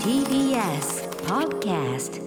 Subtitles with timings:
[0.00, 2.20] TBS Podcast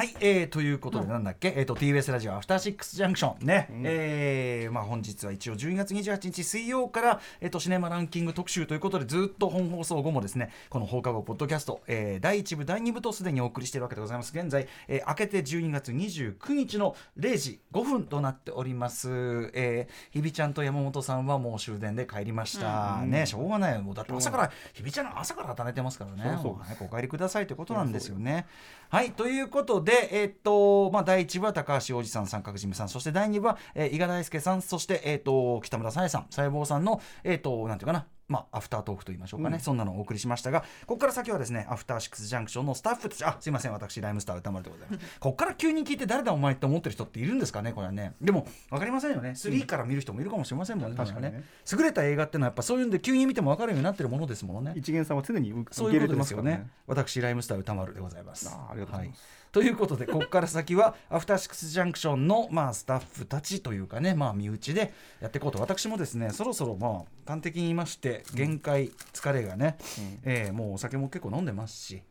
[0.00, 3.46] はい、えー、ということでなんだっけ、えー、と TBS ラジオアフターシックスジャンクション。
[3.46, 14.32] ね、えーまあ、本日は一応12月28日水曜から、えー、とシネマランキング特集ということでずっと本放送後もですねこの放課後ポッドキャスト、えー、第1部第2部とすでにお送りしているわけでございます。
[14.34, 23.82] 現在、えー、明けて12月29日の0時5分となっております、えー、ひびちゃんと山本さんはもう終電で帰りました、ねしょうがないよ。
[23.82, 26.38] もうだって朝からひびちゃんの朝から働いてますからね。
[26.42, 26.88] そうそう。
[26.90, 28.46] お帰りくださいということなんですよね。
[28.92, 45.04] はいということで、えっとまあ、第1部は高橋おじさん三角締めさんそして第2部は、えー、伊賀大輔さんそして、えっと北村沙耶さん細胞さんの、えっとなんていうかなまあ、アフタートークと言いましょうかね、そんなのをお送りしましたが、ここから先はですね、アフターシックスジャンクションのスタッフたち、あすいません、私、ライムスター歌丸でございます。
[45.18, 48.14] ここから急に聞いて、誰だお前って思ってる人っているんですかね、これはね。
[48.20, 54.74] でも、分かりませんよね、3から見る人もいるかもしれませんもんね、確かにね優れた映画っていうのは、やっぱそういうんで、急に見ても分かるようになってるものですものね。
[54.76, 56.70] 一元さんは常に受け入れてですよね。
[56.86, 58.48] 私、ライムスター歌丸でございます。
[58.48, 69.76] あーありがとうございますはということで、ここから先は、アフターシックスジャンクションの、まあ、スタッフたちというかね、まあ、身内でやっていこうと、私もですね、そろそろ、まあ、端的に言いまして、限界、疲れがね、
[70.24, 72.02] えーもうお酒も結構飲んでますし、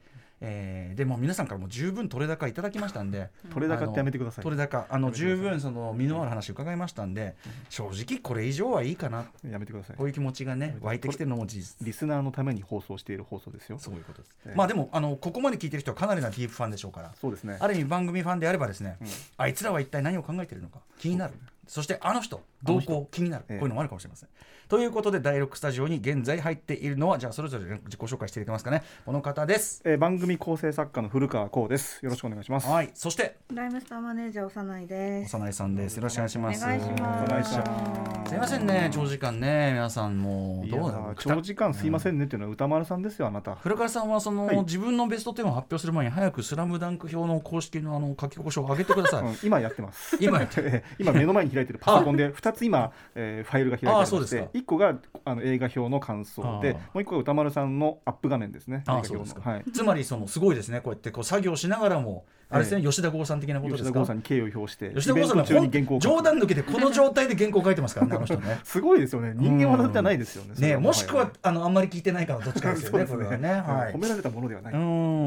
[0.42, 4.44] えーでも皆さんからも十分取れ高いただきましたんで、 取れ高ってやめてください。
[4.44, 7.36] 取れ高、あの十分その身のある話伺いましたんで、
[7.70, 9.98] 正直これ以上はいいかな、やめてください。
[9.98, 11.86] こういう気持ちがね、湧いてきてるのも事実。
[11.86, 13.70] リスナーのために放送している放送です。
[13.70, 14.38] よそういうことです。
[14.46, 17.58] ええまあでもあのここまで聞いてる人はかなりなディープファンでしょうから、そうですね。
[17.60, 18.98] ある意味番組ファンであればですね、
[19.38, 21.34] あいつらは一体何を考えているのか気になる。
[21.68, 23.60] そしてあの人動向気になる、ええ。
[23.60, 24.30] こういうのもあるかもしれません。
[24.70, 28.84] ということで第6スタジオに現在入っているのはじゃあそれぞれ自己紹介していただけますかね。
[29.04, 29.82] この方です。
[29.84, 32.06] えー番組構成作家の古川光です。
[32.06, 32.68] よろしくお願いします。
[32.68, 32.92] はい。
[32.94, 33.38] そして。
[33.52, 35.36] ライムスターマネージャー幼いです。
[35.36, 35.98] 幼いさんです。
[35.98, 36.64] よろしくお願いします。
[36.64, 37.02] お願いします。
[37.02, 38.30] お願いします。
[38.30, 38.92] すいませんね。
[38.94, 39.72] 長時間ね。
[39.74, 43.56] 皆さんもういやどうなの長時間すいませんねっていうのは歌丸さんですよあなた。
[43.56, 44.60] 古川さんはその、はい。
[44.66, 49.24] 自分のベスト10を発表する前に早くスラムダンク表の公式のあの書き起こしを上げてください。
[49.24, 50.16] うん今やってます。
[50.20, 54.16] 今やってえー 今目の前に開いてるパソコンで2つ今、えーファイルが開いてありまして。
[54.16, 58.84] あそうですか1個があの映画表の感想であもう1個が歌丸さんのアップ画面ですね。
[58.88, 59.42] 映画あそうですか。
[59.42, 59.72] 表のはい。
[59.72, 60.82] つまりそのすごいですね。
[60.82, 63.90] こうやってこう作業しながらもあれですね、吉田剛さん的なことですか？
[63.90, 68.60] 吉田剛さんに敬意を表して吉田剛さんが冗談抜きでこの状態で原稿書いてますからね あの人ね。
[68.64, 69.34] すごいですよね。
[69.36, 73.50] 人間技じゃないですよねねはもしくはやあのあんまり聞いてないかのどっちかですよね そうですこれはね。
[73.62, 73.94] はい。
[73.94, 74.78] 褒められたものではない、う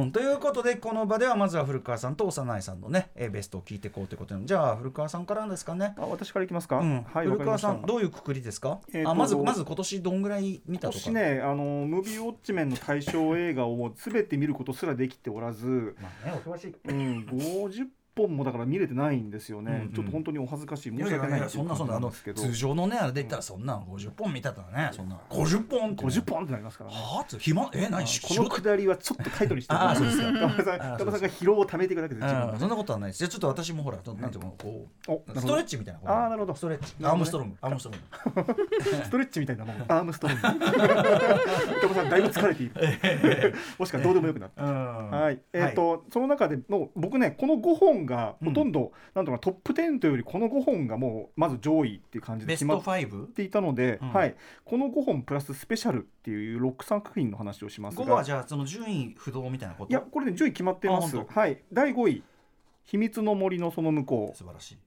[0.07, 0.11] ん。
[0.13, 5.95] ということでこの場ではまずは古川さんと幼いさんのねえーベストを聞いていこうということでじゃあ古川さんからですかね。
[5.97, 7.03] あ私からいきますか、うん。
[7.03, 11.05] はい古川さんどういうくくりですか、えーとあまずまず今年どんぐらい見たとか。
[11.07, 16.75] 今年ねあのムービーウォッチメンの対象映画をもう全て見ることすらできておらず、まあねお詳しい。
[16.89, 19.93] うん、50本もだから見れてないんですよね、うんうん。
[19.93, 20.89] ちょっと本当にお恥ずかしい。
[20.91, 26.11] い申し訳ないやいやいやっていうんなそんなあの通常のねあれで言ったらそんな50本見たらねそんな50本ってね。
[26.11, 26.97] 50本ってなりますからね。
[26.97, 30.79] はあつ暇え何しこのくだりはちょっとタイトルにしてそうですか。
[30.99, 33.19] 田村さんが疲労を溜めていくだけでそんなことはないです。
[33.19, 36.55] じゃあちょっと私もほらなんていうのこうストレッチみたいなあーなるほど。
[36.55, 36.95] ストレッチ。
[37.03, 37.57] アームストロング。
[37.61, 38.55] アームストロング。
[39.05, 39.77] ストレッチみたいなもん。
[39.89, 40.43] アームストロング。
[40.43, 43.55] 田村さんだいぶ疲れている。
[43.79, 44.63] もしくはどうでもよくなった。
[44.63, 54.13] ははい、えっ、と、その中での僕ねこの5本がほとんど、なんとかトップ10というよりこの5本がもうまず上位っていう感じで決まっ5ていたので、うん。
[54.13, 59.91] はい、この5本プラススペシャルっていう6作品の話をします5はがじゃあその順位不動みたいなこと？
[59.91, 61.17] いやこれね順位決まってます。
[61.17, 61.63] あ本はい。
[61.73, 62.23] 第5位
[62.85, 64.79] 「秘密の森のその向こう素晴らしい」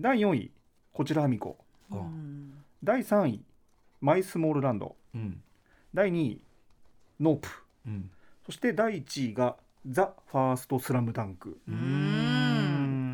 [0.00, 0.50] 第4位
[0.92, 1.58] 「こちらはみこ。
[1.90, 2.02] ううん。
[2.02, 3.44] ん」第3位
[4.00, 4.96] 「マイスモールランド。
[5.14, 5.42] うん」
[5.94, 6.40] 第2位
[7.20, 7.48] 「ノープ。
[7.86, 8.10] うん」
[8.44, 9.56] そして第1位が
[9.86, 11.60] 「ザ・ファーストスラムダンク。
[11.68, 12.51] うーん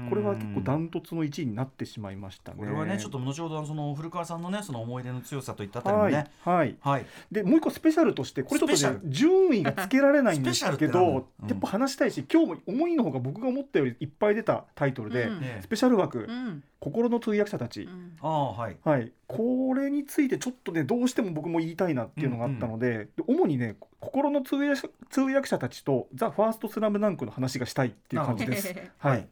[0.09, 2.59] これは結構ダントツの1位になってしまいましたね。
[2.59, 6.13] これはねちょっと後ほどその古川さんのねその思い出の強さといったあたりもはい。
[6.13, 6.77] ね、はい。
[6.81, 15.41] はい、でもう一個スペシャルとしてこれちょっと、ね順位がつけられないんですけどだうんやっぱ話したいし今日も思いのほか僕が思ったよりいっぱい出たタイトルで、うん。
[15.41, 15.59] ね。
[15.63, 16.63] スペシャル枠、うん。
[16.81, 18.17] 心の通訳者たち、うん。
[18.21, 18.77] ああはい。
[18.85, 28.75] はい、これについてちょっとねどうしても僕も言いたいなっていうのがあったので,、で主にね心の通訳通訳者たちと「ザ・ファーストスラムダンクの話がしたいっていう感じです。
[28.99, 29.21] ははい。
[29.21, 29.27] い、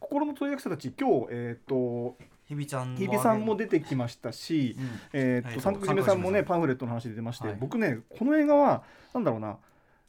[0.00, 2.16] 心の通訳者たち今日、えー、と
[2.48, 4.88] 日比ちゃん日比さんも出てきましたし、うん。
[5.12, 7.56] えーっとはい三角締めさんもねパンフレットの話で出まして、はい。
[7.60, 8.82] 僕ねこの映画は
[9.14, 9.56] なんだろうな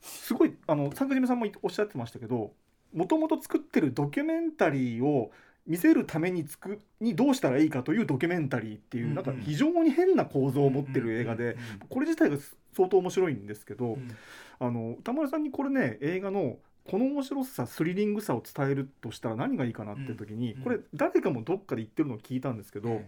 [0.02, 2.52] すごいあの三角締めさんもおっしゃってましたけど
[2.94, 5.32] もともと作ってるドキュメンタリーを
[5.68, 9.16] 見せるためにつくにどうしたらいいかというドキュメンタリーっていう、うんうん。
[9.16, 11.58] なんか非常に変な構造を持ってる映画で、
[11.90, 12.38] これ自体が
[12.76, 14.18] 相当面白いんですけど、うん。
[14.60, 16.58] あの歌丸さんにこれね映画の
[16.90, 20.62] この面白さスリリングさを伝えるとしたら何がいいかなって時に、うん。
[20.64, 23.02] これ誰かもどっかで言ってるのを聞いたんですけど、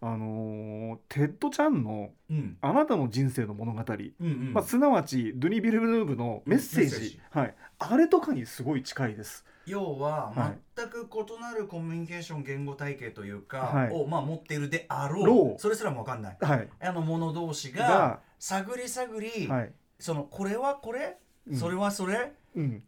[0.00, 3.82] あのーテッド・チャンのうん「あなたの人生の物語」
[4.52, 9.44] まあ、すなわちドゥニ・ビルヌーブのメッセージ,、はい、あれとかにすごい近いです。
[9.66, 10.58] 要ははい。
[10.76, 13.90] 全く異なるコミュニケーション言語体系というか、はい。
[13.90, 15.60] をまあ持っているであろう。
[15.60, 16.36] それすらも分かんない。
[16.40, 16.68] はい。
[16.80, 19.72] あの者同士がが探り探り、はい。
[19.98, 21.18] そのこれはこれ、
[21.48, 21.56] うん。
[21.56, 22.30] それはそれうん、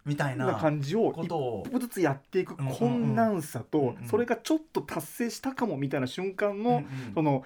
[0.04, 6.84] みたいなな感じを一歩ずつやっていく困難さと、それがちょっと達成したかもみたいな瞬間の、
[7.14, 7.44] その、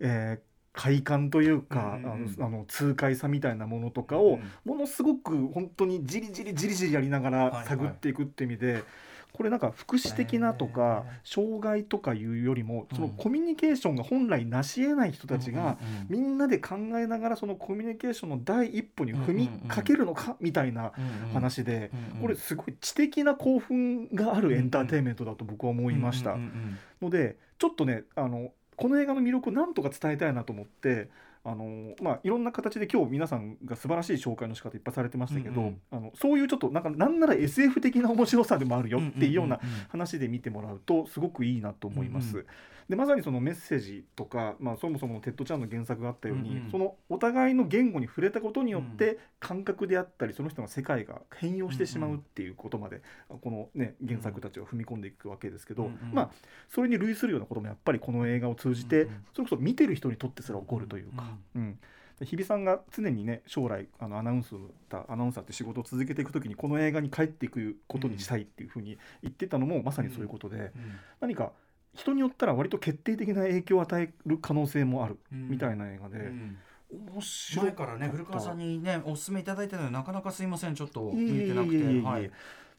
[0.00, 2.16] えー快感というか、あの
[2.46, 8.84] あの痛快さみたいなものとかをうんものすごく本当にじりじりじりじりやりながら探っていくって意味で、
[9.32, 15.78] これなんか福祉的なとかへ障害とかいうよりもそのうんコミュニケーションが本来成し得ない人たちが
[16.08, 20.92] みんなで考えながらそのコミュニケーションの第一歩に踏みかけるのかみたいな
[21.32, 21.90] 話で
[22.20, 26.36] これすごい知的な興奮があるエンターテインメントだと僕は思いました。
[27.00, 31.08] のでちょっとねあのこの映画の魅力をなんとか伝えたいなと思って
[31.42, 35.80] あのまあいろんな形で今日皆さんが素晴らしい紹介の仕方いっぱいされてましたけど、うんうん。
[35.90, 39.86] あのそういうちょっとなんかなんなら SF 的な面白さでもあるよっていうようなうんうんうんうん。
[39.88, 42.36] 話で見てもらうとすごくいいなと思います。
[42.36, 42.46] うんう
[42.90, 46.70] でまさにそのメッセージとか、まあ、そもそもテッド・チャンの原作があったように、うんうん。
[46.72, 55.98] そのお互いの言語に触れたことによって感覚であったりその人の世界が変容してしまうっていうことまで、この、ね、原作たちは踏み込んでいくわけですけど、うんうん。
[56.12, 56.30] まあ
[56.68, 59.24] それに類するようなこともやっぱりこの映画を通じて、うんうん。
[59.34, 61.36] それこそ見てる人にとってすら起こるというか。
[61.54, 61.78] うん
[62.18, 64.54] で日比さんが常にね将来あのアナウンス
[64.90, 70.72] だアナウンサーって仕事を続けていくときにこの映画に帰っていくことにしたいっていうふうに言ってたのもまさにそういうことで、うん。
[71.20, 71.52] 何か
[72.00, 75.48] 人によったら割と決定的な影響を与える可能性もあるうん。
[75.48, 76.58] みたいな映画で、うん。
[76.92, 80.74] 面白前からね古川さんにねお勧めいただいたのでなかなかすいません。
[80.74, 82.00] ちょっと見てなくて。
[82.00, 82.30] はい。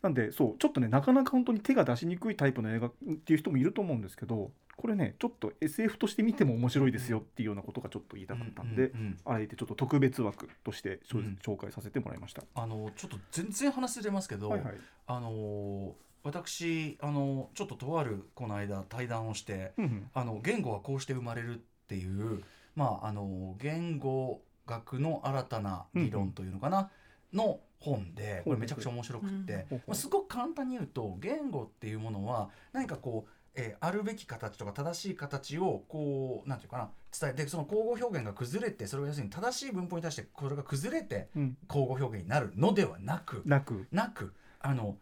[0.02, 2.92] なんでそうちょっとねなかなか本当に手が出しにくいタイプの映画っ
[3.24, 12.42] ていう人もいると思うんですけどこれねちょっと SF として見ても面白いですよっていうようなことがちょっと言いたかったんで、うんうんうんあえてちょっと特別枠として紹介させてもらいました。
[12.56, 14.74] あのちょっと全然話ずれますけど、はいはい。
[15.06, 20.10] あの私あのちょっととあるこの間対談をしてうんうん。
[20.14, 21.58] あの言語はこうして生まれるっ
[21.88, 22.44] ていう
[22.76, 26.90] まああの言語学の新たな理論というのかな、
[27.34, 29.78] の本でこれめちゃくちゃ面白くって、うん。
[29.88, 36.90] まあ、すごく簡単に言うと言語っていうものは何かこうえーあるべき形とか正しい形をこうなんていうかな
[37.20, 41.58] 伝えてその交互表現が崩れてそれが要するに正しい文法に対してこれが崩れてうん。
[41.68, 43.88] 交互表現になるのではなくなく。
[43.92, 44.96] なくあの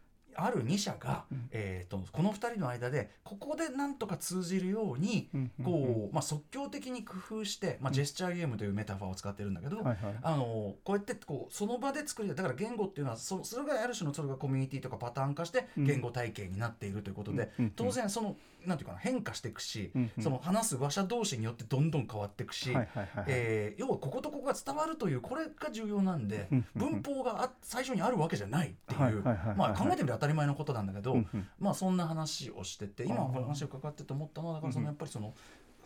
[0.46, 1.50] ある2社が、うん。
[1.52, 7.94] えー、とこの2人の間でここでなんとか通じるようにうんうんこう、まあ、即興的に工夫して、まあ、うん。
[7.94, 9.98] ジェスチャーゲームというメタファーを使ってるんだけど、はいはい。
[10.22, 15.86] あのこうやってこうその場で作りだから言語っていうのはそそれがある種のそれがコミュニティとかパターン化してうん。
[15.86, 20.24] 言語体系になっているということで、当然そのなんていうかな変化していくし、うんうん。
[20.24, 23.26] その話す話者同士によってどんどん変わっていくし、はいはいはいはい。
[23.28, 27.02] えー要はこことここが伝わるというこれが重要なんで、うんうんうん。
[27.02, 31.48] 文法があ最初にあるわけじゃないっていう、はいはいはいはいまあ考えてみれば当たり前のことなんだけど、うんうん。
[31.60, 35.34] まあそんな話をしてて今あー話を伺ってて思ったのはだからそうんのやっぱりその。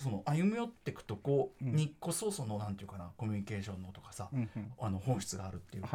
[0.04, 1.76] その歩み寄っていくとこうん。
[1.76, 4.30] にこそそのなんていうかなコミュニケーションのとかさ、
[4.80, 5.88] あの本質があるっていうか、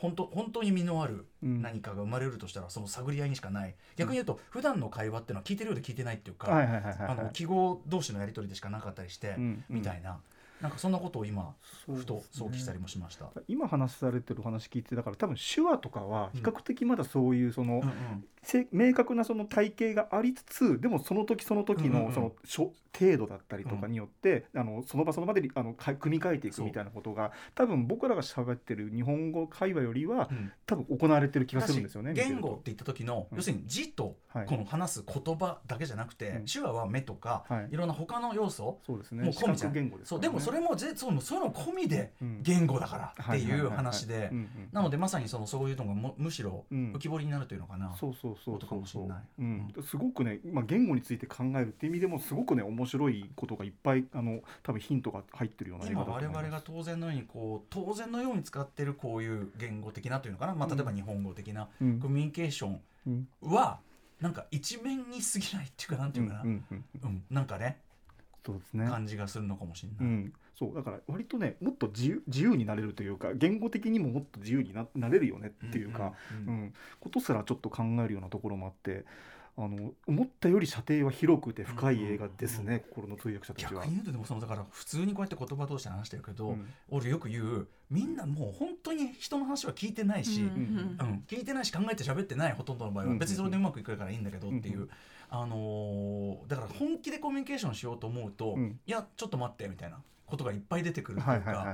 [0.00, 1.62] 本当本当に実のあるうん。
[1.62, 3.74] 何かが生まれるとしたらその探り合いにしかない。
[3.96, 9.64] 逆に言うと普段の会話っていうのは聞いてるようで聞いてないっていうか、記号同士のやり取りでしかなかったりして、うん。
[9.68, 10.18] みたいな
[10.62, 11.54] なんかそんなことを今
[11.86, 13.30] そうふと想起したりもしました。
[13.48, 18.24] 今話されてるお話聞いてだから多分手話とかは比較的まだそういうその、うんうん。
[18.44, 22.06] せ明確なその体系がありつつでもその時その時うんうんうん。
[22.08, 30.52] のそのしょ程度だったりとかによって、あのその場その場であのか組み替えていくみたいなことが多分僕らが喋ってる日本語会話よりはうん。
[30.66, 32.12] 多分行われてる気がするんですよね。
[32.14, 33.36] 言語って言った時の、うん。
[33.36, 34.46] 要するに字とはい。
[34.46, 36.44] この話す言葉だけじゃなくて、うん。
[36.46, 37.68] 手話は目とか、はい。
[37.70, 39.24] い、ろんな他の要素そうですね。
[39.24, 39.72] もう込みじゃん。
[39.72, 40.08] 言語ですね。
[40.08, 42.38] そうでもそれもぜそうそういうの込みでうん。
[42.42, 44.30] 言語だからっていう話で。
[44.72, 46.92] なのでまさにそのそういうのがむむしろうん。
[46.92, 47.94] 浮き彫りになるというのかな。
[47.98, 49.18] そうそうそうことかもしれない。
[49.38, 56.36] うん、すごくね、まあ、言語について考えるっていう意味でもすごくね面白いことがいっぱいあの多分ヒントが入ってるような映画今だと思います。
[56.36, 60.76] 我々が当然のようにこう当然のように使ってるこういう言語的なというのかな、まあ、うん。
[60.76, 62.00] 例えば日本語的なうん。
[62.00, 63.28] コミュニケーションうん。
[63.42, 63.80] は
[64.20, 66.84] なんか一面に過ぎないっていうかなんていうかな、うんうんうん。
[67.02, 67.24] うん。
[67.30, 67.78] なんかね
[68.44, 68.86] そうですね。
[68.86, 70.14] 感じがするのかもしれない。
[70.14, 79.04] うん、そうだから割とねもっと自由自由になれるというか言語的にももっと自由にななれるよねっていうか、うんうんうんうんことすらちょっと考えるようなところもあって
[79.54, 83.82] あの思ったより射程は広くて深い映画ですね、心の通訳者たちは。
[83.82, 86.66] 逆に言うとでもそのだから普通にこうやって言葉通して話してるけど、うん。
[86.88, 90.96] 俺よく言うみんなもう本当に人の話は聞いてないし、うん。
[90.98, 91.24] うん。
[91.28, 93.18] 聞いてないし考えて喋ってないほとんどの場合はうん。
[93.18, 94.88] 別にそれでうまくいくからいいんだけどっていう、うん。
[95.28, 98.80] あのーだから本気でコミュニケーションしようと思うと、うん。
[98.86, 101.72] いやちょっと待ってみたいなことがいっぱい出てくるとはいいうかは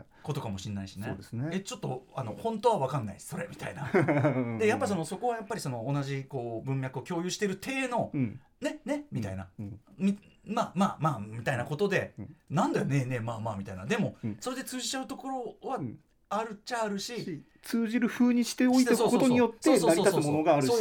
[0.00, 1.14] いことかもしれないしね。
[1.52, 3.82] えちょっとあの本当は分かんないそれみたいな。
[3.82, 3.90] は
[4.56, 4.58] い。
[4.58, 8.40] でやっぱそのそこはやっぱりその同じこう文脈を共有してる体の、うん。
[8.60, 9.80] ねねみたいな、うん。
[9.96, 12.36] みまあまあまあみたいなことで、うん。
[12.50, 13.86] なんだよねえねえまあまあみたいな。
[13.86, 14.36] でも、うん。
[14.40, 15.98] それで通じちゃうところはうん
[16.30, 20.72] あるっちゃあるし、し通じる風にしておいておくことによって成り立つものがあるし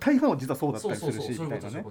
[0.00, 1.84] 大半は実はそうだったりするしみたいなね。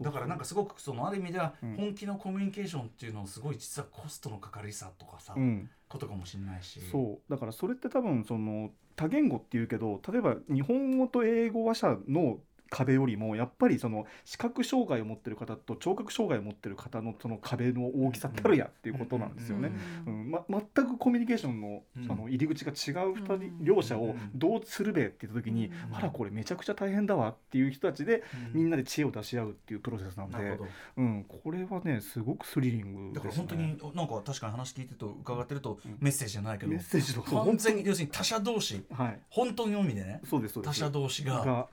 [0.00, 1.76] だからなんかすごくそのある意味ではうん。
[1.76, 5.70] 本気のコミュニケーションっていうのをすごい実はコストのかかりさとかさ、うん。
[5.88, 6.80] ことかもしれないし。
[6.90, 7.30] そう。
[7.30, 12.38] だからそれって多分その多言語っていうけど例えば日本語と英語話者の
[12.70, 19.72] 壁よりもやっぱりその視覚障害を持ってる方と聴覚障害を持ってる方のその壁の大きさたるやっていうことなんですよね。
[20.06, 22.12] うんま、全くコミュニケーションの,、うん。
[22.12, 28.60] あの入り口が違う2人、うん両者をどうするべって言った時に、うんあらこれめちゃくちゃ大変だわっていう人たちで、うん。
[28.60, 30.58] みんなで知恵を出し合うっていうプロセスなんで。
[30.96, 35.96] うん、これはねすごくスリリングだです、ね、から本当になんか確かに話聞いてると伺ってると、うん。
[36.00, 37.44] メッセージじゃないけどメッセージとか。
[37.44, 39.20] 完全に要するに他者同士はい。
[39.30, 40.80] 本当の意味でねそうですそうです。
[40.80, 41.68] 他者同士がが、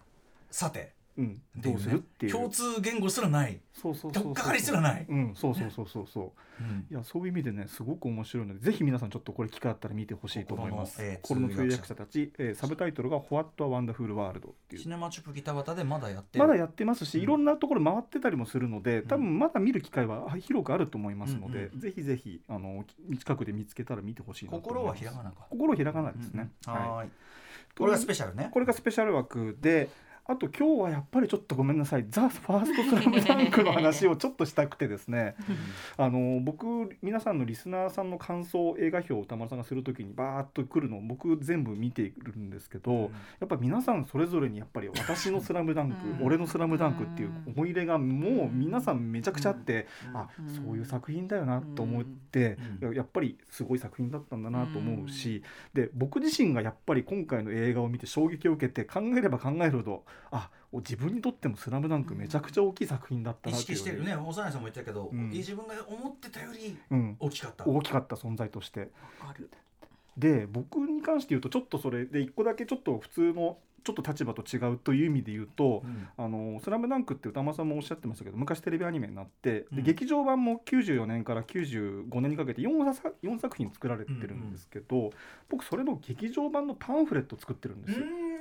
[0.54, 2.32] さてうん、どうするっていう。
[2.32, 3.60] 共通言語すらない。
[3.72, 4.34] そうそうそうそう。
[4.34, 5.34] かかりすらない、うん。
[5.36, 6.22] そうそうそうそうそ
[6.60, 6.64] う。
[6.64, 6.88] うん。
[6.90, 11.20] いやそういう意味でねすごく面白いのでぜひ皆さんちょっとこれ機会あったら見てほしいと思います。
[11.22, 14.82] 心の通訳者者たち、えーサブタイトルが「What a Wonderful World」っていう。
[14.82, 16.46] シネマチュプギタバタでまだやってる。
[16.46, 17.24] まだやってますし、うん。
[17.24, 22.86] いろんなところ回ってたりもするので、多分まだ見る機会はあ広くあると思いますので、うんうぜひぜひあの
[23.20, 25.46] 近くで見つけたら見てほしいなと心はひらがなか。
[25.52, 26.74] 心ひらがなですね、うん。
[26.74, 26.82] はい。
[26.90, 27.10] はーい。
[27.78, 28.50] これがスペシャルね。
[28.52, 29.90] これがスペシャル枠で
[30.26, 35.36] あと今日はやっぱりちょっとごめんなさい「ザ・ファーストスラムダンクの話をちょっとしたくてですね。
[35.98, 36.66] あの僕
[37.02, 46.26] 皆さんのリスナーさんの感想映画表を歌丸さんがするときにバーッと来るのを僕全部見ているんですけど、やっぱ皆さんそれぞれにやっぱり私の「スラムダンク、うん。
[46.26, 50.18] 俺の「スラムダンクっていう思い入れがもう皆さんめちゃくちゃあって、うん。
[50.18, 50.50] あうん。
[50.50, 52.58] そういう作品だよなと思って、
[52.94, 64.16] やっぱりすごい作品だったんだなと思うし、で僕自身がやっぱり今回の映画を見て衝撃を受けて考えれば考えるほどあ自分にとっても「スラムダンクめちゃくちゃ大きい作品だった意なっていう識してるね。
[64.16, 65.30] 幼いさんも言ったけど、うん。
[65.30, 67.66] 自分が思ってたよりうん、大きかった。
[67.66, 68.90] 大きかった存在として。
[70.18, 79.78] で僕に関して言うとちょっとそれで一個だけちょっと普通のちょっと立場と違うという意味で言うとうん「あのスラムダンクって歌間さんもおっしゃってましたけど昔テレビアニメになって、うん。
[79.78, 85.10] で劇場版も94年から95年にかけて 4, 作4作品作られてるんですけど、
[85.50, 88.06] 僕それの劇場版のパンフレットを作ってるんですよ。
[88.06, 88.33] うんうん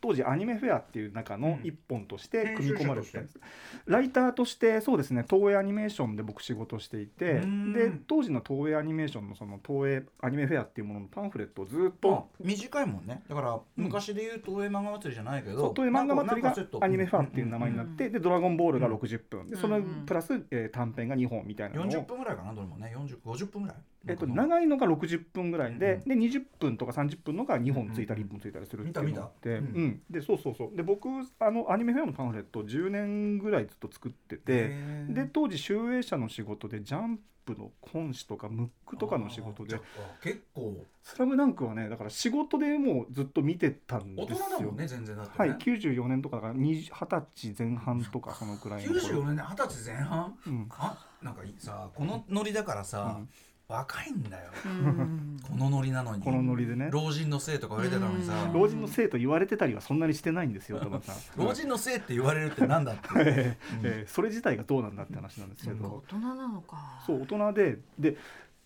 [0.00, 1.66] 当時アニメフェアっていう中のうん。
[1.66, 3.40] 一本として組み込まれてたん編です、
[3.86, 7.32] ライターとしてそうですね東映アニメーションで僕仕事していて。
[7.32, 7.72] うん。
[7.72, 13.22] で当時の東映アニメーションのその東映アニメフェアっていうもののパンフレットをずっまあと短いもんね。
[13.28, 21.84] だから昔で言う東映漫画祭りじゃないけど東映漫画祭りがなんかちょっとアニメファンっていう名前になって、で「ドラゴンボール」がうん60分、でうんそのプラス、えー短編が2本みたいなのを。
[21.86, 22.94] 40分ぐらいかなどれもね。
[22.96, 23.76] 40 50分ぐらい。
[24.06, 30.02] えっと、長いのが60分ぐらいで,、うんで20分とか30分のが2本ついたりうん1本ついたりするっていうのって、見た見たうん。
[30.10, 30.76] でそうそうそう。
[30.76, 31.08] で僕
[31.40, 34.68] あのアニメフェアのパンフレット10年ぐらいずっと作ってて
[35.08, 44.46] で当時集英社の仕事でジャンプの本誌とかムックとかの仕事であーじゃあ結構「スラムダンクはねだから仕事でもうずっと見てたん大ですよ。
[44.48, 49.00] 人だもんね全然だってはいね94年とかだから20 20歳前半とかそのくらいの頃。
[49.00, 50.38] 94年で二十歳前半？
[50.46, 50.66] うん。
[50.70, 53.28] あなんかいいさこのノリだからさ、うん
[53.68, 54.44] 若いんだよ。
[54.64, 55.36] うん。
[55.42, 56.22] このノリなのに。
[56.22, 56.88] このノリでね。
[56.90, 58.44] 老人のせいとか言われてたのにさ。
[58.44, 58.52] うん。
[58.54, 61.16] 老人のせいと言われてたりはそんなにしてないんですよ 玉さん。
[61.36, 63.02] 老人のせいって言われるってなんだって。
[63.20, 66.02] えーえーそれ自体がどうなんだって話なんですけど。
[66.08, 67.02] 大人なのか。
[67.06, 67.78] そう大人で。
[67.98, 68.16] で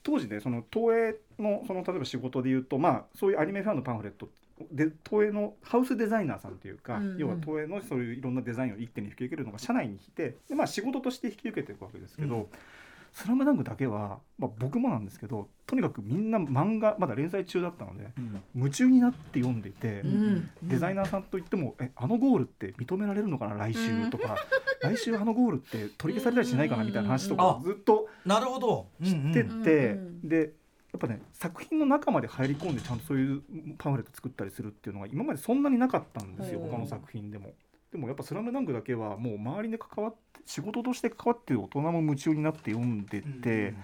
[0.05, 4.29] 当時ねその東映のその例えば仕事で言うとまあそういうアニメファンのパンフレット
[4.71, 7.19] で東映のハウスデザイナーさんというか、うんうん。
[7.19, 12.47] 要は東映のそういういろんなデザインを一手に引き受けるのが社内に来てで、まあ、仕事として引き受けていくわけですけど「うん
[13.13, 18.43] スラムダンクだけは、まあ、僕もなんですけどとにかくみんな漫画まだ連載中だったのでうん。
[18.55, 20.01] 夢中になって読んでいて。
[20.01, 20.51] うん。
[20.63, 24.37] デザイナーさんといっても、えあのゴールって認められるのかな来週とか、
[24.81, 27.63] 来週あのゴールって取り消されたりしないかなみたいな話とかうん。
[27.63, 28.89] ずっとなるほど。
[29.03, 29.63] 知ってて、うんう
[30.25, 30.29] ん。
[30.29, 30.53] で
[30.93, 33.43] やっぱね作品の中まで入り込んでちゃんとそういう
[33.79, 36.71] パンフレット作ったりするっていうのが今までそんなになかったんですようん。
[36.71, 37.53] 他の作品でも。
[37.93, 43.75] でもやっぱ「スラムダンクだけはもう周りで関わって仕事として関わってる大人も夢中になって読んでて、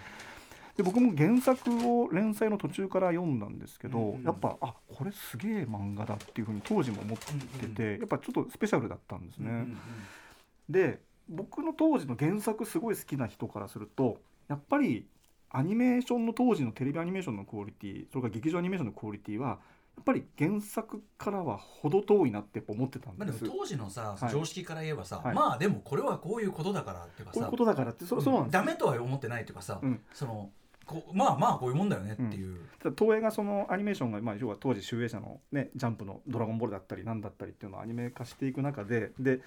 [0.77, 4.23] で僕も原作を連載の途中から読んだんですけど、うんうん。
[4.25, 9.51] やっぱあこれすげえ漫画だっていうふうに当時も思ってて、やっぱちょっとスペシャルだったんですね。
[9.51, 9.79] うんうん
[10.69, 15.07] で僕の当時の原作すごい好きな人からするとやっぱり
[15.51, 19.57] アニメーションの当時のテレビアニメーションのクオリティそれから劇場アニメーションのクオリティはや
[19.99, 23.33] っぱり原作からは程遠いなって思ってたんまあ、で。
[23.33, 24.31] ですも当時のさ、はい。
[24.33, 25.35] 常識から言えばさ、はい。
[25.35, 28.55] まあでもこれはこういうことだからっていうかさこういうことだからってそそうなんです。
[28.55, 30.01] よダメとは思ってないっていうかさ、うん。
[30.13, 30.51] その
[31.13, 39.41] まあまあこういうもんだよねっていう、ただ東映がそのアニメーションが、まあ、要は当時集英社の、ね、ジャンプの「ドラゴンボール」だったりなんだったりっていうのをアニメ化していく中でで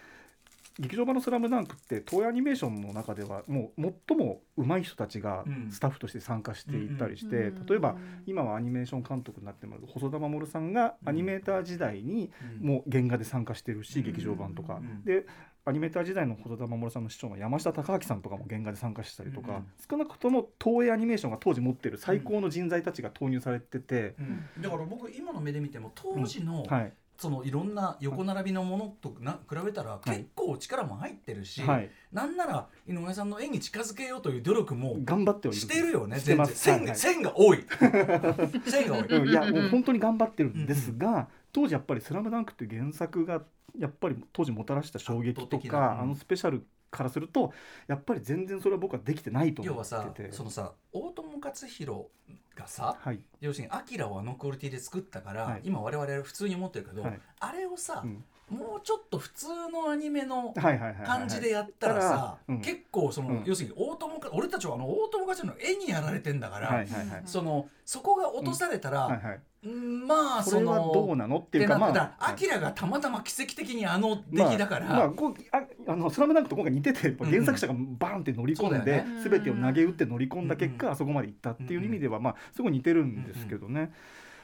[0.79, 5.71] 劇場版の「スラムダンクって東映アニメーションの中ではもう最も上手い人たちがうん。
[5.71, 12.67] スタッフとして参加していったりして、うん例えば今はアニメーション監督になってもらう細田守さんがアニメーター時代にうん。
[12.67, 15.25] もう原画で参加してるし、うん劇場版とか、うんで
[15.63, 24.61] アニメーター時代の細田守さんの師匠の山下隆明さんとかも原画で参加したりとか、うん少なくとも東映アニメーションが当時持ってる最高の人材たちが投入されてて、うん。
[24.61, 30.09] だから僕今の目で見ても当時の、はいそのいろんな横並びのものとな比べたらい。
[30.09, 36.47] 結構力も入ってるし、はい、なんなら井上さんの絵に近づけようという努力も頑張ってしてるよね全然。
[36.47, 37.63] 線が、線が多い。
[38.65, 43.43] 線が多い、うんいやもう本当に頑張ってるんですが、当時やっぱり「スラムダンクっていう原作が
[43.77, 46.01] やっぱり当時もたらした衝撃とか、うん。
[46.01, 47.53] あのスペシャルからすると
[47.87, 50.31] やっぱり全然それは僕はできてないと思ってて。
[50.31, 52.09] そのさ大友克洋
[52.53, 55.61] がさはい、要するに「アキラをあのクオリティで作ったから、はい。
[55.63, 57.21] 今我々普通に思ってるけど、はい。
[57.39, 62.61] あれをさ、うんもうちょっと普通のアニメの感じでやったらさ、うん。
[62.61, 63.43] 結構その、うん。
[63.45, 69.39] 要するに大友か俺たちはあの大友克洋の絵にやられてんだから、はいはいはいそのそこが落とされたら、はいはい。
[69.63, 79.21] うんまあそれはのどうなのっていうかまあアキラがたまたま奇跡的にあの出来だから、まあ、まあこうああのスラムダンクと今回似ててやっぱ原作者がバーンって乗り込んそうだで、よね。
[79.23, 80.93] 全てを投げ打って乗り込んだ結果、うん。
[80.93, 83.93] あそこまでいったっていう意味では、まあすごい似てるんですけどね。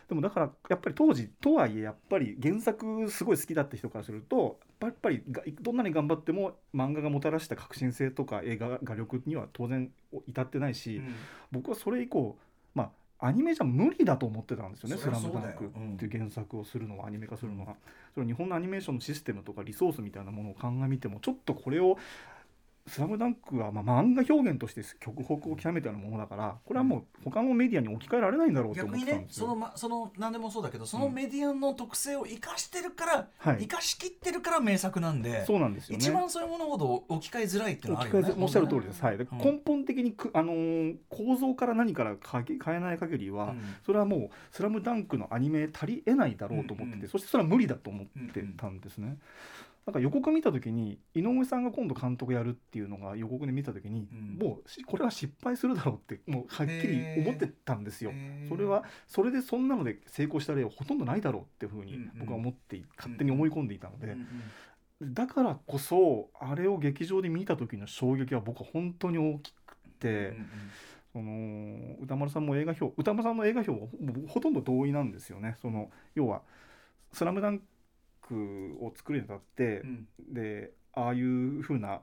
[0.07, 9.91] でもだからやっぱり当時とはいえやっぱり原作すごい好きだった人からするとやっぱりがどんなに頑張っても漫画がもたらした革新性とか映画画力には当然
[10.27, 11.15] 至ってないし、うん。
[11.51, 12.37] 僕はそれ以降
[12.73, 17.75] まあアニメじゃ無理だと思ってたんですよね「そスラムダンクっていう原作をするのはアニメ化するのは。
[18.13, 21.97] それ日本のアニメーションのシステムとかリソースみたいなものを鑑みてもちょっとこれを
[22.87, 29.47] 「スラムダンクはまあ漫画表現として極北を極めたようなものだからこれはもう他のメディアに置き換えられないんだろうと思逆にねってたんですよ。
[29.47, 36.03] そのまその何でもそうだけどそのメディアの特性を生かしてるから、はい生かしきってるから名作なんでそうなんですよね。
[36.03, 39.03] 一番そういうものほど置き換えづらいっていうのはあ置るよねおっしゃる通りです。
[39.03, 39.17] はい。
[39.17, 42.45] でうん根本的にくあのー構造から何から変
[42.75, 49.17] えない限りは、うんそれはもう「スラムダンクのアニメ足りえないだろうと思ってて、うんうんそしてそれは無理だと思ってたんですね。
[49.87, 54.37] なんか予告見た時に井上さんが今度監督やるっていうのが予告で見た時に、うん。
[54.37, 58.11] もうしこれは失敗するだろうってもうはっきり思ってたんですよ。
[58.49, 62.19] それはそれでそんなので成功した例はほとんどないだろうっていうふうにうんうん。
[62.19, 64.27] 僕は思って勝手に思い込んでいたので、うん
[64.99, 65.13] うん。
[65.13, 70.33] だからこそあれを劇場で見た時の衝撃は僕は本当に大きくて、
[71.13, 73.87] その歌丸さんも映画表歌丸さんの映画表は
[74.27, 75.55] ほとんど同意なんですよね。
[75.61, 76.41] その要は
[77.13, 77.61] 「スラムダン
[78.27, 80.07] クを作るにあたって、うん。
[80.33, 82.01] でああいう風な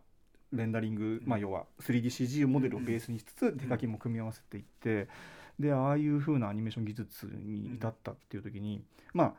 [0.53, 5.09] レンダリング、まあ、要は 3DCG モデルをベースにしつつ手書きも組み合わせていって
[5.59, 8.83] でああいう風なアニメーション技術に至ったっていう時に、
[9.13, 9.33] まあ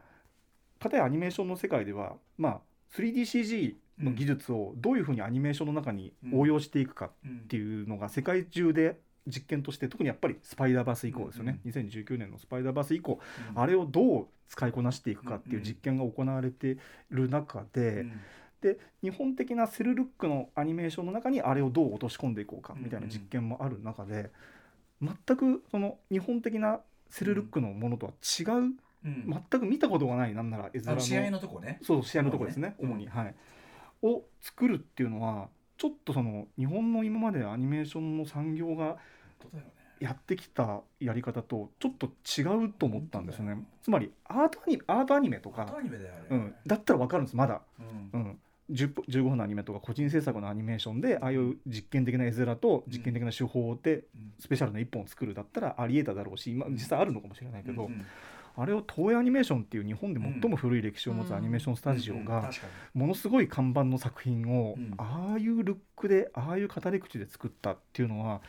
[0.79, 2.59] 片やアニメーションの世界では、まあ、
[2.95, 13.19] 3DCG の技術をどういう風にアニメーションの中に応用していくかうんっていうのが世界中で実験として特にやっぱりスパイダーバース以降ですよね、2019年のスパイダーバース以降、
[13.55, 13.61] うん。
[13.61, 16.77] あれをどう使いこなしていくかっていう実験が行われて
[17.09, 18.21] る中で、うん
[18.61, 24.31] で日本的なセルルックのアニメーションの中にあれをどう落とし込んでいこうかみたいな実験もある中で、
[25.03, 28.73] 全くその日本的なセルルックのものとは違う、
[29.05, 29.45] うん。
[29.51, 31.77] 全く見たことがないなんなら絵面の試合のとこね。
[31.83, 32.75] そう試合のところですね。
[32.79, 33.35] うん主に、はい。
[34.01, 38.97] を作るっていうのはちょっとその日本の今までアニメーションの産業が本
[39.51, 39.71] 当だよね。
[39.99, 43.63] やってきたやり方とちょっと違うと思ったんですよね。
[43.81, 47.61] つまりアートアニメアートアニメとかアトアニメだうん、だったら分かるんですまだ、
[48.13, 48.19] うん。
[48.19, 48.39] うん、
[48.71, 54.03] 10 15分のアニメとか個人制作のアニメーションでああいう実験的な絵面と実験的な手法でうん。
[54.39, 58.05] スペシャルな一本を作るだったらありえただろうし今実際あるのかもしれないけど、うんうん。
[58.57, 62.49] あれを東映アニメーションっていう日本で最も古い歴史を持つアニメーションスタジオが
[62.93, 64.93] ものすごい看板の作品をうん。
[64.97, 68.41] ああいうルックでああいう語り口で作ったっていうのは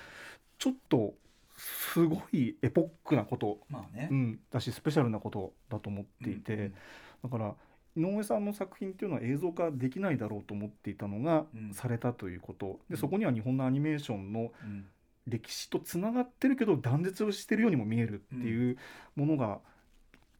[0.58, 1.14] ちょっと
[1.56, 4.08] すごいエポックなこと、にまあね。
[4.10, 6.54] うん、だしスペシャルなことだと思っていて。
[6.54, 6.74] うん
[7.22, 7.54] だから
[7.96, 11.72] 井上さんの作品っていうのは映像化できないだろうと思っていたのがうん。
[11.72, 12.66] されたということ。
[12.66, 12.78] うん。
[12.90, 14.86] でそこには日本のアニメーションのうん。
[15.26, 18.76] 歴史とつながってるけど断絶をしてるようにも見えるっていう
[19.16, 19.58] ものが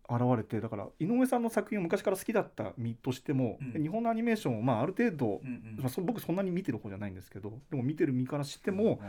[0.09, 3.83] 現れてだから井上さんの作品を昔から好きだった身としても、うん。
[3.83, 5.77] 日本のアニメーションをまあある程度、うんうん。
[5.81, 9.01] まあ、そ僕そんなに見てる方じゃないんですけどでも見てる身からしても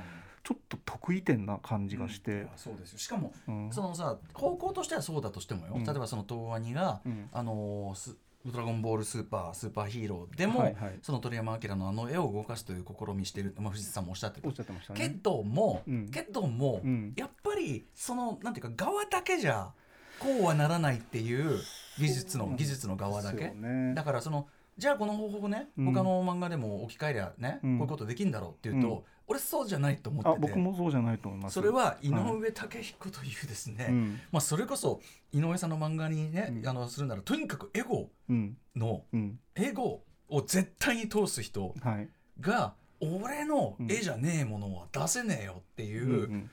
[0.44, 3.00] ちょっと得意点な感じがしいてや、そうですよ。
[3.00, 3.72] しかもうん。
[3.72, 5.84] そのさ方向としてはそうだとしてもよ、うん。
[5.84, 7.30] 例えばその東アニが、うん。
[7.32, 11.00] あのースドラゴンボールスーパースーパーヒーローでも、はいはい。
[11.02, 15.20] その鳥山明のあの絵を動かすという試みしてる、まあ、藤井さんもおっしゃってるおっしゃってましたけね。
[15.22, 16.10] ども、うん。
[16.10, 17.14] けども、うん。
[17.18, 19.74] やっぱりそのなんていうか側だけじゃ
[20.20, 21.60] こうはならないっていう
[22.00, 23.94] 技術の技術の側だけ、ね。
[23.96, 25.86] だからそのじゃあこの方法をね、うん。
[25.86, 27.78] 他の漫画でも置き換えりゃね、うん。
[27.80, 29.00] こういうことできるんだろうっていうと、うん。
[29.30, 31.54] 俺そうじゃないと思ってあて僕もそうじゃないと思います。
[31.54, 34.20] それは井上武彦というですね、うん。
[34.32, 35.02] まあ、それこそ
[35.34, 36.68] 井上さんの漫画にね、うん。
[36.68, 38.58] あのするならとにかくエゴうん。
[38.76, 39.40] のうん。
[39.56, 42.10] エゴを絶対に通す人はい。
[42.40, 46.50] が俺の絵じゃねえものは出せねえよっていう、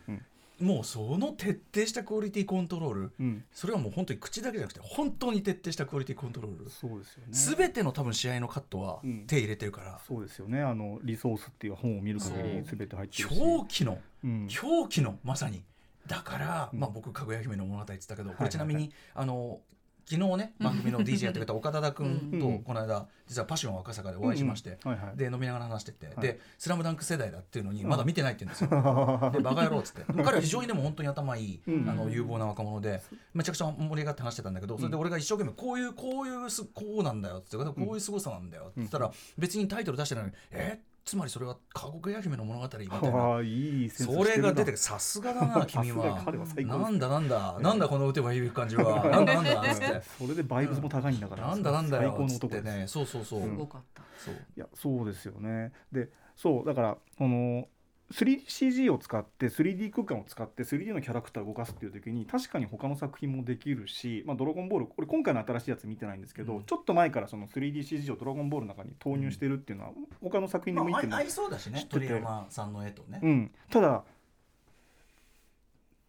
[0.61, 3.45] もうその徹底したクオリティコントロールうん。
[3.53, 7.57] それはもう本当に口だけじゃなくて本当に徹底したクオリティコントロールそうですよね。
[7.57, 9.27] 全ての多分試合のカットはうん。
[9.27, 10.61] 手入れてるから、そうですよね。
[10.63, 13.39] あのリソースっていう本を見る限り全て入ってるし。
[13.39, 14.49] 狂気のうん。
[14.49, 15.65] 狂気のまさに。
[16.07, 16.81] だから、うん。
[16.81, 18.35] まあ僕かぐや姫の物語って言ったけど、い。
[18.35, 19.61] これちなみに、あの
[20.07, 22.41] 昨日ね番組の DJ やってくれた岡田田君うん。
[22.41, 24.79] とこの間実はパッション赤坂でお会いしまして。
[25.17, 26.21] で飲みながら話してて、はい。
[26.21, 27.89] で「スラムダンク世代だっていうのにうん。
[27.89, 29.31] まだ見てないって言うんですよ。
[29.33, 30.05] でバカ野郎っつって。
[30.13, 31.89] 彼は非常にでも本当に頭いい、うん。
[31.89, 40.81] あの有望な若者でめちゃくちゃ盛り上がって話してたんだけどそれで俺が一生懸命こういうこういうすこうなんだよってこういう凄さなんだよって言ったら別にタイトル出してないのに「え？
[41.05, 43.19] つまりそれは過酷や姫の物語」みたいな。
[43.19, 46.23] ああいいそれが出てくるるさすがだな 君は。
[46.25, 49.05] なんだなんだなんだこの打てば響く感じは。
[49.11, 50.03] なんだなんだっつっなて。
[50.19, 51.49] それでバイブスも高いんだから。
[51.49, 52.63] なんだなんだ最高のよっつっ男です。
[52.65, 52.87] てね。
[52.87, 53.41] そうそうそう。
[53.41, 53.51] うん。
[53.51, 54.03] すごかった。
[54.17, 54.35] そう。
[54.35, 55.73] いやそうですよね。
[55.93, 57.69] でそうだからこの
[58.13, 66.65] 3CG を使って 3D 空間を使って 3D のキャラクターを動かすっていう時に確かに他の作品もできるし「まあ、ドラゴンボール」これ今回の新しいやつ見てないんですけど、うん。
[66.65, 73.21] ちょっと前からその 3DCG をドラゴンボールの中に投入してるっていうのは他の作品でも見てもまあ合いそうだしね鳥山さんの絵とね。
[73.23, 74.05] うん、ただ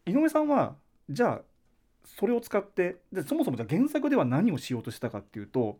[0.05, 0.75] 井上さんは
[1.09, 1.41] じゃあ
[2.05, 5.77] それを使ってでそもそもじゃあ原作では何をしようとしたかっていうとぼ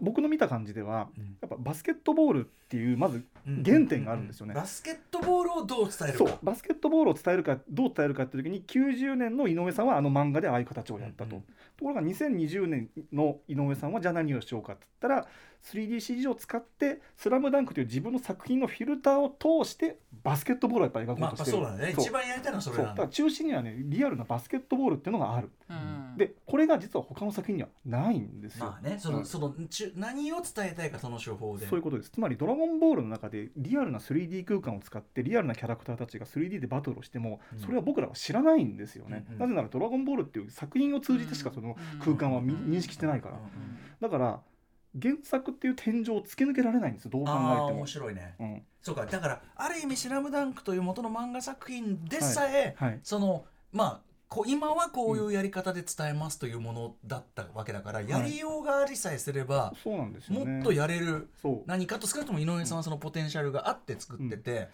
[0.00, 1.36] 僕の見た感じではうん。
[1.40, 3.24] やっぱバスケットボールっていうまず
[3.64, 4.54] 原点があるんですよね。
[4.54, 6.26] バスケットボールをどう伝えるか。
[6.26, 6.38] そう。
[6.42, 11.42] バスケットボールを伝えるかどう伝えるかっていう時に90年の井上さんはあの漫画でああいう形をやったと、うんうん。
[11.42, 15.28] ところが2020年の井上さんはじゃあ何をしようかって言ったら
[15.64, 21.92] 3DCG を使って「スラムダンクという自分の作品のフィルターを通してバスケットボールをやっぱり描ことしてる、そうだね。
[21.92, 22.04] そう。
[22.04, 22.78] 一番やりたいのはそそう。
[22.78, 26.16] だかれなんだら中心にはねリアルなバスケットボールっていうのがある、うん。
[26.16, 29.24] でこれが実は他の作品にはないんですよ、まあねその、うん。
[29.24, 31.66] そのち何を伝えたいかその手法で。
[31.66, 32.10] そういうことです。
[32.10, 37.58] つまり「ドラゴンボール」の中でリアルな 3D 空間を使ってリアルなキャラクターたちが 3D でバトルをしてもうん。
[37.60, 39.38] それは僕らは知らないんですよね、うんうん。
[39.40, 43.36] なぜなら「ドラゴンボール」っていう作品を通じてしかその空間はみうん認識してないから。
[43.36, 43.50] うんうん。
[44.00, 44.40] だから
[45.00, 47.04] 原作っていう天井を突き抜けられないんです。
[47.04, 47.66] よどう考えても。
[47.66, 47.86] 面。
[47.86, 48.34] 白いね。
[48.38, 48.62] うん。
[48.82, 49.06] そうか。
[49.06, 53.00] だからある意味「スラムダンクという元の漫画作品でさえ、はい。
[53.02, 60.52] そのまあこう今はこういうやり方で伝えますというものだったわけだから、やりようがありさえすれば、そうなんですよね。
[60.56, 61.62] もっとやれるそう。
[61.66, 64.68] 何かと少なくとも井上さんはそのポテンシャルがあって作ってて、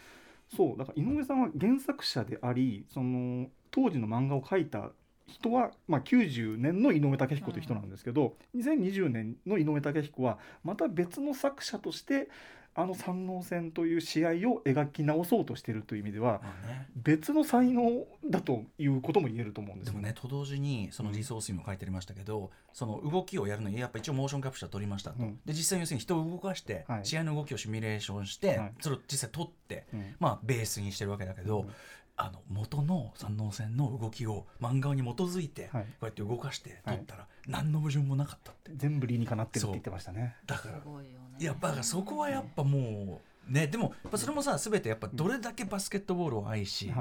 [0.56, 0.76] そう。
[0.76, 4.90] だから井上さんは原作者でありその当時の漫画を描いた
[5.26, 12.28] 人は、まあ、90年の井上武彦という人なんですけど、2020年の井上武彦はまた別の作者として
[12.76, 16.88] あの三能戦という試合を描き直そうとしているという意味ではまあね。
[16.96, 25.38] 別の才能だということも言えると思うんですよでもねと同時にそのリソースにも書いてありましたけど、その動きをやるのにやっぱ一応モーションキャプチャー取りましたと、うん。
[25.44, 27.04] で実際に要するに人を動かして、はい。
[27.04, 28.72] 試合の動きをシミュレーションして、はい。
[28.80, 30.14] それを実際取って、うん。
[30.18, 31.68] まあベースにしてるわけだけど、うん
[32.16, 35.86] あの元の三能線の動きを漫画に基づいてこはい。
[36.02, 38.72] うやって動かして取ったら何の矛盾もなかったって。
[38.76, 40.36] 全部理にかなってるって言ってましたね。
[40.46, 41.04] だからいよね。
[41.38, 46.92] いやだからそこはやっぱもうねでもやっぱそれもさ全てやっぱどれだけバスケットボールを愛し、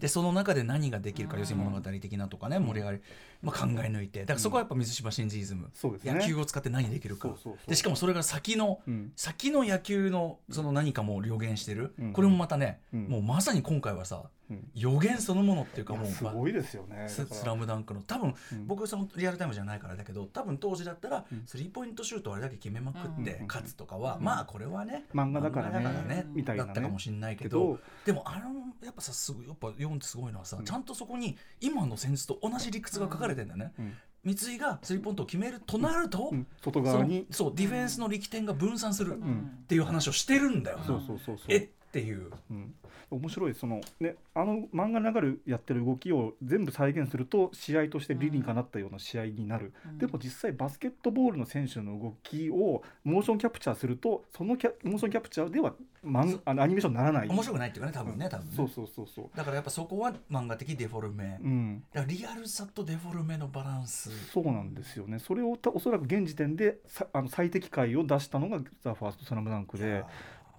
[0.00, 3.00] でその中で何ができるか、うん要するに物語的なとかね盛り上がり、
[3.42, 4.20] まあ、考え抜いて。
[4.20, 5.70] だからそこはやっぱ水島新司イズム、ね。
[6.04, 7.28] 野球を使って何できるか。
[7.28, 9.12] そうそうそうでしかもそれが先の、うん。
[9.16, 12.12] 先の野球のその何かも予言してる、うん。
[12.12, 13.04] これもまたね、うん。
[13.08, 14.30] もうまさに今回はさうん
[14.74, 17.06] 予言そのものっていうかもうすごいですよね。
[17.08, 18.02] スラムダンクの。
[18.02, 18.66] 多分、うん。
[18.66, 21.42] 僕そのリアルタイムじゃないからだけど多分当時だったら、うん。
[21.46, 24.24] スリーポイントシュートをあれだけ決めまくってうん勝つとかは、うん。
[24.24, 26.26] まあこれはね漫画だからね。
[26.32, 26.66] みたいなね。
[26.66, 30.64] だったかもしれないけけどどでもあのやっぱさすやっぱ読んですごいのはさ、うん。
[30.64, 33.94] ちゃんとそこに今の戦術と同じ理屈が書かれてんだよね、うん。
[34.34, 36.46] 三井がスリーポイントを決めるとなると、うん。
[36.62, 37.26] 外側に。
[37.30, 39.64] そうディフェンスの力点が分散するっうん。
[39.66, 41.46] ていう話をしてるんだよ、そうそうそうそう。
[41.48, 42.30] えっていう。
[42.50, 42.74] うん、
[43.10, 43.54] 面白い。
[43.54, 49.98] そのねあの漫画の中でやってる動きを全部再現すると試合として理にかなったような試合になる、うん。
[49.98, 57.28] でも実際バスケットボールの選手の動きをモーションキャプチャーするとそのキャモーションキャプチャーではマンあのアニメーションにならない。
[57.28, 58.52] 面白くないっていうかね多分ね多分ね。
[58.56, 59.36] そうそうそうそう。
[59.36, 61.84] だからやっぱそこは漫画的デフォルメ、うん。
[61.92, 64.10] だからリアルさとデフォルメのバランス。
[64.30, 65.18] そうなんですよね。
[65.18, 70.04] それをたおそらく現時点でさあの最適解を出したのが「ザ・ファーストスラムダンクで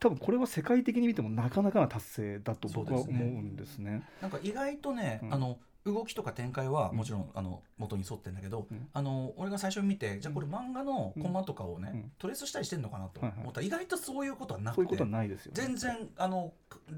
[0.03, 3.25] 多分これは世界的に見てもなかなかな達成だと僕はそうですね。
[3.25, 4.03] 思うんですね。
[4.21, 5.33] なんか意外とね、うん。
[5.33, 8.89] あの動きとか展開はもちろん、あの元に沿ってんだけど、うん。
[8.91, 12.11] あの俺が最初見てじゃあこれ漫画のコマとかをね、うん。
[12.17, 15.61] トレースしたりしてんのかなと思ったら意外とそういうことはなくてそういうことはないですよね。
[15.61, 16.51] 全然あの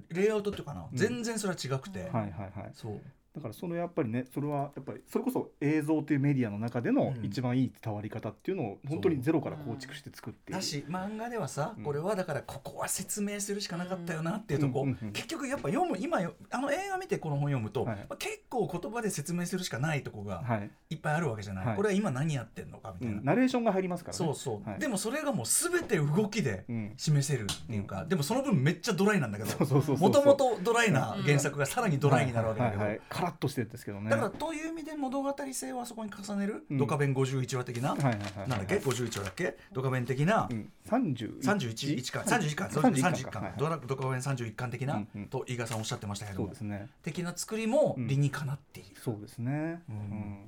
[0.09, 0.97] レイアウトっていうかな、うん。
[0.97, 2.71] 全然それは違くて、うんはいはいはい。
[2.73, 2.99] そう
[3.35, 7.25] だからそのやっぱりねそれはやっぱりそれこそ映像というメディアの中でのうん。
[7.25, 10.53] 一番いい伝わり方っていうのを本当にゼロから構築して作って。
[10.53, 11.83] だし漫画ではさ、うん。
[11.83, 17.95] これはだからここは説明するしかなかったよなっていうとこ、うんうんうん結局やっぱ読む今よあの映画見てこの本読むと、はい。
[17.97, 21.75] まあ結構言葉で説明するしかないとこがはい、いっぱいあるわけじゃない、はい。
[21.75, 23.25] これは今何やってんのかみたいな、うん。
[23.25, 24.17] ナレーションが入りますからね。
[24.17, 24.79] そうそう、はい。
[24.79, 26.93] でもそれがもう全て動きでうん。
[26.97, 33.07] 示せるっていうか、でもその分めっちゃドライなんだけどそうそうそうもともとドライな原作がさらにドライになるわけだけど、はいはいはい。
[33.09, 34.09] カラッとしてるんですけどね。
[34.09, 36.77] だからという意味で物語性はそこに重ねる、うん。
[36.77, 39.57] ドカベン51話的な、はいはいはいだっけ？51話だっけ？
[39.73, 45.25] ドカベン的な、うん、31 31巻31巻そう31 31巻はいドラドカベン31巻的な、うんうん。
[45.27, 46.45] と伊賀さんおっしゃってましたけども。
[46.47, 46.89] そうですね。
[47.03, 49.81] 的な作りも理にかなっている、そうですね。
[49.89, 49.97] ううん。
[49.97, 50.47] ん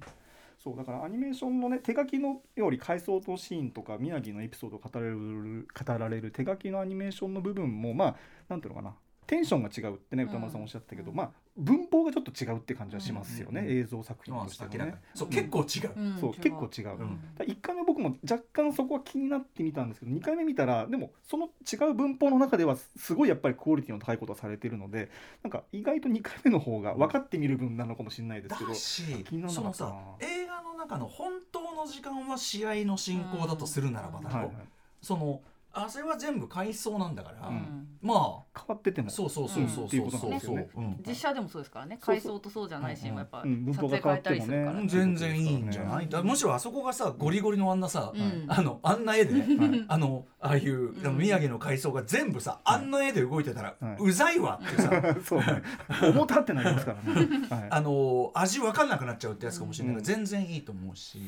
[0.64, 8.16] そうだからアニメーションのね手書きのより回想のシーンとか宮城のエピソードを語られる語られる手書きのアニメーションの部分もまあ
[8.50, 8.96] なんていうのかな。
[9.28, 11.18] テンションが違うってね歌丸さんおっしゃったけど、うん。
[11.18, 14.96] まあ文法がちょっと違うって感じはしますよね、うん映像作品まあとしてもね。
[15.20, 17.22] ううん結構違う、うんそう結構違う、うん。
[17.36, 25.10] だから1回目僕も若干そこは気になってみたんですけど2回目見たらでもその違う文法の中ではすごいやっぱりクオリティの高いことがされてるので
[25.44, 29.90] なんか意外と2回目の方が分かってみる分なのかもしれないですけど、だし気にならなそのかったな。
[29.90, 34.56] さ映画の中の本当の時間は試合の進行だとするならばだろ、はいはい、
[35.02, 35.42] その
[35.86, 37.88] あそれは全部回想なんだから、うん。
[38.02, 39.08] ま変わってても。
[39.08, 40.30] あそうそうそうそうっていうそうそう。
[40.30, 40.40] ことなん。
[40.40, 40.70] ですよね。
[40.76, 42.00] うん実写でもそうですからね。
[42.02, 42.24] そうそう。
[42.24, 44.88] 回想とそうじゃないシーンはやっぱ撮影変えたりするからうん。
[44.88, 46.10] 全然いいんじゃない、うん。
[46.10, 48.46] だむしろあそこがさゴリゴリのあんなさ、うん。
[48.48, 49.86] あのあんな絵で、はい。
[49.88, 53.98] あのああいう、宮城の階層が全部さ、あんな絵で動いてたら、はい。
[54.00, 54.92] うざいわってさ。
[55.26, 55.64] そうね。
[56.14, 60.06] 重たってなりますからね、 はい、あの味わかんなくなっちゃうってやつかもしれないから、うん。
[60.06, 61.20] 全然いいと思うし。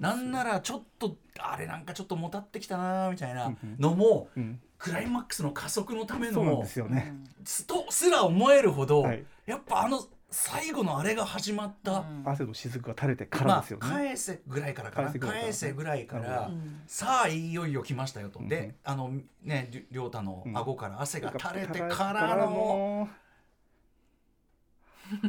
[0.00, 3.76] なんならちょっとあれなんかちょっともたってきたなみたいなうんうん。
[3.78, 9.24] のも、うん、クライマックスの加速のためのですよね、すとすら思えるほど、はい。
[9.46, 15.10] やっぱあの最後のあれが始まった、汗の雫が垂れてからまあですよね、返せぐらいからかな。
[15.10, 16.48] 返せぐらいから。
[16.48, 16.82] うん。
[16.86, 19.10] さあいよいよ来ましたよと、うんであの
[19.42, 23.08] ね亮太の顎から汗が垂れてかかららのの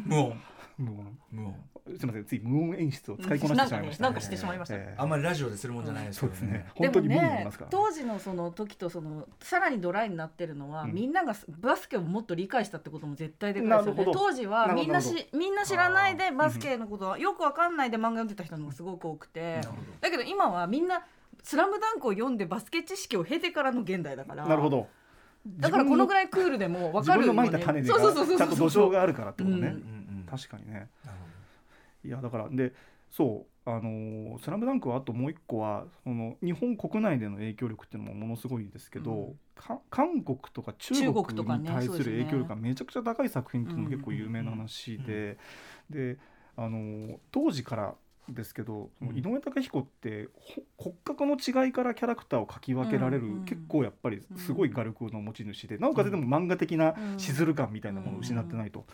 [0.06, 0.42] 無音。
[0.78, 1.18] 無音。
[1.32, 4.76] 無音すみませんつい無音演出を使いこなしてしまいました、なんかねなんかしてしまいました。
[4.76, 4.96] ええ。
[4.98, 6.38] あんまりラジオでするもんじゃないですけどね。
[6.40, 6.66] そうですね。
[6.80, 10.94] でも本当に無になりねますから、当時のその時とそのさらにドライになってるのは、うん。
[10.94, 14.06] みんながバスケをもっと理解したってことも絶対でかいですよね。
[14.14, 19.62] 当時はみんなしみんな知らないでバスケのことはよくわかんないで漫画読んでた人の方がすごく多くて。
[20.02, 21.04] だけど今はみんな
[21.44, 24.46] 「スラムダンクを読んでバスケ知識を経てからの現代だから。
[24.46, 24.88] なるほど。
[25.48, 29.74] だからこのぐらいクールでも分自分のかるようにまいた種でそうそうそうそうちゃんと土壌があるからってことね、うん。
[29.74, 30.90] うんうん確かにね。
[31.06, 31.26] なるほ
[32.04, 32.74] いやだからで
[33.10, 39.40] そうあのースラムダンクはあともう一個はその日本国内での影響力っていうのもものすごいですけど、うん。
[39.56, 45.38] か韓国とか中中国国とかねに対する影響力がめちゃくちゃ高い作品っていうのも結構有名な話で、
[45.90, 46.18] で
[46.56, 47.96] あのー当時から
[48.30, 49.18] ですけど、うん。
[49.18, 58.86] 井上貴彦ってほ骨格の違いからキャラクターを描き分けられる、うんうん結構やっぱりすごい画力の持ち主で、なおかつでも漫画的なしずる感みたいなものを失ってないと。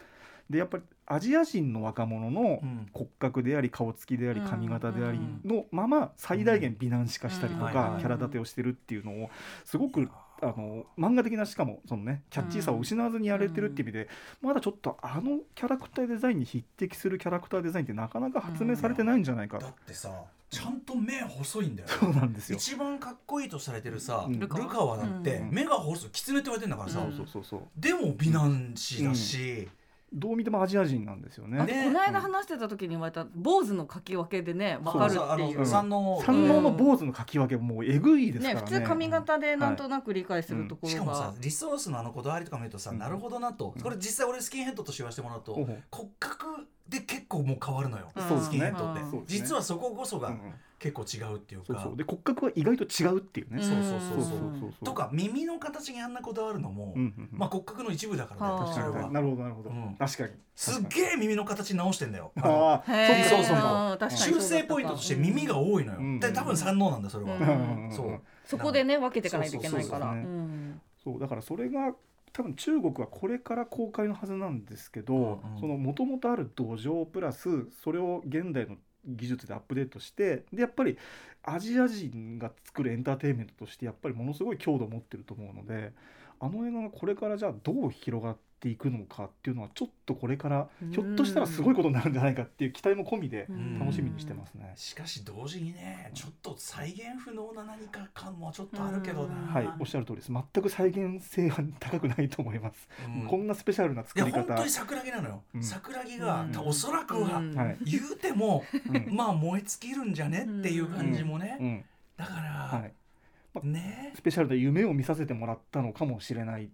[0.49, 2.87] でやっぱりアジア人の若者のうん。
[2.93, 4.47] 骨格であり顔つきでありうん。
[4.47, 9.29] 髪型でありのまま最大限美男子化したりとかキャラ立てをしてるっていうのを
[9.63, 10.09] すごく
[10.41, 14.09] あの漫画的なしかもそのねキャッチーさを失わずにやれてるっていう意味で
[14.41, 20.09] まだちょっとあのキャラクターデザインに匹敵するキャラクターデザインってなかなか発明されてないんじゃないかだってさ
[20.49, 21.89] ちゃんと目細いんだよ。
[21.89, 22.57] そうなんですよ。
[22.57, 24.39] 一番かっこいいとされてるさ、うん。
[24.39, 24.95] ルカワ。
[24.95, 25.51] だって、うん。
[25.51, 26.09] 目が細い。
[26.11, 27.61] 狐って言われてんだからさ、うんそうそうそう。
[27.75, 29.67] でも美男子だし、
[30.15, 31.63] どう見てもアジア人なんですよね。
[31.65, 31.83] ね。
[31.85, 35.59] この間話してた時に言われた坊主の書き分けでね分かるあのっていう。
[35.59, 35.65] うん。
[35.65, 38.61] 三能三能の坊主の書き分けももうえぐいですからね。
[38.61, 40.93] ね普通髪型でなんとなく理解するところが。
[40.93, 42.99] しかもさ、リソースのあのこだわりとか見るとさ、うん。
[42.99, 43.81] なるほどなと、うん。
[43.81, 45.83] これ実際俺スキンヘッドとしわせてもらうと、ほうほう。
[45.91, 46.45] 骨格
[46.87, 48.23] で結構もう変わるのよ、うん。
[48.23, 48.51] そうですね。
[48.51, 49.23] スキンヘッドって、ね。
[49.27, 51.65] 実はそここそが、うんうん結構違うっていうか。
[51.67, 51.97] そうそう。
[51.97, 54.23] で骨格は意外と違うっていうね、そうそうそう
[54.59, 54.73] そう。
[54.83, 57.39] とか耳の形にあんなこだわるのも、うんうんうん。
[57.39, 59.09] まあ骨格の一部だからはあねそれは。
[59.09, 59.95] なるほどなるほど、うん。
[59.97, 60.33] 確かに。
[60.55, 62.31] すっげえ耳の形直してんだよ。
[62.35, 64.11] あのあそうそうそう。
[64.11, 66.19] 修正ポイントとして耳が多いのよ、うん。
[66.19, 68.21] で多分三能なんだそれは、うんそう。
[68.45, 70.07] そこでね分けていかないといけないから。
[70.07, 70.31] そうそうそうそう。
[70.31, 70.81] うん。
[71.03, 71.93] そうだからそれが
[72.33, 75.59] 多分中国はこれから公開のはずなんですけど、うんうん。
[75.61, 77.49] そのもともとある土壌プラス
[77.83, 78.75] それを現代の
[79.07, 80.97] 技術でアップデートしてでやっぱり
[81.43, 85.93] アジア人が作るエンターテインメントとしてやっぱりものすごい強度を持ってると思うので
[86.39, 93.79] あの映画がこれからじゃあどう広がっていくのかっていうのはちょっとこれからひょっとしたらすごいことになるんじゃないかっていう期待も込みでうん。
[93.79, 94.73] 楽しみにしてますね。
[94.75, 100.31] しかし同時にねちょっと再現不能な何か感もちょっとあるけどな、うんはい、おっしゃる通りです。
[100.31, 102.89] 全く再現性は高くないと思います。
[103.05, 103.27] うん。
[103.27, 104.43] こんなスペシャルな作いやり方。
[104.43, 105.63] 本当に桜木なのよ、うん。
[105.63, 106.57] 桜木が、うん。
[106.59, 107.41] おそらくは。
[107.83, 109.15] 言うても、うん。
[109.15, 110.45] まあ燃え尽きるんじゃね？
[110.45, 111.85] っていう感じもね、うん、
[112.17, 112.49] だから、
[112.79, 113.67] はい。
[113.67, 114.11] ね。
[114.15, 116.69] スペシャルで夢を見させてもらったのかもしれない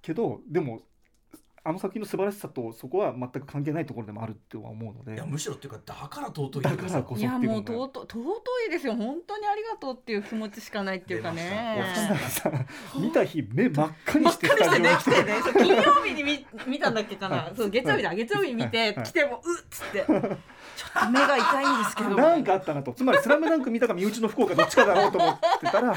[0.00, 0.80] けど、でも
[1.64, 5.14] あの作品の素晴らしさとそこは全く関係ないところでもあるっては思うので。
[5.14, 5.24] いや。
[5.24, 8.96] むしろっていうかだから尊いだからこそいやもう尊尊いですよ。
[8.96, 11.76] 本当にありがとうっていう気持ちしかないっていうかね。
[11.76, 12.52] 出ましたさ
[12.96, 19.06] 見た日目真っ赤にして真っ赤にしてね来てね金曜日に見見たんだっけかなそう月曜日だ月曜日に見てはい。
[19.06, 20.12] 来てもうっつってちょっ
[21.04, 22.16] と目が痛いんですけど。
[22.16, 22.92] なんかあったなと。
[22.92, 25.94] つまり「スラムダンク見たか身内の福岡どっちかだろうと思ってたら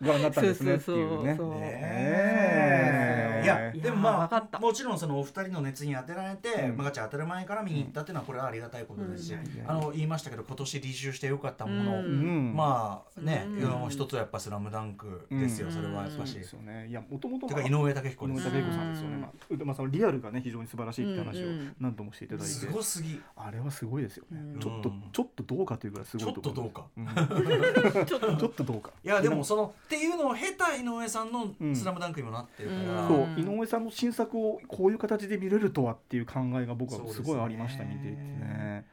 [0.00, 1.34] ご覧になったんですねっていうね。
[1.36, 1.60] そうそうそう。
[1.60, 3.01] ねえ
[3.42, 4.58] いやでもまわかった。
[4.58, 6.76] あもちろんそのお二人の熱に当てられて、うん。
[6.76, 9.70] まあガチャ当てる前から見に行ったっていうのはこれはありがたいことですし、うん。
[9.70, 12.08] あの言いましたけど今年履修してよかったもの、うんう
[12.52, 12.54] ん。
[12.54, 15.72] まあね、うん一つはやっぱ「スラムダンクですよ、うん。
[15.72, 16.34] それはやっぱし。
[16.34, 16.86] ですよね。
[16.88, 18.40] いやもともとてか井上武彦です。
[18.40, 21.46] 井上武彦さんですよね、まあ、でまあそのリアルがね非常に素晴らしいって話を
[21.80, 23.20] 何度もしていただいて、すごすぎ。
[23.36, 24.60] あれはすごいですよね、うん。
[24.60, 26.84] ちょっとちょっとどうかというぐらいすちょっごいと思とどうか。
[26.96, 28.06] うん。
[28.06, 28.16] ちょ
[28.48, 28.90] っとどうか。
[29.04, 33.18] いやでもそのっていうのを経た井上さんのうん「スラムダンクにもなってるから、そう。
[33.18, 37.94] うん井上さんの新作をこういう形で見れるとはっていう考えが僕はすごいありました、ね。
[37.94, 38.84] 見ていてね、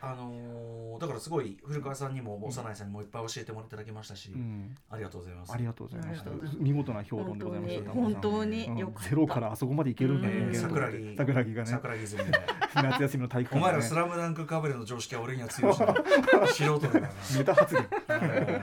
[0.00, 5.52] あのーだからすごい古川さんにも幼いさんにもいっぱい教えてもらっていただきましたし、うん、ありがとうございます。
[5.52, 6.30] ありがとうございました。
[6.58, 8.66] 見事な評論でございました本当に。
[8.66, 8.78] うん。
[8.78, 9.10] よかった。
[9.10, 10.50] ゼロからあそこまでいけるんだうん。
[10.52, 11.14] 人間と桜木。
[11.16, 11.70] 桜木がね。
[11.70, 12.30] 桜木泉で
[12.74, 15.94] 夏休みの体育お前ら「館でねスラムダンクかぶれの常識は俺には強いしな
[16.48, 17.00] 素人だから。
[17.08, 17.82] なネタ発言。
[17.84, 18.60] ね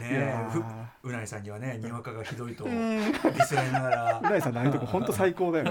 [0.00, 2.76] いえやふーうないさんにはねにわかがひどいとデうん。
[2.78, 4.20] ィスられながら。
[4.20, 5.70] うないさんのああいうとこ本当最高だよね。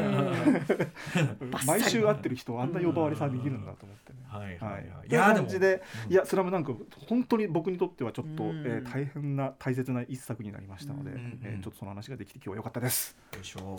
[1.41, 1.51] うん。
[1.65, 4.23] 毎週会ってる人あんな呼ばわりさできるんだと思ってね。
[4.27, 4.83] はいはいははい。
[5.03, 6.11] い、い、という感じで、うん。
[6.11, 8.63] いや、スラムダンク、本当に僕にとってはちょっと、うん。
[8.65, 13.17] えー大変な大切な一作になりましたので、うんえーちょっとその話ができて今日は良かったです。
[13.33, 13.77] よいしょ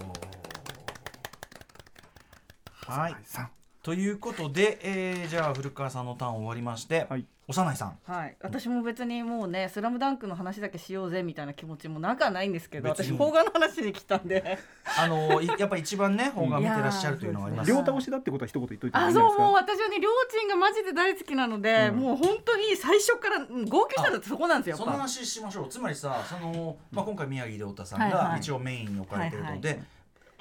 [2.72, 3.50] はいさん
[3.84, 7.26] ということで、えーじゃあ古川さんのターン終わりまして、はい。
[7.46, 7.98] 幼いさん。
[8.10, 14.58] はい、私も別にもうね「スラムダンクの話だけしようぜみたいな気持ちもなくはないんですけど私邦画の話に来たんで。
[14.98, 19.12] あのいやっぱ一番ね邦画見てらっしゃるというのがあります両倒しだってことは一言言っといてもいいあ。
[19.12, 21.96] そうもう私はねりょーちんがマジで大好きなので、うん。
[21.96, 25.68] もう本当に最初からうん号泣したのってそこなんですよその話しましょう。
[25.68, 28.28] つまりさその、まあ、今回宮城亮太さんはいはい。
[28.30, 29.86] が一応メインに置かれてるので、はいはい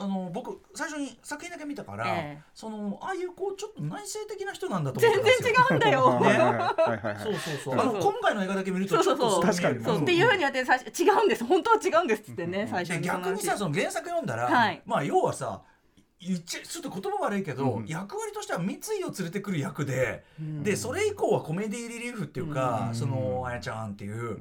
[0.03, 2.41] あの僕最初に作品だけ見たから、ええ。
[2.53, 5.59] そのああいうこうちょっと内省的な人なんだと思全然ってたんですよ。
[5.69, 6.05] 違うんだよ。
[6.05, 7.15] はいはいはいはい。
[7.15, 7.41] はいそうそう。
[7.43, 9.53] そうそうあの今回の映画だけ見るとちょっとそうそうそう。
[9.53, 9.81] そう見える。
[9.81, 9.97] 確かに。
[9.97, 11.45] そうっていうふうに言われて最初違うんです。
[11.45, 14.81] 本当は違うんですってね、うん最初でに逆にさその原作読んだら、はい。
[14.85, 15.61] まあ要はさ
[16.25, 20.63] 言っちゃちょっと言葉悪いけど、うん役割としては三井を連れてくる役で、うん。
[20.63, 22.95] でそれ以降はコメディリリーフっていうか、うん。
[22.95, 24.39] そのあやちゃんっていう、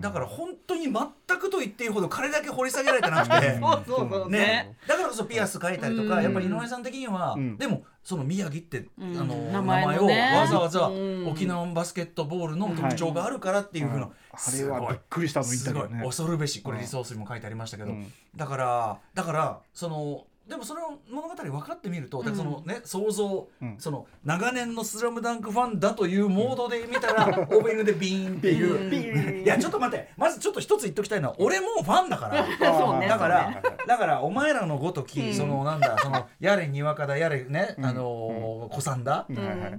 [0.00, 0.92] だから本当に全
[1.38, 3.58] くと言っていいほど彼だけ掘り下げられてなくて。
[3.58, 4.38] そうそうそうね。
[4.38, 4.76] ね。
[4.86, 6.22] だからこそピアス書いたりとか、うん。
[6.22, 7.56] やっぱり井上さん的には、うん。
[7.56, 9.16] でもその宮城って、うん。
[9.16, 11.28] あの名名前をわざわざうん。
[11.28, 16.04] 沖縄バスケットボールの特徴があるからっていうふうな、あれはびっくりしたのインタすごいビューね。
[16.04, 18.12] 恐るべしこれうんリソースにも書いてありましたけど、うん。
[18.36, 23.76] だからだからそのでもその物語分かってみると、だからそのね想像、うん。
[23.78, 30.10] その長年の「スラムダンクファンだというモードで見たら、オープニングでビーンっていう、いやちょっと待って。
[30.16, 32.44] まずちょっと一つ言っときたいのは俺もファンだから。
[32.44, 33.08] そうね。
[33.08, 33.76] だから、そうね。
[33.86, 35.34] だからお前らのごとき、うん。
[35.34, 37.84] そのなんだそのやれにわかだやれね、うん。
[37.86, 39.04] あのー、子さん。
[39.04, 39.26] だ、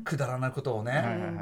[0.04, 0.92] くだらなことをね、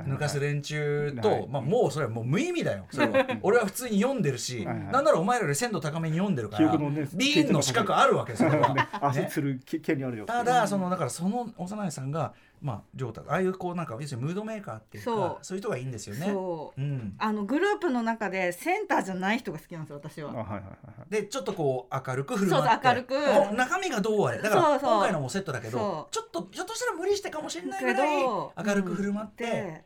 [0.07, 1.47] 抜かす連中と、はい。
[1.49, 3.25] まあもうそれはもう無意味だよそれは。
[3.43, 8.73] 俺は普通に読んでるし、なんならお前らより鮮度高めに読んでるから、ビーンの資格あるわけそれは、
[9.13, 9.21] ね。
[9.21, 10.26] 足ねつる権利あるよ。
[10.26, 15.38] ただそのだからその幼いさんがまあ亮太ああいうこうなんか要するにムードメーカーっていうかそう。
[15.41, 16.28] そういう人がいいんですよね。
[16.28, 16.82] そう。
[16.82, 20.32] うん、あのグループの中でセンターじゃない人が好きなんですよ私は。
[20.32, 21.12] あはいはいはいはい。
[21.12, 22.70] でちょっとこう明るく振る舞って。
[22.70, 23.55] そうそう明るく。
[23.55, 24.41] 中身がどうあれ。
[24.41, 24.89] だからそうそう。
[24.91, 29.86] 今回のもセットだけどちょっとひょっとしたら無理してかもしれないぐけらいど明るく振る舞って、で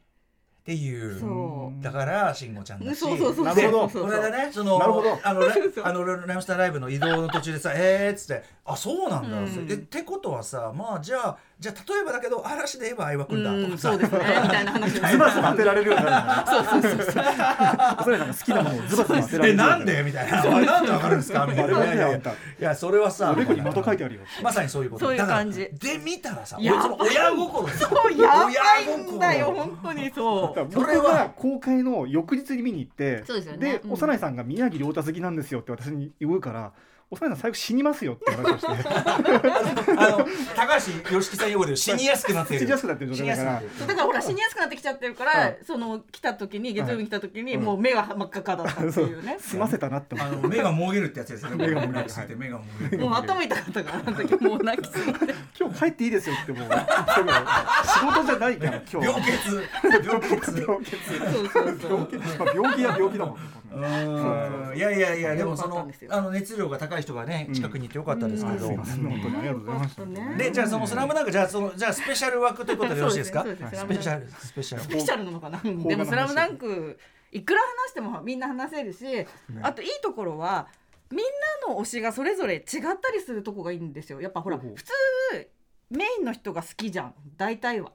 [0.68, 1.18] っていう。
[1.18, 2.98] そだから慎吾ちゃんだし。
[2.98, 3.90] そうそうそうなるほど。
[3.90, 5.18] そうこの間ねそのなるほど。
[5.24, 9.68] あのラあのライムスターライブの移動の途中でさ「えー」っつって「あそうなんだ」うん。
[9.70, 13.90] えってことはさまあじゃあじゃあ例えばだけど嵐で言えば相葉君だうんとかさ。
[13.90, 14.20] そうですね。
[14.44, 16.46] みたいな話ズバズバ当てられるようにな。
[16.46, 17.04] るそうそうそうそう。
[18.04, 19.76] それなんか好きなものをズバズバ当てられえるな。
[19.78, 20.42] んでみたいな。
[20.42, 21.96] あれなんでわかるんですかみたいな。
[21.96, 22.22] い
[22.60, 25.06] やそれはさおでこに的書いてあるよまさにそういうこと。
[25.06, 25.68] そういう感じ。
[25.74, 30.68] で見たらさやばいその親心そうやばいんだよ本当にそだう。
[30.68, 33.82] 僕が公開の翌日に見に行ってそうですよね。
[33.84, 33.92] うん。
[33.94, 36.72] 幼いさんが宮城亮太好きなんですよって私に言うから
[37.10, 38.90] 幼いさん最後死にますよって話をして。
[39.98, 42.66] あの高橋良樹さん用語で死にやすくなっている。
[42.66, 43.62] 死にやすくなってる状態だから。
[43.88, 45.58] だからほら死にやすくなってきちゃってるから、はい。
[45.66, 51.68] その来た時に月曜日に来た時にはいもう目が真っ赤っかだったっていうね、済ませたなって思あっての目がもげるってやつですよね。
[51.68, 51.94] 目がもげる。
[51.94, 56.70] 目がて目がもげるもう頭痛かったからあの時もう泣きすぎて今日帰っていいですよってもう。
[56.70, 59.32] 仕事じゃないから今日病欠。
[60.06, 60.62] 病欠。
[60.62, 60.98] 病気そ
[61.42, 62.00] うそうそう。
[62.38, 68.70] まあ病気は病気だもんねうーんいやいやいやでもそのあの熱量が高い人がね近くにいてよかったですけど、
[70.38, 73.44] でじゃあその「スラムダンクじゃあそのじゃあスペシャル枠ということでよろしいですか？
[73.44, 74.84] スペシャルスペシャル。
[74.84, 75.60] スペシャルなのかな？
[75.60, 77.00] でも「スラムダンク
[77.32, 79.06] いくら話してもみんな話せるし、
[79.62, 80.68] あといいところは
[81.12, 81.20] みん
[81.68, 82.62] なの推しがそれぞれ違っ
[83.02, 84.22] たりするとこがいいんですよ。
[84.22, 84.94] やっぱほら普通
[85.90, 87.14] メインの人が好きじゃん。
[87.38, 87.92] 大体は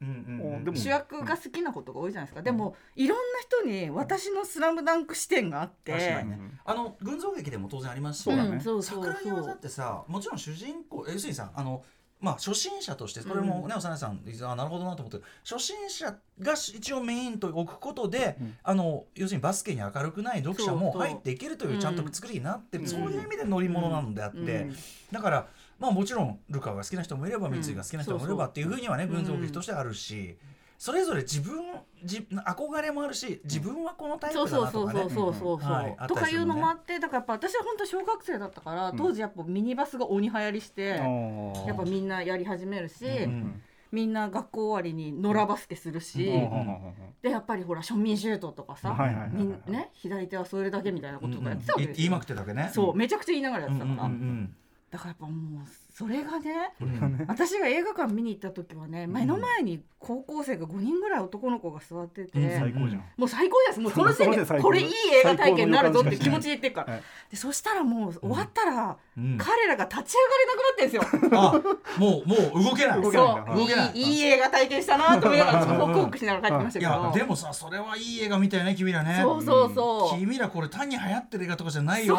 [0.00, 0.08] うん
[0.42, 0.64] うんうん。
[0.64, 0.76] でも。
[0.76, 5.92] 主役が好きなことが多いじゃないですか、でもいろんな人に私の「スラムダンク視点があって。
[5.92, 6.38] 確かにね。
[6.64, 8.24] あの群像劇でも当然ありますし。
[8.24, 11.82] そうんそうそう桜木技ってさもちろん主人公要するにさあの
[12.20, 18.56] まあ初心者としてこれもね幼いさんあなるほどなと思って初心者が一応メインと置くことで、うん。
[18.62, 22.88] あの要するにバスケに明るくない読者も入っていけるというちゃんと作りになってる、うん。
[22.90, 24.76] そういう意味で乗り物なのであって、うん。
[25.12, 25.48] だから
[25.80, 30.36] まあもちろんルカが好きな人もいれば三井が好きな人もいればっていうふうにはね群像劇としてあるし。
[30.78, 31.62] それぞれ自分
[32.02, 35.96] じ憧れもあるし自分はこのタイプそうだなとかね。
[36.08, 40.82] とかいうのもあってだからやっぱ私は本当小学生だったから、当時やっぱミニバスが鬼流行りして、
[41.66, 43.60] やっぱみんなやり始めるし、うん。
[43.92, 46.24] みんな学校終わりに野良バスケするし、
[47.20, 48.96] でやっぱりほら庶民シュートとかさ、
[49.66, 54.10] ね左手はそれだけみたいなこととかやってたわけですよ、い言いまくってたわけねそうめちゃくちゃ言いながらやってたから、
[54.90, 62.58] だからやっぱもうそれがねうんうん私が映画館見に行った時はね目の前に高校生が5人ぐらい男の子が座ってて、うん。
[62.58, 63.04] 最高じゃん。
[63.18, 63.80] もう最高です。
[63.80, 67.02] もうその時点でこれいい映画体験になるぞって気持ちで言ってるから、はい。
[67.30, 69.36] でそしたらもう終わったら、うん。
[69.36, 71.02] 彼らが立ち上がれなくなってんですよ。
[71.38, 73.02] あもうもう動けない。
[73.02, 73.12] そう。
[73.12, 74.20] 動けないいいい。
[74.20, 76.92] い映画体験したなと思いながらホクホクしながら帰ってましたいけど。
[76.92, 79.18] やでもさそれはいい映画みたいね君らね。
[79.20, 82.16] そうそうそう、君らこれ単に流行ってる映画とかじゃないよ。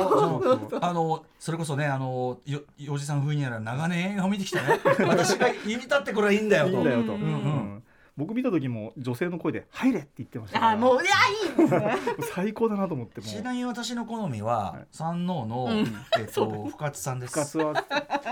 [0.82, 2.62] あのそれこそねあのよ
[2.92, 4.80] おじさん風にやら長年映画を見てきたね。
[5.08, 6.72] 私が言いたってこれはいいんだよと。
[6.72, 7.84] いいんだよと、うんうん。
[8.18, 10.60] 僕見た時も女性の声で「入れ!」って言ってました。
[10.60, 11.12] からあもういや
[11.50, 11.96] いいですね。
[12.34, 14.88] 最高だなと思ってもちなみに私の好みは、はい。
[14.92, 15.96] 三能の、うん。
[16.20, 17.34] えっと深津さんです。
[17.34, 17.86] 深津は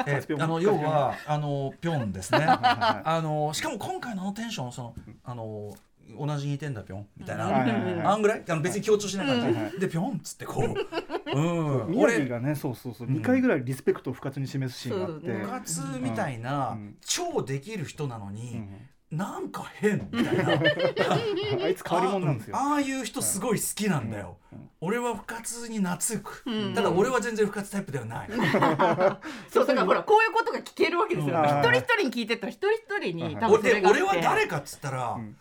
[0.05, 2.39] えぴょんあの要はあのピョンですね。
[2.39, 5.73] はいはあのしかも今回のテンションそのあの
[6.17, 8.05] 同じ似てんだぴょんみたいな、はいはいはい。
[8.05, 8.43] あんぐらい？
[8.47, 10.65] あの別に強調しなかった、うんはいでぴょんっつってこう
[11.37, 11.91] うん。
[11.91, 13.15] 宮城俺がねそうそうそう、うん。
[13.15, 16.97] 2回ぐらいリスペクトを深津に示すシーンがあって、そうね部活みたいな、うん。
[17.05, 18.89] 超できる人なのうに、ん。
[19.11, 20.49] なんか変みたいな。
[21.65, 22.55] あいつ変わり者なんですよ。
[22.55, 24.69] ああいう人すごい好きなんだよ、うん。
[24.81, 26.73] 俺は深津に懐く、うん。
[26.75, 28.29] ただ俺は全然深津タイプではない、
[29.49, 31.43] そうだからほらこういうことが聞けるわけですよ、うん。
[31.43, 34.01] 一人一人に聞いてったら一人一人に多分それがあって。
[34.03, 35.35] 俺は誰かっつったら、うん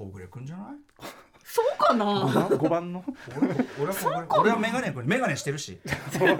[0.00, 0.66] 小暮君じゃない？
[1.44, 3.04] そうかな？5番の？
[3.36, 3.48] 俺
[3.80, 5.78] 俺は小暮俺はメガネ君メガネしてるし。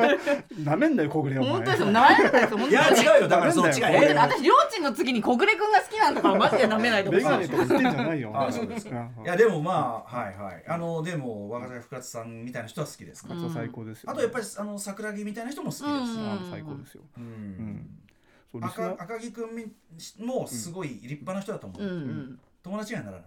[0.64, 1.50] なめんだよ小暮お前。
[1.50, 4.16] 本当ですよなめないですよいや違うよだからその違う。
[4.16, 7.24] 私りょうちんの次に小暮くんが好きなんだからマジでなめないでほしい。
[7.24, 9.08] メガネとか言ってんじゃないよあそうですか。
[9.24, 10.64] いやでもまあはいはい。
[10.66, 13.52] あのでも若崎深津さんみたいな人は好きです、うん。
[13.52, 14.10] 最高ですよ。
[14.10, 15.98] あとやっぱりあの桜木みたいな人も好きです、うん。
[15.98, 17.02] あ最高ですよ。
[17.18, 17.98] うん。
[18.62, 19.72] 赤赤木君
[20.18, 21.90] みもすごい立派な人だと思う、うん。
[21.90, 23.24] うん友達にはならな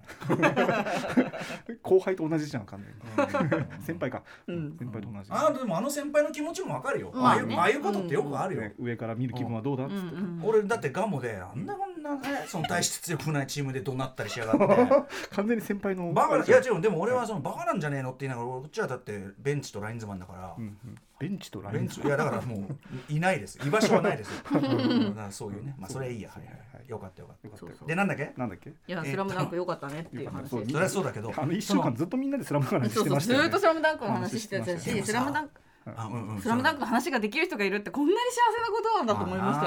[1.73, 3.55] い、 後輩と同じじゃん完全に。
[3.55, 3.83] うん。
[3.83, 4.21] 先輩か。
[4.45, 4.77] うん。
[4.77, 5.29] 先輩と同じ。
[5.31, 7.41] あでもあの先輩の気持ちもわかるよ、まあね。
[7.41, 10.15] ああいうああいうことってよくあるよ、ね上から見る気分はどうだっつって。
[10.15, 15.09] うんうん俺だってガモであんなこんなねその大して強くないチームで怒鳴ったりしやがって。
[15.35, 16.81] 完全に先輩のバカないや違う。
[16.81, 20.97] でも俺はそのバカなんじゃねえのって言いながらこっちはだってベンチとラインズマンだから、うんうん。
[21.19, 23.57] ベンチとラインベンチいやだからもういないです。
[23.65, 24.43] 居場所はないですよ。
[25.31, 25.75] そういうね。
[25.79, 26.29] まあそれはいいや。
[26.29, 27.47] はいはいはいよかったよかった。
[27.47, 27.87] よかったよそう。
[27.87, 28.33] でなんだっけ？
[28.37, 28.69] なんだっけ？
[28.69, 30.47] いや、えスラムダンク良かったねっていう話で。
[30.47, 30.71] す。
[30.71, 31.33] それはそうだけど。
[31.35, 33.49] あの一週間ずっとみんなでスラムダンクの話してましたよね。
[33.49, 35.61] ずーっとスラムダンクの話してたし、スラムダンク。
[35.85, 39.65] あうんうんスラムダンクの話ができる人がいるってこんなに幸せなことなんだと思いました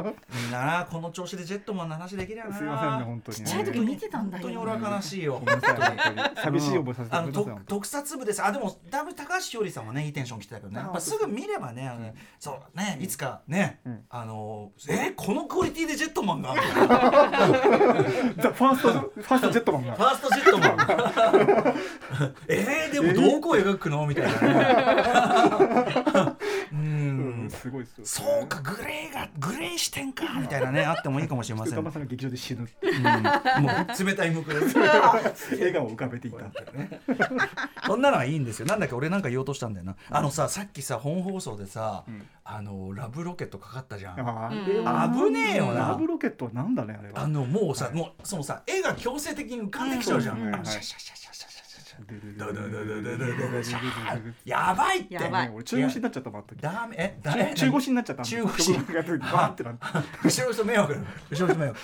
[0.00, 0.14] よね。
[0.42, 2.54] みんななこの調子でジェットマンの話できるやな。
[2.56, 4.42] すいませんね本当にちっちゃい時見てたんだよ。
[4.42, 4.62] 本当に。
[4.62, 5.42] 俺は悲しいよ
[6.42, 8.42] 寂しい思いさせてあの特撮部です。
[8.42, 10.80] あでもだいぶ高橋ひよりさんはねいいテンション来てたけどね。
[10.80, 14.04] あやっぱすぐ見ればねあのねそうねいつかね、うん。
[14.08, 16.54] あのえこのクオリティでジェットマンが？
[16.58, 19.94] ファーストファーストジェットマンが。
[19.94, 21.74] ファーストジェットマン
[22.48, 24.06] えー、でもどこを描くの？
[24.06, 32.62] みたいなねううんんすごいですよそうかグレーがグレー視点かみたいなねあってもいいかもしれません、歌うん、も間さんが劇場で死ぬ。
[32.62, 36.38] う冷たい向くです笑顔を浮かべていた
[37.86, 38.66] そんなのはいいんですよ。
[38.66, 39.96] なんだっけ俺なんか言おうとしたんだよな。
[40.10, 42.26] あのささっきさ本放送でさ、うん。
[42.44, 44.16] あのラブロケットかかったじゃん。
[45.14, 45.88] 危ねえよな。
[45.88, 47.22] ラブロケットはなんだねあれは。
[47.22, 51.57] あのもうさ、もうそのさ絵が強制的に浮かんできちゃうじゃん、シャシャシャシャシャ
[54.44, 58.72] やばいってやばい俺中腰になっちゃったもんあダメえダメ中腰になっちゃった中腰
[60.22, 60.94] 後ろの人迷惑
[61.30, 61.80] 後ろの人迷惑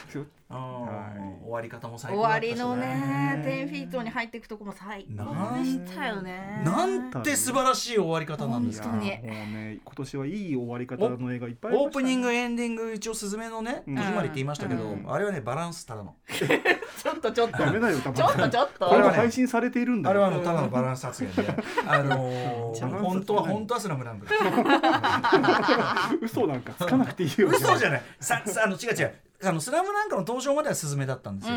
[0.59, 1.45] はい。
[1.45, 6.63] 終わり方も最終高だったしわりのね10フィートに入っていくとこも最高でしたよね。
[6.65, 8.89] なんて素晴らしい終わり方なんですか。
[8.89, 9.11] 本当に。
[9.11, 11.85] もうね今年はいい終わり方の映画いっぱいありましたね。
[11.87, 13.97] オープニングエンディング一応スズメのねうん。
[13.97, 15.05] 戸締まりって言いましたけど、うん。
[15.07, 16.15] あれはねバランスただの。
[16.29, 17.59] ちょっとちょっと。
[17.59, 18.87] ダメだよちょっとちょっと。
[18.87, 20.11] これは配信されているんだよ。
[20.11, 21.55] あれはあのただのバランス発言で、
[21.87, 22.65] あのー
[23.05, 24.27] 本当は本当はスラムダンク
[26.23, 27.49] 嘘なんかつかなくていいよ。
[27.49, 28.03] 嘘じゃない。
[28.21, 29.15] ささあの違う違う
[29.47, 31.57] あのスラムダンクの登場まではスズメだったんですよ、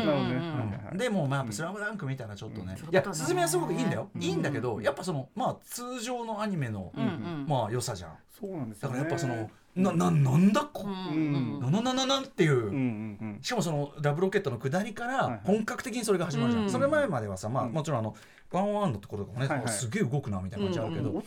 [0.96, 2.90] でもまあやっぱスラムダンク見たらちょっとね、うん。
[2.90, 4.22] いやスズメはすごくいいんだよ、うん。
[4.22, 7.46] いいんだけどやっぱそのまあ通常のアニメの、うんうん。
[7.48, 8.12] まあ良さじゃん。
[8.38, 13.38] そうなんですだからよねやっぱそのなななんだこ、うんなななななっていう、うんうんうん。
[13.42, 17.72] しかもそのラブロケットの下りから本格的にそれが始まるじゃん、うんそれ前まではさまあうん。
[17.72, 18.16] もちろんあの
[18.50, 19.68] ワンワンのところとかもね、はいはい。
[19.68, 21.22] すげえ動くなみたいな感じあるけど、でも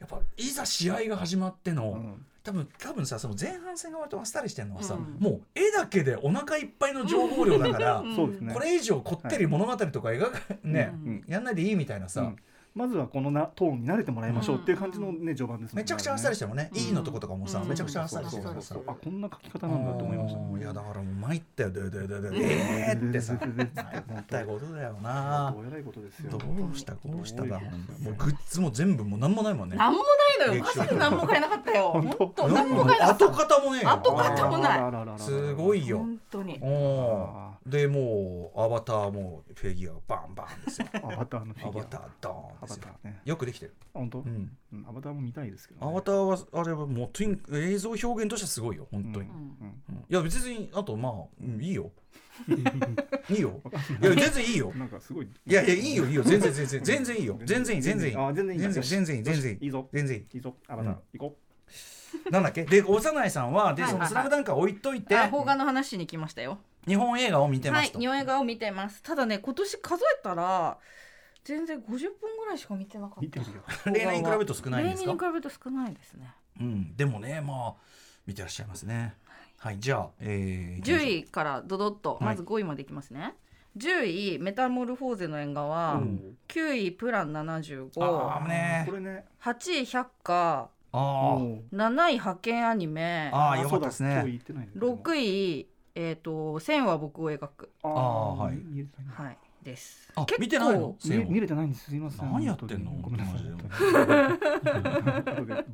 [0.00, 5.16] やっぱいざ試合が始まっての、うん多分多分さその前半戦が割とあっさりしてるのはさ、うん。
[5.18, 8.50] もう絵だけでお腹いっぱいの情報量だから、うん。
[8.52, 11.24] これ以上こってり物語とか描か、ね、うん。
[11.26, 12.36] やんないでいいみたいなさ、うん
[12.74, 23.64] まずはこのなトーンに慣れてもらいましょうっていう感じのね序盤ですねめちゃくちゃあっさりしてもね、うんいいのとことかもさ、うんめちゃくちゃあっさりしてるからさ、あこんな書き方なんだと思いましたうんいやだからもう参ったよででででえーってさ参
[24.20, 29.98] ったことだよなどうえらいことですよどうしたこうしただもうグッズも全部もうなんもないもんねなんも
[30.38, 30.64] ないのよ。
[30.64, 31.90] マジでなんも買えなかったよ。
[31.92, 33.26] 本当なんも買えなかった。
[33.26, 36.58] 跡形もね跡形もないすごいよ本当に。
[36.60, 40.86] おあーでもうアバターもフィギュアバンバンですよ。
[40.92, 41.70] アバターのフィギュア。
[41.70, 42.82] アバタードーンアですよ。
[42.82, 43.20] バターね。
[43.24, 43.74] よくできてる。
[43.94, 44.18] 本当？
[44.20, 44.56] うん。
[44.72, 45.90] うんアバターも見たいですけどね。
[45.90, 48.86] アバターはあれはもうとに映像表現としてはすごいよ。
[48.90, 49.34] 本当に、うん。
[49.88, 49.96] うん。
[50.08, 51.12] いや別にあとまあ、
[51.42, 51.90] うんいいよ。
[53.28, 53.60] いいよ。
[54.02, 54.04] い。
[54.04, 54.70] や全然いいよ。
[54.70, 55.26] うんなんかすごい。
[55.46, 56.22] いやいやいいよいいよ。
[56.22, 57.40] 全然全然全然いいよ。
[57.46, 57.82] 全然いい。
[57.82, 59.58] 全然いいあ全然いい全然全然いい全然いい。
[59.64, 59.88] いいぞ。
[59.90, 60.26] 全然いい。
[60.34, 60.54] いいぞ。
[60.68, 61.36] アバター行こ
[62.30, 62.64] なんだっけ？
[62.64, 64.00] で幼いさんはでその「はいはい。
[64.00, 65.16] はいスラムダンクは置いといて。
[65.16, 66.58] あ邦画の話に来ましたよ。
[66.86, 69.02] 日本映画を見てますと、はい日本映画を見てます。
[69.02, 70.78] ただね今年数えたら
[71.44, 71.96] 全然50分
[72.38, 73.20] ぐらいしか見てなかった。
[73.20, 73.62] う見てるよ。
[73.86, 75.04] 例年に比べると少ないんですか？
[75.04, 76.34] 例年に比べると少ないですね。
[76.60, 77.74] うんでもねまあ
[78.26, 79.14] 見てらっしゃいますね。
[79.58, 79.78] はい。
[79.78, 82.24] じゃあ、えー、10位からドドッとはい。
[82.24, 83.34] まず5位までいきますね、
[83.76, 86.36] 10位メタモルフォーゼの縁側、うん。
[86.48, 89.24] 9位プラン75ああねこれね。
[89.42, 93.30] 8位百花あもう7位派遣アニメ。
[93.32, 94.40] ああよかったですね。
[94.76, 97.70] 6位えっ、と線は僕を描く。
[97.82, 98.54] ああーはい。
[99.24, 100.12] はいです。
[100.14, 100.42] あ結構。
[100.42, 100.96] 見てないの？
[101.04, 101.90] 見見れてないんです。
[101.90, 102.32] すいません。
[102.32, 102.90] 何やってんの？
[103.00, 103.38] ごめんなさい。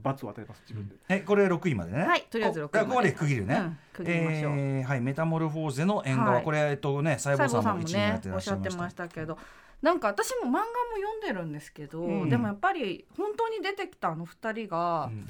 [0.03, 0.97] 罰を与えます自分で。
[1.09, 2.05] えこれ6位までね。
[2.05, 6.45] はいとりあえず6位こここまで区切るね、うん区切りましょう、えーはいメタモルフォーゼの縁側、はい。
[6.45, 9.39] これえっとね細胞さんも西郷さんもね一年やってらおっしゃってっしゃいましたましたけど
[9.83, 10.65] なんか私も漫画も
[10.97, 12.29] 読んでるんですけど、うん。
[12.29, 15.29] でもやっぱり本当に出てきたあの二人が、うん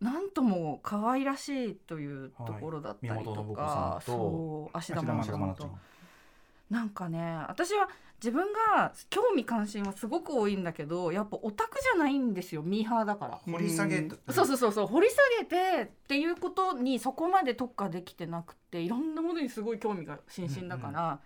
[0.00, 5.80] なんとも可愛らしいというところだったりとか、んとそう芦田愛菜ちゃん
[6.70, 7.88] なんかね私は
[8.22, 13.40] 自分が興味関心はすごく多いんだけどやっぱオタクじゃないんですよミーハーだから。
[13.50, 14.10] 掘り下げうん。
[14.30, 21.18] そうそうそうそう掘り下げてっていうことにそこまで特化できてなくていろんなものにすごい興味が津々だから、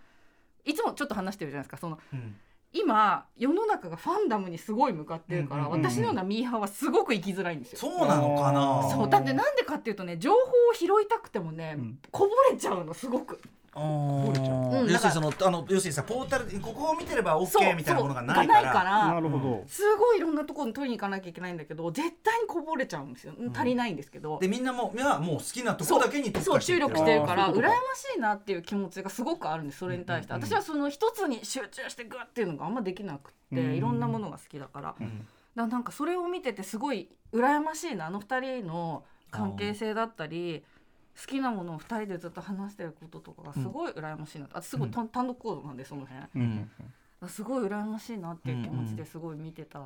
[0.64, 1.76] いつもちょっと話してるじゃないですか。
[1.76, 2.36] そのうん
[2.74, 7.78] 今世の中がファンダムにすごい向かってるから、うんうんうん私のようなミーハーはすごく生きづらいんですよ。
[7.78, 8.88] そうなのかな。
[8.90, 9.08] そう。
[9.08, 11.98] だってなんでかっていうとね情報を拾いたくてもね、うん。
[12.10, 13.40] こぼれちゃうのすごく
[13.74, 14.32] あー。
[14.32, 14.90] れちゃううん。
[14.90, 19.08] 要するにそのあの要するにさポータルここを見てれば OK みたいなものがないから。
[19.08, 19.64] なるほど。
[19.66, 23.56] すごいいろんなところに取りに行かなきゃいけないんだけど絶対にこぼれちゃうんですよ、ん。
[23.56, 24.38] 足りないんですけど。
[24.38, 27.34] でみんなもいやもう好きなところだけに特そう注力してるか。
[27.34, 40.64] ら羨ましいなっていう気持ちがすごくあるんですそれに対して、うんうんうん私はその一つに集中してグッっていうのがあんまできなくって、うんいろんなものが好きだから、うんだなんかそれを見ててすごい羨ましいなあの二人の関係性だったり
[41.20, 46.44] 好きなものを二人でずっと話してることとかがすごい羨ましいな、あすごい単単独行動なんでその辺。
[46.44, 46.70] うん。
[47.28, 49.80] すごい羨ましいなっていう気持ちですごい見てた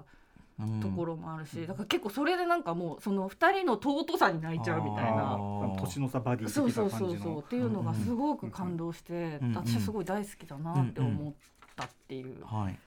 [0.61, 5.37] うんところもあるし、だから結構それでなんかもうその二人の尊さに泣いちゃうみたいあな。
[5.37, 9.49] ー年の差バディ的そうそうな感じそうそうっのていうのがすごく感動して、うん。
[9.51, 9.55] うん。
[9.55, 11.33] 私すごい大好きだなって思っ
[11.77, 12.79] たっていうはい。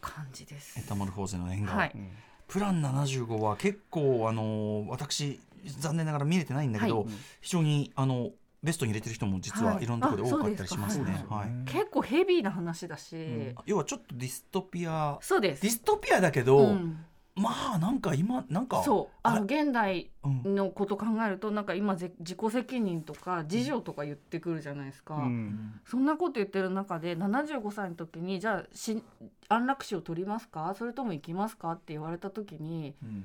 [0.00, 0.80] 感じです。
[0.80, 2.08] エタモルフォーゼの縁側、はい、うん。
[2.46, 7.08] プラン75は結構あの私残念ながら見れてないんだけど、はい。
[7.40, 8.30] 非常にあの
[8.62, 9.84] ベストに入れてる人も実ははい。
[9.84, 10.48] いろんなところで多か。
[10.48, 11.24] ったりしますね。
[11.28, 11.50] はい。
[11.70, 13.54] 結構ヘビーな話だし、ん。
[13.66, 15.18] 要はちょっとディストピア。
[15.20, 15.62] そうです。
[15.62, 17.04] ディストピアだけど、うん。
[17.36, 19.16] まあなんか今なんかそう。
[19.22, 20.56] あのあ現代うん。
[20.56, 25.80] のこと考えるとなんか今ぜ自己責任とか自助とか言ってくるじゃないですか、うん。
[25.86, 29.00] そんなこと言ってる中で75歳の時にじゃあし
[29.48, 30.74] 安楽死を取りますか？
[30.76, 31.70] それとも行きますか？
[31.70, 33.24] って言われた時にうん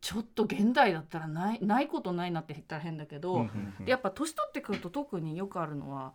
[0.00, 3.48] ちょっと現代だったらないないことないなって言ったら変だけど、
[3.86, 6.12] やっぱ年取ってくると特によくあるのは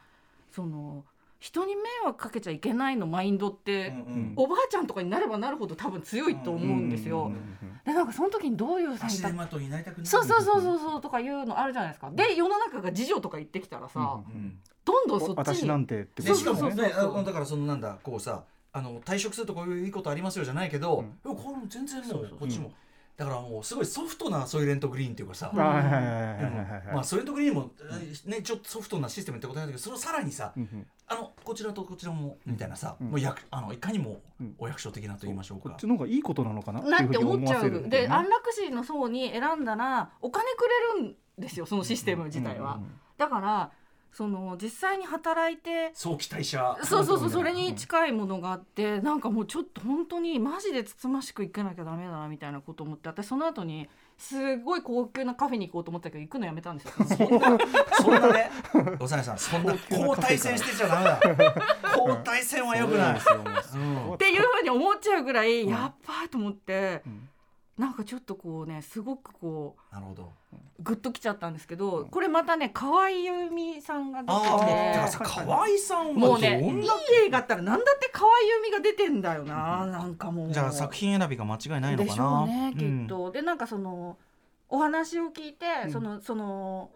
[0.51, 1.03] その
[1.39, 7.25] 人に迷惑かけちゃいけないのマインドって、うんおばあちゃんとかになればなるほど多分強いと思うんですよ。
[7.25, 12.11] うんでなんかその時にどういう選足手択そうそうそうそうそうとかいうのあるじゃないですか。
[12.11, 21.35] で世の中が事情とか言ってきたらさ、うんどんどんそっちに私なんてってでしかもそうそうそうねだからそのなんだこうさあの退職するとこういういいことありますよじゃないけど、うん。
[21.35, 22.39] これも全然もそうそうう。
[22.39, 22.71] こっちも、
[23.21, 27.69] だからもうすごいソフトなソイレントグリーンっていうかさ、まあソイレントグリーンも、
[28.25, 30.55] ねちょっとソフトなシステムってことなんだけどそれをさらにさ、
[31.05, 34.55] あのこちらとこちらもみたいなさ、うんもう役あのいかにもうん。
[34.57, 35.69] お役所的なと言いましょうか。
[35.69, 35.79] こっ。
[35.79, 36.79] ちの方がいいことなのかな？
[36.79, 37.89] って思っちゃう。
[37.89, 40.67] で安楽死の層に選んだらお金く
[40.97, 42.79] れるんですよそのシステム自体は。
[43.19, 43.71] だから
[44.11, 46.77] その実際に働いて早期退社。
[46.83, 53.87] そうそうそうそれに近いものがあってなんかもうちょっと本当にマジでつつましく行かなきゃダメだなみたいなこと思って私その後に
[54.17, 56.93] すごい高級なカフェに行こうと思ったけど行くのやめたんですよ。
[57.07, 57.57] そんな
[57.97, 58.51] そんなね。
[58.99, 61.55] おさねさんそんな交代戦してちゃダメだ。
[61.97, 63.21] 交代戦はよくない。
[63.75, 64.13] うん。
[64.13, 67.27] っていうふうに思っちゃうぐらい、やっばいと思って、うん
[67.81, 70.33] なんかちょっとこうねすごくこなるほど。
[70.53, 76.87] うグッときちゃったんですけど、これまたね河合由美さんが出てて河合さんはもうねいい
[77.25, 80.51] 映画あったらなんだって河合由美が出てんだよな、なんかもう。
[80.53, 82.05] じゃあ作品選びが間違いないのかな？
[82.05, 83.05] でしょうねきうん。
[83.05, 84.17] っと、でなんかその
[84.69, 85.91] お話を聞いて、うん。
[85.91, 86.91] そのその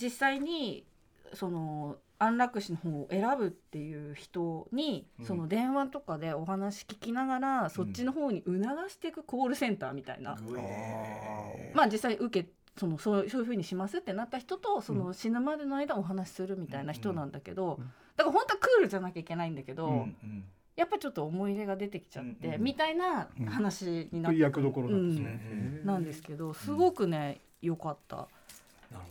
[0.00, 0.84] 実際に
[1.32, 5.26] その安楽死の方を選ぶっていう人に、うん。
[5.26, 8.60] その電話とかでお話聞きながら、そっちの方に促
[8.90, 10.36] していくコールセンターみたいな、
[11.74, 12.48] まあ実際受け
[12.78, 17.92] そのそうそういうふうにしますってなった人とその死ぬまでの間お話しするみたいな人なんだけど、うん。
[18.16, 20.44] だから本当はクールじゃなきゃいけないんだけど、うんうん。
[20.76, 22.62] やっぱちょっと思い入れが出てきちゃって、うんうん。
[22.62, 25.10] みたいな話になってそういう役どころなん。
[25.10, 25.40] ですね
[25.82, 25.86] うん。
[25.86, 28.16] なんですけどすごくね良かった。
[28.16, 28.28] なる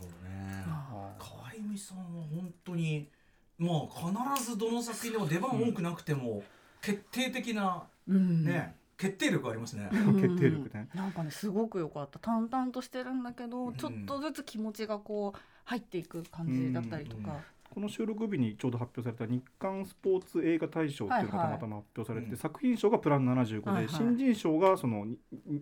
[0.00, 0.64] ほどね。
[0.66, 1.12] あ
[1.54, 3.08] 河合由美さんは本当に
[3.58, 6.42] まあ必ずどの作品でも出番多くなくても
[6.82, 8.44] 決定的なうん。
[8.44, 9.88] ね決定力ありますね。
[9.92, 10.14] うん。
[10.22, 10.88] 決定力ね。
[10.94, 12.18] なんかねすごく良かった。
[12.18, 13.74] 淡々としてるんだけど、ん。
[13.74, 17.40] ちょっとずつ気持ちがこう入っていく感じだったりとか、
[17.74, 21.58] この収録日にちょうど発表された日韓スポーツ映画大賞っていうのがはいはい。
[21.58, 23.94] たまたま発表されてて、作品賞がプラン75で、はいはい。
[23.94, 25.18] 新人賞がそのに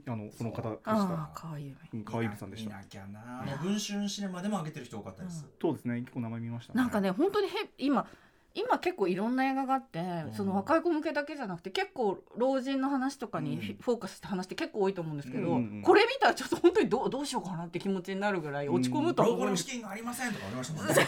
[0.07, 0.91] あのこの方でした。
[0.93, 2.71] ああ可愛いうん川井さんでした。
[2.71, 3.43] 見なきゃな。
[3.43, 5.47] あの文春シネマでも上げてる人多かったです。
[5.61, 6.01] そうですね。
[6.01, 8.07] 結構名前見ましたなんかね本当にへ今
[8.55, 10.33] 今結構いろんな映画があって、ん。
[10.33, 15.83] その若い子向けだけじゃなくて結構老人の話とかにフォーカスした話って結構多いと思うんですけど、うんうんうん。
[15.83, 20.95] これ見たらちょっと本当にどうどうしようかなって気持ちになるぐらい落ち込むと老後思うんですの資金がありませんとかありましたもんね。
[20.95, 21.05] だ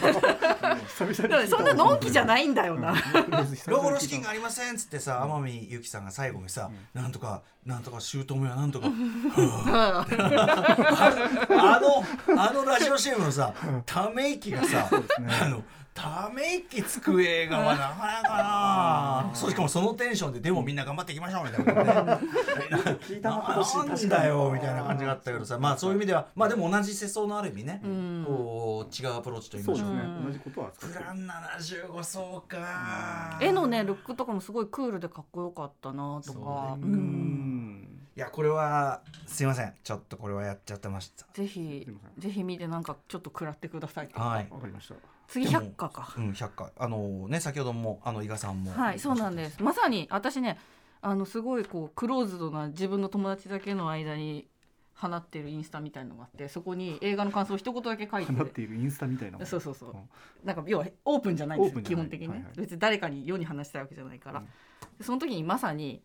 [1.29, 2.95] からそんなのんきじゃないんだよな。
[3.67, 8.87] 老後の資金がありませんっつってさ天海祐希さんが最後にさ、なんとかなんとか姑はなんとか。
[8.87, 10.05] あ
[11.81, 13.53] のあのラジオ CM のさ
[13.85, 15.63] ため息がさ、あの
[15.95, 18.37] ため息つく映画はなかなか
[19.29, 19.31] な。
[19.33, 22.19] そうしかもそのテンションででもみんな頑張っていきましょうみたいなね。
[23.07, 25.57] 聞いたななんだよみたいな感じがあったけどさ。
[25.57, 28.25] まあそういう意味ではまあでも同じ世相のある意味ね、ん。
[28.25, 30.01] こう違うアプローチといいましょうね。
[30.25, 33.39] 同じことはプラン75そうか。
[33.41, 36.83] 絵のねルックとかもすごいクールでかっこよかったなとそうか、ね。
[36.83, 36.95] ううん。
[36.95, 37.87] ん
[38.17, 39.73] いやこれはすいません。
[39.81, 41.25] ちょっとこれはやっちゃってました。
[41.33, 41.87] ぜひ
[42.17, 44.47] ぜひ見てなんかちょっと食らってくださいはい。
[44.51, 46.13] わかりました次でも100課か。
[46.17, 48.71] うん100回あのね先ほどもあの伊賀さんも。
[48.71, 49.61] はいそうなんです。
[49.61, 50.57] まさに私ね
[51.01, 54.47] あのすごいこうクローズドな自分の友達だけの間に
[54.95, 59.89] 放ってるインスタみたいのがあってそこに映画の感想を一言だけ書いて放っているインスタみたいなそうそうそう。
[59.89, 59.97] うん。
[60.43, 64.45] なんか要はオープンじゃないんです基本的にね、はいはい別に誰かに世に話したいわけじゃないから、うん。
[64.97, 66.01] でその時にまさに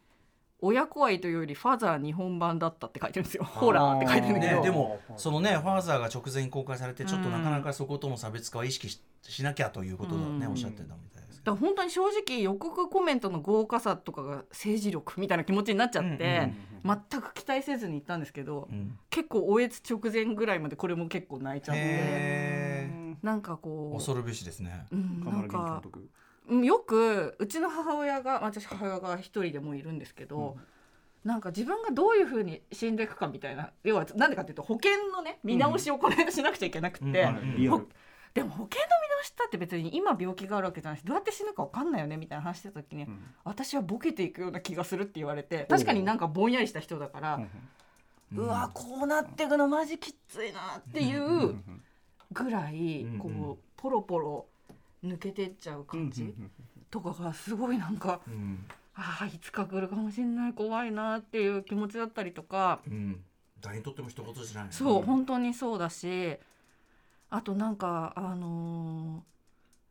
[0.62, 3.44] 親子愛というよりファザー日本版だったって書いてるんですよ。
[3.44, 10.52] ホラーって書いてるんだけど、ねでもそのねファーザーが直前に公開されてちょっとうんなかなかそことの差別化は意識ししなきゃということをね、うん。
[10.52, 11.42] おっしゃってたみたいです。
[11.44, 16.52] だから本当に正直予告コメントの豪華さとかが政治力みたいな気持ちになっちゃって、
[16.84, 18.98] 全く期待せずに行ったんですけど、うん。
[19.10, 24.86] 結構おえつ直前ぐらいまでこれも結構泣いちゃってへなんかこう恐るべしですね。
[24.90, 26.08] うん、なんか督うん
[26.50, 30.56] よくうちの母親が私母親が一人でもいるんですけど、
[31.24, 37.88] なんか自分がどういうふうに死んでいくかみたいな要はなんでかっていうと保険のね見直しをこの間しなくちゃいけなくて、うん。
[38.32, 43.18] でも保険の見直しったって別に今病気があるわけじゃないしどうやって死ぬか分かんないよねみたいな話してた時に、うん。
[43.44, 47.40] 私はボケていくような気がするって言われて確かになんかぼんやりした人だから、
[48.32, 48.38] うん。
[48.38, 51.56] うわこうなってくのマジきついなっていう
[52.32, 53.12] ぐらいうん。
[53.12, 53.18] うん。
[53.18, 54.46] こうポロポロ
[55.04, 56.34] 抜けてっちゃう感じ
[56.90, 58.64] とかがすごいなんかうん。
[58.94, 62.80] ああいつか来るかもしれない怖いなっていう気持ちだったりとか。
[62.86, 63.24] うん。
[63.60, 64.70] 誰にとっても一言じゃないね。
[64.72, 66.36] そう本当にそうだし。
[67.30, 69.39] あとなんかあのー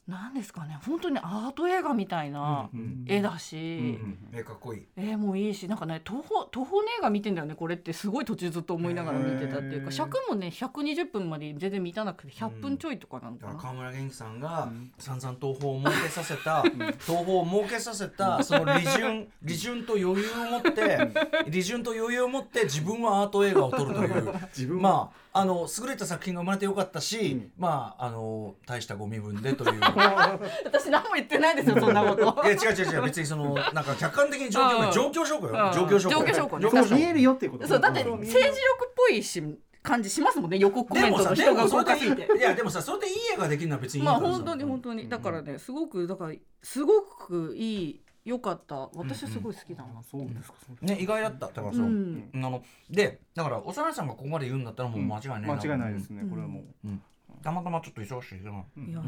[0.10, 0.80] なんですかね。
[0.86, 4.86] 本当にアート映画みたいなうん絵だうし、んえかっこいい。
[4.97, 13.60] 絵もいいしなんかね東宝東宝の映画見てんだよねこれってすごい途中ずっと思いながら見てたっていうか尺もね120分まで全然満たなくて100分ちょいとかなのだかな。
[13.60, 21.12] 川村元気さんが散々東宝を儲けさせた東宝を儲けさせたその利潤利潤と余裕を持って
[21.49, 24.34] 利潤と余裕を持って自分はアート映画を撮るという。
[24.55, 27.51] 自分はまああの優れた作品が生まれてよかったし、うん。
[27.57, 29.80] まああの大したご身分でという。
[30.65, 32.43] 私何も言ってないですよそんなこと。
[32.43, 33.03] いや違う違う違う。
[33.03, 34.91] 別にそのなんか客観的に状況うん。
[34.91, 35.73] 状況証拠ようん。
[35.73, 37.67] 状況証拠状況証拠見えるよっていうこと。
[37.67, 38.09] そうだってん。
[38.09, 39.43] 政治力っぽいし
[39.82, 42.21] 感じしますもんね予告コメントでもさでの人が動もそれでかすぎて。
[42.21, 45.07] いいいやでもさそれでいい映画できるのは別にいいまあ本当に本当に。
[45.07, 48.89] だからねすごくだからすごくいい良かった。
[48.93, 50.01] 私はすごい好きだな。
[50.03, 50.93] そうですかそうですか。
[50.97, 51.47] ね意外だった。
[51.47, 52.30] だからそう、うん。
[52.34, 56.22] あのでだから幼いさんがここまで言うんだったらもう間違いないな、間違いないですね。
[56.22, 56.30] うん。
[56.30, 56.88] これはもう。
[56.88, 57.01] うん。
[57.41, 59.01] たまたまちょっと忙しいけどいやいや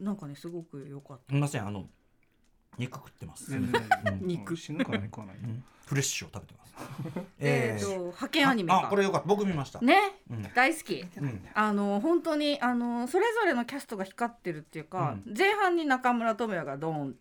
[0.00, 1.30] なんかねすごく良かった。
[1.30, 1.86] すみませんあの
[2.78, 3.52] 肉食ってます、
[4.20, 4.56] 肉。
[4.56, 5.36] 死ぬからね食わない
[5.86, 6.70] フレッシュを食べてます。
[7.38, 8.86] えっと派遣アニメか。
[8.86, 9.28] あこれよかった。
[9.28, 9.96] 僕見ました、ね？
[10.30, 10.42] うん。
[10.54, 11.04] 大好き。
[11.18, 11.44] うん。
[11.52, 17.00] あの本当にあのそれぞれのキャストが光ってるっていうか、前半に中村倫也がドーン。
[17.02, 17.18] うん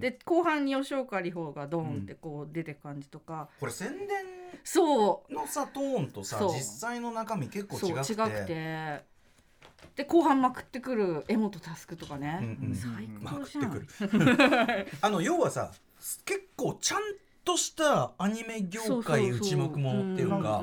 [0.00, 4.08] で後半に吉岡里帆がドーンってこう出てく感じとか、これ宣伝
[4.62, 8.12] そのさトーンとさ実際の中身結構違くて。
[8.12, 9.10] 違くて。
[9.96, 13.78] で後半まくってくる柄本佑とかね、うんうん最高じゃん、く
[14.18, 15.72] るあの要はさ
[16.24, 17.00] 結構ちゃん
[17.44, 20.62] としたアニメ業界内目ものっていうか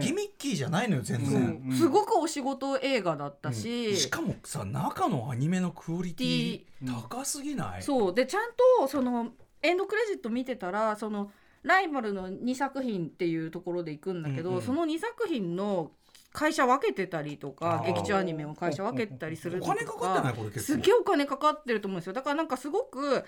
[0.00, 1.76] ギミッキーじゃないのよ全然、うん。
[1.76, 3.96] すごくお仕事映画だったし、うん。
[3.96, 6.94] しかもさ中のアニメのクオリティうん。
[6.94, 8.14] 高すぎない、そう。
[8.14, 8.50] でちゃん
[8.80, 9.28] とその
[9.62, 11.30] エンドクレジット見てたらその
[11.62, 15.90] ライバルの2作品っていうところで行くんだけど、うんうんその2作品の
[16.32, 20.34] 会社分けてたりとか劇中アニメを会社分けてたりするおのと金かかってない？
[20.34, 20.78] これ結構。
[20.78, 22.12] すげえお金かかってると思うんですよ。
[22.12, 23.24] だからなんかすごく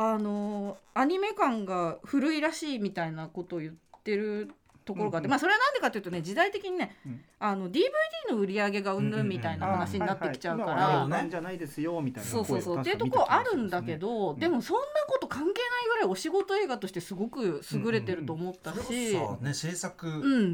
[0.00, 3.72] あのアニメ感が古いらしいみたいなことを言っ
[4.04, 4.48] てる
[4.84, 7.82] ところがあって、まあそれはなんでかというとね時代的にね、うんあの DVD
[8.30, 12.30] の売り上げがうんぬんみたいな話になってきちゃうから、なんじゃないですよみたいな。
[12.30, 12.80] そうそうそう。
[12.80, 14.38] っていうところあるんだけど、うん。
[14.40, 15.54] でもそんなこと関係ない
[15.88, 20.06] ぐらいお仕事映画としてすごく優れてると思ったそし、ね、制作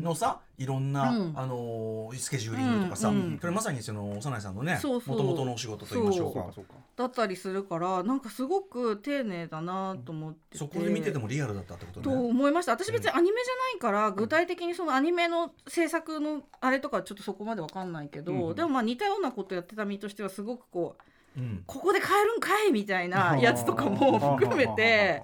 [0.02, 1.32] のさ、いろんな、うん。
[1.36, 3.38] あのースケジューリングとかさ、うんうん。
[3.40, 6.74] それまさにその幼いさんのねもともとのお仕事と言いましょうか。
[6.96, 12.16] だったりするからなんかすごく丁寧だなと思ってて、そこで見ててもリアルだったってこととね。
[12.16, 12.72] 思いました。
[12.72, 18.54] 私別にアニメじゃないから、具体的にそのアニメの制作のあれとかちょっとそこまでわかんないけど、うんうん。
[18.54, 20.96] でもまあ似たようなことやってた身としてはすごくこ
[21.36, 21.64] ううん。
[21.66, 25.22] ここで買えるんかいみたいなやつとかも 含めて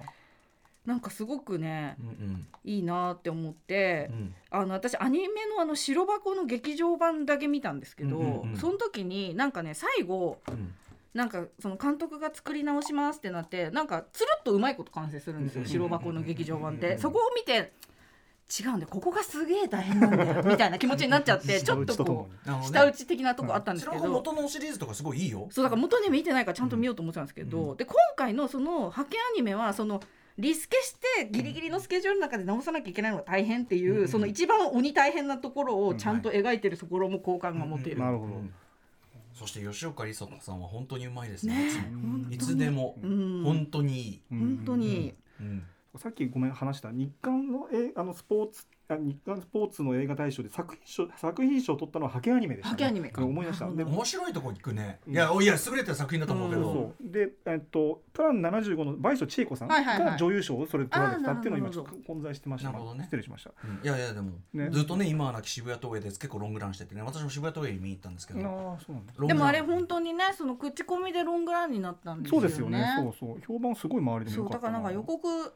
[0.85, 4.17] なんかすごくねうんいいなって思ってうん。
[4.17, 4.21] う。
[4.21, 8.57] んあの私アニメのあの白箱の劇場版だけ見たんですけど、うんうんうん。
[8.57, 10.73] その時になんかね最後うん。
[11.13, 17.73] なんかその監督が作り直しますってなってなんかつるっとうまいこと完成するんですようん白箱の劇場版っうんてそこを見て
[18.59, 18.87] 違うんだよ。
[18.89, 20.43] ここがすげえ大変なんだよ。
[20.45, 23.99] みたいな気持ちになっちゃってちょっとこうなるほどね舌打ち的なとこあったんですけど。
[23.99, 25.47] それも元のシリーズとかすごいいいよ。
[25.51, 27.77] そうだから元で見てないからちゃんと見ようと思ってたんですけど、うん。
[27.77, 30.01] で今回のその派遣アニメはその
[30.37, 37.99] リスケしてギリギリのスケジュールの中で直さなきゃいけないのが大変っていう、うんその一番鬼大変なところをちゃんと描いてるところも好感が持てる。
[37.99, 38.33] なるほど。
[38.33, 38.53] うん
[39.33, 41.47] そして吉岡里帆さんは本当にうまいです。
[41.47, 41.55] ね。
[41.55, 41.95] ねいつも。
[42.01, 42.35] 本当に。
[42.35, 42.95] いつでも。
[43.01, 43.43] うん。
[43.43, 44.01] 本当に。
[44.01, 44.21] いい。
[44.29, 45.63] 本当に、うん
[45.97, 52.71] さっきごめん話した日韓のえあのスポーツあ日韓スポーツの映画大賞で作品賞作品賞を取ったのはハケアニメでした、ね。
[52.71, 53.21] ハケアニメか。
[53.21, 53.69] うん思い出した。
[53.71, 54.99] で面白いとこ行くね。
[55.07, 55.13] うん。
[55.13, 57.11] いやいや優れた作品だと思うけそうどそう。
[57.11, 60.11] で、えっと、プラン75の倍賞千恵子さんはいはいはい。
[60.11, 62.71] が女優賞をそれ取られてたっていうのを今ちょっと混在してました。
[62.71, 63.03] なるほどね。
[63.05, 63.51] 失礼しました。
[63.63, 63.79] うん。
[63.83, 64.69] いやいやでもね。
[64.71, 67.01] ずっとね今はなき渋谷東映で結構ロングランしててね。
[67.01, 68.43] 私も渋谷東映に見に行ったんですけあど。
[68.47, 69.13] あそうなんだ。
[69.27, 72.47] でもあれ本当にねその口コミでロングランになったんですよね。
[72.47, 72.93] そうですよね。
[72.97, 73.41] そうそう。
[73.45, 75.53] 評判すごい周りでもそうよかっただからなんか予告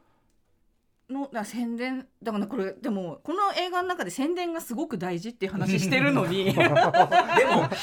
[1.10, 6.46] のだ宣伝だからこれでもこの映画の中で宣伝がすごく大事っていう話してるのに。
[6.54, 6.70] でも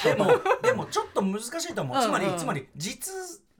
[0.04, 2.02] でもでもちょっと難しいと思う。
[2.02, 3.12] つまりつまり実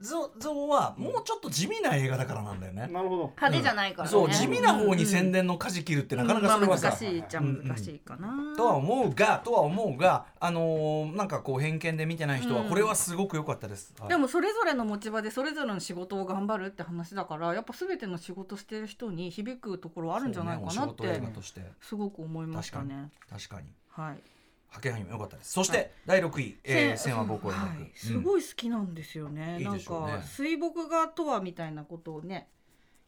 [0.03, 2.87] 像はもうちょっと地味な映画だからなんだよね。
[2.91, 3.23] なるほど。
[3.35, 12.69] 派手じゃないからね、そう地味な方に宣伝の舵切るってなかなかそれはさ、まあ難しいっちゃ難しいかな、とは思うがとは思うがあのーなんかこう偏見で見てない人はうん。
[12.69, 14.09] これはすごく良かったです、はい。
[14.09, 21.61] でもそれぞれの持ち場でそれぞれの仕事を頑張るって話だからやっぱ全ての仕事してる人に響くところあるんじゃないかなっそうねお仕事映て画として。
[21.81, 23.09] すごく思いましたね。
[23.29, 23.67] 確かに。
[23.89, 24.17] はい。
[24.73, 25.51] 派遣アニメ良かったです。
[25.51, 28.23] そして、第6位、えー、千は僕を描く、はい、すうん。
[28.23, 29.57] ごい好きなんですよね。
[29.59, 32.49] いいなんか水墨画とはみたいなことをね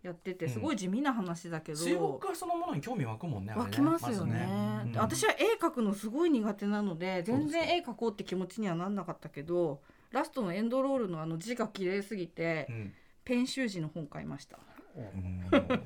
[0.04, 1.80] やっててすごい地味な話だけど。
[1.80, 4.46] 水墨画そのものに興味湧くもんね湧きますよね。
[4.48, 4.98] まずうん。
[4.98, 12.94] 私は絵描くのすごい苦手なので全然絵描こうって気持ちにはなんなかったけどラストのエンドロールのあの字が綺麗すぎて、うん。
[13.24, 14.58] ペン習字の本買いました。
[14.58, 14.75] うん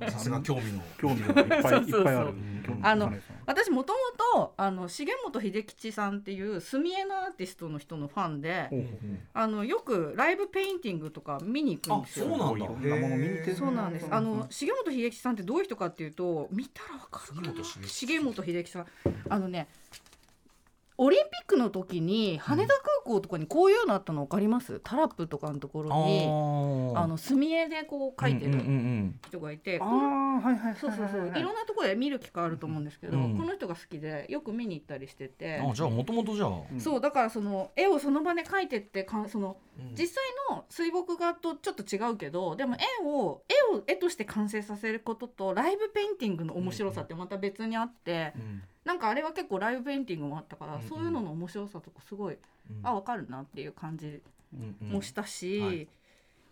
[0.10, 0.82] さすが興味の。
[1.00, 2.00] 興味がいっぱいそうそうそう。
[2.00, 2.34] いっぱいある。
[2.82, 3.12] あの
[3.46, 4.00] 私もとも
[4.36, 8.70] とあの重本秀吉さんっていう墨絵のアーティストの人のファンで
[9.34, 12.28] あのよくライブペインティングとか見に行くんですよ。
[12.36, 12.88] あそうなんだ。
[12.88, 14.06] いろんなもの見に行ってるそうなんです。
[14.06, 17.42] うんあの重本秀吉さんってどういう人かっていうと見たらわかる。
[17.42, 17.54] かな。
[17.54, 18.86] 重本秀吉さん。
[19.30, 19.68] あのね
[21.02, 24.82] オリンピックの時に羽田空港とかにこういうのあったの分かります？
[24.84, 26.26] タラップとかのところに
[26.94, 29.20] あの墨絵でこう描いてうんうんるうん。
[29.26, 31.28] 人がいて、あこのあはいはいそうそうそう。
[31.30, 35.62] いろんなところで見る機会あると思うんですけど、うんこの人が好きでよく見に行ったりしてて。
[35.66, 36.82] あじゃあもともとじゃあ、うん。
[36.82, 39.96] そうだからその絵をその場で描いてってかんそのうん。
[39.96, 40.16] 実際
[40.50, 50.90] の水墨画とちょっと違うけどでも絵を絵を絵として完成させることとライブペインティングの面白さってまた別にあって、うんなんかあれは結構ライブペインティングもあったから、うんうん。
[50.90, 52.38] そういうのの面白さとかすごい、う
[52.74, 52.80] ん。
[52.82, 54.20] あ分かるなっていう感じ
[54.52, 54.90] うんうん。
[54.94, 55.84] もしたし、はい。
[55.84, 55.88] い、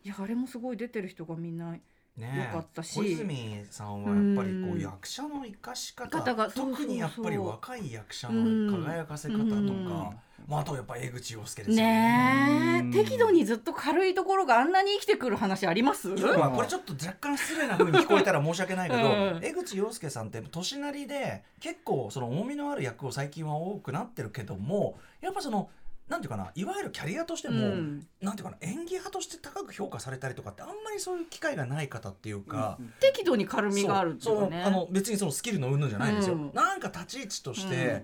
[0.03, 1.75] やあれもすごい出てる人がみんな
[2.17, 2.55] ねえ。
[2.55, 2.95] よかったし。
[2.95, 4.81] 小泉さんはやっぱりこううん。
[4.81, 9.87] 役者の生かし方特にやっぱり若い役者の輝かせ方とか、うん。
[10.47, 12.89] まあ、あとやっぱ江口洋介ですね。
[12.89, 13.03] え。
[13.03, 16.13] 適度にずっと軽いところがあんなに生きてくる話あります？
[16.17, 19.05] 要はこれちょっと若干失礼な風に聞こえたら申し訳ないけど、う
[19.39, 19.39] ん。
[19.43, 25.69] 江口洋介さんって年なりで結構その重みのある役を最近は多くなってるけどもやっぱその
[26.07, 28.07] なんていうかないわゆるキャリアとしても、うん。
[28.21, 32.77] なんていうかな演技派として高く評価されたりとかってあんまりそういう機会がない方っていうか。
[32.99, 34.63] 適度に軽みがあるっていそううね。
[34.63, 36.51] あの別にそのスキルの云々じゃないんですよ、うん。
[36.53, 37.97] なんか立ち位置として、うん。
[37.97, 38.01] っ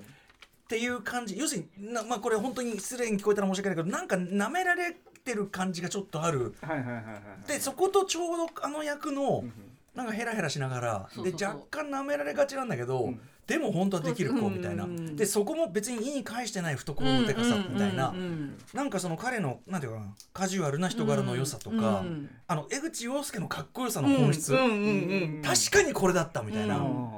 [0.67, 1.37] ていう感じ。
[1.37, 6.55] 要するにな、まあ、これ本当に失礼に聞こえたら申し訳ないけどなんか舐められてる感じがちょっとある。
[6.61, 7.01] はいはいはいは
[7.45, 9.53] いでそことちょうどあの役のうん
[9.95, 22.29] なんかヘラヘラしながらで若干舐められがちなんだけど、うんでも本当はできる子みたいな、うんでそこも別に意に介してない懐のでかさみたいな、うなんかその彼のなんていうかなカジュアルな人柄の良さとか、うん。
[22.47, 27.09] あの江口洋介のかっこよさの本質、確かにこれだったみたいな、うん。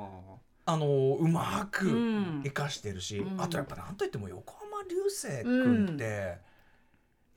[0.65, 2.41] あのうまくうん。
[2.43, 3.41] 生かしてるし、うん。
[3.41, 6.37] あとやっぱなんといっても横浜流星君って、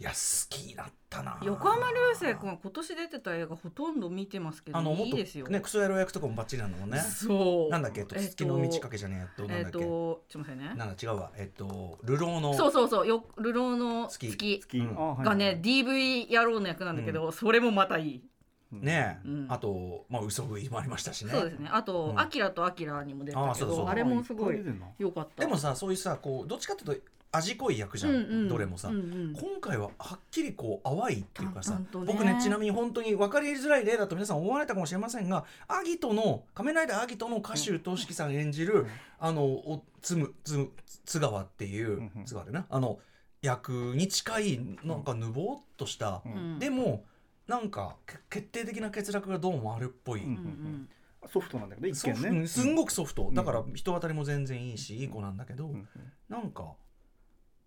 [0.00, 0.16] いや好
[0.48, 5.46] きになったな横浜流星君は今年出てた映画ほとんど見てますけどあのいいですよ。
[5.46, 6.98] ねクソ野郎役とかもバッチリなのもんね。
[7.00, 7.70] そう。
[7.70, 10.74] なんだっけ、月の満ち欠けじゃねえとなんえっだっけ、とちょっと待ってね。
[10.76, 11.30] なんだ違うわ。
[11.36, 14.28] えっと流浪のそうそうそうよ流浪の月。
[14.30, 14.78] 月月。
[14.78, 14.96] うん。
[14.98, 18.22] あはいがね DV 野郎の役なんだけど、それもまたいい。
[18.70, 19.46] ねえ、うん。
[19.48, 21.32] あとまあ嘘食いもありましたしね。
[21.32, 21.70] そうですね。
[21.72, 22.20] あとうん。
[22.20, 24.62] アキラとアキラにも出たけあそうそうど、あれもすごい
[24.98, 25.42] 良かった。
[25.42, 28.48] でもさそういうさこうどっちかっていうと味濃い役じゃん、うんうん。
[28.48, 29.34] どれもさ、うんうん。
[29.34, 31.86] 今回ははっきりこう淡いっていうかさ、ね。
[31.92, 38.86] 僕ねちなみに本当に分かりづらい例だと皆さん思われたかもしれませんがアギトの仮面ライダーアギトの歌手としきさん演じる、
[39.18, 40.70] あのおつむつむ
[41.04, 42.24] 津川っていう、うんうん。
[42.24, 42.66] 津川でな。
[42.68, 42.98] あの
[43.42, 46.32] 役に近いなんかぬぼーっとした、うん。
[46.32, 46.58] うん。
[46.58, 47.04] でも
[47.46, 50.24] なんかけ決定的な欠落がどうもあるっぽい。
[50.24, 50.88] うんうん
[51.26, 52.28] ソフトなんだけど一見ね。
[52.28, 53.34] うんすんごくソフト、ん。
[53.34, 55.88] だから人当たりも全然いいし、いい子なんだけど、うんうん。
[56.28, 56.74] なんか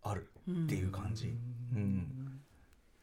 [0.04, 0.66] あるうん。
[0.66, 1.34] っていう感じ、
[1.74, 2.40] うん。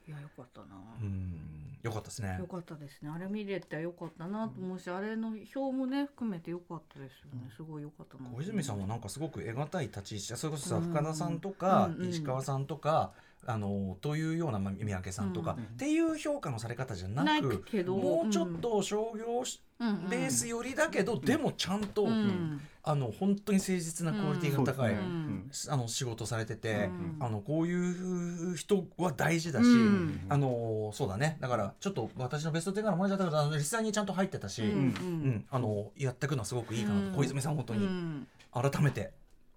[0.07, 0.67] いや良かったな。
[1.01, 1.79] うん。
[1.83, 2.37] よかったですね。
[2.39, 3.11] よかったですね。
[3.15, 7.51] あれ見れてよかったなと思うし、あれの表もね含めてよかったですよね。
[7.57, 10.83] すごいよかったな小泉さんもなんかすごく得難い立ち位置それこそさうん。
[10.85, 12.11] 深田さんとかうんうん。
[12.11, 13.13] 石川さんとか
[13.47, 19.45] あのというようなまあ三宅さんとかうんっていう評価のされ方じゃなくけどもうちょっと商業
[20.11, 25.51] ベース寄りだけどでもちゃんとうんあの本当に誠実なクオリティが高いうん。
[25.69, 27.17] あの仕事されててうん。
[27.21, 30.21] あのこういう人は大事だしうん。
[30.31, 31.37] あのそうだね。
[31.41, 37.15] だからちょっと私のベスト10から漏れちゃったけど実際にちゃんと入ってたし、うんうんあのやっていくのはすごくいいかなと、うん。
[37.17, 38.27] 小泉さん本当にうん。
[38.51, 39.11] 改めて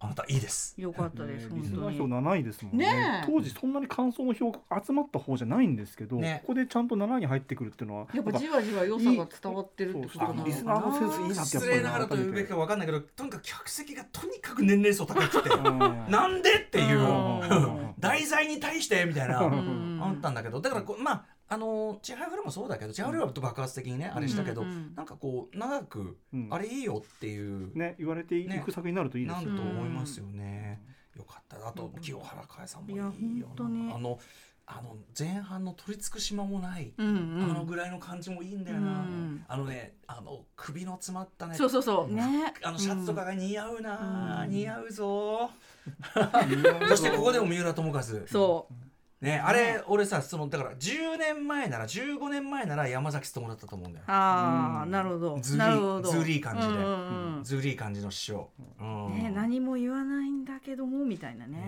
[0.04, 0.74] あなたいいです。
[0.82, 2.92] よかったです、リスナー票本当に7位ですもんね。
[2.92, 3.32] ねえ。
[3.32, 6.40] 当時そんなに感想の票が集まった方じゃないんですけど、ね。
[6.42, 10.28] ここでちゃんと7位に入ってくるっていうのはやっぱじわじわ良さが伝わってるってことな。
[10.30, 15.80] のかなリスナーのセンスいいなってやっ失ぱり礼ながらというべきか分かんないけどとにかく客席がとにかく年齢層高くてうん。
[16.10, 17.00] なんでっていう。
[17.00, 17.94] うん。
[18.00, 19.40] 題材に対してみたいな。
[19.40, 20.00] うん。
[20.02, 20.60] あったんだけど。
[20.60, 30.82] だからまああのチハフルもそうだけどチハフルは爆発的にねあれしたけどうんうんなんかこう長くうんあれいいよっていうね言われていく作品になるといいですよねなんと思いますよね。
[31.18, 31.68] よかった。
[31.68, 33.10] あと清原かえさんもいいよな。
[33.10, 34.20] いや本当にあの
[34.66, 36.94] あの前半の取り尽くし間もない。
[36.98, 38.92] うんうんあのぐらいの感じもいいんだよな。
[38.92, 41.56] うんあのね、あの首の詰まったね。
[41.56, 45.52] そうそうそうねあのシャツとかが似合うな、うん似合うぞ。
[46.88, 48.02] そしてここでも三浦友和。
[48.02, 48.91] そう
[49.22, 54.06] ね、あれ、俺さ、そのだから10年前なら15年前なら山崎努だったと思うんだよ。
[54.08, 54.92] ああ、うん。
[54.92, 55.40] なるほど。
[55.40, 56.10] ずりなるほど。
[56.10, 56.74] ずりい感じで。
[56.74, 57.44] うんうんうん。
[57.44, 58.50] ずるい感じの師匠。
[58.80, 59.14] うん。
[59.14, 61.60] ね何も言わないんだけどもみたいなね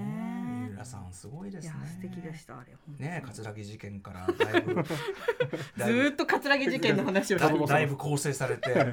[0.74, 1.74] 浦さんすごいですね。
[1.86, 4.84] 素敵でしたあれね葛城事件からだいぶ。
[5.78, 8.74] ずーっと葛城事件の話をだいぶ構成されて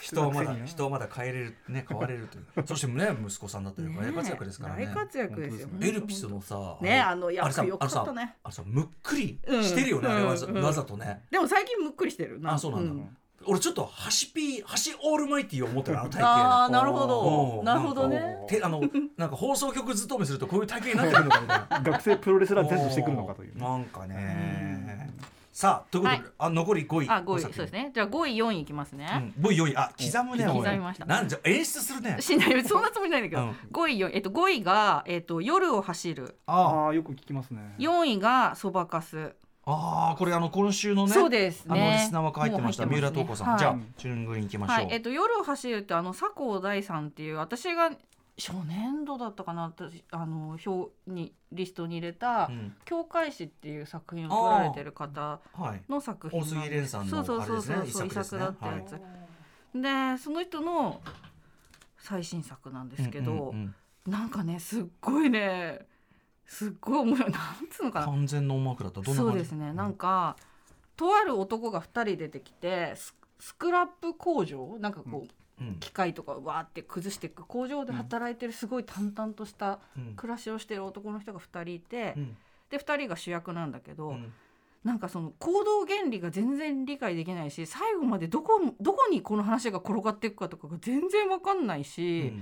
[0.00, 2.66] 人はまだ人はまだ変えれるね変われるという。
[2.66, 4.86] そしてね息子さんだというか大活躍ですからね。
[4.86, 8.36] 大活躍ですよエルピスのさねあの役よかあのさったね。
[8.42, 10.64] あのさむっくりしてるよね、あれわざうんうん。
[10.64, 11.24] わざとね。
[11.30, 13.04] でも最近むっくりしてるあそうなんだ、
[13.46, 17.08] 俺ちょっと端ピー端オールマイティーを思ってるあの体あ型あなるほうん。
[17.08, 18.36] どなるほどね。
[18.48, 18.82] て あの
[19.16, 21.90] なんか放送局勤めするとこういう体型になってくるのかみたいな。
[21.92, 23.54] 学生プロレスラー全部してくるのかという。
[23.56, 25.10] ねなんかね。
[25.52, 27.08] さあということで、あ残り5位。
[27.10, 27.90] あ5位そうですね。
[27.94, 29.76] じゃあ5位4位いきますね、うん、5位4位。
[29.76, 31.04] あ刻むね刻みました。
[31.04, 32.16] なんじゃ演出するね。
[32.20, 32.64] しない。
[32.64, 33.50] そんなつもりないんだけど、うん。
[33.70, 36.38] 5位4位えっと5位がえっと夜を走る。
[36.46, 37.74] あああよく聞きますね。
[37.78, 39.34] 4位がそばかす
[39.64, 42.82] あーこれあの今週のねそうですあのねリスナー枠入ってました。
[42.84, 43.58] 三もう入って浦透子さん、はい。
[43.58, 47.90] じゃあチューングリーン行きましょう、はい、えっと、夜を走るってあの佐藤大さんっていう私が
[48.38, 55.82] 初年度だったかな私あの表にリストに入れたうん「教会史」っていう作品を撮られてる方はい。
[55.88, 58.10] の作品大杉蓮さんのそうそうそうそうそうね。
[58.10, 58.90] 作だったやつ、
[59.74, 61.00] でその人の
[61.98, 63.74] 最新作なんですけど、うんうん
[64.06, 64.12] うん。
[64.12, 65.86] なんかねすっごいね
[66.52, 67.38] すっごい面白いな。
[67.64, 68.06] んつうのかな。
[68.06, 69.72] 完全ノーマークだったどんなそうですね。
[69.72, 70.36] なんか
[70.96, 74.76] とある男が2人出てきてススクラップ工場？
[74.78, 75.76] なんかこう、うん。
[75.80, 80.14] 機械とかわーって崩していく工場で働いてるすごい淡々としたうん。
[80.14, 82.36] 暮らしをしてる男の人が2人いて、うん。
[82.68, 84.32] で2人が主役なんだけど、うん。
[84.84, 92.34] なんかその行動原理が全然理解できないし最後までどこどこにこの話が転がっていくかとかが全然わかんないし、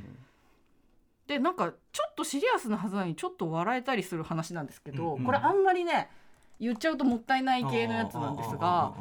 [1.30, 6.10] でなんかちょっとシリアスなはずなのにちょっと笑えたりする話なんですけど、これあんまりね
[6.58, 8.92] 言っちゃうともったいない系のやつなんですが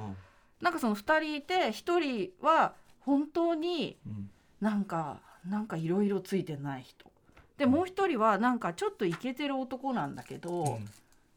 [0.62, 4.30] なんかその2人いて1人は本当にうん。
[4.62, 7.10] なんかなんかいろいろついてない人。
[7.58, 10.80] でもう1人はなんかちょっとイケてる男なんだけど、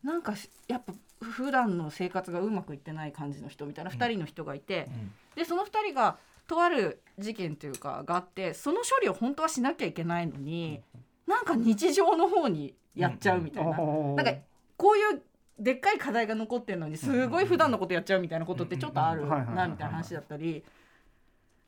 [0.02, 4.88] なんかしやっぱ普段の生活がうまくいってない感じの人みたいな2人の人がいて、
[5.36, 6.18] でその2人が
[6.52, 10.82] とある事件というかがあってその処理を本当はしなきゃいけないのに、
[11.26, 14.34] なんか日常の方にやっちゃうみたいな、なんか
[14.76, 15.22] こういう
[15.58, 20.62] でっかい課題が残ってるのにすごい普段のことやっちゃうみたいなことってちょっとあるなみたいな話だったり。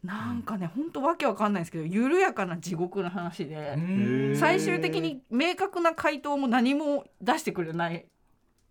[0.03, 4.37] なんかね本当わけわかんないんですけど緩やかな地獄の話で、うん。
[4.37, 8.05] 最終的に明確な回答も何も出してくれない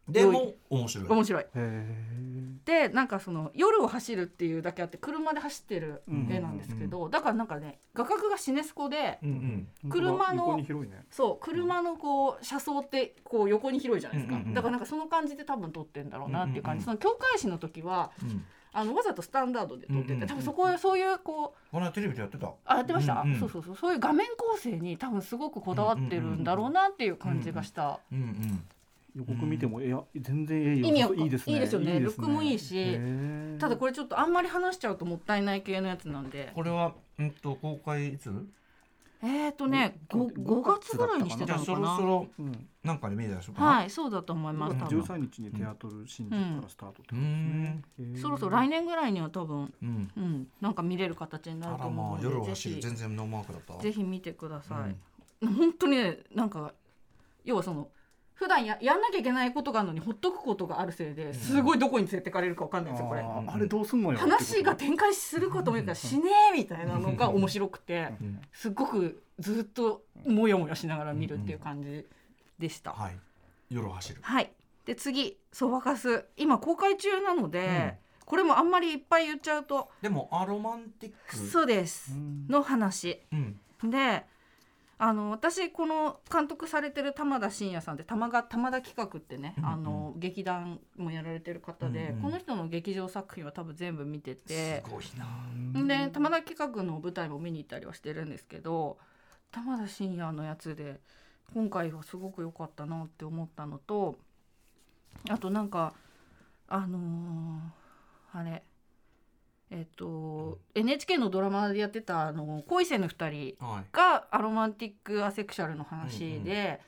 [0.08, 1.08] でも面白い。
[1.08, 1.45] 面白い。
[1.56, 9.89] へでなんかその夜を走るっていうだけあって車で走ってる絵なんですけど、だからなんかね画角がシネスコでうんうん。
[9.89, 11.06] ー車のね。
[11.10, 14.54] そう車のこう車窓ってこう横に広いじゃないですか、うんうんうん。
[14.54, 18.45] だからなんかその感じで多分撮ってんだろうなっていう感じ、うんその教会誌の時はうん。
[18.76, 22.54] あのわざとスタンダードで撮ってて、うんうんうん多分そこはそういうこうこの間テレビでやってた。
[22.66, 23.76] あやってました、うんうんそうそうそう。
[23.76, 28.64] そういう画面構成に多分すごくこだわってるんだろうなっていう感じがした、うんうん
[29.16, 30.88] 予告見てもいや全然ええよ。
[30.88, 31.53] 意味わいいですね。
[31.53, 31.93] いいですよね。
[31.93, 31.99] ね。
[31.99, 36.51] ルックもいいしただこれれちょっとあんまり話しちゃうともったいない系のやつなんで。
[36.55, 38.32] これはうんと公開いつ？
[39.26, 41.91] えっ、とね 5, 5月ぐらいにしてじゃあそたのかな。
[41.91, 43.64] ろそろうんなんかで見えたでしょうか。
[43.64, 44.99] はいそうだと思います多分。
[44.99, 47.82] 13日にテアトル新宿からスタートってことですね。
[47.99, 48.22] へー。
[48.22, 50.11] そろそろ来年ぐらいには多分うん。
[50.18, 52.76] うんなんか見れる形になあると思うのでぜ夜を走る。
[52.76, 52.82] ひ。
[52.82, 53.82] 全然ノーマークだったわ。
[53.82, 56.74] ぜひ見てください、本当にねなんか
[57.45, 57.88] 要はその
[58.34, 63.22] 普段ややんなきゃいけないことがあるのにほっとくことがあるせいですごいどこに連れてかれるかわかんないんですよこれ。
[63.22, 64.18] あれどうすんのよ。
[64.18, 68.42] 話が展開するかと思ったらしねえみたいなのが面白くてうん。
[68.52, 72.06] すっごくずっとモヤモヤしながら見るっていう感じ
[72.60, 72.92] でした。
[72.92, 73.18] はい。
[73.70, 74.20] 夜を走る。
[74.22, 74.52] はい。
[74.86, 79.90] で次「そばかす」今公開中なので、これもあんまりいっぱい言っちゃうと。
[80.02, 81.36] でもアロマンティック？
[81.38, 82.14] そうです。
[82.14, 82.48] うん。
[82.48, 83.22] の話。
[83.32, 83.60] うん。
[83.90, 84.26] で
[85.06, 89.70] あの私この監督されてる玉田真也さんって玉が玉田企画ってね、うんうん。
[89.70, 92.22] あの劇団もやられてる方で、うんうん。
[92.22, 96.06] この人の劇場作品は多分全部見ててすごいな。
[96.06, 98.97] で玉田企画の舞台も見に行ったりはしてるんですけど
[99.51, 101.01] 玉田真也のやつで
[101.54, 104.16] 今回はすごく良かったなって思ったのと
[105.30, 105.93] あとなんか
[106.70, 108.64] あのーあれ
[109.76, 113.86] えっと NHK のドラマでやってたあの恋せぬ二人はい。
[113.91, 116.80] がアロマンティック・アセクシャルの話うんで、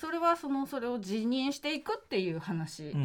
[0.00, 3.02] それはそのそれを辞任していくっていう話うんう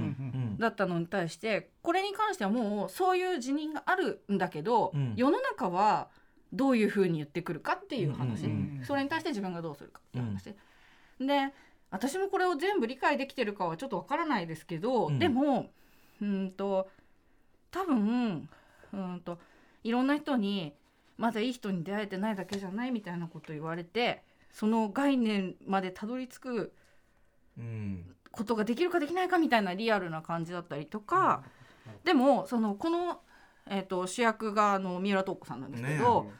[0.56, 0.58] ん。
[0.58, 5.14] だったのに対してこれに関してはもうそういう辞任があるんだけど、うん。
[5.18, 6.08] 世の中は
[6.54, 10.56] どういうふうに言ってくるかっていう話、うんうんそれに対して自分がどうするかっていう話、
[11.20, 11.54] で
[11.92, 15.20] 私もこれを全部理解できてるかはちょっとわからないですけど、うん。
[15.20, 15.70] でも
[16.22, 16.90] うんと
[17.72, 18.50] 多分
[18.94, 19.40] うんと
[19.84, 20.74] いろんな人に
[21.18, 26.74] まだいい人に出会えてないだけじゃないみたいなこと言われてその概念までたどり着く
[27.58, 31.44] うんことができるかできないかみたいなリアルな感じだったりとか、
[32.06, 33.20] でもそのこの、
[33.70, 36.32] えー、と主役があの三浦透子さんなんですけど、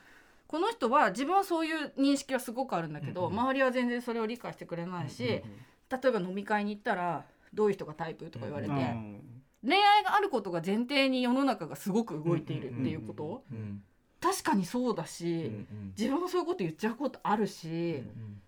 [0.48, 3.32] この人は自分はそういう認識はすごくあるんだけど、うん。
[3.34, 13.84] うん周りは全然それを理解してくれないし、例えば飲み会に行ったらどういう人がタイプとか言われて、うん恋愛があることが前提に世の中がすごく動いているっていうこと、うん
[14.20, 18.42] 確かにそうだうし、ん自分もそういうこと言っちゃうことあるし、うん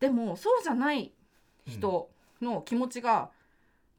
[0.00, 1.12] でもそうじゃない
[1.66, 2.08] 人
[2.40, 3.30] の気持ちが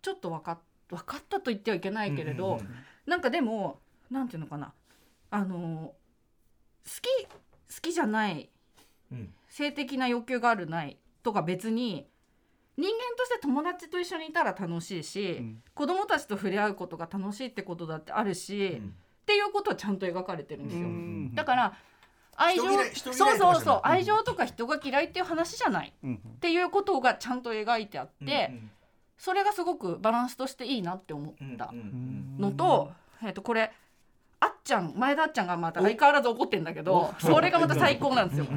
[0.01, 2.68] ちょっと分かっ分かったと言ってはいけないけれど、うんうん
[3.06, 3.80] なんかでも
[4.10, 4.74] なんていうのかな？
[5.30, 5.93] あの
[6.86, 8.49] 好き好きじゃない
[9.12, 9.34] うん。
[9.49, 12.08] 性的な欲求があるないとか別に
[12.78, 15.64] 人間として友達と一緒にいたら楽しいし、うん。
[15.76, 18.96] 子供たちと触れ合うことが楽しいってことだってあるし、っうん。
[19.26, 20.88] ていうことはちゃんと描かれてるんですよ。
[20.88, 21.74] うんだから
[22.36, 22.64] 愛情
[23.14, 25.94] そうそうそう愛情とか人が嫌いっていう話じゃない。
[26.04, 28.72] うんっていうことがちゃんと描いてあって、うん
[29.16, 32.92] それがすごくバランスとしていいなって思ったのと,、
[33.24, 33.72] えっとこれ
[34.42, 38.48] あっちゃん前田あっちゃんがまた相変わらず怒ってんだけどそれがまた最高なんですよ。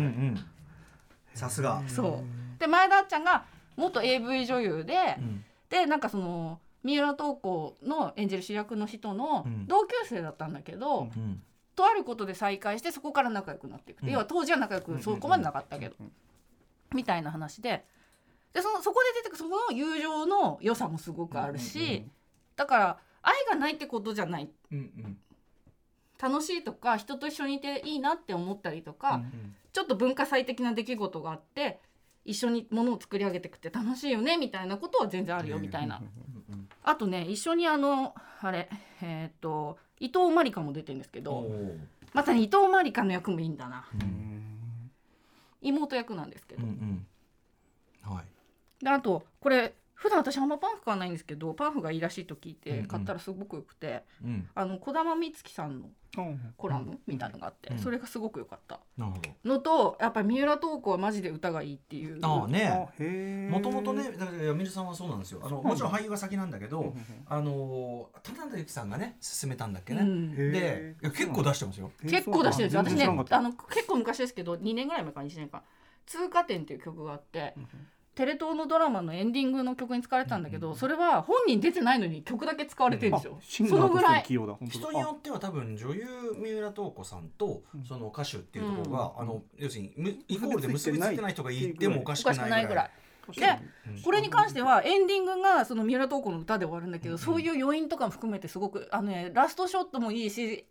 [1.34, 1.80] さすが。
[1.86, 2.24] そ
[2.56, 2.58] う。
[2.58, 3.44] で前田あっちゃんが
[3.76, 5.44] 元 AV 女優で、うん。
[5.68, 9.66] でなんかその三浦透子の演じる主役の人のうん。
[9.66, 11.42] 同級生だったんだけど、うん。
[11.74, 14.12] とあることで再会してそこから仲良くなっていくって、うん。
[14.12, 15.94] 要は当時は仲良くそこまでなかったけど、
[16.94, 17.84] みたいな話で。
[18.52, 22.06] でそのそこで出てくるそこの友情の良さもすごくあるし、
[22.56, 24.48] だから愛がないってことじゃない。
[24.72, 25.18] うんうん。
[26.18, 29.22] 楽しいとか人と一緒にいていいなって思ったりとか、
[29.74, 31.80] ちょっと文化祭的な出来事があって
[32.26, 36.02] 一緒にものを作り上げていくって楽しいよねみたいなことは全然あるよみたいな。
[36.50, 36.68] うん。
[36.82, 38.68] あとね一緒にあのあれ
[39.00, 41.78] えっ、と伊藤まりかも出てるんですけおどー
[42.12, 43.86] またね伊藤まりかの役もいいんだな。
[43.94, 44.90] うん。
[45.62, 46.72] 妹役なんですけど、うんう
[48.10, 48.14] ん。
[48.14, 48.84] はい。
[48.84, 52.82] であとこれ普段私あんまパンフ買わないんですけどパンフがいいらしいと聞いうんうん。
[52.82, 54.48] て買ったらすごくよくて、うん。
[54.54, 55.88] あの児玉光希さんの
[56.18, 57.78] うんコラムみたいなのがあって、うん。
[57.78, 58.80] それがすごく良かった。
[59.44, 62.18] のとやっぱり三浦透子はマジで歌がいいっていう。
[62.22, 65.40] あああねもともとねだから山水さんはそうなんですよ。
[65.42, 66.94] あのもちろん俳優が先なんだけど
[67.26, 70.02] あの田中由紀さんがね勧めたんだっけね。
[70.02, 70.34] うん。
[70.52, 71.90] で結構出してますよ。
[72.02, 72.80] 結構出してるんですよ。
[72.82, 75.62] 私ねあの結構昔ですけど2年ぐらい前か1年間
[76.04, 77.54] 「通過点」っていう曲があって
[78.16, 84.22] テレ東のドラマのエンディングの曲に使われたんだけど、それは本人出てないのに曲だけ使われてるんですよ、そのぐらい。
[84.22, 84.38] 人
[84.90, 86.04] によっては多分女優
[86.34, 92.66] 三浦透子さんとその歌手っていうところが、あの要するにむイコールで結びついてない人がいてもおかしくない。
[92.66, 92.90] ぐらい。
[93.26, 93.46] 確で
[93.88, 100.64] うんこれに関してはエンディングがその三浦透子の歌で終わるんだけど、そういう余韻とかも含めてすごくあの、ね、ラストショットもいいし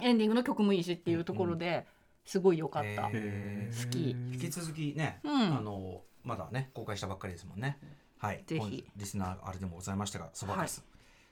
[0.00, 1.84] エンディングの曲もいいしっていうところで
[2.24, 3.10] すごい良かった。
[3.12, 3.84] えー。
[3.84, 4.10] 好き。
[4.10, 5.56] 引き続きね、うん。
[5.56, 7.78] あのまだね公開したばっかりですもんね。
[8.18, 8.42] はい。
[8.46, 8.84] ぜひ。
[8.96, 10.84] リスナーあれでもございましたがそばです。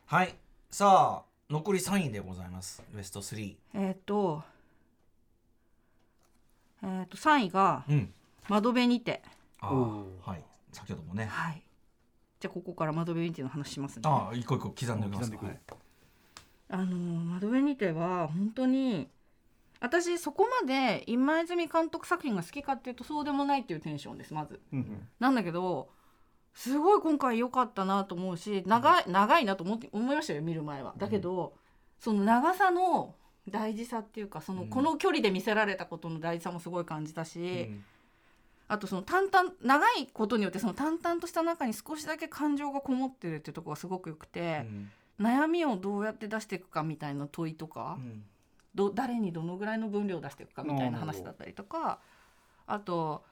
[0.07, 0.35] はい、
[0.71, 2.83] さあ残り3位でございます。
[2.93, 4.43] ベスト3えっ、と
[6.83, 8.13] えー、と3位がうん
[8.49, 9.23] 「窓辺にて。
[9.61, 10.31] あおー。
[10.31, 10.45] はい。
[10.73, 11.27] 先ほども」ね。
[11.27, 11.63] はい。
[12.41, 14.03] じゃあここから窓辺にての話しますね。
[14.07, 15.33] ああ一個一個刻んでおきます。
[15.33, 15.39] い
[16.73, 19.09] あの窓辺にては本当に
[19.81, 24.61] 私そこまで今泉監督作品が好きかっていうとそうでもないっていうテンションですまず。
[24.73, 25.89] うんうんなんだけど
[26.53, 30.95] すごい今回良かったなと思うし長い長いなと思って思いましたよ見る前は。
[30.99, 31.55] だけど、
[31.99, 33.15] その長さの
[33.49, 37.85] 大事さっていうかその、うんこの距離で見せられたことの大事さもすごい感じたし、うん
[38.69, 44.65] あとその淡々長いことによってその淡々とした中に少しだけ感情がこもってるっていうところがすごく良くて、
[45.19, 47.97] 悩みをどうやって出していくかみたいな問いとか。
[47.99, 48.25] うん
[48.75, 52.01] ど誰にどのぐらいの分量を出していくかみたいな話だったりとか
[52.67, 53.25] あと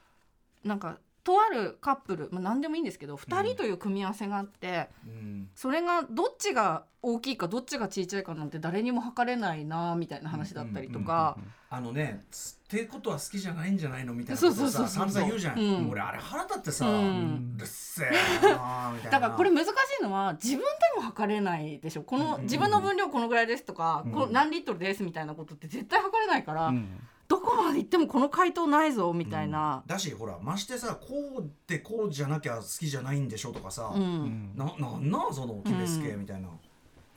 [0.65, 0.98] なんか
[1.28, 5.50] とあるカップル、まあ、何でもいいんですけど2人という組み合わせがあって、うん。
[5.55, 11.36] それがどっちが大きいかどっちが小さいかなんて誰にも測れないなみたいな話だったりとか。
[11.70, 15.90] あのねつってことは好きじゃないんじゃないのみたいなことそうそうそうそうさ散々言うじゃん、うん。
[15.90, 17.56] 俺あれ腹立ってさ、ううん。
[17.59, 18.10] るっせえ
[18.48, 19.10] なみたいな。
[19.10, 19.68] だからこれ難し
[20.00, 20.64] いのは自分で
[20.96, 22.05] も測れないでしょ。
[22.05, 22.42] このうん。
[22.44, 24.12] 自分の分量このぐらいですとか、うん。
[24.12, 26.88] この何リットルですみたいなことって絶対測れないから、うん
[27.28, 29.82] どこまで行ってもこの回答ないぞみたいな。
[29.86, 34.02] だしほらましてさこうでこうじゃなきゃ好きじゃないんでしょとかさ、うん。
[34.02, 34.52] うん。
[34.56, 36.48] ななんなんその決めつけみたいな、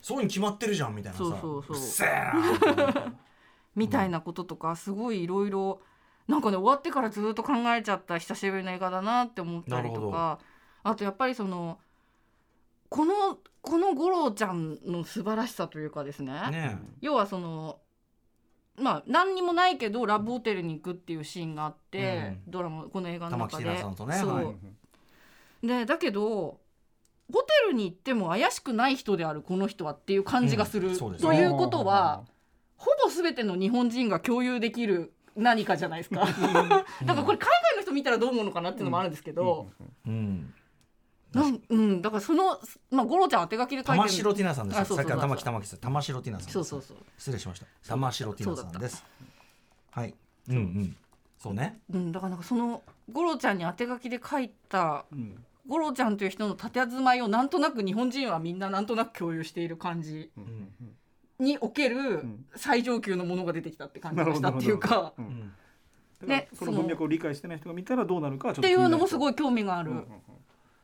[0.01, 1.17] そうに決まってるじゃんみたいな。
[1.17, 1.77] さそうそうそう。
[1.77, 3.13] っせえな
[3.75, 5.81] みたいなこととかすごいいろいろ
[6.27, 10.39] なんかね終わってからずっと考えちゃった久しぶりの映画だなって思ったりとか。
[10.83, 11.77] あとやっぱりその
[12.89, 16.33] このこの五郎ちゃんの素晴らしさというかですね。
[16.49, 17.77] ね要はその
[18.77, 23.65] まあ何にもないけどラブホテルに行くっていうシーンがあって、ドラマこの映画の中で。
[23.65, 23.80] ね。
[23.81, 25.68] そう、はい。
[25.68, 26.60] でだけど
[27.31, 30.95] ホテルに行っても怪しくない人であるこの人はっていう感じがする、うん。
[30.95, 32.23] すということは
[32.77, 36.26] ほぼ全ての日本人が共有できる何かじゃないですか。
[37.06, 39.69] なんかこれ海外の人見たらどう思うのかなっていうのもあるんですけど、
[40.06, 40.53] うん
[41.33, 42.59] なんうん、だからその、
[42.89, 45.79] まあ、五郎ちゃんは手書きで書いてる玉城ティナさんですさっき玉木玉木さん。
[45.79, 47.65] 玉城ティナさんそうそうそう、失礼しました。
[47.87, 49.03] 玉城ティナさんです。
[49.91, 50.13] はい。
[50.49, 50.95] うんうん。
[51.39, 51.79] そうね。
[51.93, 52.81] うん、だからなんかその
[53.11, 55.43] 五郎ちゃんに当て書きで書いたうん。
[55.67, 60.31] 五郎ちゃんという人の佇まいをなんとなく日本人はみんななんとなく共有している感じ。
[60.37, 60.69] うん
[61.39, 62.45] におけるん。
[62.55, 65.13] 最上級のものが出てきたって感じがしたっていうか。
[65.17, 65.25] うん。
[65.25, 65.39] うん。
[65.39, 65.53] だか
[66.21, 69.91] らねその文脈を理解してない人が見たらどうなるかはちょっとっていうのもすいごい興味がある。
[69.91, 70.19] うんうんだか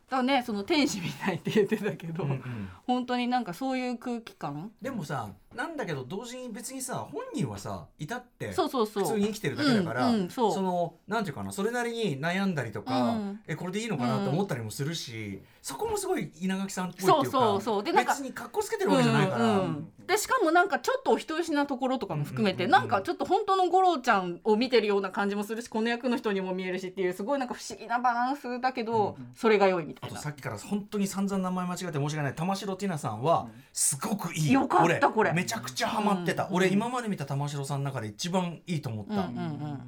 [0.09, 2.69] らねその天使みたいって言ってたけど、うんうん。
[2.85, 4.71] 本当になんかそういう空気感？
[4.81, 9.03] でもさなんだけど同時に別にさ本人はさいたってそうそうそう。
[9.03, 10.53] 普通に生きてるだけだから、うんうんそう。
[10.53, 13.39] そのなんていうかなそれなりに悩んだりとか、うん。
[13.47, 17.83] えこれでいいのかなと思ったりもするし、そこもすごい稲垣さんっぽいっていうかそうそうそう。
[17.83, 19.87] でなんか別に格好つけてるわけじゃないから、うんうん。
[20.05, 22.81] でしかもなんかちょっとお人よしなところとかも含めて、うんうんうん。
[22.81, 30.15] なんかちょっと本当の五郎ちゃんを見てるような感じもするしこの役の人にも見えるしっていうすごいなんか不思議なバランスだけど、それが良いみたいな。
[30.15, 32.35] あとさっきから本当に散々名前間違えて申し訳ない。
[32.35, 35.13] 玉城ティナさんはすごくいい、よかった俺。
[35.17, 39.79] これめちゃくちゃハマってた、うん俺今まで見た玉城さんの中で一番いいと思った、うんうんうん。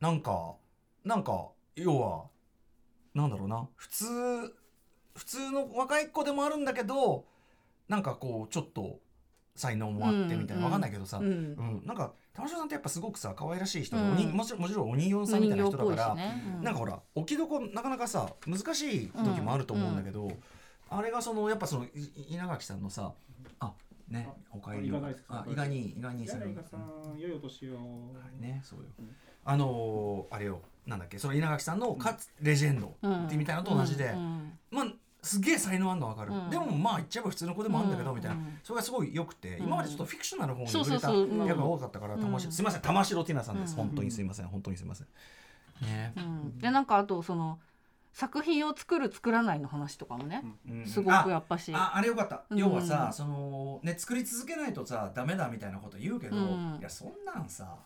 [0.00, 0.54] なんか
[1.04, 2.24] なんか要は
[3.14, 3.68] なんだろうな。
[3.76, 4.04] 普通
[5.14, 7.26] 普通の若い子でもあるんだけど
[7.86, 8.98] なんかこうちょっと
[9.54, 11.30] 才能もあってみたいな、うんわかんないけどさ、ううん。
[11.52, 14.32] んなんか玉城さんってやっぱすごくさ可愛らしい人で、うん。
[14.32, 16.42] もちろんもちろんお人形さんみたいな人だから、ね。
[16.56, 16.64] うん。
[16.64, 20.30] なんかほら置きどこなかなかさ難しい時もあると思うんだけど、
[20.88, 21.90] あれがそのやっぱそのい
[22.30, 23.12] 稲垣さんのさ
[23.60, 23.72] あ
[24.14, 24.90] ねおかえり
[25.28, 26.32] あ伊賀に伊賀に伊賀
[26.62, 27.78] さん良いお年を。
[28.40, 29.10] ねそうよ、うん。
[29.44, 33.26] あのーあれよなんだっけその稲垣さんのかつレジェンドうん。
[33.26, 34.86] ってみたいなのと同じで、うんまあ
[35.22, 36.50] すげえ才能あるのは分かる、うん。
[36.50, 38.16] でもまあ言っちゃえば普通の子でもあるんだけど、うん。
[38.16, 38.36] みたいな。
[38.36, 38.58] うん。
[38.62, 39.64] それがすごい良くて、うん。
[39.64, 41.10] 今までちょっとフィクショナルの方に触れた
[41.46, 42.40] 役が多かったから、うん。
[42.40, 43.76] すいません玉城ティナさんです、うん。
[43.86, 45.06] 本当にすいません本当にすいません。
[45.80, 46.12] ね。
[46.16, 46.58] うん。
[46.58, 47.58] でなんかあとその
[48.14, 50.86] 作品を作る作らないの話とかもね、うん。
[50.86, 51.72] すごくやっぱし。
[51.74, 52.58] ああれよかった、うん。
[52.58, 56.78] 要はさそのね作り続けないとさダメだみたいなこと言うけど、うん。
[56.78, 57.76] いやそんなんさ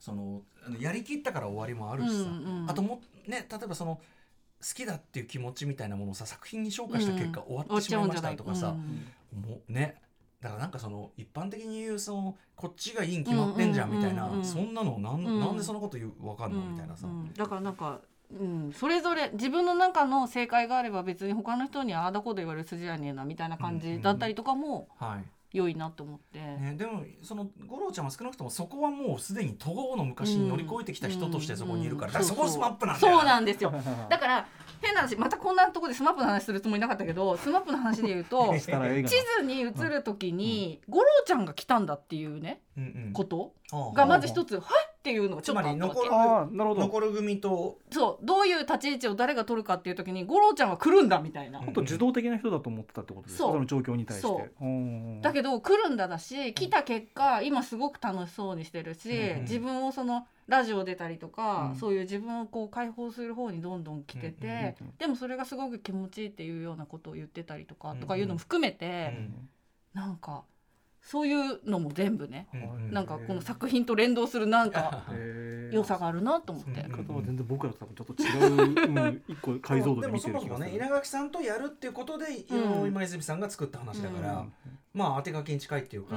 [0.00, 0.40] その
[0.80, 2.70] やりきったから終わりもあるしさ、うんうん。
[2.70, 9.04] あともね例えばその好きだっていう気持ちみたいなものをさ作品に昇華した結果、終わってしまいましたとかさ、うん
[9.38, 9.96] もうね
[10.40, 17.06] だからなんかその一般的に言うそのこっちがいいに決まってんじゃんみたいな、そんなのなん,、うんなんでそんなこと言うわかんの、みたいなさ、
[17.36, 18.00] だからなんか、
[18.30, 25.24] うん、それぞれ自分の中の正解があれば別に他の人にああだこうだ言われる筋はねえなみたいな感じだったりとかもはい。
[25.54, 33.70] 良いなと思って、ね、でもその吾郎ちゃんは少なくともそこはもうすでにとうの昔に乗り越えてきた人としてそこにいるから,、うんだからそこ SMAP なんだそようなんですよ。
[34.10, 34.46] だから
[34.82, 43.54] 変な話またこんなところで SMAP の話するつもりなかったけど SMAP の話で言うと 地図に映る時に吾郎ちゃんが来たんだっていうねうんうんこと
[43.94, 44.64] がまず一つ「はい!」
[45.04, 46.00] っっていうのがちょっとあったわけ。
[46.00, 46.80] つまり残ああなるほど。
[46.80, 47.78] 残る組と。
[47.90, 48.26] そう。
[48.26, 51.64] どういう立ち位置を誰が取るかっていう時に五郎ちゃんは来るんだみたいな、うん。
[51.66, 53.44] もっと受動的な人だと思ってたってことですか？
[53.44, 53.52] そう。
[53.52, 54.50] その状況に対して。
[55.20, 61.76] だけど来るんだだし来た結果今すごく楽しそうにしてるし、うんうん自分をそのラジオ出たりとか、うん。
[61.76, 69.28] そういう自分をこう解放する方にどんどん来てて、うんうんうんでもそれがすごく気持ちいいっていうようなことを言ってたりとか、うんうんとかいうのも含めて、
[69.92, 70.44] なんか
[71.04, 72.90] そういうのも全部ね、うん。
[72.90, 75.04] なんかこの作品と連動するなんか
[75.70, 76.80] 良さがあるなと思って。
[76.80, 77.06] うん。
[77.06, 81.30] 方は全然僕らと多分ちょっと違う、うん、一個解像度ででもそ見てる気がするもそもね稲垣さん。
[81.30, 82.88] とやるっていうことで、うん。
[82.88, 83.44] 今泉さん。
[83.44, 86.16] が作った話だから、うまあ当て書きに近いっていうか、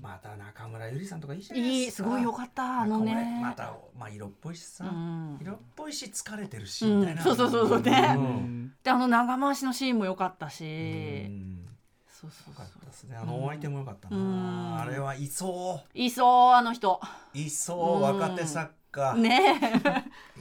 [0.00, 1.20] また中村ゆりさん。
[1.20, 3.40] とかいいじゃないですかいいすごい良かったあのね。
[3.42, 5.38] またまあ色っぽいしさ、うん。
[5.40, 7.00] 色っぽいし疲れてるし、うん。
[7.00, 11.30] みたいなそうそうそうそうであの長回しのシーンも良かったし、
[12.24, 12.52] うんそうそう。
[12.52, 13.16] よかそうったですね。
[13.16, 14.78] あのお相手もよかったな、うん。
[14.80, 17.00] あれはいそいそうあの人。
[17.34, 19.60] ういそううん若手作家、ね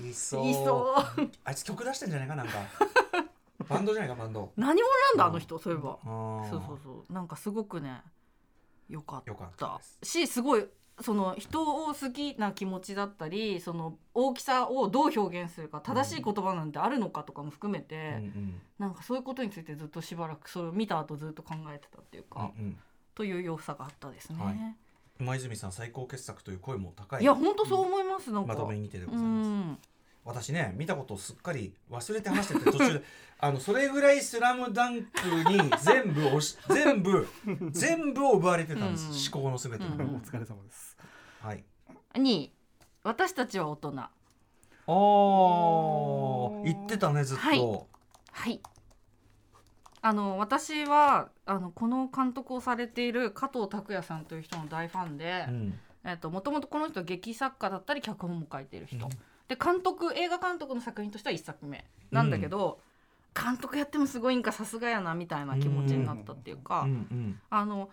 [0.04, 2.60] いそういそうあいつ曲出してんじゃないかなんか。
[3.68, 4.52] バンドじゃないかバンド。
[4.56, 5.98] 何者なんだあの人そういえば。
[6.04, 7.14] そそうそうそう。
[7.14, 8.02] なんかすごくね
[8.90, 10.66] 良かっよかったしすごい
[10.99, 18.61] その人を好きな気持ちだったりその大きさをどう表現するか正しい言葉なんてあるのかとかも含めて、うんうん。
[18.80, 22.78] なんかそういうことについてずっとしばらくそれを見た後ずっと考えてたっていうか、うんうん。
[23.14, 24.56] という良さがあったですね、はい。
[25.19, 27.22] 今泉さん最高傑作という声も高い。
[27.22, 28.53] い、や本当そう思います、なんか。
[28.53, 29.78] まとめにてでごうざいます、ん
[30.28, 33.04] 私ね見たことをすっかり忘れて話してて途中で。
[33.40, 37.28] あのそれぐらい「スラムダンクに全部押し 全部
[37.70, 39.40] 全部を奪われてたんです、うん。
[39.40, 40.02] 思考のすべてが、うん。
[40.16, 40.98] お疲れ様です。
[41.40, 41.64] はい。
[42.20, 42.52] に
[43.04, 43.99] 私たちは大人。
[43.99, 46.64] あー。
[46.64, 47.60] 言ってたねずっと、はい。
[48.32, 48.60] はい。
[50.02, 55.80] あの私はあのこの監督をされている加藤拓也さんという人の大ファンで、うん。
[56.04, 59.12] えっともともとこの人は劇作家だったり脚本も書いている人、うん
[59.48, 61.86] で監督映画監督の作品としては1作目。
[62.11, 62.80] なんだけど、
[63.36, 67.90] 監督やってもすごいんかさすがやなみたいな気持ちになったっていうか、うんうんあの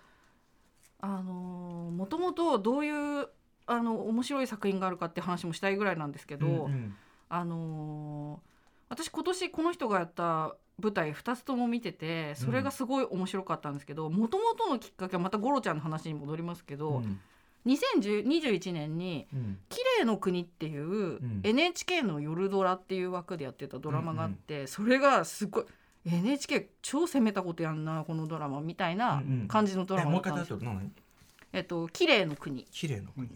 [1.01, 2.90] あのもともとどうい
[3.22, 3.28] う
[3.66, 6.97] あの面白い作品があるかって話もしたいぐらいなんですけど、うん
[7.28, 8.40] あの
[8.89, 17.20] 私今年この人がやった舞台2つとも見ててそれがすごい面白かったんですけどもともとのきっかけはまたゴロちゃんの話に戻りますけど、うん
[17.66, 25.65] 2021年にうん「綺麗の国」っていう NHK の夜ドラっていう枠でやってたドラマがあって、それがすごい
[26.07, 29.49] NHK 超攻めたことやんなこのドラマみたいなうんうん。
[29.49, 30.55] 感じのドラマだったんです
[31.53, 32.65] えっと綺麗の国。
[32.70, 33.28] 綺麗な国。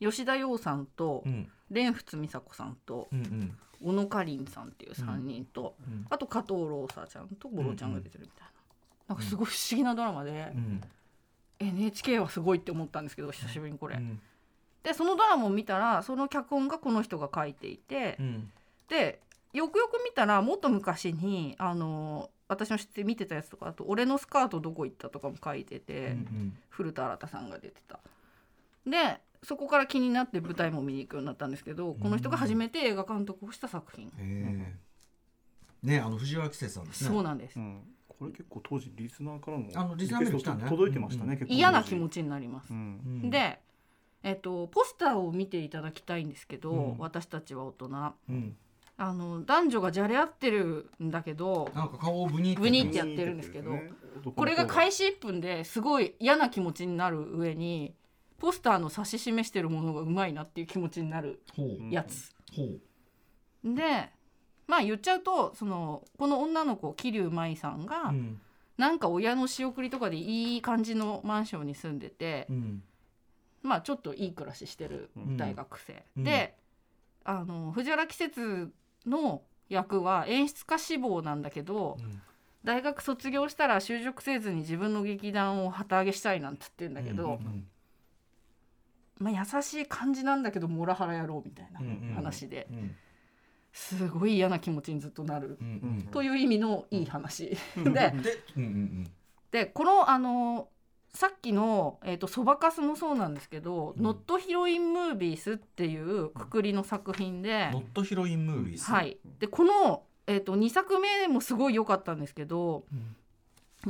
[0.00, 1.48] 吉田羊さんとうん。
[1.70, 3.58] 蓮仏美佐子さんとうんうん。
[3.82, 8.48] 小野かりんさんっていう3人と、うんあと加藤ローサちゃんとゴロちゃんが出てるみたい
[9.08, 10.80] な、なんかすごい不思議なドラマで、うん
[11.58, 13.96] NHK はすごいって思ったんですけど久しぶりにこれ。
[13.96, 14.20] うん。
[14.82, 18.52] でそのドラマを見たらその脚本がこの人が書いていて、うん。
[18.88, 19.20] で
[19.52, 28.00] よくよく見たらもっと昔にあの私の知って見てたやつとかあと「俺のスカートどこ行った?」とかも書いてて、うん古田新太さんが出てた。
[28.86, 34.74] でそこから気になって舞台も見に行くようになったんですけど、この人が初めて映画監督をした作品、へえ
[35.82, 37.10] ねあの藤原季節さんですね。
[37.10, 37.93] そうなんです、うん
[38.24, 40.64] これ結構当時リスナーからのあのリスナーメール来たね。
[40.68, 41.38] 届いてましたね、うん。
[41.38, 42.70] 結構嫌な気持ちになります。
[42.70, 42.74] う。
[42.74, 43.30] んうん。
[43.30, 43.60] で、
[44.22, 46.98] えっとポスターを見ていただきたいんですけど、うん。
[46.98, 47.86] 私たちは大人。
[48.30, 48.56] うん。
[48.96, 53.72] あの男女がじゃれ合ってるんだけどなんか顔をブニってブニってやってるんですけど
[54.36, 57.92] これが開始1分ですごい嫌な気持ちになる上に
[58.38, 61.42] ポスターの指し示してるものがうまいなっていう気持ちになる
[61.90, 62.32] やつ。
[63.64, 64.10] で
[64.66, 68.40] まあ言っちゃうとそのこの女の子桐生舞さんが、うん。
[68.76, 72.82] なんか親の仕送りとかでいい感じのマンションに住んでて、うん。
[73.62, 76.24] まあちょっといい暮らししてる大学生、うん。
[76.24, 76.56] で
[77.24, 78.72] あの藤原季節
[79.06, 82.20] の役は演出家志望なんだけど、うん。
[82.64, 87.66] 大学卒業したら就職せずに自分の劇団を旗揚げしたいなんて言ってんだけど、うん
[89.18, 92.14] まあ、優しい感じなんだけどモラハラ野郎みたいなうんうん。
[92.14, 92.96] 話で、うん
[93.74, 95.58] すごい嫌な気持ちにずっとなる、
[96.12, 98.14] という意味のいい話、で
[99.50, 100.68] でこのあの
[101.12, 104.02] さっきの「えー、とそばかす」もそうなんですけど「うん。
[104.02, 113.16] ノットヒロインムービース」っていうくくりの作品で、ノットヒロインムービーズはい、でこの、えー、と2作目もすごい良かったんですけどうん。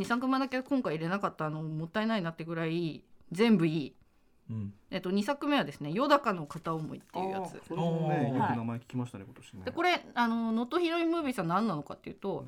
[0.01, 3.95] 2作目だけ今回入れなかったのもったいないなってぐらい全部いい。
[4.51, 4.75] うん。
[4.91, 7.61] えっと、2作目はですね「よだかの片思い」っていうやつ。
[7.67, 9.63] それもねよく名前聞きましたね今年ね。
[9.65, 12.47] でこれあの「ノットヒロインムービー」さん何なのかっていうと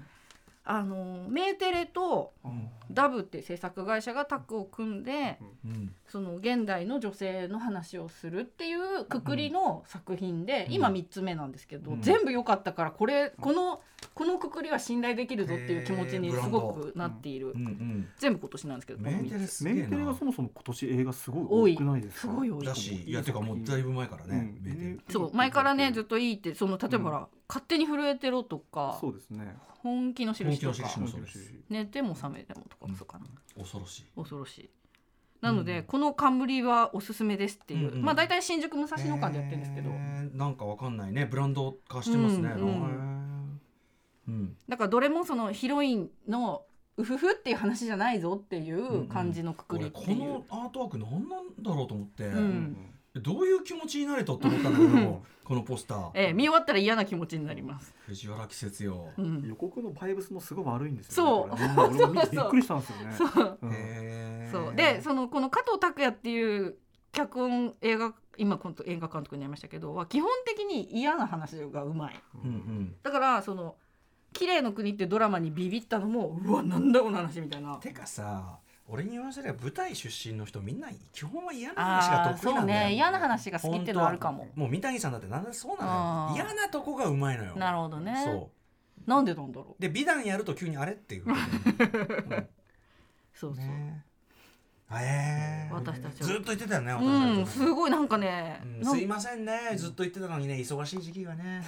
[0.69, 2.69] あのメーテレとうん。
[2.89, 5.95] ダブっていう制作会社がタッグを組んでうん。
[6.07, 10.73] その現代の女性の話をするっていうくくりの作品で、うん。
[10.73, 12.01] 今3つ目なんですけど、うん。
[12.03, 13.81] 全部良かったからこれこの
[14.17, 22.21] このくくりは信頼できるぞっていう気持ちにすごくなっている、うんうん全部今年なんですけどメンテ3つレすげえメンテレながそもそも今年映画すご多いい多くないですか？
[22.23, 22.65] すごい多い。
[22.65, 23.13] だしい。
[23.13, 29.55] やてかもうだいぶ前からね、メンテレそう前からねずっとといいってその例えばほら、勝手に震えてろとかそうですね。
[29.83, 30.79] 本気の印とか。
[31.69, 33.27] 寝ても覚めてもとかもそうかな、
[33.59, 34.05] 恐ろしい。
[34.17, 34.71] 恐ろしい。
[35.43, 35.85] なので、うん。
[35.85, 39.91] この冠はおすすめですっていう、うんうんまあ大体新宿武蔵野間でやってるんですけど、
[40.33, 41.27] なんかわかんないね。
[41.27, 42.49] ブランド化してますね、
[44.29, 44.57] うん。
[44.69, 46.63] だからどれもそのヒロインの
[46.97, 52.77] うふふっていう話じゃないぞっていう感じのくくりっていう、のアートワーク何なんだろうと思って、うん。
[53.23, 61.49] どういう気持ちになれとって思ったんだけどこのポスター、ええ見終わったら嫌な気持ちになります、藤原季節よ、うん、予告のバイブスもすごい悪いんですそう。
[61.49, 61.95] よねこれね。
[61.97, 63.15] 俺も見てびっくりしたんですよね。
[63.17, 63.59] そう。
[64.53, 64.75] そう。
[64.75, 66.77] でそのこの加藤拓也っていう
[67.13, 72.21] 脚本映画今今度映画監督になりましたけどは基本的に嫌な話がうまい。
[72.45, 72.97] うんうん。
[73.03, 73.77] だからその
[74.39, 77.77] 「綺麗の国」ってドラマにビビったのもうわなんだこの話みたいな。
[77.77, 78.59] てかさ
[78.89, 82.89] 俺に言わせれば舞台出身の人みんな基本は嫌な話が得意なんだよ。
[82.89, 84.49] ね嫌な話が好きっていうのはあるかも。
[84.55, 87.57] もう三谷さんだってなんだそうなの嫌なとこがうまいのよ。
[87.57, 88.23] なるほどね。
[88.25, 88.51] そ
[89.07, 89.73] なんでなんだろう。
[89.73, 92.49] うで美談やると急にあれっていうことで
[93.35, 94.05] そうそう、ね。
[94.91, 95.75] えー。
[95.75, 96.27] 私たちは。
[96.27, 98.85] ずっと言ってたよねうんすごいなんかね、うん。
[98.85, 99.75] すいませんね。
[99.77, 101.63] ずっと言ってたのにね忙しい時期がね。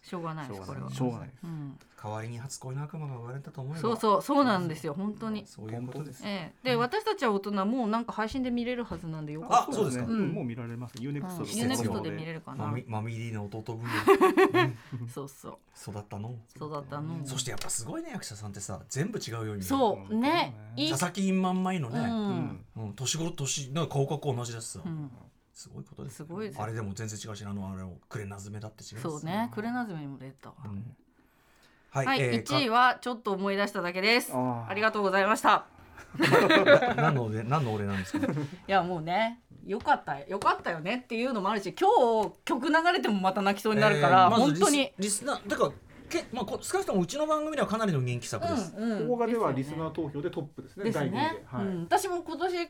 [0.00, 0.90] しょうがないですこれは。
[0.90, 1.40] しょうがないです。
[1.44, 3.80] うん、代わりに初恋の悪魔が生まれたと思えば。
[3.80, 5.46] そうそうそうなんですよ本当に。
[5.46, 6.22] そういうことです。
[6.26, 6.70] ええ。
[6.70, 10.06] で私たちは大人もうなんか配信で見れるはずなんでよかったあそうですか。
[10.06, 10.94] ねうんもう見られます。
[10.98, 11.48] ユーネクストうん。
[11.48, 12.66] 季節よ UNEXT で見れるかな。
[12.66, 13.88] マミマミリーの弟分
[15.14, 15.58] そうそう。
[15.92, 16.34] 野育ったの？
[16.58, 17.24] そうだったの。
[17.24, 20.14] そしてやっぱすごいね役者さんってさ全部違うようにそう。
[20.16, 20.56] ね。
[20.90, 22.06] 佐々木インマンマイのね、うん。
[22.06, 22.64] うん。
[22.76, 25.08] うん、年頃年なんか顔格好同じだしさ、うん。
[25.54, 26.64] すごいことですすごいですよ。
[26.64, 29.50] あれでも全然違うしあのあれをクレナズメだって違うしそうね。
[29.54, 30.56] クレナズメにも出たわ。
[30.64, 30.96] うん
[31.92, 34.32] はい、はい、えー1位はちょっと思い出しただけです。
[34.34, 35.66] ありがとうございました。
[36.18, 38.26] か何の俺何の俺なんですか？
[38.32, 38.34] い
[38.66, 41.90] やもうねよかったよかったよねっていうのもあるし今
[42.30, 44.78] 日曲流れてもまた泣きそうになるから、えーまず本当に。
[44.78, 45.72] リスリスナーだから
[46.08, 51.16] けまあこ少なくともうちの番組ではかなりの人気作です、うんうん動画ではリスナー投票でトップですねです第2位で。
[51.18, 51.64] ね、はい。
[51.66, 52.68] うん、私も今年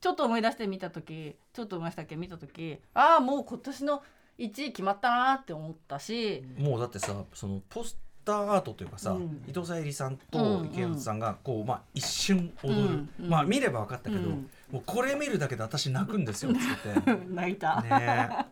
[0.00, 4.02] ちょっと思い出して見た時ちょっと思い出したっけ見た時ああもう今年の
[4.38, 9.42] 1位決まったなって思ったし、もうだってさそのポスターアートというかさ、うん。
[9.48, 10.66] 伊藤沙莉さんうんとうん。
[10.66, 13.28] 池松さんがこう、まあ、一瞬踊る、うんうん。
[13.30, 14.50] まあ見れば分かったけど、うん。
[14.70, 17.16] もうこれ見るだけで私泣くんですよっつって。
[17.32, 18.46] 泣いた、ね。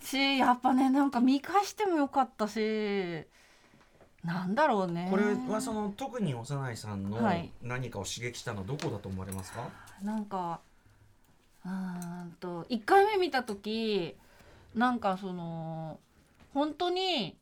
[0.00, 3.26] しやっぱねなんか見返してもよかったし
[4.24, 5.08] なんだろうね。
[5.10, 7.52] これはその特に幼いさんのはい。
[7.62, 9.68] 何かを刺激したのはどこだと思われますか、
[10.02, 10.60] なんか
[11.64, 14.16] うーんと1回目見た時
[14.74, 15.98] なんかその
[16.52, 17.36] 本当に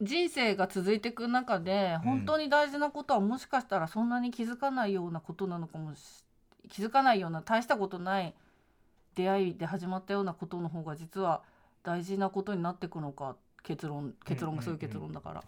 [0.00, 2.00] 人生が続いていく中でうん。
[2.00, 6.24] 本当に大事なことはもしかしたらそんなに気づかないようなことなのかもし
[6.68, 8.34] 気づかないような大したことない
[9.14, 11.42] 出会いで始まったようなことの方が実は
[11.82, 15.44] 大事なことになっていくのか結論結論がそういう結論だから。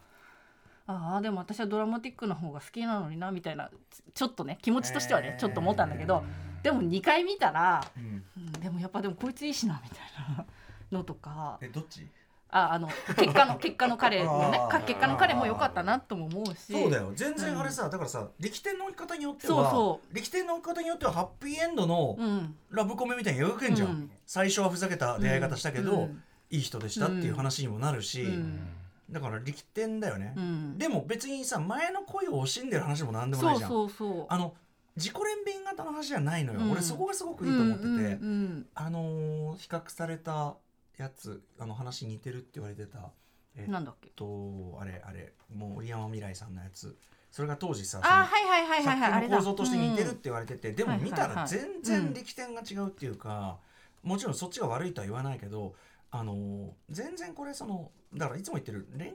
[0.86, 3.70] ああでも私はドラマティックな方が好きなのになみたいな
[4.12, 6.24] ちょっとね気持ちとしてはねちょっと思ったんだけど
[6.64, 8.24] でも2回見たら、うん。
[8.36, 9.98] うん、でもやっぱでもこいついいしなみたい
[10.36, 10.44] な
[10.90, 11.58] のとか。
[11.60, 12.06] えどっち？
[12.52, 16.72] ああの結果の結果の彼のね結果の彼も良かったなとも思うし。
[16.72, 17.12] そうだよ。
[17.14, 22.54] 全然あれさ、だからさ力点の置き方によってはそうそ力点の置き方によってはハッピーエンドのうん。
[22.70, 24.10] ラブコメみたいに描けんじゃん、うん。
[24.26, 26.22] 最初はふざけた出会い方したけど、うん。
[26.50, 28.68] いい人でしたっていう話にもなるし、うん。
[29.10, 30.78] だから力点だよね、うん。
[30.78, 33.70] でも別にさ前の恋を惜しんでる話もなんでもなそいうじゃん。
[33.70, 34.54] そうそうあの
[34.96, 36.72] 自己憐憫型の話じゃないのよ、うん。
[36.72, 38.66] 俺そこがすごくいいと思ってて、うんうん。
[38.74, 40.56] あのー比較された
[41.02, 43.10] やつあの話似てるって言われてた
[43.56, 44.08] えなんだっけ？
[44.10, 46.96] とあれあれもう森山未來さんのやつ。
[47.30, 53.58] それが当時さあはいはいはいはいはい構造として似てるって言われてて、でも見たら全然力点が違うっていうか、
[54.02, 55.76] もちろんそっちが悪いとは言わないけど
[56.10, 59.12] あのー全然これそのだからいつも言ってる恋愛映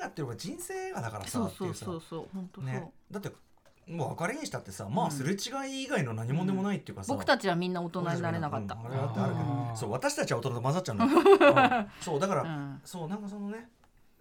[0.00, 3.32] 画っていうのが人生映画だからさそうそうっていうさだって
[3.88, 9.46] もう別れにしたってさまあすれ違い以外の何もでもないっていうかさ、僕たちはみんな大人になれなかった、うんあれだってあるけど。
[9.46, 9.76] あー。
[9.76, 12.80] そう私たちは大人と混ざっちゃうの、う んそうだから、うん。
[12.84, 13.68] そうなんかそのね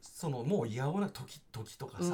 [0.02, 2.14] そのもう嫌おな時時とかさ、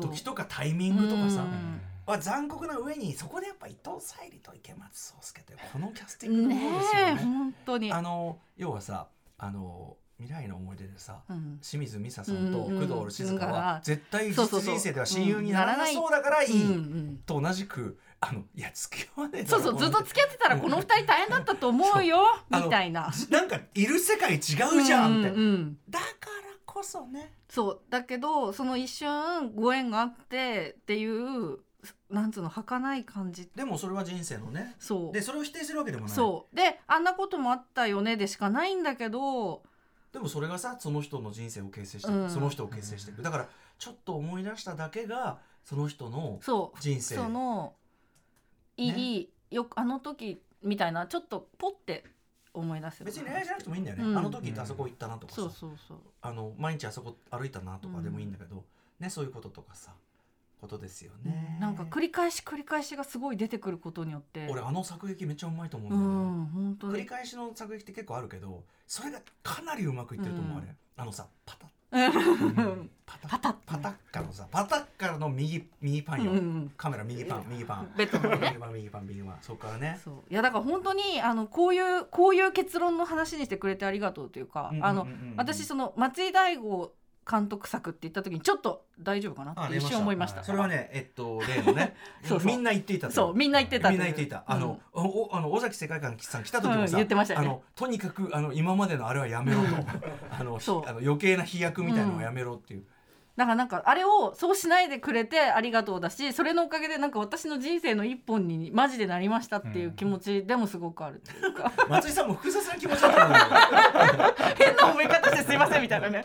[0.00, 1.80] 時とかタイミングとかさ、うん。
[2.06, 7.10] は残酷な上にそこでやっぱ伊藤沙莉と池松壮亮ってこのキャスティングのねものですよね。
[7.12, 7.92] え本当に。
[7.92, 9.06] あの要はさ
[9.38, 11.58] あの未来の思い出でさ、うん。
[11.62, 14.46] 清水美沙さんとうんうん工藤静香うんは絶対人
[14.78, 16.66] 生では親友にならなそうだからいうんうい
[17.12, 17.18] ん。
[17.24, 22.18] と同じくあのいや付き合わねえそうそうずっと付き合ってたらこの二人大変だったと思うよ
[22.50, 23.10] みたいな。
[23.30, 24.40] なんかいる世界違う
[24.84, 25.78] じゃんって、うんうん。
[25.88, 26.10] だから
[26.66, 27.32] こそね。
[27.48, 31.58] そうだけどその一瞬ご縁があってっていう
[32.10, 33.48] なんつうの儚い感じ。
[33.56, 34.76] でもそれは人生のね。
[34.78, 35.12] そう。
[35.14, 36.14] でそれを否定するわけでもない。
[36.14, 36.54] そう。
[36.54, 39.62] であんなこともあったよねでしかないんだけど
[40.12, 42.30] でもそれがさその人の人生を形成してる、うん。
[42.30, 46.80] その人を形成してるだからちょっと思い出しただけがその人のそう。
[46.80, 47.16] 人生。
[47.16, 47.74] その
[48.76, 48.98] いね。
[48.98, 52.04] い、よくあの時みたいなちょっとポッて
[52.52, 54.18] 思い出せる別に恋愛じゃなくてもいいんだよね、うん。
[54.18, 55.98] あの時あそこ行ったなとかさ、そうそうそう。
[56.20, 58.64] あの毎日あそこ歩いたなとかでもいいんだけど、
[58.98, 59.92] ねそういうこととかさ
[60.60, 64.46] ことですよね、なんか繰り返し繰り返しがすごい出てくることによって。
[64.50, 70.62] 俺あの作劇めっちゃうまいと思うんうだよね、ん本当繰りに返しの作劇って結構あるけどそれがかなりうまくいってると思う、うん。
[70.62, 71.70] あれあのさパタッ。
[71.92, 72.90] うん。
[73.04, 73.54] パタッパタッ。
[73.66, 76.72] パタッカのさパタッカの右右パンよ、うん。
[76.76, 77.92] カメラ右パン右パン。
[77.96, 78.50] ベッドのね。
[78.50, 79.38] 右パン右パン右パン。
[79.40, 79.98] そこからね。
[80.04, 80.14] そう。
[80.30, 86.92] いやだから本当にあのこういうこういう結論の話にしてくれてありがとうというか、あの私その松井大悟
[87.28, 90.42] 監督作って言った時にちょっと大丈夫かなって一瞬思いました。
[90.42, 91.94] それはねえっと例のね。
[92.44, 93.12] みんな言っていたと。
[93.12, 94.44] そうみんな言ってたみんな言っていた。
[94.46, 97.46] あの、おおあの尾崎世界観さん来た時もうんさ、言ってましたよね。
[97.46, 99.66] あのとにかくあの今までのあれはやめろと。
[100.30, 102.84] あのあの余計な飛躍みたいなのはやめろっていう、
[103.36, 116.24] だからなんかあれをそうしないでくれてありがとうだしそれのおかげでなんか私の人生の一本にマジでなりましたっていう気持ちでもすごくあるっていうか、松井さんも複雑な気持ちだったんだよ変な思い方してすいませんみたいなね。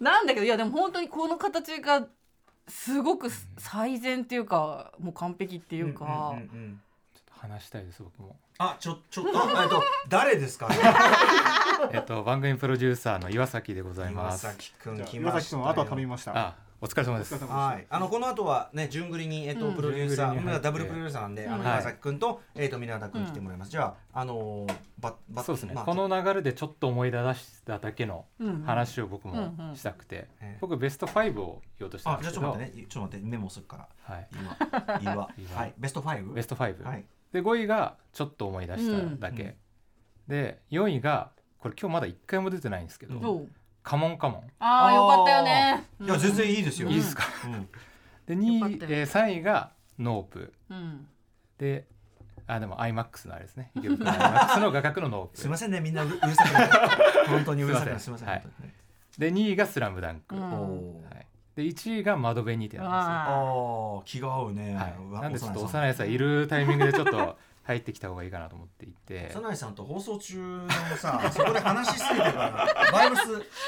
[0.00, 2.06] なんだけどいやでも本当にこの形が
[2.68, 6.80] すごく最善っていうかもう完璧っていうか、うんうんうんうん
[7.38, 8.36] 話したいです僕も。
[8.58, 9.30] あちょちょっと？
[9.62, 10.68] えっと誰ですか？
[11.92, 14.46] えっと番組プロデューサーの岩崎でござい岩ます。
[14.46, 15.16] 崎くん来ました。
[15.16, 16.32] よ岩崎君あとは頼みました。
[16.36, 17.34] あお疲れ様です。
[17.34, 23.70] お疲れ様はい、あのこの後はね順繰りにえっと、うんプロデューサー、ダブルプロデューサーなんで、あのうん岩崎君とえっと皆田君来てもらいます。
[23.70, 30.58] じゃああのーババそうですね、まあこの流れでちょっと思い出しただけのうん話を僕うんもうんしたくて、ええ。
[30.60, 32.40] 僕ベスト5を言おうとしたんあですけど。
[32.42, 33.26] じゃあちょっと待ってね、ちょっと待って。
[33.26, 33.88] メモするから。
[34.02, 34.28] はい、
[35.00, 35.74] 岩岩岩はい。
[35.78, 36.34] ベストファイブ？
[36.34, 37.04] ベスト5、はい。
[37.36, 39.48] で5位がちょっと思い出しただけ、うん。
[39.48, 39.54] うん
[40.28, 43.46] で4位がこれ今日まだ1回も出てないんですけど、
[43.82, 45.84] カモンカモンああよかったよね。
[46.00, 46.88] いや全然いいですよ。
[46.88, 47.68] うんいいですか、うん。
[48.26, 50.52] でよ2かったよ位、えー3位がノープ。
[50.70, 51.06] うん。
[51.58, 51.86] で
[52.48, 53.70] あでも iMAX のあれですね。
[53.76, 55.38] 池袋 IMAX の画角のノープ。
[55.38, 56.76] すみませんねみんなうるうるさくなって。
[57.30, 58.00] 本当にうるさくなって。
[58.00, 58.40] すみません。
[58.40, 58.46] す
[59.18, 61.04] いで2位がスラムダンク、うん。
[61.04, 61.25] はい、
[61.56, 62.98] で1位が窓辺にてなんですよ。
[62.98, 64.74] あああ気が合うね。
[64.74, 69.32] はい、なんでちょっと幼幼いさんいるタイミングでちょっと入ってきた方がいいかなと思っていて。
[69.34, 70.68] 幼いさんと放送中の
[70.98, 73.22] さそこで話しすぎてるからバイブス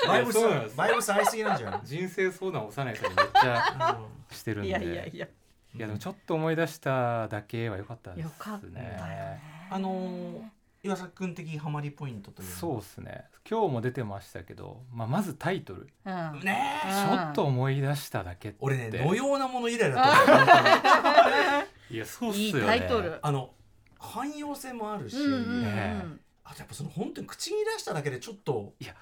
[0.07, 3.99] バイブスバイブス合いすぎなんじゃない人生相談を幼いさんにめっちゃ
[4.33, 5.27] してるんでいやいやいや。
[5.75, 8.23] いやでもちょっと思い出しただけは良かったですね。
[8.25, 9.41] よかったよね。
[9.71, 13.25] あのー岩崎君的ハマりポイントというそうですね。
[13.49, 15.89] 今日も出てましたけど、まあ、まずタイトル。
[16.05, 16.41] うん。
[16.41, 16.89] ねえ。
[16.89, 18.59] ちょっと思い出しただけって。
[18.61, 21.67] 俺ね同様なもの以来だと思う。
[21.95, 23.19] いやそうっすいいよねタイトル。
[23.21, 23.53] あの
[23.99, 25.63] 汎用性もあるし、うんうんうん。
[25.63, 26.05] ね
[26.45, 28.75] あとやっぱその本当に口に出しただけでちょっと。
[28.79, 28.95] いや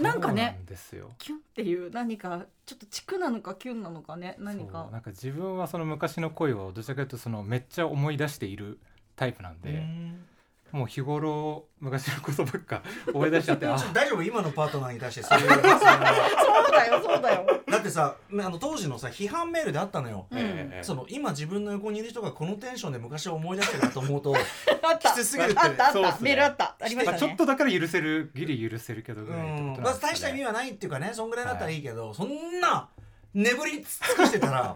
[0.00, 1.12] なんかねそうなんですよ。
[1.16, 8.78] キュンっていう何かちょっとチクなのかキュンなのかね何そうかなんか自分はその昔の恋をどちらかというとそのめっちゃ思い出している
[9.16, 10.26] タイプなんで、うん
[10.72, 12.82] もう日頃昔のことばっか
[13.12, 15.48] 思い出しちゃって大丈夫今のパートナーに対してそういう。
[15.52, 17.46] そうだよ そうだよ。
[17.68, 20.38] だってさあの当時のさ批判メールであったのよ、うん。
[20.38, 25.10] ええその今自分の横にいる人がこのテンションで昔を思い出してるなと思うとあった。
[25.10, 25.60] きつすぎるって。
[25.60, 25.86] あった。
[25.88, 26.76] あった、メールあった。
[26.80, 27.18] ありましたね。
[27.20, 29.56] まあちょっとだから許せるギリ許せるけどぐうらいってん。
[29.56, 29.88] ことなんですかね。
[29.90, 32.88] まず大した意味はないっていうかねそんぐらいだったらいいけど、そんな
[33.34, 33.84] 眠り尽
[34.16, 34.74] くしてたら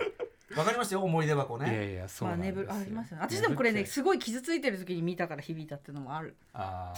[0.55, 1.73] わかりますよ思い出箱ね。
[1.73, 3.23] いやいやそうまあなんですよ、ねぶありますよね。
[3.25, 6.29] 私でもこれねすごい傷ついてる時に見たから響いたっていうのもある。
[6.29, 6.93] うあ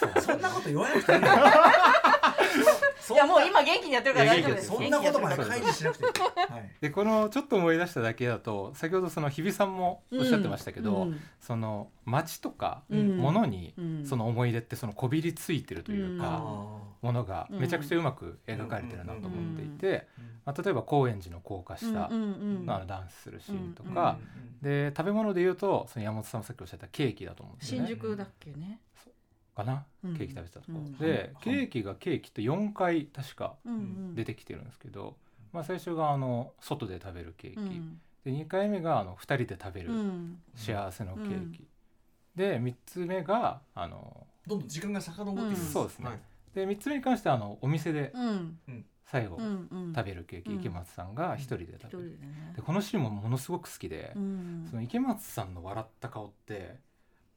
[0.00, 1.20] ーそんなこと言わなくていい
[3.10, 4.66] いやもう今元気にやってるから大丈夫です。
[4.68, 6.70] そんなことまで開示しなくていい、はい。
[6.80, 11.20] でこのちょっと思い出しただけだと先ほどその日比さんもおっしゃってましたけど、うん。
[11.40, 13.18] その街とかうん。
[13.18, 14.06] 物にうん。
[14.06, 16.38] その思い出ってそのこびりついてるというか、あ
[17.02, 20.06] ものがめちゃくちゃうまく描かれてるなと思っていて、
[20.44, 22.66] まあ、例えば高円寺の高架下うんうんうん。
[22.66, 24.18] のあのダンスするシーンとーか、
[24.60, 28.00] で食べ物で言うとその山本さんもさっきおっしゃったケーキだと思うんですよ新ね。
[28.00, 28.78] 宿だっけね
[29.54, 30.16] かな、うん。
[30.16, 30.92] ケーキ食べてたとこ、うん。
[30.98, 31.44] で、はい。
[31.44, 34.14] ケーキがケーキって4回確かうんうん。
[34.14, 35.16] 出てきてるんですけど、
[35.52, 38.00] まあ、最初があの外で食べるケーキ、うん。
[38.24, 40.38] で2回目があの2人で食べるうん。
[40.54, 41.66] 幸せのケーキ、
[42.34, 45.56] で3つ目があのどんどん時間が遡ってくる、うん。
[45.56, 46.08] そうですね。
[46.08, 46.20] はい。
[46.54, 48.58] で3つ目に関してはあのお店でうん。
[49.04, 49.92] 最後うんうん。
[49.94, 50.60] 食べるケーキ、うん。
[50.60, 54.66] 池松さんが一人で一食べる、人でこのシーンもものすごく好きで、うん。
[54.70, 56.76] その池松さんの笑った顔って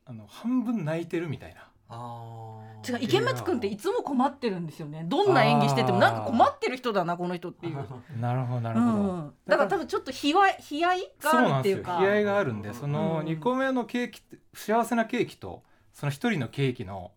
[0.05, 1.61] あの半分泣いてるみたいな。
[1.61, 5.05] あ違う池松君っていつも困ってるんですよね。
[5.07, 5.99] どんな演技してても。
[5.99, 7.75] なんか困ってる人だなこの人っていう、
[8.19, 12.07] なるほどなるうほど、ん、だから多分ちょっと悲哀悲哀があるそうなんですっていうかよ。
[12.07, 13.27] 悲哀があるんでそのうん。
[13.27, 14.21] 2個目のケーキ
[14.53, 15.63] 幸せなケーキと
[15.93, 17.11] その1人のケーキの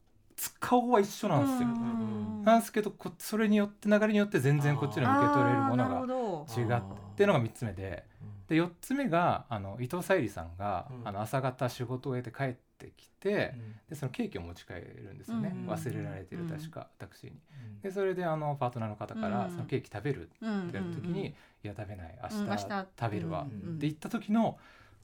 [0.60, 6.46] 顔は一緒なんですよ、うんなんですけどこそれによって流れによって全然こっちの受け取れるものど。
[6.48, 8.04] が違ってっていうのが3つ目で。
[8.48, 11.08] で4つ目があの伊藤沙莉さんが、うん。
[11.08, 13.54] あの朝方仕事を終えて帰ってきて、
[13.88, 15.70] でそのケーキを持ち帰るんですよね、うん。
[15.70, 17.36] 忘れられてる確か、タクシーに。
[17.74, 17.80] うん。
[17.80, 19.50] でそれであのパートナーの方から、うん。
[19.50, 21.26] そのケーキ食べるうんってやる時に、うん。
[21.26, 21.32] い
[21.62, 22.86] や食べないうん明日。
[22.98, 23.48] 食べるわ、うん。
[23.48, 24.58] って言った時の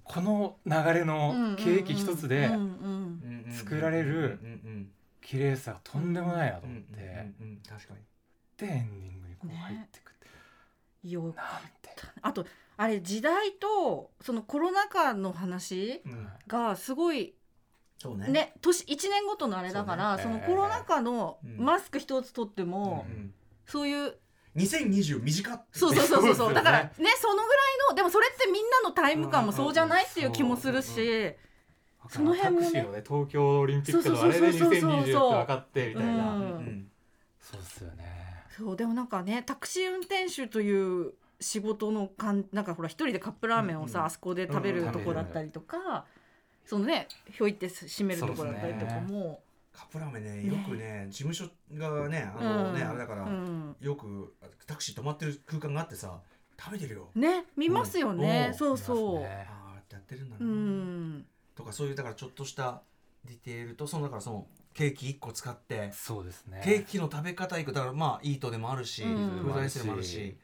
[0.05, 2.51] この流れのケーキ一つで
[3.51, 4.39] 作られる
[5.23, 7.33] 綺麗さがとんでもないなと思って、
[7.69, 8.01] 確かに。
[8.57, 10.27] でエンディングにこう入ってくって、
[11.05, 11.35] うんよなんて、
[12.23, 12.47] あと
[12.77, 16.29] あれ時代とそのコロナ禍の話うん。
[16.47, 17.35] がすごい
[18.05, 18.29] そうね。
[18.29, 20.35] ね年1年ごとのあれだからそ,、ね。
[20.35, 23.33] のコロナ禍のうんマスク一つ取っても、うん。
[23.65, 24.19] そういう
[24.57, 31.35] 2020短っそうそうそうそうだからねそのぐらいのでもそれってみんなのタイム感もそうじゃないっていう気もするうんし、
[32.11, 32.67] その辺もね。
[32.67, 34.91] タクシーのね東京オリンピックのあれでそうそうそうそう。
[34.91, 36.43] 2020って分かってみたいな、うん。
[36.43, 36.91] うん。
[37.41, 38.05] そうですよね。
[38.59, 46.05] そうでもなんかねタクシー運転手という仕事のかんなんかほら一人でカップラーメンをさ、うんうんあそこで食べるうんとこだったりとか、
[46.67, 49.43] そのねひょいって閉めるとこだったりとかも。
[49.73, 52.89] カップラーメンねよくね事務所がねあのねうん。
[52.91, 53.77] あれだからうん。
[53.81, 54.35] よく
[54.69, 56.21] タクシー止まってる空間があってさ
[56.57, 57.09] 食べてるよ。
[57.17, 58.55] ね見ますよね、うん。
[58.55, 59.47] そうそう、ね。
[59.51, 61.27] ああやってるんだうなん。
[61.57, 62.83] とかそういうだからちょっとした
[63.25, 66.61] ディテールとそのだからそのケーキ1個使ってそうですね。
[66.65, 69.17] ケーキの食べ方いくだからまあイートでもあるしフうん。
[69.51, 70.37] ードエッセイでもあるし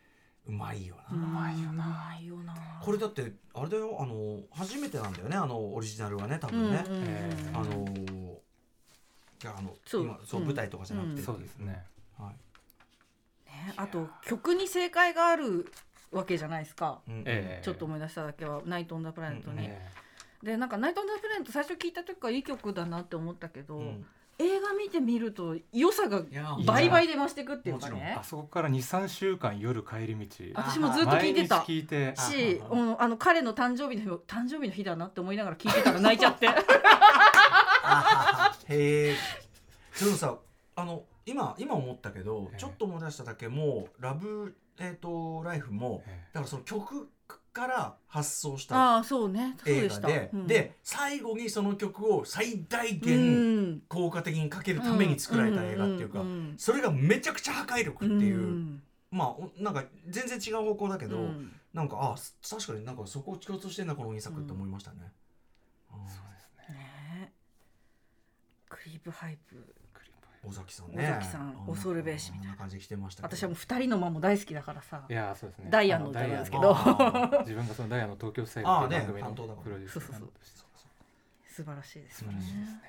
[0.50, 1.86] うまいよな、うまいよな。
[1.86, 2.54] うまいよな。
[2.82, 3.96] これだってあれだよ。
[4.00, 5.36] あの初めてなんだよね。
[5.36, 8.30] あのオリジナルはね多分ね、うんうんうんえーあのー
[9.42, 10.02] いやあのそう。
[10.02, 10.46] 今そううん。
[10.48, 11.22] 舞台とかじゃなくて。
[11.22, 11.84] そうですね。
[12.18, 13.48] はい。
[13.48, 15.70] ね、あと曲に正解がある
[16.10, 17.20] わけじゃないですか、うん。
[17.20, 17.64] ええ。
[17.64, 19.80] ちょっと思い出しただけは「ナイト・オン・ザ・プラネットに」え。
[20.42, 24.06] でなんか「ナイト・オン・ザ・プラネット」最初聞いた時からいい曲だなって思ったけど、うん
[24.40, 26.22] 映画見てみると良さが
[26.64, 31.56] 倍々で増していくっていうかもちろねーあそこから23週間夜帰り道私もずっと聞いてた。
[31.58, 32.16] 毎日聞いて。
[32.16, 36.48] し、あうん、あの彼の誕生日の日誕生日の日だなって思いながら聞いてたら泣いちゃって。
[37.82, 39.16] あ へえ
[40.02, 40.38] でもさ
[40.76, 42.58] あの今今思ったけど、ええ。
[42.58, 46.28] ちょっと思い出しただけもうラブえっ、とライフもえ。
[46.32, 47.10] だからその曲
[47.52, 49.56] から発想したああそうね。
[49.64, 50.46] そう映画で、うん。
[50.46, 53.82] で最後にその曲を最大う限ん。
[53.88, 56.22] 効果的にかけるために作られた映画っていうか、
[56.56, 61.52] それがめちゃくちゃ破壊力っていう、んまあおなんか全然違う方向だけど、うん。
[61.72, 62.16] なんかあ
[62.48, 65.12] 確かになんかそこを共通してんだこの2作って思いましたね。
[65.90, 66.00] そう
[66.32, 67.32] ですねね。
[68.68, 69.74] クリープハイプ
[70.42, 71.04] 尾崎さんね。
[71.04, 72.56] 尾崎さんあ恐るべしみたいな。
[72.56, 73.24] 感じで来てました。
[73.24, 75.04] 私はもう二人の間も大好きだからさ。
[75.08, 75.68] いやーそうですね。
[75.70, 76.74] ダイアンの歌なんですけど。
[77.40, 80.12] 自分がそのダイヤの東京スタイルあーねっていう番組の担当だからプロデュースそうそ
[81.46, 82.40] 素晴らしいですよね。
[82.40, 82.82] 素晴らしいですね。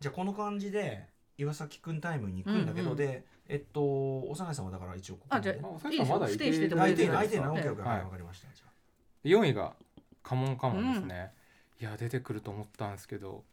[0.00, 7.96] じゃあこの感じで岩崎くんタイムに行くんだけど、うんうんでえっと幼いさんはだから一応ここあじゃああいいまだステイしてても相手大丈夫です相手のオッケーオッケーはい。
[7.98, 8.48] はいわかりました。
[8.52, 9.76] じゃ4位が
[10.22, 11.32] カモンカモンですね、
[11.80, 13.44] いや出てくると思ったんですけど。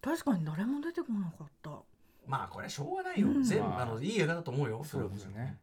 [0.00, 1.70] 確かに誰も出てこなかった。
[1.70, 1.82] あ
[2.28, 3.28] まあこれはしょうがないよ。
[3.28, 3.42] うん。
[3.42, 3.82] 全部まあ。
[3.82, 4.84] あのいい映画だと思うよ。
[4.84, 5.58] そうですよね。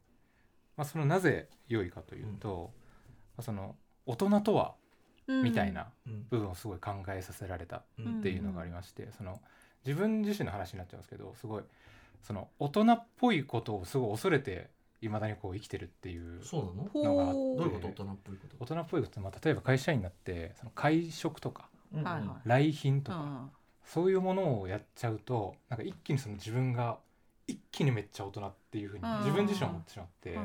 [0.76, 2.72] まあ、そのなぜ良いかというと、
[3.36, 4.74] まあ、その大人とは
[5.26, 6.26] みたいなうん。
[6.28, 9.40] 部分をすごい考えさせられたうんっていうのがありまして、その
[9.86, 11.62] 自分自身の話になっちゃうんですけどすごい
[12.22, 14.68] その大人っぽいことをすごい恐れて
[15.00, 17.16] いまだにこう生きてるっていうそうなの？
[17.16, 17.88] があってうどういうこと？
[17.88, 18.56] 大人っぽいこと？
[18.58, 21.68] 大人っぽいことって、まあ、例えば会社員になってその会食とか
[22.44, 23.50] 来賓とか、うん
[23.86, 26.98] そういうものをやっちゃうとなんか一気にその自分が
[27.48, 29.18] 一気にめっちゃ大人っていうふうにうん。
[29.20, 30.36] 自分自身は思ってしまって、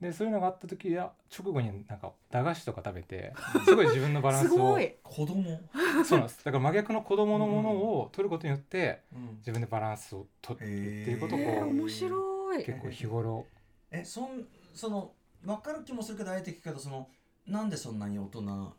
[0.00, 3.34] でそういうのがあった時や直後になんか駄菓子とか食べて
[3.66, 5.60] すごい自分のバランスを 子供。
[6.06, 6.42] そうなんです。
[6.44, 9.36] だから真逆の子供のものを取ることによってうん。
[9.38, 12.64] 自分でバランスを取ってへーっていうことをえーこ面白い。
[12.64, 13.46] 結構日頃。
[13.90, 15.12] えそんその
[15.44, 17.08] 分かる気もするけどあえて聞くけどその
[17.46, 18.74] なんでそんなに大人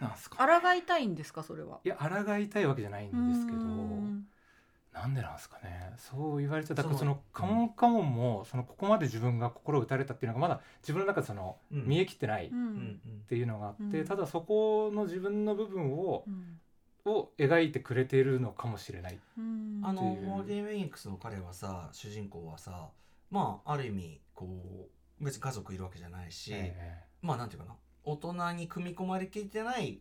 [0.00, 0.46] なんですか？
[0.60, 1.80] 抗いたいんですかそれは？
[1.84, 4.26] いや抗いたいわけじゃないんですけどうん。
[4.92, 5.92] なんでなんですかね？
[5.98, 12.58] そう言われてだからそそののカモンカモンもそのここまで自分が心を打たれたっていうのがまだ自分の中でその見えきってないっうん。
[12.58, 14.06] うんていうのがあって、うん。
[14.06, 16.60] ただそこの自分の部分をうん。
[17.06, 19.18] を描いてくれているのかもしれない。
[19.38, 19.40] う。
[19.40, 19.80] ん。
[19.82, 22.88] あのモーゲン・フェニックスの彼はさ主人公はさ
[23.30, 24.88] まあある意味こ
[25.20, 27.04] う別に家族いるわけじゃないし、え。
[27.22, 27.74] まあなんていうかな？
[28.04, 30.00] 大人に組み込まれきってない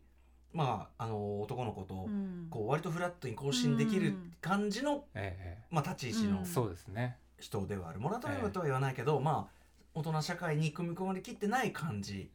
[0.53, 2.47] まああの男の子と、うん。
[2.49, 6.45] こう割とフラットに交信できる感じの、えええまあ、立ち位置のうん。
[6.45, 7.17] そうですね。
[7.39, 9.59] 人ではある、モラトリアムとは言わないけど、まあ
[9.93, 12.29] 大人社会に組み込まれきってない感じ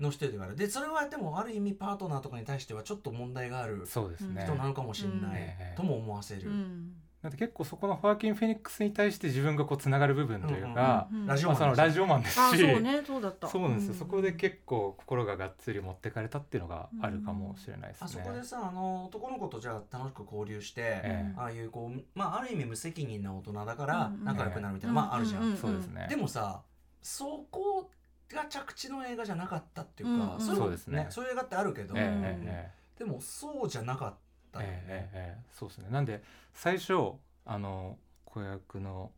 [0.00, 0.56] の人ではある。
[0.56, 4.42] でそれはでもある意味パートナーとかに対してはちょっと問題があるそうですね。
[4.44, 6.92] 人なのかもしれない、とも思わせる、うん
[7.22, 13.02] だって結構そこのホアキン・フェニックスに対して自分がこうつながる部分というか、うんラジオマンまあ、そのラジオマンですしあそうね。
[13.06, 13.46] そうだった。
[13.48, 18.04] そうなんですよ、んそこで結構心ががっつり持ってかれたっていうのがあるかもしれないですね。
[18.06, 26.08] あそこでさあの男の子とじゃあ楽しく交流して、えああいうこう、まあ、ある意味無責任な大人だからうん仲良くなるみたいな、まああるじゃん、うんそうですね。
[26.08, 26.62] でもさ
[27.02, 27.88] そこ
[28.28, 30.44] が着地の映画じゃなかったっていうか、うんうん。
[30.44, 31.06] いのそうですね。
[31.10, 34.14] そういう映画ってあるけど、でもそうじゃなかっ
[34.52, 34.60] た。
[34.62, 35.44] よね、ええええ。
[35.52, 35.88] そうですね。
[35.90, 36.22] なんで
[36.54, 37.12] 最初
[37.44, 39.10] あの子役の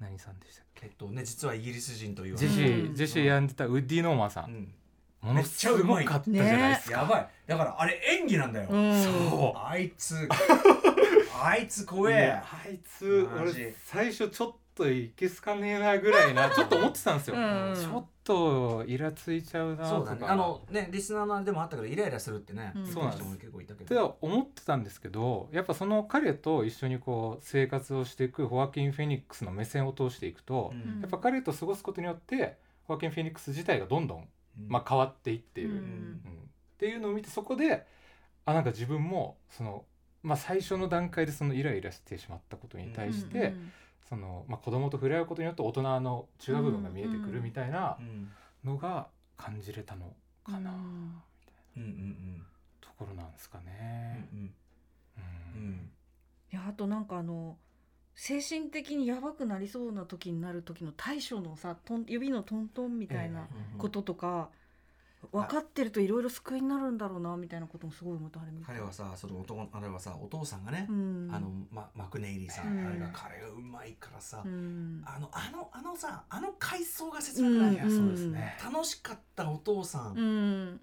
[0.00, 0.86] 何さんでしたっけ？
[0.86, 2.94] えっとね実はイギリス人というジェシー、うん。
[2.94, 4.74] ジェシーやんでたウッディ・ノーマンさん、うん。
[5.20, 7.00] ものすごかったじゃないですか。
[7.00, 7.28] やばい。
[7.46, 9.04] だからあれ演技なんだよ、うん。
[9.04, 9.58] そう。
[9.58, 10.28] あいつ
[11.42, 13.62] あいつ怖いえやあいつマジ。
[13.62, 17.74] 俺最初ちょっといけすかねえなぐらいな ちょっと思ってたんですよ、うん。
[17.74, 20.26] ちょっとイラついちゃうなそうだね。
[20.26, 22.84] あのねリスナーのでもあったけどイライラするってね、うん。
[22.84, 31.00] 言ってる人も結構いたけって思ってたんですけどやっぱその彼と一緒にこう生活をしていくホアキン・フェニックスの目線を通していくと、うん。
[31.00, 34.28] やっぱ彼と過ごすことによってホアキン・フェニックス自体がどんどん、
[34.58, 34.68] うん。
[34.68, 35.76] まあ、変わっていっている、うん。
[35.76, 36.20] うん。
[36.74, 37.86] っていうのを見てそこで
[38.46, 39.84] あなんか自分もその、
[40.22, 43.72] まあ、最初の段階でそのイライラしてしまったことに対して、うん
[44.10, 48.28] そのまあ、子供と触れ合うことによって大人の違う部分が見えてくるみたいなうん。
[48.64, 50.12] のが感じれたの
[50.44, 51.22] かな、うん。
[51.76, 52.04] みたい
[52.36, 52.44] な
[52.80, 54.28] ところなんですかうんね。
[54.32, 54.54] うん。
[55.16, 55.62] うん。
[55.62, 55.90] うん。
[56.52, 57.56] いやあとなんかあの
[58.14, 63.78] 精神的にやばくなりそうな時になる時の対処のさトン指のトントンみたいなうん。
[63.78, 64.50] こととか、
[65.32, 71.30] 分かってるといろいろ救いになるんだろうなみたいなこともすごい思った彼はさその男あれはさお父さんがね、うん。
[71.32, 72.86] あのママクネイリーさん、うん。
[72.86, 75.02] あれが彼がうまいからさ、うん。
[75.04, 77.96] あのあのあのさあの回想が切なくない、うん。
[77.96, 78.58] そうですね。
[78.64, 80.80] 楽しかったお父さんうん。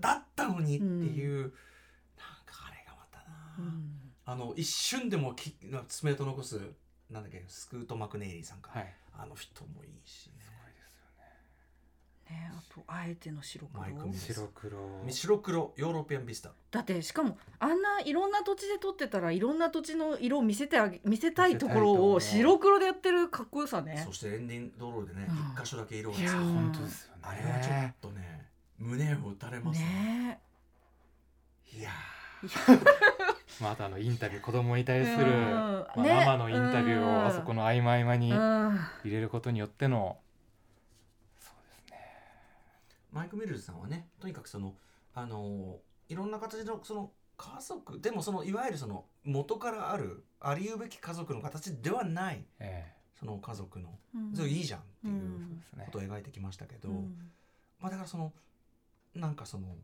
[0.00, 3.98] だったのにっていう、なんかあれがまたな、うん。
[4.24, 5.54] あの一瞬でもき
[5.88, 6.60] 爪痕残す
[7.10, 8.94] なんだっけスクート・マクネイリーさんか、はい。
[9.18, 10.41] あの人もいいしね
[12.32, 12.50] ね。
[12.56, 13.80] あとあえての白黒。
[13.82, 14.18] マイクミね。
[14.18, 14.78] 白黒。
[15.08, 16.50] 白黒ヨーロピアンビスタ。
[16.70, 24.02] だってしかもあんないろんな土地で撮ってたらいろんな土地の色を見せてあげ見せたいところを白黒でやってるかっこよさね。
[24.06, 27.20] そしてエンディングドロールでねうん一箇所だけ色がついやくー本当ですよね。
[27.22, 28.46] あれはちょっとね
[28.78, 29.86] 胸を打たれますね。
[29.86, 30.40] ね。
[31.74, 31.90] いや
[33.60, 35.50] まああのインタビュー子供に対する、うん。
[35.50, 36.14] まあ、ね。
[36.26, 37.04] ママのインタビューうん。
[37.04, 38.78] をあそこの合間合間にうん。
[39.04, 40.16] 入れることによっての
[43.12, 44.74] マイク・ミルズさんはねとにかくその
[45.14, 45.78] あの
[46.08, 54.34] いろんな形のその家族でもそのいわゆるその元からあるありうべき家族の形ではないえその家族のうん。
[54.34, 55.20] それいいじゃんっていううん。
[55.20, 57.30] えそうですねことを描いてきましたけど、うん。
[57.80, 58.32] まあだからその
[59.14, 59.76] なんかその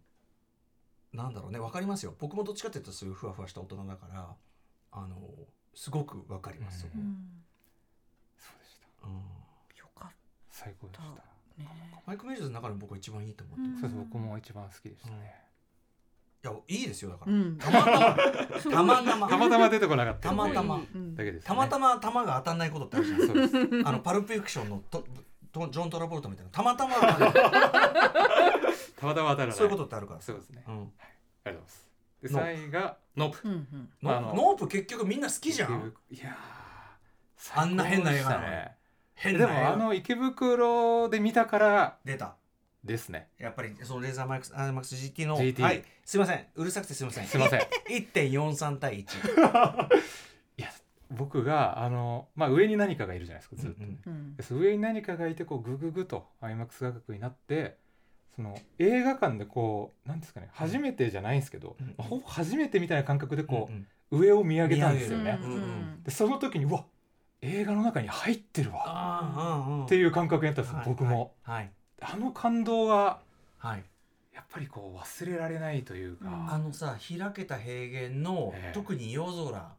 [1.12, 2.14] なんだろうねわかりますよ。
[2.18, 4.34] 僕もどっちかっていうとそういうふわふわした大人だから
[4.90, 5.16] あの
[5.74, 7.44] すごくわかります、そこうん。
[8.36, 9.06] そうでした。
[9.06, 9.14] うん。
[9.76, 10.12] よかっ
[10.50, 11.37] 最高でした。
[11.66, 12.02] たね。
[12.06, 15.34] マイク・ミルズの中でも僕は一番いいと思ってます、そうです僕も一番好きでしたね。
[16.44, 17.58] いやいいですよだから、うん。
[17.58, 17.98] たまたま。
[18.70, 19.28] たまたま。
[19.28, 20.28] たまたま出てこなかった。
[20.28, 20.76] たまたま。
[20.76, 21.14] うん。
[21.16, 21.46] だけです、ね。
[21.48, 23.26] たまたま球が当たんないことってあるじゃん。
[23.26, 23.56] そうです。
[23.84, 25.04] あのパルプフィクションのと
[25.52, 26.50] とジョン・トラボルトみたいな。
[26.52, 26.94] たまたま。
[26.94, 27.02] た
[29.06, 29.52] またま当たらない。
[29.52, 30.62] そういうことってあるからそうですね。
[30.66, 30.84] あうん、り
[31.44, 31.88] がとうございます。
[32.22, 33.48] でノー3位がノープ。
[33.48, 33.90] うんうん。
[34.02, 35.92] ノあのノープ結局みんな好きじゃん。
[36.10, 38.46] いやーあんな変な映画なの
[39.18, 42.36] 変な映画もあの池袋で見たから出た。
[42.84, 43.28] ですね。
[43.38, 45.82] やっぱりそのレーザーマイクスアイマックス GT の GT はい。
[46.04, 46.46] すいません。
[46.54, 47.26] うるさくてすいません。
[47.26, 47.60] すいません。
[47.90, 49.88] 1.43対1
[50.58, 50.72] いや
[51.10, 53.82] 僕があのまあ上に何かがいるじゃないですかずっと。
[53.82, 54.36] うんうん。
[54.36, 57.76] でその上に何かがいてこうグググと IMAX 画角になって
[58.36, 61.86] その映画館でこうなんですかね初めてじゃないんですけど、うん。
[61.88, 65.38] まあほぼ初めてみたいな感覚でこう、うん上を見上げたんですよね。
[65.38, 66.86] うんうんでその時にうわ
[67.40, 69.82] 映画の中に入ってるわ。
[69.84, 71.34] っていう感覚になったんです、はい僕も。
[71.42, 71.70] はい
[72.00, 73.18] あの感動が
[73.58, 73.84] はい。
[74.32, 78.72] やっぱりこう忘れられないというか、うんあのさ開けた平原の、ええ。
[78.72, 79.72] 特に夜空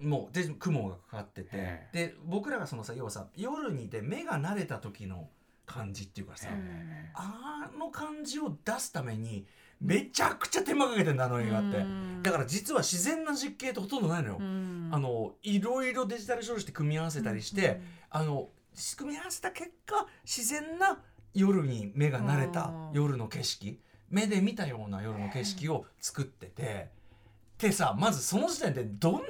[0.00, 5.28] もうで雲がかかってて、えで僕らがそのさ要はさ夜にで目が慣れた時の
[5.66, 7.10] 感じっていうかさ、え。
[7.14, 9.46] あの感じを出すために
[9.82, 11.78] めちゃくちゃ手間かけてんだあの映画って。
[11.78, 12.22] うん。
[12.22, 14.88] だから実は自然な実景ってほとんどないのよ、うん。
[14.92, 18.48] あのいろいろデジタル処理して組み合わせたりして、あの
[18.96, 21.00] 組み合わせた結果自然な
[21.34, 22.92] 夜に目が慣れたうん。
[22.92, 26.90] 夜の景色目で見たような夜の景色を作ってて
[27.58, 29.20] でさまずその時点でどんな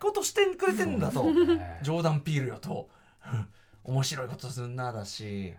[0.00, 1.22] ことしてくれてんだと。
[1.24, 1.78] ね。
[1.82, 2.88] ジョーダン・ピールよと。
[3.32, 3.48] う ん
[3.82, 5.54] 面白いことすんなだし。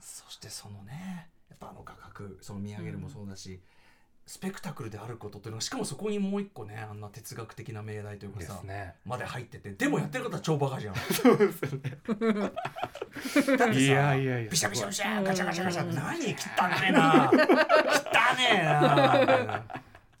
[0.00, 3.60] そしてそのねやっぱあの画角その見上げるもそうだし、
[4.24, 8.94] スペクタクルであることっていうのがしかもそこにもう一個ねあんな哲学的な命題というかさですね。
[9.04, 10.94] まで入っててでもやってることは超バカじゃん。
[10.94, 11.98] そうですよね。
[13.58, 14.50] だってさいやいやいや。
[14.50, 17.30] ビシャビシャビシャガチャガチャガチャ何汚ねえな。
[17.30, 17.36] 汚
[18.36, 19.62] ねえな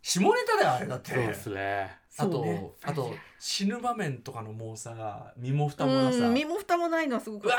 [0.02, 1.12] 下ネタだよあれだって。
[1.12, 1.96] そうですね。
[2.18, 2.70] あと、ね。
[2.82, 7.56] あと死ぬ場面とかのもうさ身も蓋もなさ、うん身も蓋もないのはすごくうわ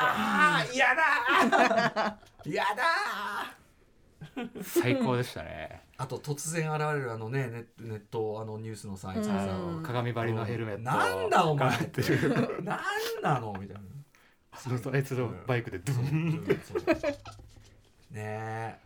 [0.70, 2.54] ーやだー。
[2.54, 4.64] やだー。
[4.64, 9.84] 最高でしたねあと突然現れるあのねネットネットあのニュースのさあいつがさ、うん。
[9.84, 12.02] 鏡張りのヘルメットなんだお前って。
[12.02, 12.64] る。
[12.64, 12.80] なん
[13.22, 13.82] なのみたいな。
[14.58, 16.46] そのあいつのバイクでドゥン。
[18.12, 18.78] ねえ。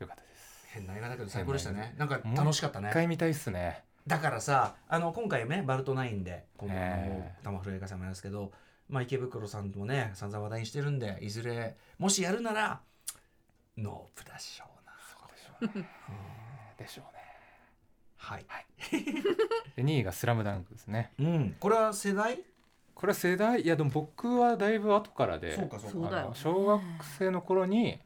[0.00, 0.66] よかったです。
[0.72, 1.94] 変な映画だけど最高でしたね。
[1.98, 2.88] なんか楽しかったね。
[2.90, 3.84] 一回見たいっすね。
[4.06, 7.36] だからさあの今回ねバルトナインで今度あえ。
[7.44, 8.52] の玉古映画祭もですけど、
[8.88, 12.80] まあ、池袋さんもね散々話題にしてるんでいずれもしやるなら
[13.76, 15.18] ノープだしょうなそ
[15.62, 15.88] うでしょうね
[16.78, 17.22] でしょうね。
[18.16, 18.46] はい、
[19.76, 21.12] で2位が「スラムダンクですね。
[21.18, 22.40] うん、これは世代？
[22.94, 23.62] これは世代？
[23.62, 25.90] いやでも僕はだいぶ後からでそうかそうか。
[25.90, 26.82] そうだよあの小学
[27.18, 28.00] 生の頃に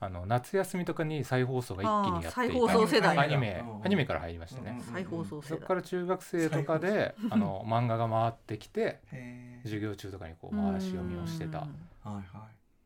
[0.00, 5.48] あの夏休みとかに再放送が一気にやっていあー再放送世代アニメうんアニメから入りましたね、再放送世代。
[5.48, 11.58] そこから中学生とかであの漫画が回ってきてへ授業中とかにこう回し読みをしてた。
[11.58, 12.24] はいはい。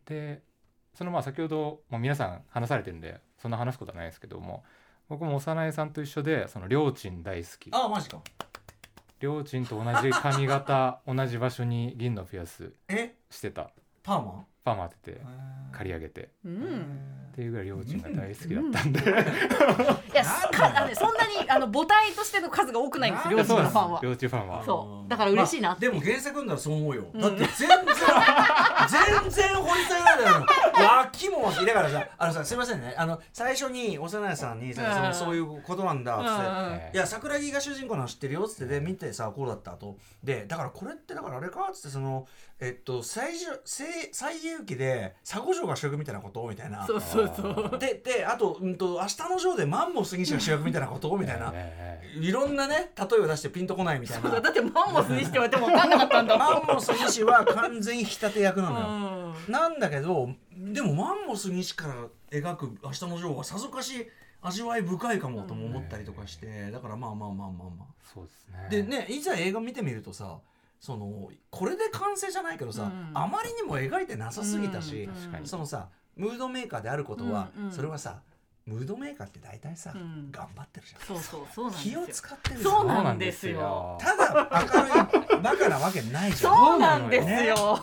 [0.09, 0.43] で
[0.94, 4.64] そのまあ先ほどもう皆さん話されてるんでそんな話すことはないですけども
[5.08, 7.68] 僕も幼いさんと一緒でそのりょーちん大好き。
[7.72, 8.20] あマジか。
[9.20, 13.14] りょーちんと同じ髪型 同じ場所に銀のピアスえ？
[13.30, 13.70] してた。
[14.02, 14.44] パーマ？
[14.64, 15.20] パーマ当てて
[15.72, 16.30] 刈り上げて。
[16.44, 17.22] うん。
[17.32, 19.00] っていうぐらいりょーちんが大好きだったんで、
[20.12, 24.00] いやすかあのねそんなにあの母体としての数が多くないんですよ両いやそうなん親のファンは。
[24.02, 24.64] りょーちんファンは。
[24.64, 25.08] そう。
[25.08, 27.20] だから嬉しいなまあってでも原作読んだらそう思うよ、うん。
[27.20, 27.68] だって全然
[28.88, 30.46] 全然掘り下げられないの
[30.98, 32.94] 脇も脇だからさあのさすいませんね。
[32.96, 35.14] あの最初に幼いさんにさ、うん。
[35.14, 36.36] そのそういうことなんだっつって、うん
[36.74, 38.66] えいや桜木が主人公なの知ってるよっつって。
[38.66, 42.26] で見てさこうだったとでだからこれってだからあれかっつってその
[42.60, 46.46] えっと最初最最有機で佐護城が主役みたいなこと？
[46.48, 46.86] みたいな。
[46.86, 47.78] そうそうそう。
[47.78, 51.16] でであと,、うん、と明日のジョーでマンモス西が主役みたいなこと？
[51.16, 54.22] みたいな、ええいろんなね例えを出してピンとこないみたいな。
[54.22, 59.53] そうだだってマンモスにしてはでも分かんなかったんだマンモス西は完全に引き立て役なのよ、うん。
[59.53, 61.94] なんだけどでもマンモス西から
[62.31, 64.07] 描く明日のジョーはさぞかし
[64.40, 68.65] 味わい深いかもとも思ったりとかして、だからまあまあまあまあまそうですね。
[68.66, 70.39] あでねいざ映画見てみるとさ
[70.81, 77.73] そのこれで完成じゃないけどさ、うんあまりにも描いてなさすぎたし、うんそのさムードメーカーであることは、うんうん。
[77.73, 78.20] それはさ
[78.66, 80.31] ムードメーカーって大体さ、うん。
[80.31, 81.01] 頑張ってるじゃん。
[81.07, 82.01] そうそうそうなんですよ。
[82.01, 83.99] 気を使ってるそうなんですよ。
[84.01, 84.51] ただ
[85.12, 86.56] 明るいバカなわけないじゃん。
[86.56, 87.78] そうなんですよ。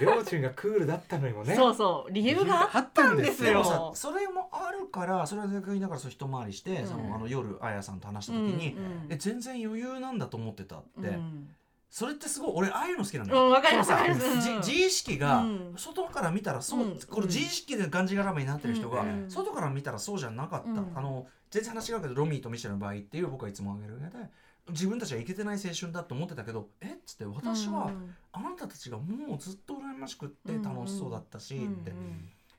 [0.00, 1.54] りょーちんがクールだったのにもね。
[1.54, 2.12] そうそう。
[2.12, 3.92] 理由があったんですよ。
[3.94, 6.86] それもあるからそれは逆にだからそう一回りして、うん。
[6.86, 11.48] そのあの夜あやさんと話した時に、うんうんえ全然余裕なんだと思ってたって、うん
[11.90, 14.26] それってすごい俺ああいうの好きなんだよ、うんわかりますさわかります。
[14.26, 14.40] うん。
[14.40, 15.74] じ自意識が、うん。
[15.76, 16.98] 外から見たらそう、うん。
[16.98, 20.92] この自意識でがんじがらめになってる人が、うん外から見たらそうじゃなかった、うん。
[20.94, 24.30] あの全然話違うけどロミーとミシェルの場合っていう僕はいつも挙げる上で
[24.70, 26.86] 自分たちはいけてない青春だと思ってたけどえ？
[26.86, 31.90] っつって私は、うんあなたたちがもうずっと羨ましくって楽しそうだったし、うんって。
[31.90, 31.96] うん。
[31.96, 32.00] っ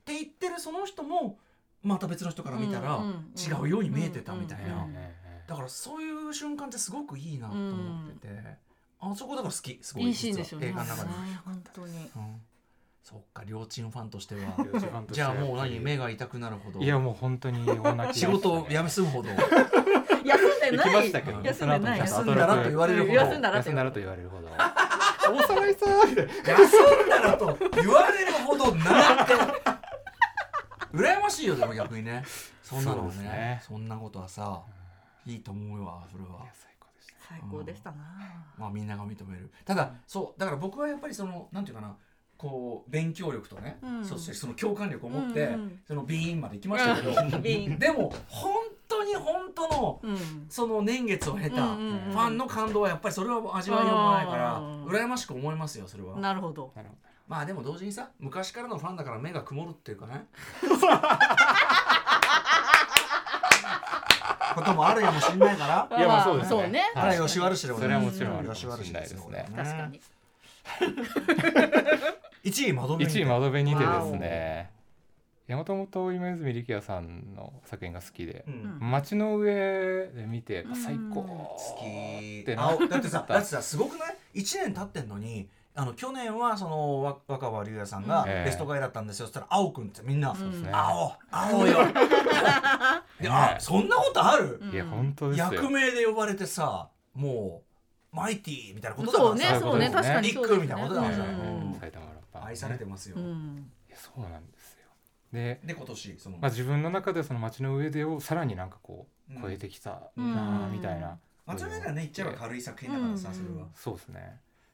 [0.06, 0.14] て。
[0.14, 1.40] 言ってるその人も
[1.82, 4.88] また別の人から見たらうんうん違うように見えてたみたいな、
[5.48, 8.28] だからそういう瞬間ってすごくいいなと思ってて、
[9.00, 10.68] あそこだから好きすごいいいシーンですよね。
[10.68, 11.10] 実は映画の中で、
[11.44, 11.94] 本当に。
[12.16, 12.42] うん、
[13.04, 14.42] そっか両チームファンとしては。
[14.42, 15.80] りょーちんファンとしてじゃあはもう何？
[15.80, 16.80] 目が痛くなるほど。
[16.80, 17.66] いやもう本当に
[18.14, 19.30] 仕事を休むほど
[20.72, 20.86] でない。
[20.88, 21.48] 行きましたけどね。
[21.50, 23.14] 休んでな休んだらと言われるほど。
[23.14, 24.48] 休んだら休んだらと言われるほど。
[24.48, 29.34] 大沢井さんみたいな休んだらと言われるほどなって。
[30.94, 32.24] 羨ましいよでも逆にね。
[32.62, 33.64] そんなのはねね。
[33.66, 34.62] そんなことはさ
[35.26, 36.46] いいと思うわそれは。
[36.54, 37.14] 最高でした。
[37.30, 37.98] 最高でしたな。
[38.58, 39.52] まあみんなが認める。
[39.66, 41.96] ただそうだから僕はやっぱりそのなんていうかな。
[42.36, 44.06] こう勉強力とね、うん。
[44.06, 45.80] そしてその共感力を持って、うんうん。
[45.88, 47.80] そのビーンまで行きましたけど、う んビーン。
[47.80, 48.54] でも本
[49.04, 50.46] 当に本当のうん。
[50.50, 56.18] その年月を経たファンの感動はやっぱりそれは味わいようもないからうん羨ましく思いますよそれは。
[56.18, 56.74] なるほど。
[57.28, 60.26] まあでも同時にさ昔からのファンだから目が曇るっていうかね。
[64.54, 65.88] こともあるやもしれないから。
[65.98, 66.68] いやまあそうですね。
[66.70, 66.92] ね。
[66.96, 69.50] あらよし悪しでございますそれはもちろんあるかもしですね。
[69.56, 70.02] 確かに。
[72.44, 74.73] 1位窓辺1位窓辺にてですね
[75.54, 78.54] いやもともと今泉力也さんの作品が好きでうん。
[78.82, 78.92] うん。
[78.92, 80.76] 街の上で見てうん。
[80.76, 89.28] 最高好きってあなだってさだってさすごくない？1年経ってんのにあの去年はそのわ若葉龍也さんがベストガイだったんですよ。
[89.28, 90.34] そしたら青くんってみんな。
[90.34, 90.72] そうですね。
[90.74, 91.78] 青青よ。
[93.22, 94.60] であそんなことある？
[94.74, 95.54] いや本当ですよ。
[95.54, 97.62] 役名で呼ばれてさも
[98.12, 99.92] うマイティーみたいなことだからそうねさそうね。
[99.92, 101.24] 確かにニックみたいなことだからさ。
[101.80, 102.48] 埼玉ラッパーね。
[102.48, 103.18] 愛されてますよ。
[103.18, 103.70] うん。
[103.88, 104.63] いやそうなんですよ
[105.34, 110.34] でで今年そのまあ、自分の中でその街の上でをさらになんかこう超えてきたうん。
[110.34, 113.36] なあみたいな、松村がね言っちゃえば軽い作品だからさうん。
[113.36, 113.68] それは。
[113.74, 114.20] そうですね。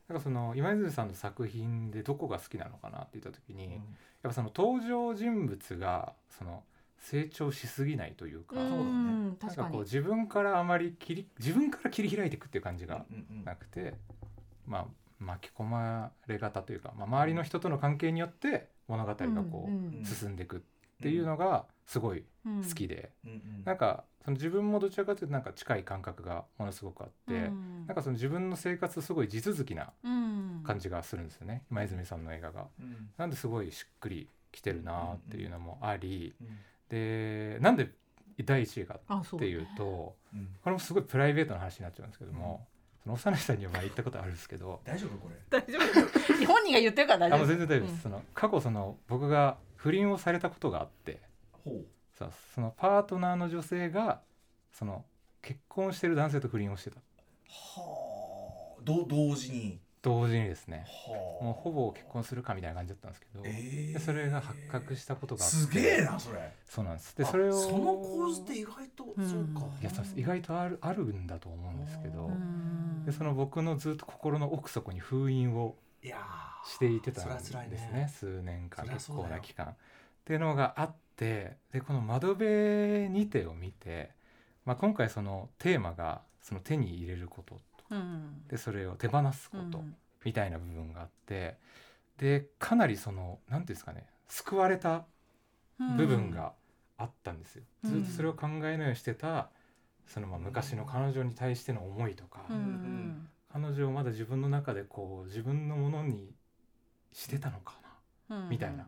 [0.10, 3.82] だからその今泉さんの作品でどこが好きなのかなって言った時に、やっ
[4.24, 6.64] ぱその登場人物がその
[6.98, 8.82] 成長しすぎないというか、そうだね。
[8.82, 9.68] んなん確かに。
[9.68, 13.46] かこう自分からあまり切り自分から切り開いていくっていう感じがうんうん。
[13.46, 13.94] なくて、
[14.68, 14.86] まあ
[15.20, 20.60] 巻き込まれ方というか、まあ、周りの人との関係によって物語がこう、うん進んでいくっ
[21.02, 23.12] ていうのがすごいうん好きで、
[23.64, 27.86] なんかその自分もどちらかというとなんか近い感覚がものすごくあって、うん。
[27.88, 30.64] なんかその自分の生活すごい地続きなうん。
[30.66, 32.68] 感じがするんですよね、今泉さんの映画が。
[32.80, 33.10] うん。
[33.18, 36.48] なんですごいしっくりきてるなっていうのもあり、うん
[36.90, 37.92] でなんで
[38.44, 40.48] 第1位かっていうとうん。
[40.64, 42.79] これもすごいプライベートな話になっちゃうんですけども、そ
[43.10, 44.80] の幼いさんには前言ったことあるんですけど。
[44.86, 45.36] 大丈夫これ？
[45.50, 46.46] 大丈夫。
[46.46, 47.38] 本人が言ってるから大丈夫。
[47.38, 48.00] あもう全然大丈夫です、うん。
[48.00, 51.20] その過去その僕が不倫をされたことがあって。
[51.66, 51.86] ほう。
[52.18, 54.22] さそのパートナーの女性が
[54.72, 55.04] その
[55.42, 56.98] 結婚してる男性と不倫をしてた。
[56.98, 57.02] は
[58.78, 58.82] あ。
[58.84, 59.80] ど同時に？
[60.02, 61.44] 同時にですねはあ。
[61.44, 66.40] もうほぼ結婚するかみたいな感じだったんですけど、えでそれが発覚したことがあってすげえなそれ。
[66.68, 67.18] そうなんです。
[67.18, 69.30] であそれをその構図って意外とうん。
[69.30, 69.68] そうか。
[69.82, 70.20] いやそうです。
[70.20, 75.76] 意外とあるあるんだと思うんですけどうんでその僕のずっと心の奥底に封印を
[76.66, 78.14] していてたんですねね。
[78.14, 79.68] 数年間結構な期間。
[79.68, 79.76] っ
[80.26, 84.12] ていうのがあってでこの「窓辺にて」を見て、
[84.66, 87.62] まあ、今回そのテーマがその手に入れることうん
[88.50, 89.96] でそれを手放すことうん
[90.26, 91.56] みたいな部分があって
[92.18, 95.06] でかなりその何ていうんですかね救われた
[95.98, 96.52] 部分が
[96.98, 99.50] あったんですよ、うんずっとそれを考えのようにしてた
[100.06, 102.42] そのまあ昔の彼女に対しての思いとか、
[103.54, 106.34] 彼女をまだ自分の中でこう自分のものに
[107.14, 107.76] してたのか
[108.30, 108.88] な、うんみたいな。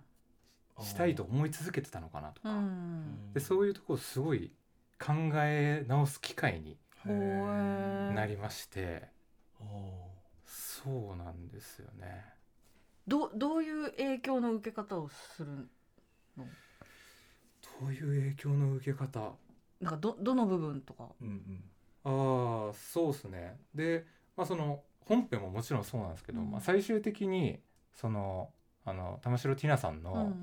[0.80, 3.34] したいと思い続けてたのかなとうか、ん。
[3.34, 4.52] でそういうところをすごい
[5.00, 6.78] 考え直す機会に
[7.10, 9.08] なりまして、
[9.60, 9.64] お
[10.46, 12.26] そうなんですよね。
[13.08, 15.70] どうどういう影響の受け方をする
[16.38, 19.34] どういう影響の受け方？
[19.80, 21.06] なんかどどの部分とか？
[21.22, 21.64] ーうんうん。
[22.04, 23.60] ああそうですね。
[23.74, 24.06] で、
[24.38, 26.52] まあ、その本編ももちろんそうなんですけど、うん。
[26.52, 27.60] まあ、最終的に
[27.94, 28.50] その
[28.86, 30.34] あの玉城ティナさんうんの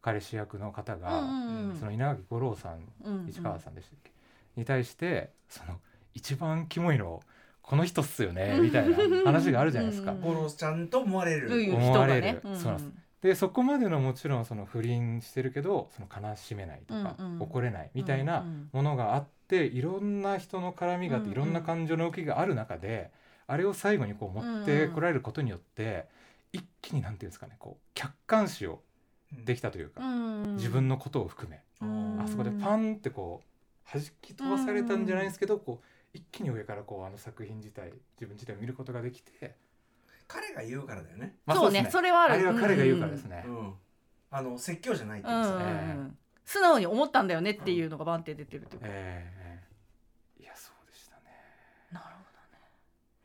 [0.00, 1.76] 彼氏役の方うんが、うんうん。
[1.76, 3.26] その稲垣吾郎さんうん。
[3.28, 4.11] 市川さんでしたっけ、
[4.56, 5.78] に対してその
[6.14, 7.22] 一番キモいの
[7.62, 10.12] この人っすよねみたいな話があるじゃないですか。
[10.12, 10.20] うん。
[10.20, 11.74] ゴロちゃんと思われる。
[11.74, 12.40] 思われる。
[12.42, 12.90] そうなんです。
[13.22, 17.42] でそこまでのもちろんその不倫してるけどその悲しめないとか、うんうん。
[17.42, 23.12] 怒れないみたいなものがあっていろんな人の絡みがあって、いろんな感情の動きがある中で
[23.46, 26.06] あれを最後にこう持ってこられることによって、
[26.52, 28.80] 一気になんていうんですかねこう客観視を
[29.32, 30.56] できたというか、うん。
[30.56, 32.20] 自分のことを含め、うん。
[32.20, 33.46] あそこでパンってこう
[33.90, 39.56] 弾き飛ばされたんじゃないですけど、こう一気に上からこうあの作品自体自分自体を見ることができて、
[40.28, 41.36] 彼が言うからだよね。
[41.46, 42.34] まあそうねですそれはある。
[42.34, 43.44] あれは彼が言うからですね。
[43.46, 43.74] うん
[44.30, 46.18] あの説教じゃないってうんいううんさうん。
[46.44, 49.30] 素直に思ったんだよねっていうのがバンって出てるというかえ
[50.38, 51.22] えいやそうでしたね。
[51.92, 52.06] なる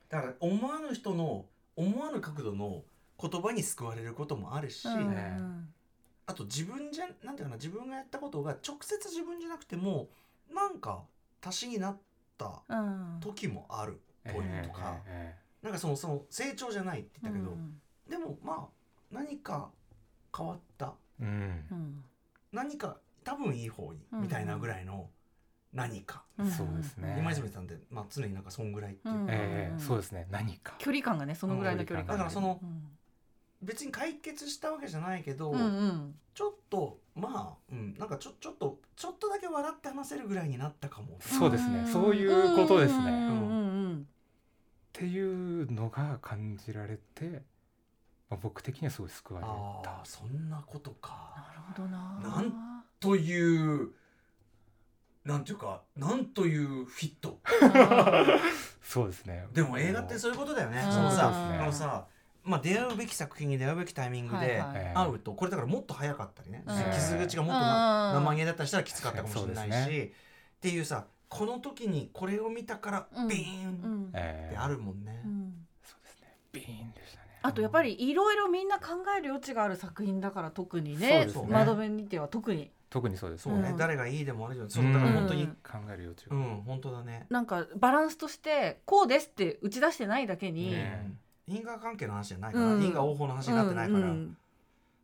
[0.09, 2.83] だから思わぬ人の思わぬ角度の
[3.19, 5.39] 言葉に救われることもあるし、ほどねね
[6.25, 10.09] あと自分じゃなんていうかな自分がやったことが直接自分じゃなくても
[10.53, 11.03] なんか
[11.45, 11.97] 足しになっ
[12.37, 12.63] た
[13.21, 18.67] 時もあるというとか、えなんかそのその成長じゃないって言ったけど、うんでもまあ
[19.11, 19.69] 何か
[20.35, 20.93] 変わった。
[22.51, 25.09] 何か多分いい方に、うんみたいなぐらいの
[25.73, 26.49] 何か、うん。
[26.49, 27.17] そうですね。
[27.19, 30.27] 今泉さんって、まあ、常になんかそんぐらいっていうか、うんええそうですね。
[30.31, 30.75] 何か。
[30.77, 32.83] 距離感がねそのぐらいの距離感だからそのうん
[33.61, 36.15] 別に解決したわけじゃないけど、うんうん。
[36.33, 41.17] ちょっとまあ、うん、なんかちょちょっとちょっとだけ笑って話せるぐらいになったかも。
[41.19, 41.87] そうですね。
[41.91, 43.27] そういうことですね。
[43.99, 47.43] っていうのが感じられて、
[48.29, 49.51] まあ、僕的にはすごい救われた。
[49.51, 51.33] ああそんなことか。
[51.35, 52.37] なるほどな。
[52.37, 53.89] なんという
[55.25, 57.39] なんていうかなんというフィット。
[58.81, 59.47] そうですね。
[59.53, 60.81] でも映画ってそういうことだよね。
[60.81, 60.91] うん。
[60.91, 61.57] そのさそうですね。
[61.57, 62.07] あのさ
[62.47, 64.63] まあ出会うべき作品に出会うべきタイミングで
[64.95, 66.63] 会うとこれだからもっと早かったりね。
[66.65, 66.75] うん。
[66.93, 73.27] 傷口がもっと生毛だったりしたらきつかったかもしれないし、っていうさこの時にこれを見たからうん。
[73.27, 74.07] ビーン。
[74.07, 75.21] ってあるもんね。
[75.25, 75.53] うん。
[75.83, 76.33] そうですね。
[76.53, 77.27] ビーンでしたね。
[77.41, 81.27] あとやっぱりいろいろみんな考える余地がある作品だから特にね。
[81.49, 82.71] 窓辺にては特に。
[82.89, 83.43] 特にそうです。
[83.43, 83.77] そうね、うん。
[83.77, 87.25] 誰がいいでもあるよそうだから本当にうん考える余地が、うん、本当だね。
[87.29, 91.11] なんかバランスとしてこうですって打ち出してないだけに、ね
[91.47, 92.83] 因果関係の話じゃないから、うん。
[92.83, 94.37] 因果応報の話になってないから、うんうん。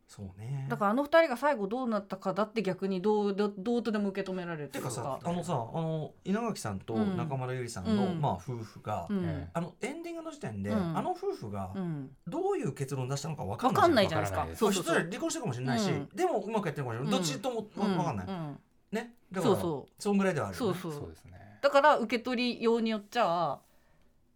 [0.06, 0.66] そうね。
[0.68, 4.90] だからあの二人が最後どうなったかだって逆にどうどどうとでも受け止められるていうか。
[4.90, 7.16] さかあのさあの稲垣さんとうん。
[7.16, 8.20] 中村ゆりさんの、うん。
[8.20, 9.24] まあ夫婦が、うん。
[9.24, 10.98] えあのエンディングの時点で、うん。
[10.98, 13.88] あの夫婦がうん、どういう結論を出したのか分かん分ないか。
[13.88, 14.46] んないじゃないですか。
[14.54, 16.08] そうそうそうそしたら離婚してるかもしれないし、うん。
[16.14, 18.58] でもうまくやってるかもしれない、どっちとも分かんない、うん。
[18.92, 19.14] ね。
[19.32, 20.02] だからそうそう。
[20.02, 21.00] そんぐらいではあるよね、そうそう。
[21.00, 21.32] そうですね。
[21.62, 23.58] だから受け取りようによっちゃ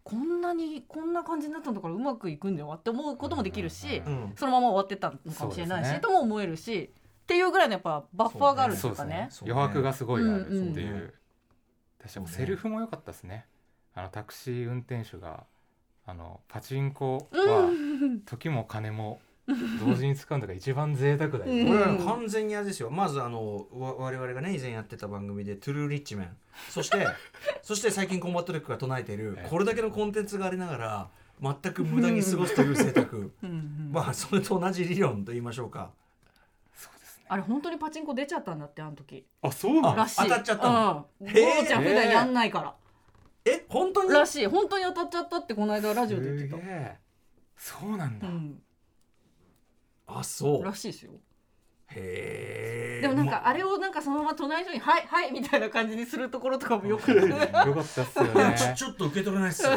[0.08, 6.00] こんなにこんな感じになったんだからうまくいくんだよって思うこともできるし、うんうんそのまま終わってたのかもしれないし、ね。
[6.00, 9.28] とも思えるしっていうぐらいのやっぱバッファーがあるってそですね。
[9.44, 9.52] いううかね。
[9.52, 10.46] 余白がすごいある。
[10.46, 10.96] ってうんいう、う。
[10.96, 11.12] ん
[12.00, 13.46] 私はもうセリフも良かったですね。
[13.94, 15.44] あのタクシー運転手が
[16.06, 19.20] あのパチンコは時も金も
[19.80, 21.66] 同時に使うんだから一番贅沢だよ、うん。
[21.66, 26.36] これは完全にあれですよまずあのわ我々がね以前やってた番組で「トゥルーリッチメン」
[26.68, 27.06] そして
[27.62, 29.48] そして最近コンバットレックが唱えているええ。
[29.48, 31.08] これだけのコンテンツがありながら
[31.40, 33.06] 全く無駄に過ごすという贅沢。
[33.90, 35.92] まあそれと同じ理論と言いましょうか。
[36.74, 37.24] そうですね。
[37.28, 39.24] あれ本当にパチンコ出ちゃったんだってあの時。
[39.40, 40.22] あそうなあのらしい。
[40.24, 41.06] 当たっちゃったの？
[41.24, 42.74] ちゃん普段やんないから、
[43.44, 44.10] え本当に？
[44.10, 44.46] らしい。
[44.46, 46.96] 本当に当たっちゃったってこの間ラジオで言ってすげえ
[47.56, 48.62] そうなんだ、た、うん、
[50.08, 50.64] あそう。
[50.64, 51.12] らしいですよ。
[51.90, 53.02] へえ。
[53.02, 57.28] でもなんかあれをなんかそのまま隣の人に「はい はい」みたいな感じにするところとかもよくない
[57.66, 58.74] よかったっすよね。
[58.76, 59.74] ち ょちょっと受け取れないっすよ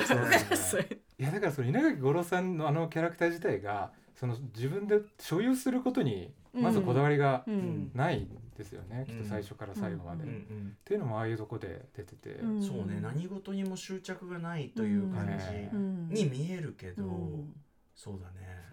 [1.19, 7.91] いやだからその稲垣吾郎さんのあのキャラクター自体がその自分で所有することにまずこだわりがうん。
[7.93, 8.27] ないん
[8.57, 9.05] ですよね、うん。
[9.05, 10.77] きっと最初から最後まで、ううんうっん。
[10.83, 12.61] ていうのもああいうとこで出てて、うん。
[12.61, 16.09] そうね何事にも執着がないという感うん。
[16.11, 17.55] じに見えるけど、うん。
[17.95, 18.70] そうだね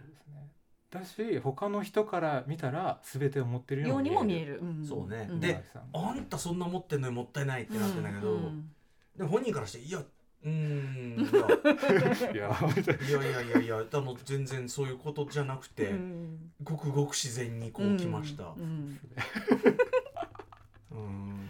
[0.91, 4.21] だし他の人から見たら全てを持ってるよよううに見える。
[4.21, 4.87] にも見える、うん。
[4.87, 5.25] そうね。
[5.27, 5.41] ん。
[5.41, 5.63] で
[5.93, 8.03] あんたそんな持ってんのにもったいないってなってん。
[8.03, 8.71] だけど、うん。
[9.17, 11.19] でも本人からしていやうーん
[12.35, 12.49] いや。
[13.09, 13.85] いやいやいやいや
[14.25, 16.53] 全然そういうことじゃなくて、うん。
[16.63, 18.99] ごくごく自然にこう来ました、うん。
[20.93, 21.49] うん。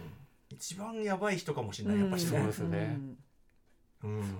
[0.49, 2.29] 一番やばい人かもしれないやっぱしね。
[2.29, 2.99] そうで、すね。
[4.03, 4.21] うん。
[4.21, 4.33] です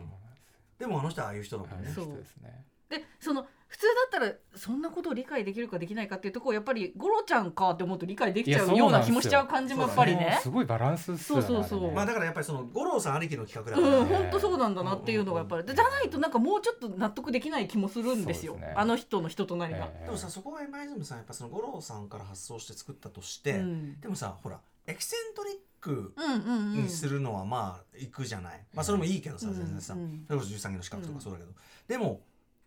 [0.80, 2.66] でもあの人はああいう人だもんね、そう人ですね。
[2.90, 8.88] でその普通だったらそんなことを理解できるかできないかっていうところやっぱりゴロちゃんかって思うと理解できちゃいうやよ。
[8.88, 10.40] うな気もしちゃう感じもやっぱりもうね。
[10.42, 11.82] すごいバランスっすよねそうそうそう。
[11.90, 11.92] ね。
[11.96, 15.64] まあだからやっぱりその五郎さんありきの企画だうんから、本当そうなんだなっていうのがやっぱり。
[15.64, 18.54] でじゃないとなんかもうちょっと納得できない気もするんですよ。
[18.54, 18.76] そうですね。
[18.76, 19.86] あの人の人となりが。
[19.86, 20.06] ええ。
[20.06, 24.00] でもさそこが今泉さんやっぱその五郎さんから発想して作ったとして、うん。
[24.02, 26.84] でもさほらエキセントリックうんうんうん。
[26.84, 30.26] にするのはまあいくじゃない、まあそれもいいけどさうん全然さ、うん。
[30.28, 31.52] それこそ13期の資格とかそうだけど、
[31.88, 32.22] でも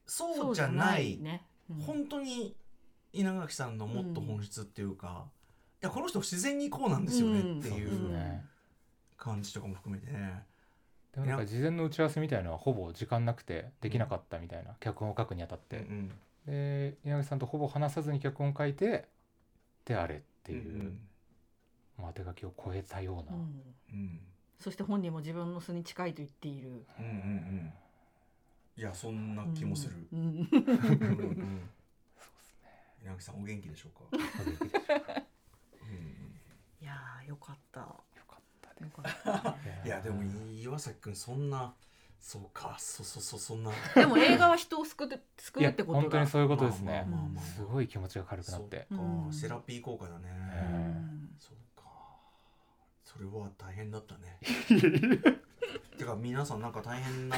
[0.07, 1.19] そうじゃない。
[1.19, 1.45] ね。
[1.71, 1.77] うん。
[1.77, 2.55] 本当に
[3.13, 5.27] 稲垣さんのもっと本質っていうか、
[5.83, 8.43] いやこの人自然にこうなんですよねっていそう
[9.17, 10.45] 感じとかも含めてね、
[11.13, 16.11] でもなんか事前の打ち合わせみたいなのはほぼ時間なくてできなかったみたいな脚本を書くにあたって、うん
[16.47, 19.07] で稲垣さんとほぼ話さずに脚本書いて
[19.85, 21.01] であれっていう、うん
[21.99, 23.63] もう当て書きを超えたような、うん
[23.93, 24.21] うん
[24.59, 27.73] そして本人も自分の素に近いと言っているうんうんうん
[28.77, 30.53] いやそんな気もする、そうです
[32.63, 32.71] ね
[33.03, 34.21] 稲垣さんお元気でしょうか、い。
[36.85, 37.81] やーよかった。
[37.81, 37.87] よ
[38.29, 39.05] かったよかっ
[39.83, 39.87] た。
[39.87, 40.23] いやでも
[40.53, 41.75] 岩崎君そんな
[42.19, 43.71] そうかそそそそんな。
[43.95, 47.07] でも映画は人を救う救いうやってことだ本当にそういうことですね、
[47.57, 48.87] すごい気持ちが軽くなって。
[48.89, 51.03] そうか、うんセラピー効果だね、え
[51.39, 51.83] そうか。
[53.05, 54.39] それは大変だったね。
[55.99, 57.37] てか皆さんなんか大変な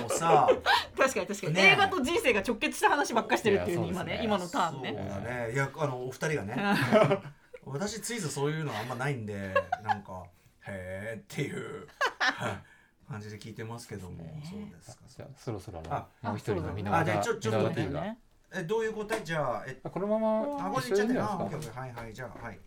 [0.00, 0.48] のをさ
[0.96, 1.66] 確かに確かに、ねえ。
[1.72, 4.20] 映画と人生が直結した話ばっかしてるっていういやそうですね。
[4.22, 5.52] 今ね今のターンそうねだね。
[5.52, 6.56] いやあのお二人がね。
[7.66, 10.24] 私ついぞそういうのあんまないんでなんか
[10.66, 11.88] へえっていう
[12.18, 12.58] はい
[13.10, 15.02] 感じで聞いてますけども、そうですか。
[15.08, 18.16] じゃあそろそろあもう一人のあ皆和田あでちょちょっと皆和待って田 T が。
[18.54, 20.28] えどういう答えじゃあえあこのまま。
[20.28, 22.58] あはいはいじゃあはい。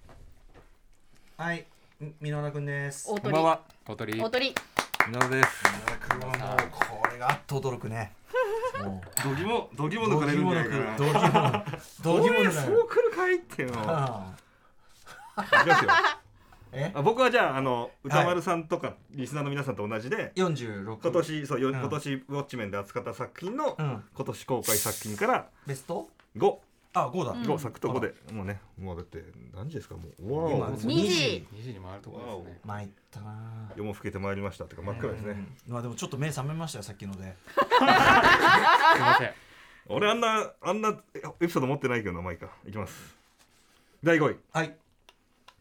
[1.38, 1.65] はい。
[1.99, 3.07] み皆田くんです。
[3.07, 3.61] こんばんは。
[3.86, 4.56] 小鳥大鳥
[5.07, 5.63] 皆田です。
[5.88, 6.69] 皆田くんはもう
[7.01, 8.11] これがあっと驚くね。
[8.84, 11.65] もうどぎも、どぎも抜かれるんじゃないかな。
[12.03, 13.15] どぎもそう来る。
[13.15, 13.77] かいっていうの。
[13.88, 14.34] あ
[15.38, 15.91] きますよ
[16.71, 26.07] えあ僕はじゃああの歌丸さんとかリスナーの皆さんと同じで、46今年そう、ようん今年ウォッチメンで扱った作品の、うん今年公開作品からベスト
[26.38, 26.55] 5
[26.91, 30.34] あ5だ、5作と5で、もうねもうだって何時ですかもう。
[30.34, 31.48] わ今お2時。
[31.53, 31.74] 2時。
[31.74, 32.60] に回るところですね。
[32.66, 35.32] 参ったな夜も更けてまいりましたってか真っ暗ですね、
[35.68, 35.74] うん。
[35.74, 37.22] まあでもちょっと目覚めましたよさっきので。
[37.22, 39.34] すいません
[39.88, 40.99] 俺あんなあんな
[41.40, 42.49] エピソード持ってないけどなまあいいか。
[42.68, 43.16] いきます。
[44.03, 44.38] 第5位。
[44.52, 44.76] はい。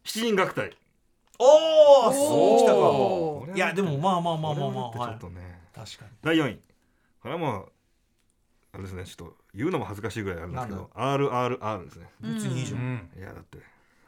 [0.04, 0.74] 七人楽隊
[1.38, 2.62] おおおー。
[2.62, 5.10] 来たおかいやでもまあまあまあまあまあ、俺ははい。
[5.10, 6.10] だってちょっとね、確かに。
[6.22, 6.60] 第4位。
[7.20, 7.72] これはもう
[8.72, 12.06] あれですねちょっと言うのも恥ずかしいぐらいあるんですけど RRR ですね。
[12.20, 13.10] 別にいいじゃん、うん。
[13.18, 13.58] いやだって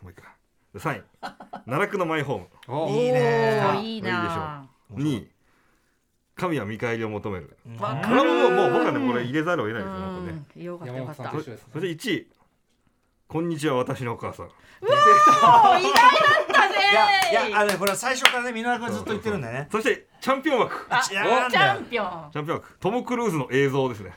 [0.01, 0.33] もういいか
[0.73, 1.03] で3位。
[1.67, 2.47] 奈落のマイホーム。
[2.69, 3.81] おいいね。
[3.83, 4.65] いいな。
[4.95, 5.31] 2位
[6.37, 7.57] 神は見返りを求める。
[7.65, 7.95] これは
[8.25, 10.63] もうもう僕はねこれ入れざるを得ないですよ本当ねうん。
[10.63, 12.31] よかったよかった山本さんと一緒ですそれで1位。
[13.27, 14.47] こんにちは私のお母さん。
[14.47, 14.49] お
[14.87, 16.77] 意外だったね
[17.33, 19.69] いやいやあのねこれは最初からね箕輪君がずっと言ってるんだよね。
[19.73, 20.87] そしてチャンピオン枠。
[21.05, 22.31] チャンピオン。
[22.31, 22.77] チャンピオン枠。
[22.79, 24.13] トム・クルーズの映像ですね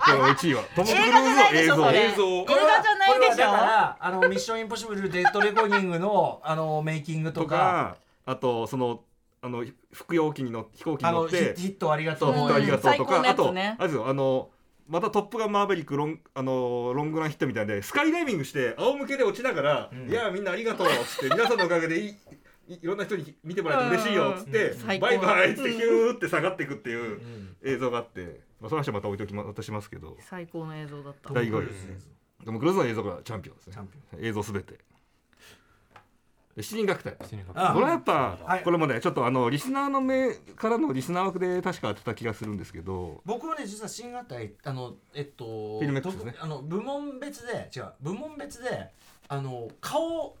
[0.00, 2.44] 1位はトム・クルーズの映映画じゃないでしょ像映像。
[2.44, 2.54] これ。
[2.54, 3.28] は映画じゃないでしょ。
[3.28, 7.56] これはだからあのミッションインポッシブルデッドレコーディングのあのメイキングととか。
[7.56, 7.96] か
[8.26, 9.00] あとその
[9.42, 11.54] あの服用機に乗って飛行機に乗って。
[11.56, 14.50] ヒットありがとそうう、ヒットありがとうと最高か、あと、あれですよ、あの、
[14.88, 20.10] またトップガンマーベリックロン、あの、ロングランヒットみたいで、スカイダイビングして、仰向けで落ちながら、うん。
[20.10, 22.16] いや、みんなありがとうっつって、皆さんのおかげでいい。
[22.68, 27.56] いいろんな人に見てもらえて嬉しいよっつって、バイバイっつってヒューって下がっていくっていううん。
[27.64, 30.16] 映像があって、まあ、その話はまた置いときま渡しますけど。
[30.20, 31.32] 最高の映像だった。
[31.32, 32.08] 第5位です
[32.44, 33.72] でもクルーズの映像がチャンピオンですね。
[33.74, 34.78] チャンピ映像すべて。
[36.56, 37.16] で七人楽隊。
[37.20, 38.62] 七人楽あこれはやっぱ、はい。
[38.62, 43.20] これもねちょっとあのリスナーの目からのリスナー枠で確か当てた気がするんですけど。
[43.26, 46.32] 僕はね実は新型あのえっとフィルメックスね。
[46.32, 48.90] 特あの部門別で違う部門別で
[49.28, 50.36] あの顔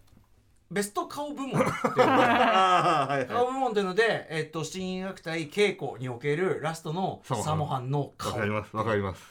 [0.70, 2.12] ベスト顔部門っていうのが。
[2.12, 3.26] あ あはい。
[3.26, 8.76] 顔部門っていうので、えっと、七人楽隊稽古におけるラストのサモハンのわ顔かります。
[8.76, 9.22] わかります。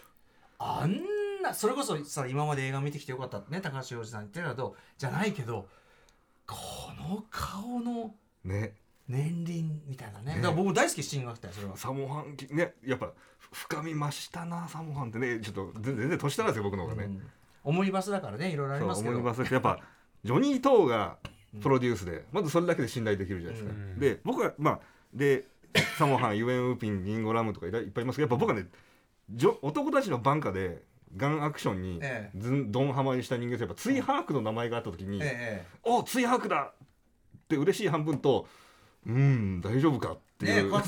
[0.57, 5.67] あんなそれこそさ今まで映画見てきてよかったね高橋洋二さん言ってるけどじゃないけど
[6.47, 6.55] こ
[6.97, 8.75] の顔のね。
[9.07, 10.35] 年輪みたいなね。
[10.35, 10.41] ね。
[10.41, 11.77] だから僕大好き七人楽隊それは。
[11.77, 13.11] サモハンねやっぱ
[13.51, 15.39] 深み増したなサモハンってね。
[15.41, 17.31] ちょっと全全然年下なんですよ僕の方がね、うん。
[17.65, 19.17] オムニバスだからねいろいろありますけど。
[19.17, 19.79] 思いますやっぱ
[20.25, 21.17] ジョニー・トーが
[21.61, 24.79] プロデュースで、まずそれだけで信頼できるじゃないですか、うんで僕はまあ
[25.13, 25.45] で
[25.97, 28.67] サモハン ユエン・ウーピンリンゴ・ラムとかいっぱいいますけどやっぱ僕はね
[29.29, 30.83] じょ男たちのバンカで
[31.15, 38.47] ガンアクションにええずんドンハマりした人間とやっぱツイハークの名前があった時に「えおツイハークだ!」って嬉しい半分と
[39.05, 40.79] 「うん大丈夫か?」っていう、えね香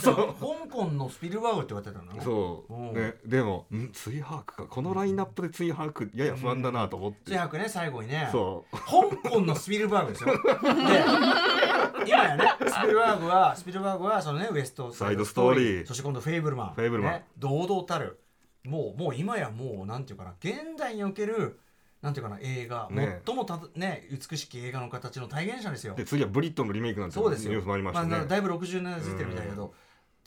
[0.70, 2.94] 港のスピルバーグって言われてたのそう、うん。
[2.94, 3.92] ね、でも「ん？
[3.92, 4.64] ツイハークか。
[4.64, 8.30] このラインナップでツイハークやや不安だな」と思って、ツイハークね最後にね。
[8.32, 8.78] そう。
[8.78, 10.34] 香港のスピルバーグですよ。
[12.06, 15.86] で今やねスピルバーグはスピルバーグはそのねウエストサイドストーリー。
[15.86, 16.74] そして今度フェイブルマン。
[16.74, 17.14] フェイブルマン。
[17.14, 18.20] ね、堂々たる。
[18.64, 20.34] もうもう今やもうなんていうかな。
[20.40, 21.60] 現代における
[22.02, 25.96] なんていうかな映画、ね最もたね美しき映画の形の体現者ですよ。
[25.96, 27.52] で次はブリットンのリメイクなんてそうですよ。
[27.52, 29.74] ニュースもありましたね、あだいぶ60年代出てるみたいだけど、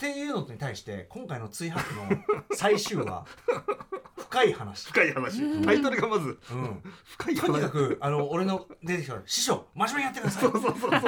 [0.00, 2.08] っていうのに対して今回の追白の
[2.54, 3.26] 最終話
[4.16, 4.86] 深い話。
[4.86, 5.62] 深い話。
[5.64, 6.82] タイトルがまずうん。
[7.18, 7.46] 深い話。
[7.46, 10.42] とにかくあの俺の出てきたら師匠真面目にやってください。
[10.42, 11.00] そうそうそうそうそう。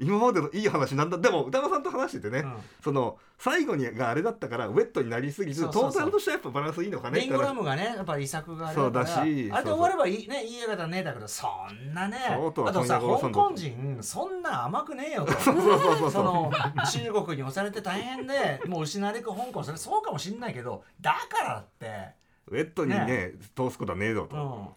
[0.00, 1.18] 今までのいい話なんだ。
[1.18, 2.56] でも歌間さんと話しててね、うん。
[2.82, 5.92] その最後にがあれだったからウェットになりすぎずそうそうそう。
[5.92, 9.06] トータルとしてはやっぱバランスいいのかねリンゴラムがねやっぱり遺作があれだから。
[9.06, 12.16] そうだしあれで終わればいいねいい映画だねだけどそんなね。
[12.30, 15.32] あとさ香港人そんな甘くねえよと。
[15.34, 16.10] そうそうそうそう。
[16.10, 16.50] その
[16.90, 22.16] 中国に押されて大変で もう失われてく香港それそうかもしんないけどだからって。
[22.48, 23.32] ウェットにねね。
[23.54, 24.74] 通すことはねえぞと、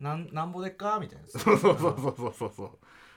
[0.00, 0.06] うん。
[0.06, 0.98] なんなんぼでっか？
[1.00, 1.26] みたいな。
[1.28, 2.52] そうそうそうそうそうそう。
[2.56, 2.70] そう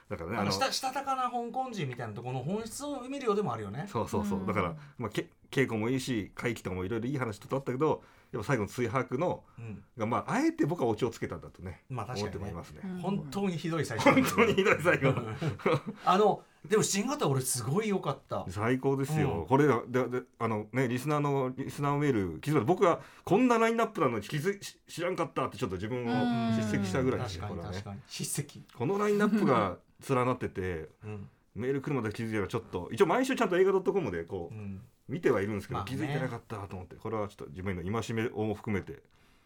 [0.10, 3.86] だからねあのしたしたたかな香港人みたいなところの本質を見るようでもあるよね。
[3.88, 4.48] そうそうそう、うん。
[4.48, 9.84] だから、まあ、け稽古もいいし会期とかもいろいろいい話とあったけどやっぱ最後の追白のうん。
[9.98, 12.38] がまああえて僕はオチをつけたんだとねまあ確かにね。
[12.38, 15.14] 思ってますね、うん本当にひどい最初本当にひどい最後。
[16.06, 18.46] あのでも新型俺すごい良かった。
[18.50, 19.46] 最高ですよ、うん。
[19.48, 22.66] これだでであのねリスナーのリスナーメール気づいた。
[22.66, 26.56] 僕がこんなラインナップなのに気づし知らんかったってちょっと自分をうん。
[26.56, 27.72] 叱責したぐらいです確ねこれはね。
[27.72, 28.02] かに確かに。
[28.08, 28.64] 叱責。
[28.78, 29.78] このラインナップが
[30.10, 31.30] 連なっててうん。
[31.56, 34.82] メール来るまで気づいたらちょっと一応毎週ちゃんと映画 .com でこううん。
[35.08, 35.92] 見てはいるんですけど、まあね。
[35.92, 39.02] 気づいてなかったと思ってこれはちょっと自分の戒めを含めて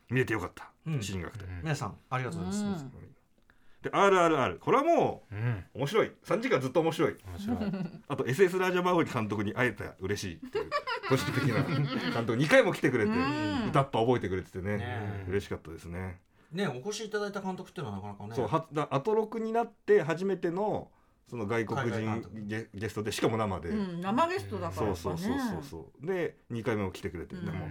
[0.09, 0.71] 見れてよかった。
[0.87, 1.01] うん。
[1.01, 2.85] 新学で、皆さんありがとうございます、
[3.83, 5.23] で RRR これはも
[5.75, 6.11] う面白い。
[6.25, 7.17] 3時間ずっと面白い。
[7.25, 7.57] 面白い。
[8.07, 10.69] あと SS ラージャマウリ監督に会えたら嬉しいっていう
[11.09, 13.67] 個人的な監督2回も来てくれてうん。
[13.67, 15.25] 歌っぱ覚えてくれててねね。
[15.27, 16.21] 嬉しかったですね。
[16.53, 18.35] ねお越しいただいた監督っていうのはなかなかね。
[18.35, 20.89] そうはだアトロクになって初めての
[21.29, 22.45] その外国人督。
[22.45, 25.17] ゲゲストでしかも生で、うん、生ゲストだからやっぱね。
[25.17, 25.63] そうそうそうそう。
[25.63, 27.45] そうで2回目も来てくれて、うん。
[27.45, 27.67] でも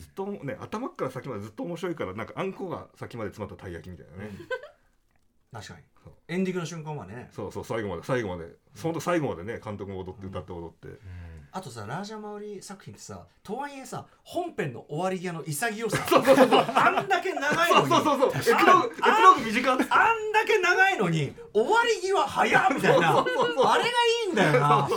[0.00, 4.30] ずっとね頭から先までずっと面白いからなんかあんこが先まで詰まったたい焼きみたいなね、
[5.52, 5.80] 確かに。
[6.02, 7.28] そうエンディングの瞬間はね。
[7.32, 8.02] そうそう最後まで。
[8.04, 8.48] 最後まで。
[8.82, 10.88] 本当最後までね監督も踊って歌って踊って、
[11.50, 16.64] あとさラージャマウリ作品ってさとはいえさ本編の終わり際の潔さそうそうそうそう。
[16.72, 17.88] あんだけ長いのに。
[17.88, 23.18] そうそうそうエピローグエピローグ短っあんだけ長いのに終わり際早っみたいな。
[23.18, 23.90] あれがい
[24.28, 24.88] いんだよな。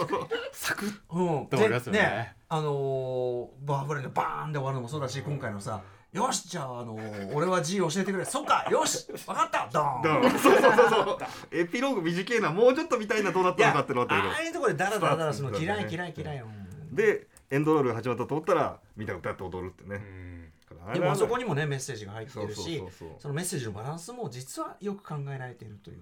[0.52, 2.36] サクッうんと終わりますよね。
[2.48, 5.82] あのーバーブレーのバーンで終わるのもそうだし今回のさ
[6.14, 8.26] よしじゃあ、あのー俺は G 教えてくれ。
[8.26, 9.70] そっかよし分かった。
[9.74, 10.32] ドーン。
[10.40, 11.18] そうそうそうそう。
[11.52, 14.30] エピローグ短いなもうちょっと見たいなどうなったのかってのあったけど。
[14.30, 16.48] ああいうところでダラダラダラするの嫌い嫌い嫌いよ。
[16.92, 20.52] でエンドロールが始まったと思ったらみんな歌って踊るってね、
[20.94, 22.82] でもあそこににもねメッセージが入ってるし
[23.20, 25.98] そのメッセージのバランスも実はよく考えられているという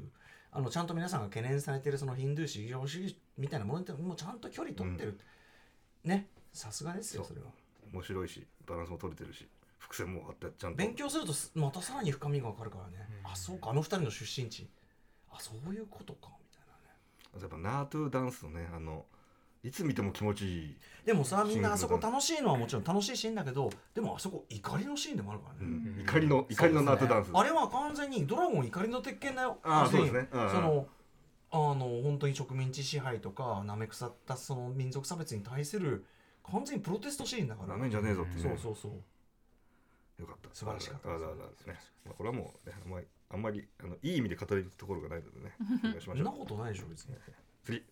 [0.51, 5.19] あのちゃんと皆さんが懸念されているそのヒンドゥー至上主義みたいなものってもうちゃんと距離取ってる、
[6.03, 6.27] ね。
[6.53, 7.47] さすがですよそれは。
[7.93, 9.47] 面白いしバランスも取れてるし
[9.81, 10.77] 伏線もあってちゃんと。
[10.77, 14.69] 勉強するとすまたさらに深みが分かるからね、あそうかあの二人の出身地。
[15.29, 17.41] あそういうことかみたいなね。
[17.41, 19.05] やっぱナートゥダンスのねあの
[19.63, 26.01] いつ見ても気持ちいい、でもさみんなあそこ楽しいのはもちろん楽しいシーンだけどでもあそこ怒りのシーンでもあるからね、うん。
[26.01, 27.29] 怒りの怒りのナートゥダンス。
[27.33, 29.57] あれは完全にドラゴン怒りの鉄拳だよ。
[29.63, 30.29] あそうですね。
[30.31, 30.43] うん。
[30.43, 30.87] うんその
[31.53, 36.05] あの本当に植民地支配とかなめ腐ったその民族差別に対する
[36.49, 37.73] 完全にプロテストシーンだから。
[37.73, 38.41] なめんじゃねえぞってね。
[38.41, 38.91] そうそうそう
[40.21, 40.49] よかった。
[40.53, 41.09] 素晴らしかった。
[41.09, 41.79] あらあらあらね。
[42.05, 45.53] まあ、これはもう、ね、あんまりあんまりあのいい意味で語れるところがないのでね
[45.83, 46.25] お願いしましょう。
[46.25, 47.15] そんなことないでしょ別に。
[47.63, 47.83] 次。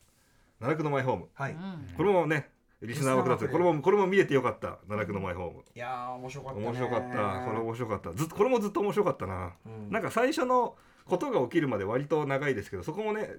[0.60, 1.30] 奈落のマイホーム。
[1.34, 1.56] はい、い
[1.96, 2.50] これもね
[2.82, 4.80] リスナー枠だってこれもこれも見れてよかった。
[4.88, 5.64] 奈落のマイホーム。
[5.76, 6.66] やー面白かったね。
[6.68, 7.46] 面白かった。
[7.46, 8.14] これ面白かった。
[8.14, 9.92] ずっとこれもずっと面白かったな、うん。
[9.92, 10.76] なんか最初の
[11.06, 13.30] ことが起きるまで割と長いですけどそこもね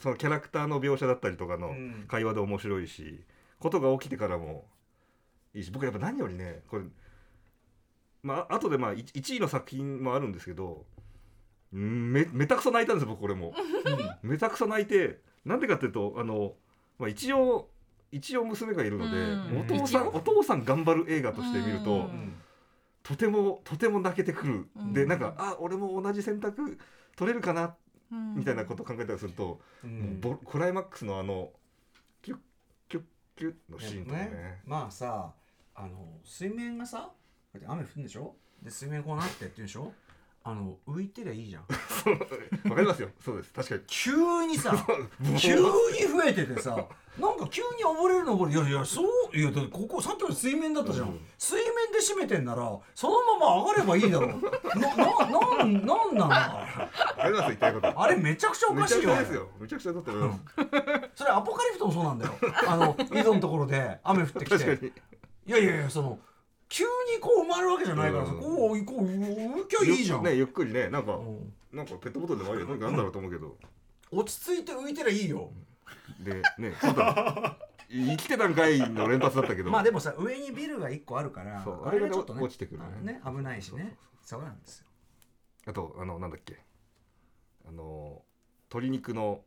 [0.00, 2.04] そのキャラクターの描写だったりとかのうん。
[2.08, 3.24] 会話で面白いし、
[3.58, 4.64] ことが起きてからも
[5.54, 6.84] いいし僕やっぱ何よりねこれ
[8.22, 10.84] まあ後でまあ1位の作品もあるんですけど
[11.72, 13.54] うんめめたくそ泣いたんですよ僕これも。
[14.22, 16.54] めたくそ泣いてなんでかっていうとあの、
[16.98, 17.70] まあ、一応
[18.12, 19.60] 一応娘がいるので、うん。
[19.60, 22.34] お父さんお父さん頑張る映画として見ると、うんうん
[23.02, 24.92] とてもとても泣けてくる、うん。
[24.92, 26.78] でなんかあ俺も同じ選択
[27.16, 27.74] 取れるかな
[28.12, 28.36] うん。
[28.36, 30.20] みたいなことを考えたりすると、うん。
[30.20, 31.50] ボクライマックスのあの
[32.22, 32.38] キュッ
[32.88, 33.02] キュッ
[33.34, 34.60] キュッのシーンとかね。
[34.64, 35.32] まあさ
[35.74, 37.10] あの水面がさ
[37.52, 38.34] こうやって雨降るんでしょ？
[38.62, 39.92] で水面こうなってって言うんでしょ？
[40.44, 41.62] あの浮いてりゃいいじゃん。
[41.62, 43.10] わかりますよ。
[43.24, 43.52] そうです。
[43.52, 43.80] 確かに。
[43.86, 44.74] 急にさ
[45.38, 46.70] 急に増えててさ
[47.18, 48.54] なんか急に溺れるの溺れ。
[48.54, 51.20] るいやいやそういやだってここさっきまで水面だったじゃん、うん。
[51.38, 54.26] 水面で締めてんならそのまま上がればいいだろ。
[54.26, 56.28] なななんなんなの？
[56.28, 56.66] わ
[57.16, 58.02] かります言いたいこと。
[58.02, 59.02] あれめちゃくちゃおかしいよ。
[59.02, 59.48] くちゃですよ。
[59.60, 60.40] めちゃくちゃだと思います、
[61.22, 62.34] それアポカリプトもそうなんだよ。
[62.66, 64.92] あの井戸のところで雨降ってきて。
[65.44, 66.18] いやいやいやその
[66.72, 68.40] 急にこう埋まるわけじゃないからさ、うん。
[68.40, 73.56] こうこう浮きゃいいじゃん、ねゆっくりねなんか、うんなんかペットボトルでもあるよなんかなんだろうと思うけど、
[74.10, 75.50] 落ち着いて浮いてりゃいいよ
[76.20, 77.56] でねそうだ
[77.90, 84.86] 生きてたんかいの連発だったけどまあでもさ上にビルが1個あるからあれがちょっとね落ちてくるねね危ないしねそうなんですよ
[85.66, 86.58] あとあのなんだっけ
[87.66, 88.20] あの
[88.68, 89.40] 鶏肉の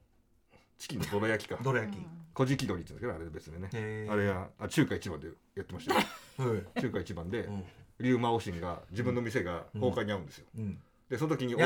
[0.80, 2.00] チキンのどら焼きかどら焼き、
[2.36, 4.08] 小じき鶏って言うんだけどあれ別でね。
[4.10, 6.02] あれやあ中華一番でやってましたよ。
[6.38, 6.82] はい。
[6.82, 7.64] 中華一番でうん。
[8.00, 10.82] 龍馬オシンが自分の店が崩壊に遭うんですよ、うん。
[11.10, 11.60] でその時にお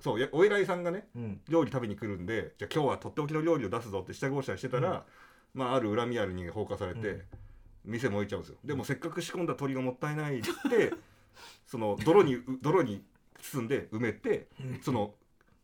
[0.00, 1.40] そうやお偉いさんがねうん。
[1.48, 5.04] 料理食べに来るんでじゃあ今日はとっておきの料理を出すぞって下ごしらえしてたら、
[5.52, 7.22] まあある恨みある人間放火されて、うん。
[7.84, 8.58] 店燃えちゃうんですよ。
[8.64, 10.94] でもせっかく仕込んだ鶏がもったいないって
[11.66, 13.04] その泥にう泥に
[13.40, 14.48] 包んで埋めて
[14.80, 15.14] その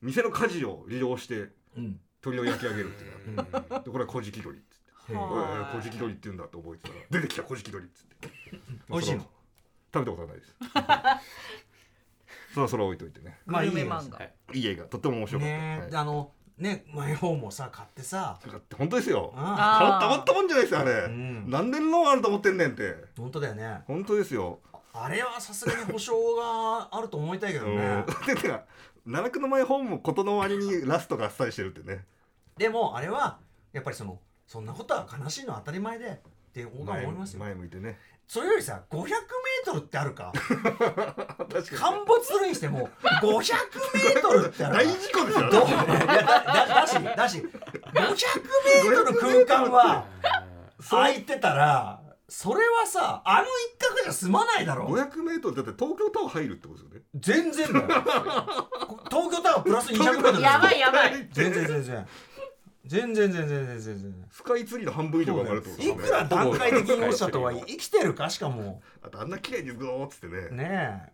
[0.03, 5.13] 店の火事を利用してうん鶏を焼き上げるっていうのでこれは小じき鶏っつって。
[5.13, 8.29] へー「おいおい小じき鶏って言うんだ」って覚えてたら出てきた小じき鶏っつって。
[8.89, 9.27] 美味しいの？
[9.93, 10.57] 食べたことはないです。
[12.55, 13.39] そろそろ置いといてね。
[13.47, 14.19] グまあいいよルメ漫画。
[14.19, 14.35] はい。
[14.55, 15.91] いい映画とっても面白かった、ねはい。
[15.91, 18.39] であのねマイホームをさ買ってさ。
[18.45, 19.33] だって本当ですよ。
[19.37, 21.49] ああたまったもんじゃないですよあれ、ん。
[21.49, 22.97] 何年のあると思ってんねんって。
[23.17, 23.83] 本当だよね。
[23.87, 24.61] 本当ですよ、
[24.93, 28.65] あれはさすがに保証があると思いたいけどうん、 ねでてか
[29.07, 32.05] 奈落の前本も事の割にラストがあっさりしてるってね。
[32.57, 33.39] でもあれは
[33.73, 37.41] やっぱりそのそんなことは悲しいのは当たり前でって僕は思いますよ。
[37.41, 37.99] 前向いてね。
[38.27, 39.17] それよりさ500メー
[39.65, 40.33] トルってあるか？
[40.37, 40.57] 確
[40.87, 42.89] か陥没するにしても
[43.23, 43.55] 500
[43.95, 45.67] メートルってある大事故ですよどう？
[45.67, 47.45] いやだだだしだし500
[47.95, 50.05] メートル空間は
[50.91, 52.01] 空いてたら
[52.31, 53.45] それはさあの
[53.77, 54.87] 一角じゃ済まないだろ。
[54.87, 57.05] 500m だって東京タワー入るってことですよね。
[57.17, 57.87] 全然だよ。
[59.11, 61.29] 東京タワープラス200メートルやばいやばい。
[61.33, 62.07] 全然全然
[62.87, 63.81] 全然全然全然。
[63.81, 65.89] 全然スカイツリーの半分以上が上がるってことね。
[65.91, 68.31] いくら段階的に落ちたとはいえ生きてるか？
[68.31, 68.81] しかも。
[69.03, 70.51] あとあんな綺麗にグローっつってね。
[70.51, 71.13] ね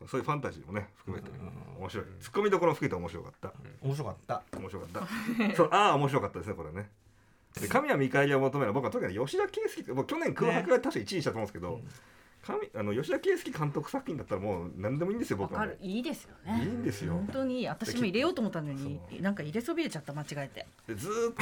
[0.00, 1.30] うん、そういうファンタジーもね含めて。
[1.78, 2.06] 面白い。
[2.20, 3.52] ツッコミどころも含めて面白かった。
[3.62, 4.42] え面白かった。
[4.58, 5.56] 面白かった。
[5.56, 6.82] そうああ面白かったですねこれね。
[6.82, 6.88] で
[7.68, 11.80] 神谷見返りを求める僕は特に吉田圭佑もう去年空白が確か1位にしたと思うんですけど、
[12.42, 17.14] 神あの吉田圭佑監督作品だったらもう何でもいいんですよわ僕はいいですよいいねんですよ。
[17.14, 17.68] 本当に。
[17.68, 20.66] 私も入れようと思ったのになんか入れそびれちゃった間違えて。
[20.88, 21.34] でずーっ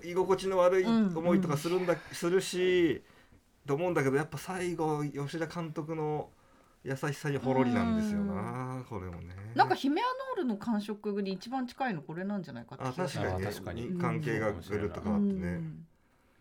[0.00, 3.02] と居 居心地の悪い思いとかするんだ、するし
[3.66, 6.30] と思うんだけどやっぱ最後吉田監督の
[6.84, 9.34] 優しさにほろりなんですよなこれもね。
[9.54, 13.98] なんかヒメアノールの感触に一番近いのこれなんじゃないかってあ確かに,、あ確かに。
[14.00, 15.86] 関係がぐるっと変わってね、うん。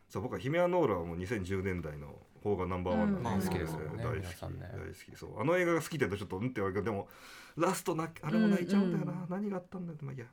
[0.09, 5.15] そう僕はヒメアノールはもう2010年代の邦画ナンバーワンなんで、うん好きですよね大好き、ね大好き。
[5.15, 7.07] そうあの映画が好きでとちょっとうんって言われるけどでも
[7.55, 9.30] ラストなあれも泣いちゃうんだよな、うん。
[9.30, 10.26] 何があったんだよまあいいや。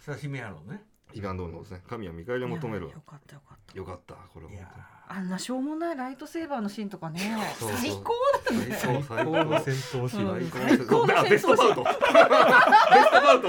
[0.00, 0.82] それは姫野郎ね。
[1.12, 1.82] ヒメアノールのですね。
[1.88, 3.78] 神は見返りを求めるよかったよかった。
[3.78, 7.36] よかったこれいや本あんなしょうもないライトセーバーのシーンとかね。
[7.58, 7.78] そうそう。
[7.78, 10.50] 最高だ当に最高最高戦闘シーン。
[10.50, 11.84] 最高高のあベストバウト。
[11.84, 13.48] ベストバウト。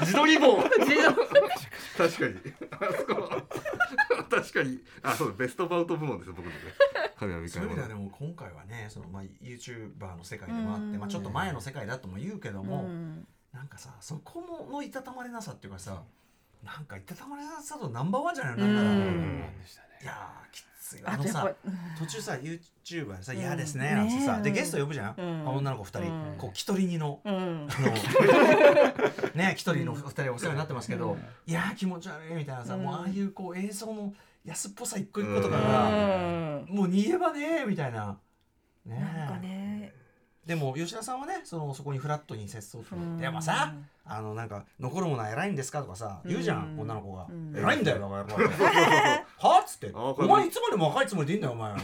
[0.00, 0.56] 自撮り棒。
[0.56, 2.34] 確かに。
[2.70, 3.30] あそこ。
[4.30, 4.78] 確かに。
[5.02, 6.56] あそうベストバウト部門ですよ僕のね。
[7.16, 13.26] 神は見そういう意味ではでも今回はねその、まあ、YouTuber の世界でもあって、まあ、ちょっと前の世界だとも言うけども、うん。
[13.52, 15.72] なんかさそこものいたたまれなさっていう。
[15.72, 16.02] かさ
[16.64, 19.56] なんかいたたまれなさとナンバーワンじゃないのなんなら、うね
[20.02, 21.54] いやーきついわあのさ
[21.98, 23.38] 途中さ YouTuber でさ「うん。
[23.38, 24.42] 嫌ですね」ねなんてさ、うん。
[24.42, 26.02] でゲスト呼ぶじゃん、女の子2人、う
[26.34, 26.36] ん。
[26.36, 27.20] こう一人二の。
[29.34, 32.82] ね一人の二人お世話になってますけど、いやー気持ち悪いみたいなさ、うん。
[32.82, 34.12] もうああいうこう映像の
[34.44, 36.66] 安っぽさ一個一個とかうが、ん。
[36.68, 38.18] もう逃げ場ねーみたいな。
[38.84, 39.69] ねえなんかね
[40.46, 45.82] でも吉田さんはねそのそこにフラットに接そうとでもさあのなんか残るものは偉いんですか？
[45.82, 46.80] とかさ言うじゃん、うん。
[46.80, 47.56] 女の子が、うん。
[47.56, 49.92] 偉いんだよバカ野郎ってはっつって。
[49.94, 51.74] お前いつまでも若いつもりでいいんだよお前。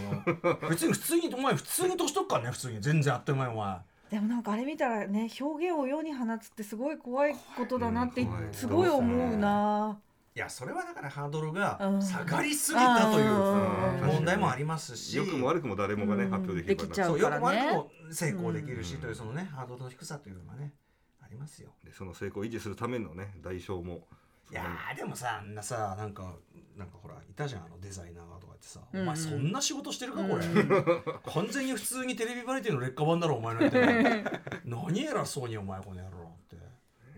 [0.68, 2.80] 別に普通にお前普通に年取っからね普通に。
[2.80, 3.76] 全然あっという間にお前。
[4.10, 9.98] でもなんかあれ見たらね表現を世に放つってすごい怖いことだなってすごい思うな
[10.36, 12.02] いやそれはだからハードルがうん。
[12.02, 14.06] 下がりすぎたといううん。
[14.06, 15.16] 問題もありますし。
[15.16, 16.30] 良くも悪くも誰もがねうん。
[16.30, 17.70] 発表できるできちゃそううよくも悪からね。
[17.70, 19.00] くも成功できるしうん。
[19.00, 20.74] というそのねハードルの低さというのがね
[21.22, 21.70] ありますよ。
[21.82, 24.06] でその成功を維持するためのね代償も。
[24.50, 26.34] いやーでもさあんなさなんか
[26.76, 31.02] なんかほらいたじゃんあのデザイナーがとかってさ、うんお前そんな仕事してるかこれ、う ん
[31.32, 33.80] 完全に普通にテレビバラエティの劣化版だろお前のやって。
[33.80, 34.24] る
[34.66, 36.56] 何偉そうにお前この野郎って。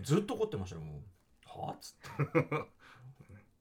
[0.02, 1.02] ずっと怒ってましたよもう。
[1.66, 1.72] は？
[1.72, 2.77] っつって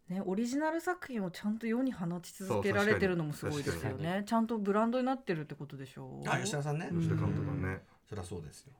[0.10, 4.24] ねオリジナル作品をちゃんと世に放ち続けられてるのもすごいですよね。
[4.26, 6.30] ちゃんとブランドになってるってことでしょう。
[6.30, 7.02] あ吉田さんね、うん。
[7.02, 7.82] 吉田監督がね。
[8.08, 8.72] そりゃそうですよ、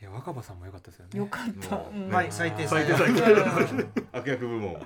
[0.00, 1.18] いや若葉さんも良かったですよね。
[1.18, 4.76] よかった、はい最低最低最低うん悪役部門。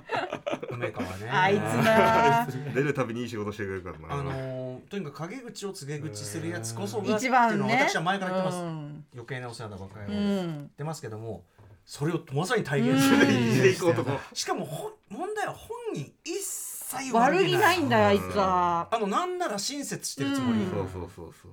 [0.71, 1.29] 梅川ね。
[1.29, 4.13] あいつな出るたびにいい仕事してくれるからな。
[4.13, 9.05] あのーとにかく陰口を告げ口するやつこそが一番っていうのねは私は前から言ってます、うん。
[9.13, 11.43] 余計なお世話だばっかりう言んってますけども
[11.85, 14.65] それをまさに体現してうんいいでいこうとこしかも
[15.09, 18.87] 問題は本人一切悪気ないんだよあいつうんは。
[18.91, 20.71] あのなんなら親切してるつもり、うん。
[20.71, 21.51] そうそうそうそう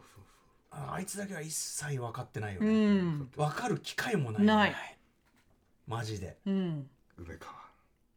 [0.70, 3.28] ああいつだけは一切分かってないようね、ん。
[3.36, 4.74] 分かる機会もないない。
[5.86, 6.36] マジで。
[6.46, 6.88] うん。
[7.16, 7.52] 梅川。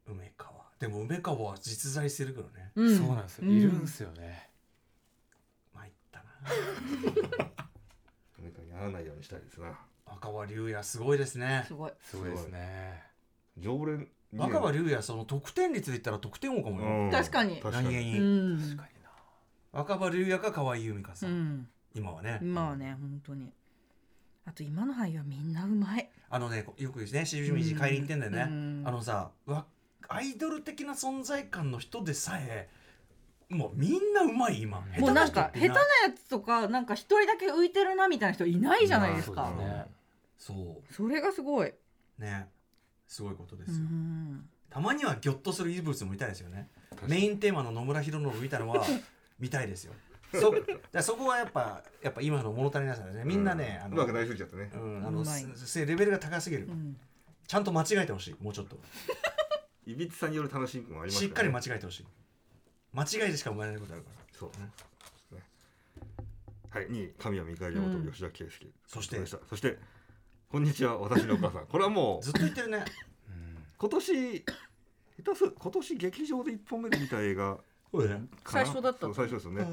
[0.08, 0.52] 梅川。
[0.80, 2.72] でも梅川は実在してるけどね。
[2.76, 2.98] うん。
[2.98, 3.58] そうなんですよ、うん。
[3.58, 4.50] いるんすよね。
[5.74, 6.26] 参ったな。
[8.40, 9.70] 梅川に会わないようにしたいですな
[10.12, 11.64] 若葉龍也すごいですね。
[11.68, 11.92] すごい。
[12.02, 12.30] すごい。
[12.32, 13.04] ですね
[13.58, 17.12] 常連若葉龍也その得点率で言ったら得点王かもよ、うん。
[17.12, 17.60] 確かに。
[17.60, 17.86] 確かに。
[17.86, 18.24] 何気に、う
[18.56, 18.58] ん。
[18.58, 19.10] 確かにな。
[19.72, 21.34] 若葉龍也か河合由美香さ、うん。
[21.34, 23.52] ん今はね、まあね本当に。
[24.46, 26.10] あと今の俳優はみんなうまい。
[26.30, 28.84] あのねよくねしじみじ買いに行ってんだよね、うん。
[28.86, 29.66] あのさわ
[30.08, 32.70] アイドル的な存在感の人でさえ
[33.50, 34.82] もうみんなうまい今。
[34.98, 39.52] もうなんか下手なやいつとかなんか一人だけ浮いてるなみたいな人いないじゃないですか。
[39.56, 39.88] まあ
[40.42, 40.94] そう。
[40.94, 41.72] それがすごい。
[42.18, 42.48] ね。
[43.08, 44.50] すごいことでうすよ、ん。
[44.70, 46.68] たまにはギョッとする異物も見たいですよね。
[47.08, 48.84] メインテーマの野村弘信見たのは
[49.40, 49.94] 見たいですよ。
[50.34, 50.54] そ
[50.92, 54.72] だそこはやっぱやっぱ今の物足りなさですねみんなね、あのうまくなりすぎちゃってね。
[54.74, 56.98] うん、あのレベルが高すぎる、うん。
[57.46, 58.36] ちゃんと間違えてほしい。
[58.42, 58.80] もうちょっと。
[59.86, 62.08] いびつさによる楽しみもありますしっかり間違違えてほしい。
[62.94, 64.16] 間違いでしか生まれないことあるから。
[64.32, 64.72] そうね。
[66.70, 68.10] はい2位神谷見返りのうん。
[68.10, 69.20] 吉田圭佑そして。
[69.20, 69.40] でした。
[69.50, 69.78] そして
[70.52, 71.66] こんにちは私のお母さん。
[71.66, 72.80] これはもうずっと言ってるね。
[72.80, 72.84] うん。
[73.78, 77.58] 今年下手す今年劇場で一本目で見た映画。
[77.90, 78.26] そうだね。
[78.46, 79.66] 最初だったそう最初ですよね、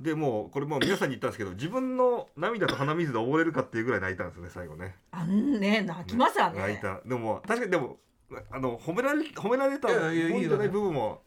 [0.00, 4.94] でもうこれもう皆さんに言ったんですけど自分の涙と鼻水で溺れるかっていうぐらい泣いたんですよね最後ね。
[5.10, 6.60] あんね泣きますよね。
[6.60, 7.00] 泣いた。
[7.04, 7.96] でも確かにでも
[8.52, 11.22] あの褒められ褒められたいやいやいいよ本じゃない部分も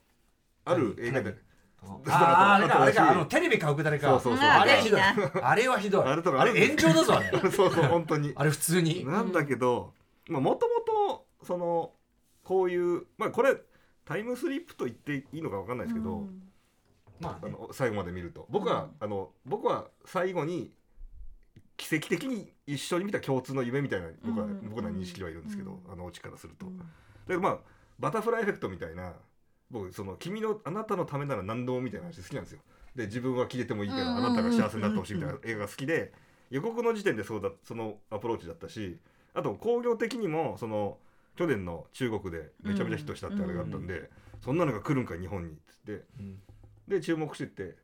[0.64, 1.36] ある映画で
[1.82, 4.10] あああれかあれかあのあテレビ買うくだりか。
[4.10, 4.46] そうそうそう。
[4.46, 5.02] あれはひどい。
[5.02, 6.04] ああれはひどい。
[6.04, 7.32] あれとかあれ炎上だぞあれ。
[7.52, 8.34] そうそう本当に。
[8.36, 9.06] あれ普通に。
[9.06, 9.94] なんだけど
[10.28, 11.94] もともとその
[12.44, 13.56] こういうまあこれ
[14.06, 16.28] タイムスリップと言っていいのかわかんないですけど、
[17.20, 17.54] まあね。
[17.56, 18.48] あの最後まで見ると。
[18.50, 20.74] 僕は、あの僕は最後に
[21.78, 24.70] 奇跡的に一緒に見た共通の夢みたいな僕は、うん。
[24.70, 26.82] 僕ら認識はいるんですけど、あのオチからすると、うん。
[27.28, 27.60] でまあ
[28.00, 29.14] バタフライエフェクトみたいな
[29.72, 32.60] 僕その君のあなたのためなら何でもみたいな話好きなんですよ。
[32.96, 36.12] で自分は消えてもいいから、うんあなたが幸せになってほしいみたいな映画が好きで
[36.50, 38.98] 予告の時点でそうだそのアプローチだったし
[39.34, 40.98] あと興行的にもその
[41.36, 44.10] 去年の中国でめちゃめちゃヒットしたってあれがあったんで、
[44.44, 46.04] そんなのが来るんか日本にっつって。
[46.20, 46.40] うん
[46.90, 47.76] で注目してって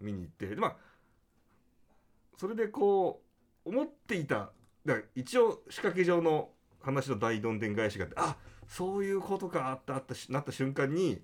[0.00, 0.76] 見に行ってでまあ
[2.36, 3.22] それでこ
[3.64, 4.50] う思っていた
[4.84, 6.50] だから一応仕掛け上の
[6.82, 8.36] 話の大どんでん返しがあってあ
[8.70, 11.20] そういうことかあったあったしなった瞬間に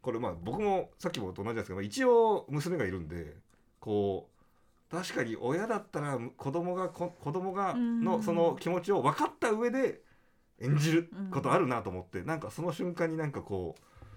[0.00, 3.36] これまあ僕もさっきもと同じですけど一応娘がいるんで
[3.78, 4.30] こ
[4.90, 10.00] う確かに親だったら子供がこ子供がうんのその気持ちを分かった上で
[10.60, 13.74] 演じることあるなと思ってなんかその瞬間になんかこ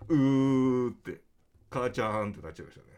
[0.08, 1.20] ううーって
[1.70, 2.91] 母ちゃんってなっちゃいましたね。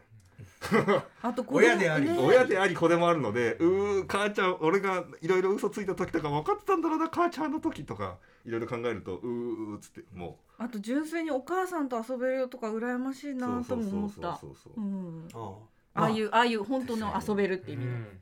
[1.22, 2.18] あと子供親でありね。
[2.18, 14.36] 親であり子でもあるのでうー母ちゃん俺がいろいろ嘘ついた時とか分かってたんだろうな母ちゃんの時とかいろいろ考えるとうーっつってもあと純粋にお母さんと遊べるよとか羨ましいうなとも思った。
[14.36, 15.28] そうそうそううん。
[15.34, 15.58] あ
[15.94, 16.04] あ。
[16.04, 16.40] あいうあ。
[16.40, 17.90] あいう本当の遊べるって意味で。
[17.90, 18.20] うん。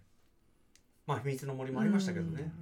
[1.07, 2.53] まあ秘密の森もありましたけどね。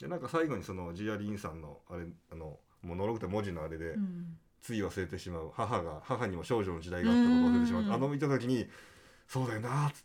[0.00, 5.52] でなんか最後にそのジアリンさんのあれあのもうのろくて文字のあれで、うんつい忘れてしまう。
[5.54, 7.82] 母が母にも少女の時代があったことを忘れてしまう。
[7.82, 7.92] うん。
[7.92, 8.66] あの見た時に
[9.28, 10.02] そうだよなーっつっ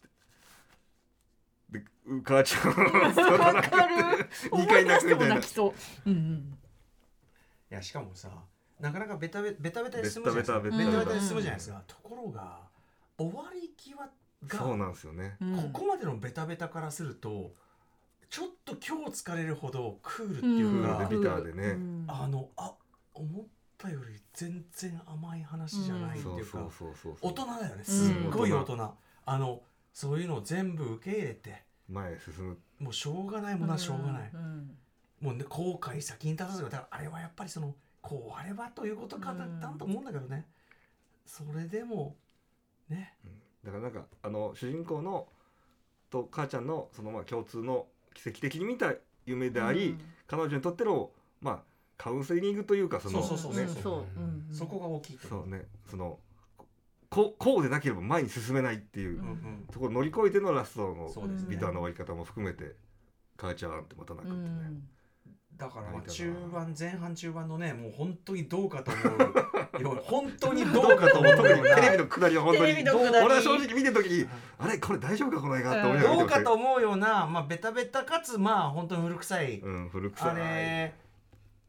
[1.72, 1.80] て。
[1.80, 4.30] でう母ちゃん わかる。
[4.54, 5.38] 二回泣くみたいな。
[5.38, 5.42] う。
[6.06, 6.58] うんうん。
[7.72, 8.30] いやしかもさ
[8.80, 10.54] なかなかベタベベタベタでベ済むじゃないですか。
[10.54, 10.78] タベタ。
[10.78, 11.84] ベベタベタタで済むじゃないですか。
[11.88, 12.60] ところが
[13.18, 13.98] 終わり際
[14.46, 15.38] がそうなんですよね。
[15.42, 15.56] うん。
[15.74, 17.56] ここまでのベタベタからすると
[18.30, 21.10] ちょっと今日疲れるほどクールっていうか、うん。
[21.10, 21.70] でビターでね。
[21.70, 22.06] うん。
[22.08, 22.76] あのあ
[23.16, 23.46] 思っ
[23.82, 26.70] たより全然甘い話じゃないっていうか、
[27.22, 27.84] 大人だよね。
[27.84, 28.94] すっごいうん大人、
[29.26, 29.62] あの
[29.94, 32.58] そういうのを全部受け入れて前へ進む。
[32.80, 34.78] もうしょうがないものはしょうがない、うん
[35.22, 40.48] もうね後悔先に立たずだからあれはやっぱりそのこうあればということかだったんと思うんだけどね、
[41.28, 42.16] それでも
[42.90, 43.14] ね。
[43.64, 45.28] だからなんかあの主人公の
[46.10, 47.86] と母ちゃんのそのまあ共通の
[48.16, 48.94] 奇跡的に見た
[49.28, 49.96] 夢であり、
[50.28, 51.60] 彼女にとってのまあ
[52.02, 53.72] カウンセリングというかそのそうそうそうね。
[53.72, 54.20] んそう。
[54.20, 55.68] うんそこが大きいそうね。
[55.88, 56.18] その
[57.12, 59.68] ここうでなければ前に進めないっていう、うんうん。
[59.72, 61.12] ところを乗り越えてのラストの
[61.48, 62.76] ビターな終わり方も含めて
[63.38, 64.50] 母ちゃんってまた泣くってね、
[65.58, 72.74] だから中盤前半中盤のねもう本当にどうかと思う 本当にどうかと思う特にテレビのくだりは本当に。
[72.90, 80.94] 俺は正直見てる時にあれこれ大丈夫かこの映画って思いながらどうかと思うような、まあ、ベタベタかつまあ本当に古臭い、うん古臭あいれ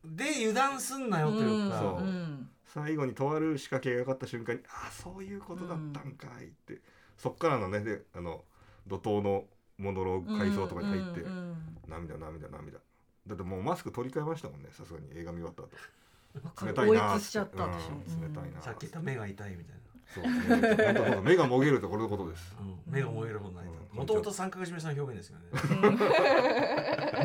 [0.05, 2.05] で油断すんなよというか、そう。
[2.05, 2.49] うん。
[2.67, 6.81] 最後にとある仕掛けがかかった瞬間にああそういうことだったんかいって、
[7.19, 8.45] そっからのねであの
[8.87, 9.45] 怒涛の
[9.79, 11.57] モノローグ回想とかに入って、うんうん
[11.89, 12.79] 涙涙涙。
[13.27, 15.07] だってもうマスク取り替えましたもんねさすがに。
[15.15, 16.67] 映画見終わった後。
[16.67, 17.95] 冷たいなー応援しちゃったでしょ。
[17.95, 19.77] うん冷たいなさっき言った目が痛いみたい
[20.15, 20.25] そう。
[20.25, 22.55] ですね目がもげるってこれのことです。
[22.59, 23.99] な、うん、目が燃えるほどないうん。
[23.99, 25.99] もともと三角締めさんの表現ですよね。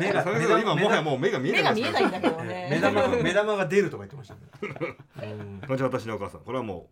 [0.00, 1.74] 目が今もはやもう目が見え目ない。
[1.74, 2.68] が見えないんだけどね。
[2.70, 4.40] 目玉が目玉が出るとか言ってましたね、
[5.68, 5.76] うん。
[5.76, 6.40] 後私のお母さん。
[6.40, 6.88] これはも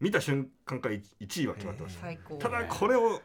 [0.00, 2.36] う見た瞬間から1位は決まってました、最高。
[2.36, 3.20] ただこれを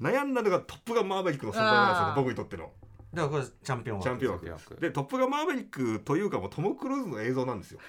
[0.00, 2.70] 悩んだのがトップガンマーヴェリックの存在なんですよ僕にとっての。
[3.12, 7.80] だからこれチャンピオンチャンピオンチャンピオン枠でトップガンマーヴェリックというかもうトム・クルーズの映像なんですよ。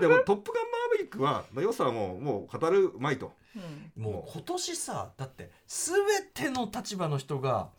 [0.00, 3.32] でもトップガンマーヴェリックはの良さはもうもう語るまいと。
[3.56, 4.02] うん。
[4.02, 5.96] もう今年さだって全
[6.32, 7.70] ての立場の人が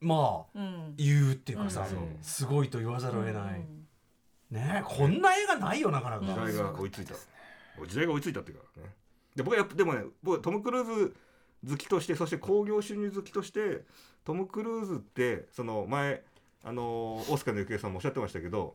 [0.00, 0.94] まあうん。
[0.96, 2.18] 言うっていうかさ、うん。
[2.22, 3.86] すごいと言わざるを得ない、うん。
[4.50, 7.14] ねえこんな映画ないよなかなか、時代が追いついた、
[7.86, 8.94] 時代が追いついたっていうかね。
[9.36, 11.16] で僕はやっぱでもね僕はトム・クルーズ
[11.68, 13.84] 好きとしてそして興行収入好きとして
[14.24, 16.22] トム・クルーズってその前
[16.64, 18.74] あのオスカーの行方さんもおっしゃってましたけど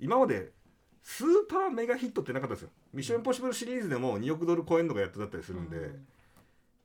[0.00, 0.50] 今まで
[1.02, 6.06] スーパーメガヒットってなかったんですよ「ミッション・インポッシブル」シリーズでも2億ドル超えんのがやっとだったりするんで、うん。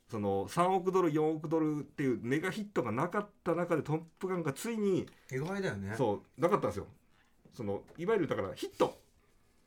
[0.09, 5.95] その3億ドル4億ドルっていうメガヒットがなかった中で「トップガン」がついに意外だよね。
[5.97, 6.87] そうなかったんですよ。
[7.53, 8.97] そのいわゆるだからヒット。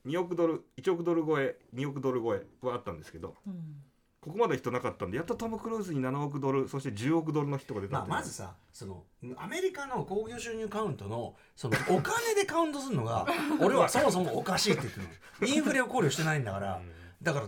[0.07, 3.83] 2億ドル1億ドル超え2億ドル超えはあったんですけどうん
[4.21, 9.05] ここまで人なかったんでやっとトム・クルーズに7億ドルそして10億ドルの人が出たまあ、まずさその
[9.39, 13.27] アメリカの興行収入カウントのその お金でカウントするのが
[13.61, 15.55] 俺はそもそもおかしいって言ってるの。
[15.55, 16.83] インフレを考慮してないんだから。
[17.23, 17.41] だか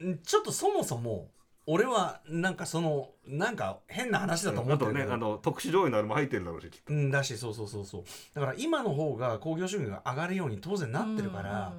[0.00, 1.28] らんちょっとそもそも
[1.66, 6.92] 俺はなんかそのなんか変な話だと思あってるけど、とねあの特殊上映のあれも入ってるだろうしきっと。
[6.92, 8.04] うんだしそうそうそうそう。
[8.34, 11.74] だから今の方が興行収入が上がるように当然なってるから、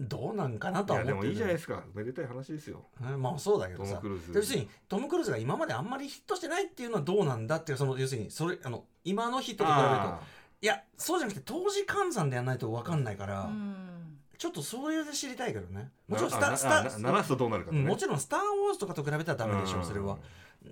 [0.00, 1.16] どうなんかなといは思ってる。
[1.16, 1.82] やでもいいじゃないですか。
[1.94, 2.86] めでたい話ですよ。
[3.00, 4.00] うんまあそうだけどさ。
[4.34, 9.94] 要するにトム・クルーズが今まであんまりヒットしてないっていうのはどうなんだっていうその要するにそれあの今のヒットと比べると。
[9.94, 10.20] あ
[10.60, 14.18] いやそうじゃなくて当時換算でやらないと分かんないから、うん。
[14.36, 15.90] ちょっとそういうで知りたいけどね。
[16.08, 17.80] ーもちろんスなタスタあな鳴らすとどうなるかね。
[17.80, 20.18] うんもちろん「スター・ウォーズ」とかと比べたらダメでしょ、うんそれは。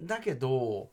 [0.02, 0.90] だけど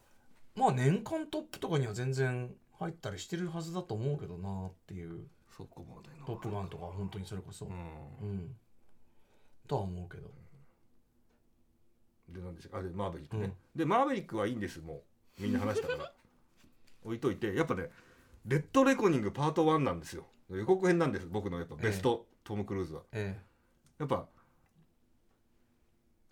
[0.56, 7.66] まあ年間トップとかには全然入ったりしてるはずだと思うけどなっていうそこまで「なトップガン」とか本当にそれこそ。
[7.66, 8.38] ううん。
[8.38, 8.56] ん、
[9.68, 10.32] とは思うけど。
[12.30, 15.04] でなんでしょうあれマーベリックね、でマーベリックはいいんですも
[15.40, 15.42] う。
[15.44, 16.14] みんな話したから。
[17.04, 17.92] 置いといてやっぱね
[18.46, 20.28] レッドレコニングパート1なんですよ。
[20.50, 23.04] 予告編なんです僕のやっぱベスト、トム・クルーズは。
[23.12, 23.40] え
[24.00, 24.28] やっぱ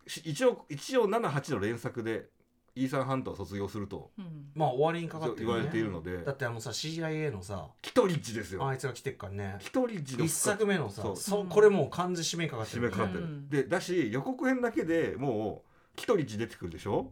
[0.08, 2.30] し一応一応78の連作で
[2.76, 4.12] イーサン・ハントを卒業すると。
[4.18, 4.26] うん。
[4.26, 6.20] えまあ終わりにかかってる、ね、言われているので。
[6.20, 8.66] だってあのさ CIA のさキトリッジですよ。
[8.68, 9.58] あいつが来てっからね。
[9.60, 11.16] キトリッジの一作目のさそう。
[11.18, 12.82] そうこれもう完全締めかかってる。
[12.82, 13.50] 締めかかってる、うん。
[13.50, 17.12] でだし予告編だけでもうキトリッジ出てくるでしょ？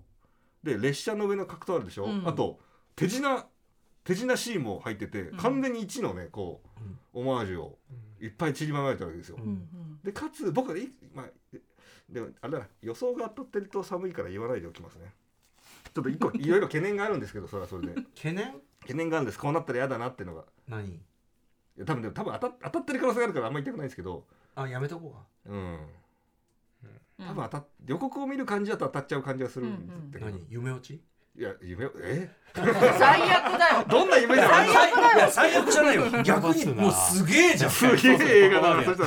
[0.64, 2.28] で列車の上の格闘あるでしょ、うん。
[2.28, 2.60] あと
[2.96, 3.46] 手品
[4.04, 5.38] 手品シーンも入ってて、ん。
[5.38, 6.62] 完全に1のねこ
[7.14, 7.78] う、オマージュを
[8.22, 9.44] いっぱい散りばめられたわけですよ、うん。
[9.44, 11.62] うんでかつ僕はいまあで
[12.10, 15.14] でもあれだな予想が当たってると寒いから言わないでおきますね
[15.94, 17.94] ちょっと一個いろいろ懸念があるんですけどそれはそれで。
[18.16, 18.54] 懸念？
[18.82, 19.40] 懸念があるんです。
[19.40, 20.44] こうなったら嫌だなっていうのが。
[20.68, 20.88] 何？
[20.88, 21.00] い
[21.78, 24.26] や多分でも多分当た当たってる可能性があるからあんまり言いたくないですけど。
[24.56, 25.54] あやめとこうか。
[25.54, 25.80] うん。
[27.20, 27.28] うん。
[27.28, 30.46] 多分当たっ予告を見る感じだと当たっちゃう感じがするんだけど、何？
[30.50, 31.02] 夢落ち？
[31.38, 32.30] いや夢をえ？
[32.54, 33.86] 最悪だよ。
[33.88, 35.32] どんな夢だ最悪だよ。
[35.32, 36.24] 最悪じゃないよ。
[36.24, 37.72] 逆にもうすげえじゃん。
[37.72, 38.84] すげえ映画だな。
[38.84, 39.04] そした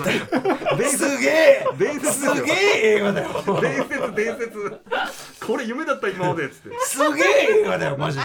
[0.71, 1.67] ら伝す説げえ。
[1.79, 2.55] 伝説すげえ
[2.97, 3.61] 映画だよ。
[3.61, 4.81] 伝説伝説
[5.47, 6.79] これ夢だった今までっつって。
[6.81, 8.25] すげえ映画だよマジで。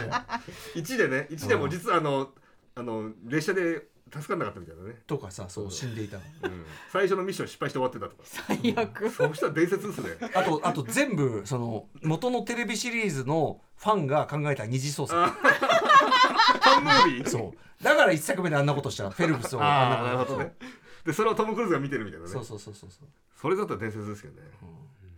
[0.76, 2.30] 1でね1でも実はあの
[2.76, 8.24] あの列車で助かんなかったみたいなね、とかさそう死んでいたうん、最初のミッション失敗して終わってたとか。
[8.24, 9.10] 最悪。
[9.10, 10.30] そうしたら伝説ですね。
[10.34, 15.20] あとあと全部その元のテレビシリーズのファンが考えた二次創作。
[15.20, 17.28] ファンムービー？
[17.28, 17.84] そう。
[17.84, 19.10] だから一作目であんなことした。
[19.10, 19.62] フェルプスを。
[19.62, 20.68] あああんなことなるほどね。
[21.06, 22.32] でそれをトム・クルーズが見てるみたいなね。
[22.32, 23.08] そうそうそうそうそう。
[23.36, 24.48] それだったら伝説ですけどね。
[24.62, 24.70] うん。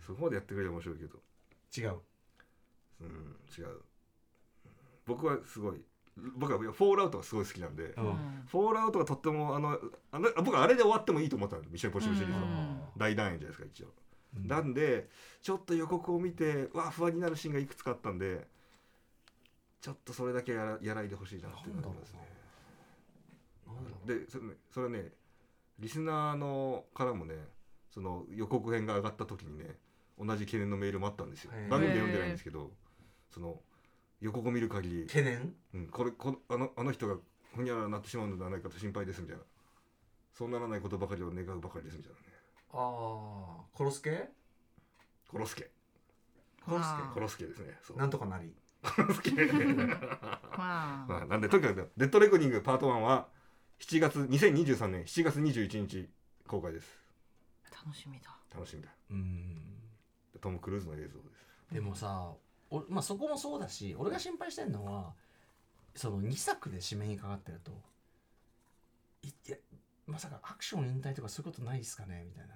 [0.04, 1.18] そこまでやってくれれば面白いけど
[1.76, 1.96] 違う。
[3.00, 3.82] うん違う。
[5.06, 5.82] 僕はすごい
[6.36, 8.44] 僕はフォールアウトがすごい好きなんで、うん。
[8.46, 9.78] フォールアウトがとってもあの
[10.12, 12.46] あの僕はあれで終わってもいいと思ったんでミッション・インポッシブルシリーズの。
[12.46, 12.80] うん。
[12.96, 13.94] 大団円じゃないですか一応、
[14.36, 14.46] うん。
[14.46, 15.08] なんで
[15.42, 18.46] ちょっと予告を見てわあ不安になるシーンがいくつかあったんで
[19.80, 22.18] ちょっとそれだけやらやらいでほしいなっていうのがありますね。
[23.66, 25.12] なんだろでそれねそれね
[25.78, 27.34] リスナーのからもね
[27.88, 29.76] その予告編が上がった時にね
[30.20, 31.52] 同じ懸念のメールもあったんですよ。
[31.68, 32.70] 番組で読んでないんですけど
[33.30, 33.60] その
[34.20, 35.54] 予告を見る限りう懸念？
[35.74, 37.16] うん、これこあのあの人が
[37.56, 39.42] ほにゃららなってしまうのではないかと心配ですみたいな。
[40.32, 42.24] そうならないことばかりを願うばかりですみたいなね。
[42.72, 44.28] ああ殺す系？
[45.32, 45.70] 殺すけ
[46.66, 47.78] 殺すあ殺すけですね。
[47.82, 47.96] そう。
[47.96, 48.54] 系なんとかなり。
[48.82, 49.44] 殺すけま
[51.08, 53.28] まあなんでとにかく「デッドレコニングパート1」は
[53.78, 56.08] 7月2023年7月21日
[56.46, 56.98] 公開です。
[57.70, 58.36] あ楽しみだ。
[58.54, 58.90] 楽しみだ。
[59.10, 59.79] うん
[60.40, 61.74] トム・クルーズの映像です。
[61.74, 62.32] でもさ
[62.70, 65.12] おまあそこもそうだし俺が心配してるのは
[65.94, 67.72] その2作で締めにかかってると
[69.22, 69.56] いいや
[70.06, 72.24] まさかアクション引退とかそういうことないですかね？
[72.26, 72.54] みたいな。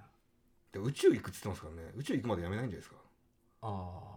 [0.71, 1.91] で宇宙行くっつってますからね。
[1.95, 2.95] 宇宙行くまでやめないんじゃないですか？
[3.61, 4.14] あ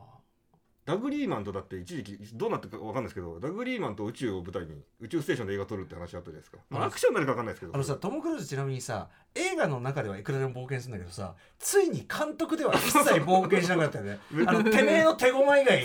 [0.89, 4.71] ダグリーマンとだって一時期どうなってるかわかんないですけどダグリーマンと宇宙を舞台に
[5.03, 7.75] 宇宙ステーションで映画撮るって話あったじゃないですか、まあ、あアクションになるかわかんないですけど。
[7.75, 14.19] あのさトム・クルーズちなみにさ映画の中ではいくらでも冒険するんだけどさついに監督では一切冒険しなくなったよね。
[14.49, 15.85] あのてめえの手駒以外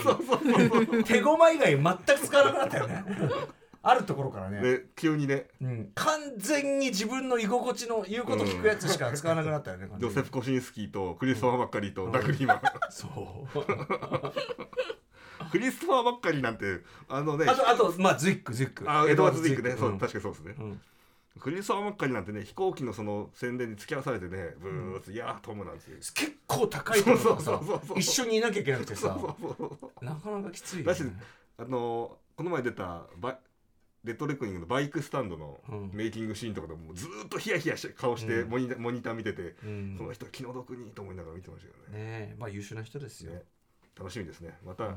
[1.04, 1.70] 手駒以外
[2.06, 3.04] 全く使わなくなったよね
[3.86, 4.62] あるところからね。
[4.62, 5.46] で急にね。
[5.60, 12.60] うん、完全に自分の居心地の言うこと聞くやつしか使わなくなったよね、ジョセフ・コシンスキーとクリストファー・マッカリーとダグ・リーマン。
[12.90, 13.10] そう
[15.50, 19.98] クリストファー・マッカリーなんてあのねあとあとまあズウィックズウィックあエドワード・ズウィックね、そううん。
[19.98, 20.80] 確かにそうですね、うん。
[21.38, 27.98] クリストファー・マッカリーなんてね飛行機のその宣伝に付き合わされてねブーッ、いやートムなんですよ結構高いところさそうそうそうそう。
[27.98, 29.16] 一緒にいなきゃいけなくてさ。
[29.20, 31.12] そうそうそうなかなかきついよ、だしね、
[31.58, 33.38] あのこの前出たバ
[34.04, 35.90] レッドレコニングのバイクスタンドのうん。
[35.92, 38.50] メイキングシーンとかでもずーっとヒヤヒヤして顔してうん。
[38.50, 39.96] モニター,、モニター見てて、うん。
[39.98, 42.04] この人気の毒にと思いながら見てましたけどね。
[42.04, 43.42] ねえまあ優秀な人ですよ、ね。
[43.98, 44.58] 楽しみですね。
[44.64, 44.94] また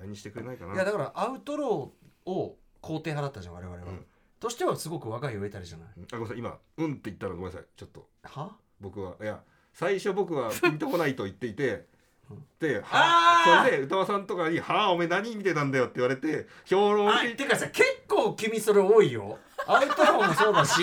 [0.00, 4.04] 来日してくれないかな、いやだからアウトローを肯定派だったじゃん我々は、うん。
[4.38, 5.88] としてはすごく若いを得たりじゃない？
[5.96, 6.04] うん。
[6.04, 6.38] あごめんなさい。
[6.38, 7.64] 今「うん」って言ったらごめんなさい。
[7.76, 8.56] ちょっとは？
[8.80, 9.40] 僕はいや
[9.72, 11.86] 最初僕はピンとこないと言っていて
[12.30, 12.44] うん。
[12.58, 17.84] ではそれで歌間さんとかに「はあおめえ何見てたんだよ」って言われて評論あてかさ結
[18.28, 19.38] 構君それ多いよ。
[19.66, 20.82] アウトローもそうだし。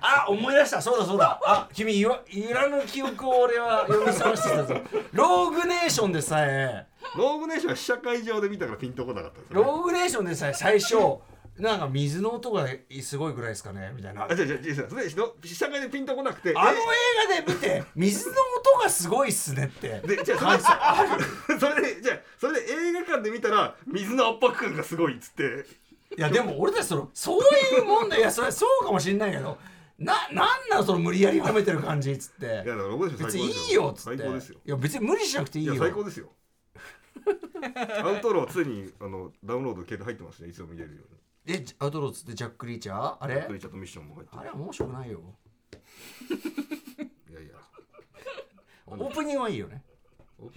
[0.00, 0.80] あ思い出した。
[0.80, 1.40] そうだそうだ。
[1.44, 4.76] あ君いらぬ記憶を俺は読み覚ましてたぞ。
[5.12, 6.86] ローグネーションでさえ。
[7.16, 10.96] ローグネーションは試写会場で見たからピンとこなかったんですよ、ね、ローグネーションでさえ最初
[11.58, 12.66] なんか水の音が
[13.00, 13.92] すごいぐらいですかね。
[13.94, 14.22] みたいな。
[14.22, 16.52] ああ、じゃじゃじゃそれの試写会でピンとこなくて。
[16.52, 18.34] の映画で見て水の
[18.74, 20.00] 音がすごいっすねって。
[20.00, 25.64] でじゃあそれそれでじゃあそれで映画館で見たら水の圧迫感がすごいっつって
[26.16, 27.40] いやでも俺たちそのそう
[27.76, 28.16] いうもんだ。
[28.16, 29.58] いやそれそうかもしんないけど
[29.98, 32.46] ななんなのその無理やり褒めてる感じっつって。
[32.46, 34.18] いやだから別にいいよっつって。
[34.18, 34.58] 最高ですよ。
[34.64, 36.28] いや別に無理しなくていいいやよ最高ですよ。
[38.02, 40.48] アウトローは常にあのダウンロード携帯入ってますね。
[40.48, 41.02] いつでも見れるよ
[41.46, 41.56] うに。
[41.56, 43.16] えアウトローっつってジャック・リーチャー？
[43.20, 43.42] あれ？
[43.46, 44.40] クリーチャーとミッションも入ってる。
[44.40, 45.20] あれは面白くないよ。
[47.30, 47.54] いやいや。
[48.86, 49.82] オープニングはいいよね。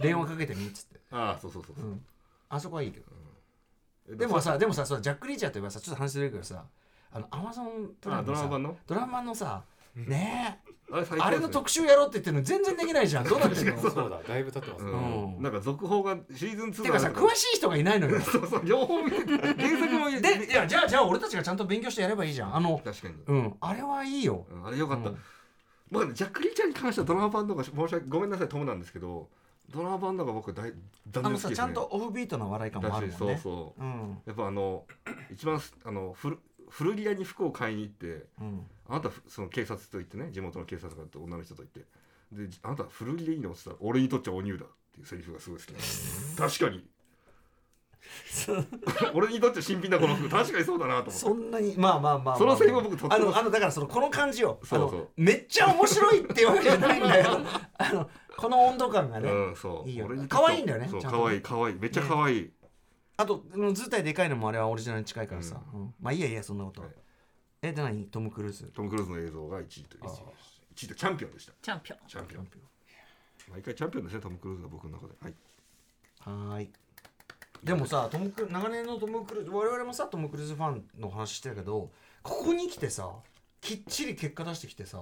[0.00, 2.04] 電話かけてみっつって、ああそうそうそうそう、うん、
[2.50, 3.06] あそこはいいけど。
[3.07, 3.07] え
[4.16, 6.64] でもさでもさそうジャック・リーチャーといえばさちょっと話ずれるけどさ
[7.12, 8.76] あのアマゾンプラあイムのさドラマ版の？
[8.86, 9.62] ドラマ版のさ
[9.96, 10.68] ねえ
[11.20, 13.24] あれの特集やろうって言ってるの全然できないじゃん。
[13.24, 13.78] どうなってんの？
[13.78, 14.22] そうだ。
[14.26, 15.34] だいぶ経ってますね、うん。
[15.34, 18.18] うんなんか続報がシーズン2てかさ詳しい人がいないのよ。
[18.20, 22.56] そうそう両方見て原作も見でいやじゃあじゃあ俺たちがちゃんと勉強してやればいいじゃん。
[22.56, 23.54] あの確かに、うん。
[23.60, 24.46] あれはいいよ。
[24.50, 25.18] うんあれよかった、うん。
[25.90, 29.28] 僕はねジャック・リーチャーに関してはドラマ版の方が申し訳ごめんなさいトムなんですけど
[29.70, 30.72] ドラマ版の方が僕大
[31.10, 33.34] 断然好きですさちゃんとオフビートな笑い感もあるもんね。
[33.34, 33.82] だしそうそう。
[33.82, 34.18] うん。
[34.26, 34.84] やっぱあの
[35.30, 36.38] 一番すあのフル
[36.70, 38.66] 古着屋に服を買いに行ってうん。
[38.88, 41.80] あなたふその警察と言ってね地元の警察官と女の人と言って
[42.32, 43.50] であなたは古着でいいの？
[43.50, 46.86] って言ったら俺にとっちゃお乳だっていうセリフがすごい好きなんです確かに。
[49.14, 51.12] 俺にとって新品だこの服確かにそうだなと思って。
[51.12, 52.38] そんなにまあまあまあまあ。
[52.38, 54.58] そのセリフは僕とってもあのあのだからそのこの感じよ。
[54.62, 54.88] そうそう。
[54.88, 57.38] あのめっちゃ面白いっていうわけじゃないんだよ。
[57.78, 59.88] あのこの温度感がね、うんそう。
[59.88, 61.74] いいよ可愛いんだよねそう可愛い可愛い。
[61.74, 62.50] めっちゃ可愛い、
[63.16, 65.94] あとうん図体でかいのもあれはオリジナルに近いからさ、うん。
[66.00, 66.86] まあいいやいいやそんなこと、は。
[66.86, 66.90] い。
[67.62, 68.04] えで何？
[68.04, 68.64] トム・クルーズ？
[68.66, 70.04] トム・クルーズの映像が1位という。
[70.04, 71.52] あー1位とチャンピオンでした。
[71.60, 71.98] チャンピオン。
[72.06, 72.48] チャンピオン。
[73.50, 75.14] 毎回チャンピオンですねトム・クルーズが僕の中で。
[75.20, 75.34] はい。
[76.20, 76.70] はーい。
[77.64, 81.90] でもさトムク長年のトム・クルーズ我々もさトム・クルーズファンの話してるけど
[82.22, 83.10] ここに来てさ
[83.60, 85.00] きっちり結果出してきてさ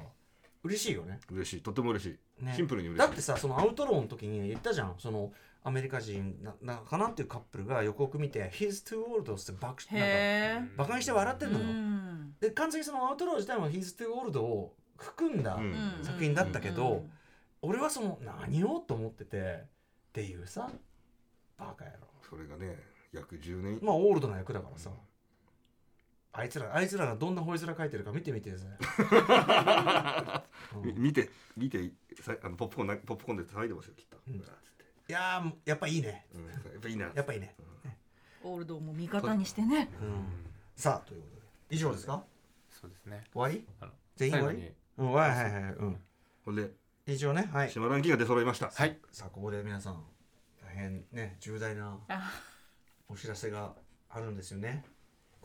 [0.66, 1.20] 嬉しいよね。
[1.30, 1.60] 嬉しい。
[1.62, 2.52] とても嬉しい、ね。
[2.54, 3.06] シンプルに嬉しい。
[3.06, 4.94] だってさそのアウトローの時に言ったじゃん。
[4.98, 12.34] そのアメリカ人ななかなっていうカップルが予告見て「His two worlds」って爆なんかへえバカにして笑ってんのよ、うん。
[12.40, 15.74] で完全にそのアウトロー自体も「His two worlds」を含んだうん。
[16.02, 17.10] 作品だったけど、うん。
[17.62, 19.66] 俺はその何をと思っててっ
[20.12, 20.70] ていうさ
[21.58, 22.06] バカ野郎。
[22.28, 22.78] それがね
[23.12, 24.90] 約10年まあオールドな役だからさ、
[26.38, 28.66] あいつらあいつらがどんな吠え面書いてるか見てみてぜ、
[30.74, 31.90] う んみ見て見て
[32.20, 34.34] さあのポップコーンなポップコーンで叩いてますよきっと、うん。
[34.36, 34.84] うわーっつって。
[35.08, 36.26] いやーやっぱいいね。
[36.34, 37.10] うん、やっぱいいな。
[37.14, 37.54] やっぱいいね、
[38.42, 39.88] オールドも味方にしてね。
[40.00, 40.24] うん、
[40.76, 41.42] さあということで。
[41.70, 42.22] 以上ですか？
[42.70, 43.24] そうですね。
[43.32, 43.66] 終わり？
[43.80, 44.72] あの全員終わり？
[44.98, 46.04] うんはいはいはいうん。
[46.44, 46.70] ほんで
[47.06, 47.70] 以上ねはい。
[47.70, 48.70] 島ランキングが出揃いました。
[48.70, 48.98] はい。
[49.12, 50.04] さあここで皆さん
[50.62, 52.30] 大変ね重大なあ。
[53.08, 53.74] お知らせが
[54.08, 54.84] あるんですよね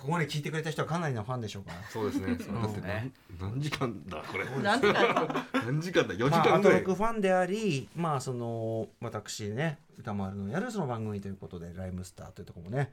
[0.02, 1.78] ここまで聞いてくれた人はかなりのファンでしょうから。
[1.90, 2.32] そうですね。
[2.34, 4.46] んだって何何時間だこれ。
[4.46, 12.92] なんでだ何時間だ4時まあ、アト間ぐらい、ロクファンでありまあその私ね歌丸のやるその番組ということでライムスターというところもね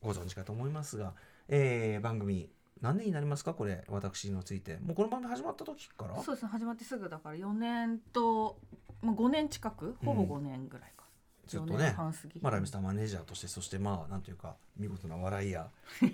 [0.00, 1.12] ご存知かと思いますが、
[1.48, 2.48] えー番組
[2.80, 4.78] 何年になりますかこれ私のついて。
[4.78, 6.22] もうこの番組始まった時から？
[6.22, 8.56] そうですね始まってすぐだから4年と、
[9.02, 9.96] まあ、5年近く？
[10.02, 11.07] ほぼ5年ぐらいか、4
[11.48, 11.94] ずっとね。
[12.40, 15.68] まあ、ライムスターマネージャーとしてそしてまあなんていうか見事な笑いや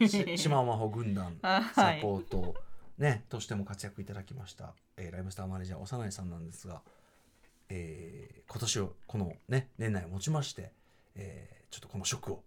[0.09, 2.01] し 島尾真帆軍団あサはい。
[2.01, 2.55] ポート、
[2.99, 6.81] ね、としても活躍いただきました、えーライムスターマネージャー幼いさんなんですが、
[7.69, 10.73] えー今年をこの、ね、年内をもちまして、
[11.17, 12.45] えーちょっとこの職を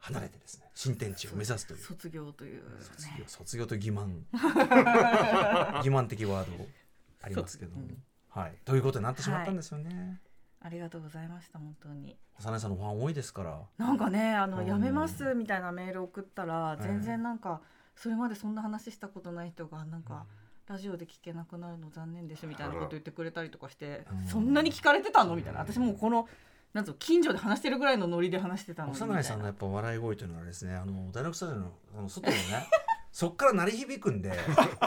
[0.00, 1.80] 離れてですね新天地を目指すという。
[1.80, 4.22] 卒業という、ね、卒業卒業と欺瞞。
[5.82, 6.68] 欺瞞的ワード
[7.22, 8.02] ありますけども、うん。
[8.28, 10.20] はい、ということになってしまったんですよね、
[10.66, 12.16] ありがとうございました本当に。
[12.40, 13.60] 幼いさんのファン多いですから。
[13.78, 14.66] なんかねあの、うん。
[14.66, 17.60] 辞めますみたいなメール送ったら全然なんか、
[17.94, 20.26] それまでそんな話したことない人がなんか、
[20.66, 24.26] ラジオで聞けなくなるの残念ですみたいなこと言ってくれたりとかして、うん。
[24.26, 25.60] そんなに聞かれてたのみたいな。
[25.60, 26.28] 私もうこの
[26.74, 30.74] なんぞ近所で話してるぐらいのノリで話してたの幼いさんのやっぱ笑い声というのはですね。
[30.74, 32.42] あの大学スタジオのあの外のね
[33.16, 34.30] そっから鳴り響くんで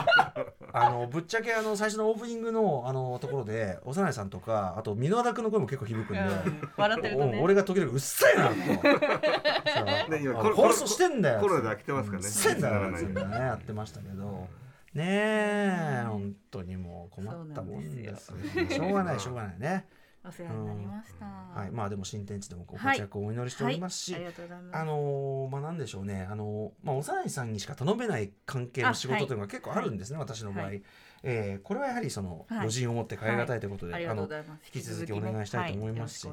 [0.72, 7.38] あのぶっちゃけあの最初のオープニングのあのところで幼いさんとかあと箕輪田君の声も結構響くんで、うん笑ってるとね。
[7.40, 8.54] お俺が時々うっせえなと。
[8.54, 12.28] ね放送してんだよコロナで飽きてますからね。
[12.28, 14.46] うっせえんだよってねやってましたけど。
[14.94, 18.70] ねえ本当にもう困ったもんですそうよ。
[18.70, 19.88] しょうがないしょうがないね
[20.22, 21.70] お世話になりました、はい。
[21.70, 24.76] まあでも新天地でもご活躍をお祈りしておりますし、はい、ありがとうございます。
[24.76, 30.82] あのーまあなんでしょうね、あのーまあ、幼いさんにしか頼めない関係の仕事というのが結構あるんですね、私の場合、はい
[31.22, 32.58] えーこれはやはりその、はい。
[32.58, 34.70] 余人を持って変え難いということで、ありがあのとうございます。
[34.74, 36.28] 引き続きお願いしたいと思いますし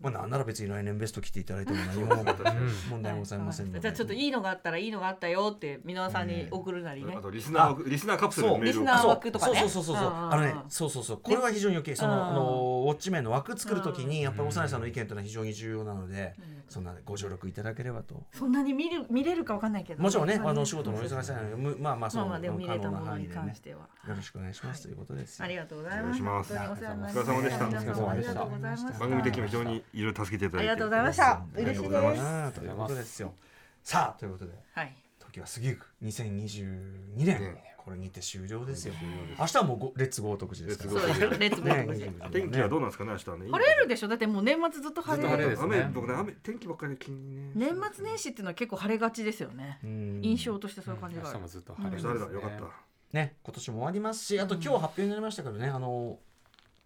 [0.00, 2.24] まあ、なんなら別に来年ベスト来ていただいても何も
[2.90, 9.58] 問題ございませんので、じゃあちょっといいのがあったらいいのがあったよって箕輪さんに送るなりね、あとリスナー枠リスナーカプセルのメールをリスナーそう枠とかね。
[9.60, 10.06] そうそうそうそう。
[10.06, 11.20] あのねそうそうそう。
[11.20, 12.40] これは非常に余計そのうんあの
[12.86, 16.34] ウォッチメンの枠作るときにやっぱり幼いさんの意見というのは非常に重要なので
[16.68, 18.24] そんなご助力いただければと。
[18.32, 23.34] そんなに見る見れるかわかんないけどもちろんねまあのお仕事のお忙しさなのでむまあまあそのまあまあでも見れた可能ものにな範囲でね。
[23.34, 24.82] 関しては、よろしくお願いします。
[24.82, 25.38] ということです。
[25.38, 26.52] よありがとうございます。
[26.52, 27.66] お疲れ様でした。
[27.66, 28.98] 皆さんありがとうございました。
[28.98, 30.70] 番組的にも非常にいろいろ助けていただいて。
[30.70, 31.30] ありがとうございました。
[31.32, 32.58] ありがとうございます。
[32.58, 33.22] ということです。
[33.22, 33.34] よ
[33.82, 34.52] さあということで。
[34.74, 34.96] はい。
[35.18, 38.94] 時は過ぎゆく2022年ねこれにて終了ですよ。
[39.38, 40.90] 明日はもうごレッツゴー徳寺ですから。
[40.92, 43.50] レッツゴーそうですよレッツゴー徳寺ね天気はどうなんですかね明日はね。
[43.50, 44.08] 晴れるでしょ？
[44.08, 45.36] だってもう年末ずっと晴れ。
[45.36, 45.80] れですね。
[45.82, 47.52] 雨僕ね雨天気ばっかりで気にね。
[47.54, 49.78] 年末年始っていうのは結構晴れがちですよね。
[49.82, 50.20] うん。
[50.22, 51.38] 印象としてそういう感じがある。
[51.38, 56.18] 明日もずっと晴れ明日晴れだよかったね今年も終わりますしあと今日発表になりましたけどねあの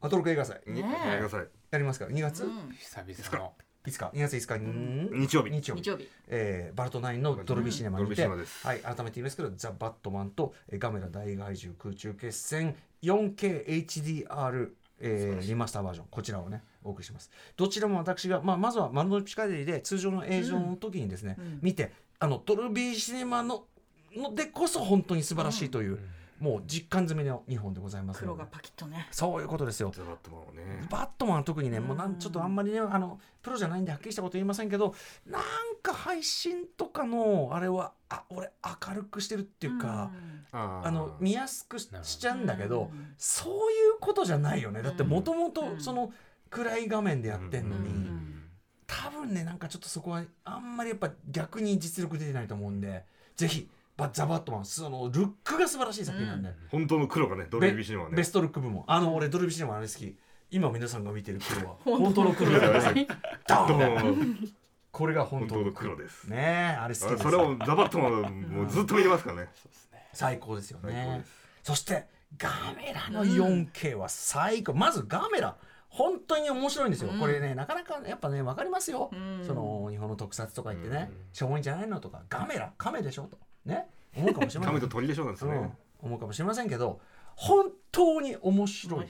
[0.01, 0.61] アトロク映画祭。
[0.67, 1.19] にねえ。
[1.19, 2.45] くださいやりますから2月？
[2.45, 2.51] うん。
[2.73, 3.53] 久々の。
[3.87, 5.51] いつか？2月5日に日曜日。
[5.51, 5.83] 日曜日。
[5.83, 6.09] 日曜日。
[6.29, 8.67] えーバルトナインのドルビーシネマにて、ドルビーシネマです。
[8.67, 14.71] はい、改めて言いますけど、ザ・バットマンとえーガメラ大怪獣空中決戦 4KHDR、
[15.01, 17.31] えーリマスターバージョン、こちらをね、お送りします。
[17.57, 21.59] どちらも私が、まあ、まずは丸の内ピカデリで通常の映像の時にですね、うん。
[21.63, 23.65] 見て、あのドルビーシネマの
[24.15, 25.99] のでこそ本当に素晴らしいという、
[26.41, 29.09] もう実感済みの2本でございます黒がパキッとね。
[29.11, 29.93] そういうことですよ。
[29.95, 30.87] ザバットマンをね。
[30.91, 34.95] バットマンは特にね、もうなんちょっとあんまりねあのプロじゃないんではっきりしたこと言いませんけど
[35.27, 35.43] なん
[35.83, 38.51] か配信とかのあれはあ俺
[38.89, 40.11] 明るくしてるっていうか、
[40.53, 40.89] あー。
[40.89, 41.89] あの見やすくし
[42.19, 43.15] ちゃうんだけど、うん。
[43.17, 44.83] そういうことじゃないよね。
[44.83, 45.81] だってもともとうん。
[45.81, 46.13] その
[46.51, 48.35] 暗い画面でやってんのに、うん。
[48.87, 53.05] 多分ねなんかちょっとそこはあんまりやっぱ逆に実力出てないと思うんで
[53.37, 56.51] ぜひバザ・バットマンそのルックが素晴らしい作品なんで。
[56.71, 58.17] 本当の黒がねドルビーシネマはね。
[58.17, 58.85] ベストルック部門。
[58.87, 60.17] あの俺ドルビーシネマあれ好き。
[60.51, 61.77] 今皆さんが見てる黒は。
[61.85, 63.07] 本当の黒だよね。
[63.47, 64.53] ダどうー
[64.91, 66.25] これが本本当の黒黒です。
[66.25, 67.21] ねえあれ好きです。
[67.21, 69.49] あそれをザバットマンはもうずっと見れますからね。
[70.13, 71.33] 最高ですよ最高ねです。
[71.63, 72.07] そして
[72.37, 75.57] ガメラの 4K は最高、まずガメラ。
[75.89, 77.21] 本当に面白いんですよ、うん。
[77.21, 79.45] これねなかなかやっぱね分かりますよ、うん。
[79.47, 81.17] その日本の特撮とか言ってね、うん。
[81.33, 82.23] しょぼいんじゃないのとか。
[82.29, 82.73] ガメラ。
[82.77, 87.01] カメでしょとね思うかもしれません鳥でしょなんですねうん、思うかもしれませんけど
[87.37, 89.07] 本当に面白い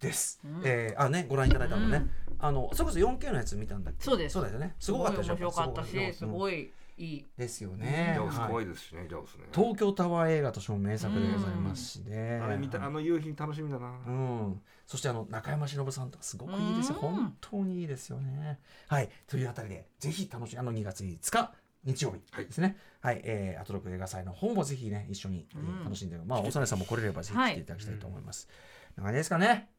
[0.00, 0.40] です。
[0.44, 4.04] うんえーあねご覧いただいたのね、うんあのそれこそ 4K のやつ見たんだっけ？
[4.04, 4.74] そうですそうだよね。
[4.78, 5.32] すごかったでしょ？
[5.32, 8.18] 面白かったしすいごいいいですよね。
[8.48, 12.40] 怖いですしねジャオスね東京タワー映画としても名作でございますしね。
[12.42, 14.60] あれ見たあの夕日楽しみだなうん。
[14.86, 16.98] そしてあの中山忍さんとかすごくいいですよ。
[17.02, 18.58] うん本当にいいですよね。
[18.88, 19.08] はい。
[19.26, 21.52] というあたりでぜひ楽しみあの2月5日
[21.86, 22.76] 日曜日ですね。
[23.00, 23.20] はい。
[23.24, 25.84] えー、アトロク映画祭の方もぜひね一緒にえーうん。
[25.84, 28.48] 楽しんで、まあおさねさんも来れればぜひ来ていただきたいと思います。
[28.96, 29.70] な感じですかね。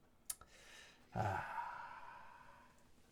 [1.11, 1.44] は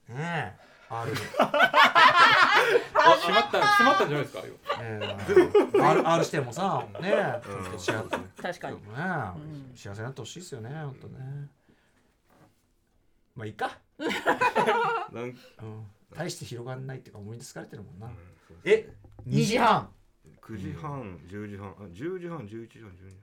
[0.10, 0.76] あ、ねえ。
[0.88, 7.42] R あ閉まった閉まったんじゃないですか今えー R, R してもさ、ねえ、
[7.74, 7.80] うん。
[7.80, 8.78] 幸せ、ね確かに。
[8.78, 11.50] え、幸せになってほしいですよね、本当ね。
[13.36, 13.80] まあいいか、
[15.12, 15.34] なんうん、
[16.16, 18.10] 大して広がんないっていうか思い出疲れてるもんな。
[18.64, 18.90] え、
[19.28, 19.90] 2時半。
[20.42, 21.70] 9時半10時半。
[21.70, 23.18] あ10時半11時半12時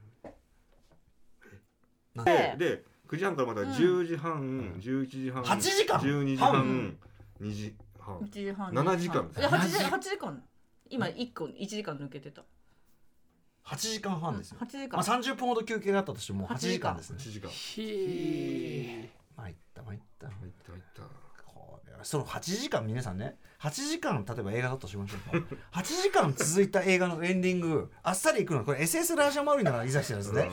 [2.15, 2.25] 半。
[2.25, 6.01] でで9時半からまた10時半、11時半8時間。
[6.01, 6.97] 12時半半。
[7.41, 8.19] 2時半。
[8.19, 8.73] 1時半。
[8.73, 9.29] 7時間。
[9.29, 10.43] ですいや8時8時間。
[10.91, 12.43] 今1個1時間抜けてた。
[13.65, 14.59] 8時間半ですよ。
[14.61, 14.97] 8時間。
[14.97, 17.17] まあ30分ほど休憩があったとしても8 8時間ですね。
[17.19, 17.51] 8時間。
[17.51, 20.27] ひ参った参った。
[20.27, 21.03] 入った入った
[22.03, 23.37] その8時間皆さんね。
[23.61, 25.47] 8時間例えば映画だとしましょうか。
[25.81, 30.51] 8時間続いた映画のエンディングあっさりいくのこれ SS ラージャマウリならいざしてるんですね。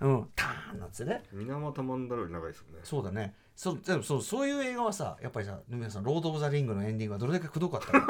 [0.00, 0.28] うん。
[0.34, 1.22] ターンなんつってね。
[1.32, 2.80] 水俣マンダロより長いですよね。
[2.82, 3.34] そうだね。
[3.54, 8.04] そうでもそうそういう映画はさやっぱりさ皆さん「ロード・オブ・ザ・リング」のエンディングはどれだけくどかったか、 ね。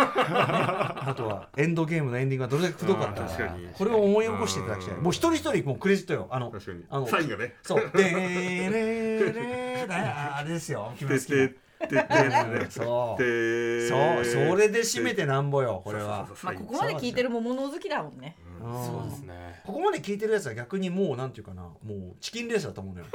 [1.11, 3.47] あとはエンドゲームのエンディングはどれだけくどかったか。
[3.57, 3.69] に。
[3.75, 4.95] これを思い起こしていただきたい。
[4.95, 5.03] うん。
[5.03, 6.29] もう一人一人もうクレジットよ。
[6.31, 6.53] あの
[6.91, 7.57] あのサインがね。
[7.63, 10.93] そう「でーれーれーだあれですよ。
[10.97, 11.49] 君の好きな
[12.71, 13.23] そう。
[13.23, 16.29] てそうそれで締めてなんぼよこれは。
[16.43, 18.37] まあここまで聞いてるも物好きだもんね。
[18.39, 19.61] うんそうですね。
[19.65, 23.07] ここまで聞いてるやつは逆にもうなんていうかなもうチキンレースだと思うのよ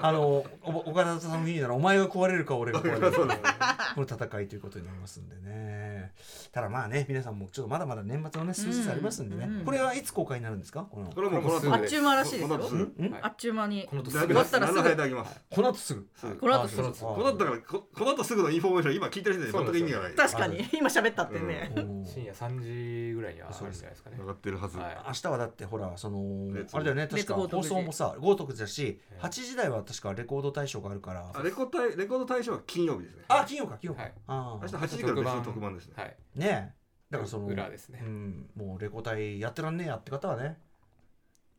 [0.00, 3.12] あのお岡田さんの言うならお前が壊れるか俺が壊れるか
[3.94, 6.12] この戦いということになりますんでね。
[6.52, 10.86] ただまあね皆さんもちょっとまだまだ年末のね数日ありますんでね、うんうんこれはいつ公開になるんですか？
[10.90, 12.48] このこれはもうこの後あっちゅう間らしいですよ。
[12.48, 12.82] この後すぐ。
[13.02, 13.12] ん？
[13.12, 13.22] はい。
[13.22, 13.86] あっちゅう間に。
[13.88, 14.78] この後すぐ終わったらすぐ。
[14.78, 16.08] 何の間いただきますこの後すぐ。
[16.40, 20.14] この後すぐこの後だからここの後すぐのインフォメーション今聞いてる人に全く意味がない。
[20.14, 20.68] 確かに。
[20.72, 22.04] 今喋ったってね、うん。
[22.04, 24.10] 深夜3時ぐらいにはあるんじゃないですか
[24.44, 24.96] ってるはず、はい。
[25.06, 27.34] 明日はだってほらそのあれだよね確か。
[27.34, 31.32] 放送もさ豪徳だしええ8時台は確かレコード大賞があるから。
[31.34, 33.22] あレコ大レコード大賞は金曜日ですね。
[33.28, 34.12] あ金曜か金曜か、はい。
[34.26, 35.94] あ明日8時から別の特番ですね。
[35.96, 36.16] はい。
[36.36, 36.84] あねえ。
[37.10, 38.00] だからその裏ですね。
[38.02, 40.58] うん、もうレコ大やってらんねえやって方はね。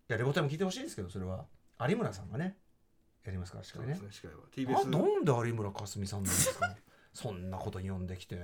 [0.07, 1.45] いやレコ大も聞いてほしいですけどそれは。
[1.87, 2.57] 有村さんがね。
[3.23, 4.41] やりますからしかそうねですね司会は。
[4.45, 6.75] あ TBS なんで有村架純さんなんですか
[7.15, 8.37] そんなことに呼んできて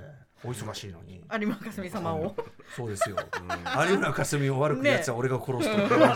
[0.46, 1.22] お忙しいのに。
[1.42, 2.34] 有馬かすみ様を。
[2.74, 3.18] そうですよ。
[3.18, 3.92] うん。
[3.92, 6.08] 有村架純を悪くやつは俺が殺すと、 その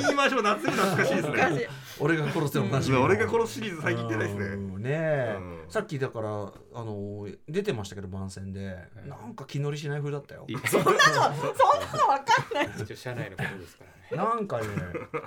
[0.00, 1.56] 言い回しも夏に懐かしいです難しい。
[1.58, 2.92] ね俺が殺すで同じ。
[2.92, 4.54] 俺が殺すシリーズ最近言ってないですね。
[4.54, 4.82] うん。
[4.82, 5.64] ねえ、うん。
[5.68, 10.46] さっきだからあの出てましたけど番宣で、なんか気乗りしない風だったよ。
[10.66, 12.70] そんなのそんなの分かんない。
[12.80, 14.34] 一応社内のことですからね。
[14.34, 14.66] なんかね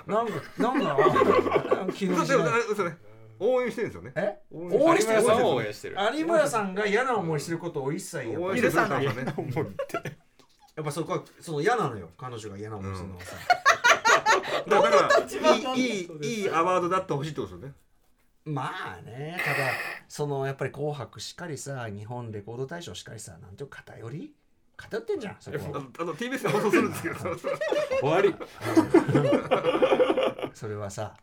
[0.06, 4.12] なんか なんか気乗りしない応援してるんですよね。
[4.16, 4.38] え？
[4.52, 5.20] 応援してる。
[5.20, 5.96] 有村さんを応援してる。
[6.14, 9.12] 有村さんが嫌な思いしてることを一切やっぱり応援してる許さないや
[10.82, 13.36] っぱそこはその嫌なのよ彼女が嫌な思いするのはさ、
[14.68, 15.08] だから
[15.74, 17.74] いいいいいいアワードだってほしいってことですよね。
[18.44, 19.70] まあねただ
[20.06, 24.34] そのやっぱり「紅白」しっかりさ日本レコード大賞しっかりさなんていうか偏り？
[24.76, 27.16] 偏ってんじゃんそこあのあの TBS で放送するんですけど。
[28.00, 28.34] 終わり。
[30.52, 31.14] それはさ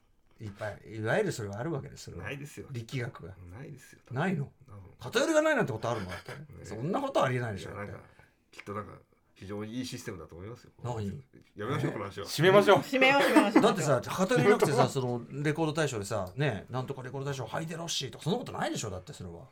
[0.43, 2.23] いっぱいいわゆるそれはあるわけですそれは。
[2.23, 2.67] ないですよ。
[2.71, 3.33] 力学が。
[3.57, 3.99] ないですよ。
[4.11, 4.51] ないの？
[4.99, 6.07] 偏りがないなんてことあるの？
[6.09, 6.37] だって、ね。
[6.63, 7.71] そんなことはありえないでしょ。
[7.71, 7.93] なんか
[8.51, 8.91] きっとなんか
[9.35, 10.71] 非常にいいシステムだと思いますよ。
[10.83, 11.07] 何？
[11.55, 12.25] やめましょうこの話は。
[12.25, 12.77] 締めましょう。
[12.83, 13.63] 締めよう締めましょう。
[13.63, 19.45] だってさ偏りなくてさそのレコード大賞でさねなんとかレコード大賞ハイデロッシーとかそんなことないでしょだってそれは。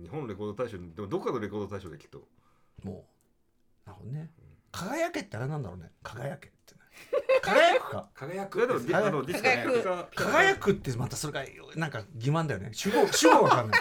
[0.00, 2.28] 日本レコード大賞でもどっかのレコード大賞できっと。
[2.82, 3.06] も
[3.86, 4.30] うなるほどね。
[4.70, 5.90] 輝けってあれなんだろうね。
[6.02, 6.52] 輝け
[7.42, 8.08] 輝くか？
[8.14, 9.82] 輝いやでもディあのディスカ輝く。
[9.84, 11.44] が輝くってまたそれが
[11.76, 12.70] なんか欺瞞だよね。
[12.72, 13.80] 主語主語わかんない。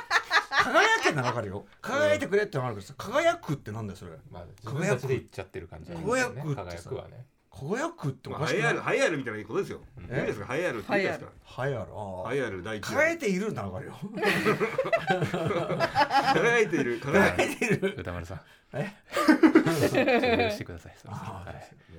[0.50, 1.66] 輝けならわかるよ。
[1.82, 2.94] 輝いてくれってのはあるけどさ。
[2.98, 4.12] 輝くってなんだよそれ。
[4.32, 6.56] まあ自分たちで言っちゃってる感じ輝くってさ。
[6.56, 7.26] 輝くはね。
[7.52, 8.74] 輝くっておまあかしくない？
[8.74, 9.82] ハイアールハイアールみたいなことですよ。
[10.10, 10.20] え？
[10.22, 10.46] いいですか？
[10.48, 11.32] ハイアールって言うんですか？
[11.44, 11.86] はやる。
[11.92, 14.00] あハイアール第一輝いているならわかるよ。
[16.34, 17.46] 輝いている 輝いている。
[17.46, 17.96] 輝いている。
[18.02, 18.42] 歌丸さん
[18.74, 18.92] え？
[19.16, 20.94] 許してください。
[20.98, 21.56] すいませんはい。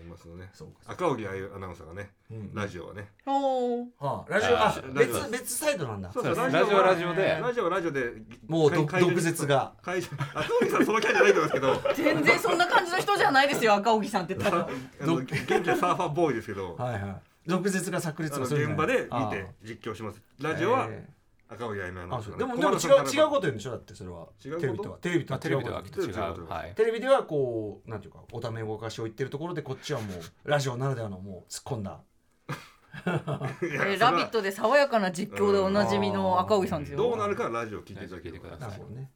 [0.07, 0.51] 年末のね。
[0.53, 0.93] そうか。
[0.93, 2.55] 赤荻あゆアナウンサーがねうん。
[2.55, 3.11] ラジオはね。
[3.27, 3.87] おー。
[3.99, 6.13] はあラジオあ別別サイドなんだ。
[6.13, 6.83] そうラジオは。
[6.83, 7.39] ラジオで。
[7.41, 8.13] ラジオはラジオで。
[8.49, 9.73] もう毒舌が。
[9.83, 12.05] 会場赤荻さんそのキャラじゃないと思いますけど。
[12.13, 14.69] 全然そんな感じの人じゃないですよ赤荻さんって言ったら。
[15.03, 16.75] あの元気なサーファーボーイですけど。
[16.77, 17.17] はいはい。
[17.47, 20.21] 毒舌が炸裂する現場で見あて実況します。
[20.41, 21.07] ラジオはえ
[21.55, 22.59] 赤荻あゆみアナウンサーがねーあそう。
[22.61, 23.41] でもでも違う違うこと。
[23.43, 23.71] 言うんでしょ？
[23.71, 24.27] だってそれは。
[24.45, 24.91] 違うこと？
[25.01, 26.29] テレビとはテレビとまあテレビでは？
[26.29, 32.01] 違うはいとテレビではこうなんていうかおためごかしを言ってるところでこっちはもうラジオならではのもう突っ込んだ。
[33.07, 39.11] えーラビットで爽やかな実況でおなじみの赤荻さんですよどうなるかはラジオ聞いていただけてくださなるほどね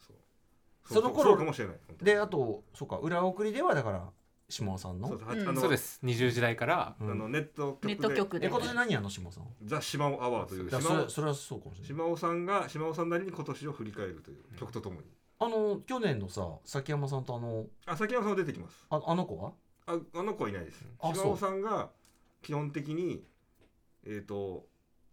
[0.84, 1.76] そそうの頃そうかもしれない。
[2.02, 4.08] であとそうか裏送りではだから
[4.48, 5.08] 島尾さんの？
[5.08, 5.48] そうですうん。
[5.48, 6.00] あのそうです。
[6.04, 6.96] 20時代から。
[7.00, 7.10] うん。
[7.10, 7.88] あのネット局で。
[7.88, 8.46] ネット局で。
[8.46, 9.44] え今年何やんの島尾さん？
[9.64, 10.68] ザ・島尾アワーという。
[10.68, 11.88] いやそ島尾れそれはそうかもしれない。
[11.88, 15.06] 島尾さんが島尾さんなりに今年を振り返るという曲とともに。
[15.40, 18.86] あの去年のさ崎山さんとあのあ崎山さんは出てきます。
[18.90, 19.52] ああの子は？
[19.86, 20.84] ああの子はいないです。
[21.00, 21.90] あ島尾さんが
[22.42, 23.22] 基本的に
[24.06, 24.64] えっ、と、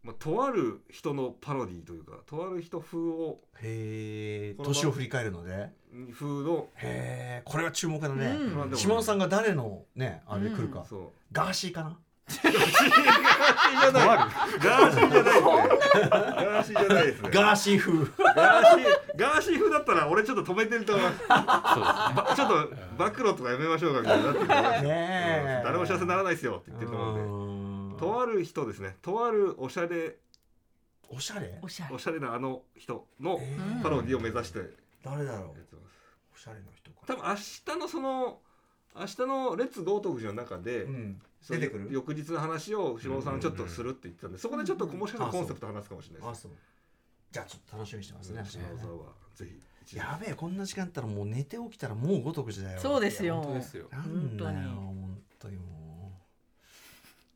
[0.06, 5.72] まあ、とある人のパロディというかとある人風をへえ年を振り返るので？
[6.14, 8.78] 風のへえこれは注目だね、うん。
[8.78, 11.10] 島尾さんが誰のねあれで来るか、そう。
[11.32, 11.98] ガーシーかな？
[12.28, 14.08] ガーシーじゃない。
[14.60, 15.44] ガーシーじゃないです
[15.74, 16.10] ね。
[16.44, 17.30] ガーシーじゃないですね。
[17.32, 17.98] ガーシー風。
[17.98, 18.86] ガーシー
[19.18, 21.14] ガーシー風だったら俺ちょっと止めてると思いま
[22.30, 22.54] すちょっと
[22.98, 24.48] 暴露とかやめましょうかみたいになって
[25.64, 27.22] 誰も幸せにならないですよって言ってると思うんで。
[27.22, 27.45] うん
[27.98, 28.98] とある人ですね。
[29.02, 30.16] とあるおしゃれ。
[31.10, 31.60] おしゃれ？
[31.62, 31.96] おしゃれ。
[31.96, 33.82] おしゃれなあの人のえー。
[33.84, 34.60] パロディを目指して。
[34.60, 34.66] や
[35.04, 35.60] 誰だろう？
[35.60, 35.96] ってます。
[36.34, 36.98] おしゃれな人か。
[37.06, 38.40] 多分明日のその
[38.98, 40.88] 明日の「レッツゴートークジの中で、
[41.50, 41.90] 出てくる？
[41.92, 46.52] 翌日の話を下尾さんちょっとするって言ってたんで、そこでちょっともしかしたらコンセプト話すかもしれないです、あそう。
[47.32, 49.50] じゃあちょっと楽しみにしてますね、下尾さんはぜ
[49.86, 52.80] ひやべえこんな時間だったらもう寝て起きたらもうごとくじだよ。
[52.80, 53.42] そうですよ。
[53.42, 53.88] 本当ですよ。
[53.92, 55.64] なんだよ本当に本当にも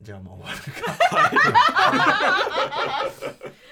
[0.02, 0.60] じゃあもう終わる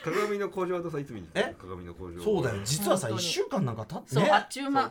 [0.03, 1.49] 鏡の工場とさいつ見に行った？
[1.49, 1.55] え？
[1.57, 2.21] 鏡の工場。
[2.21, 2.61] そうだよ。
[2.63, 3.29] 実はさ1本当に。
[3.29, 4.85] 週間なんか経ってそう、ねあっちゅうちょ,、ま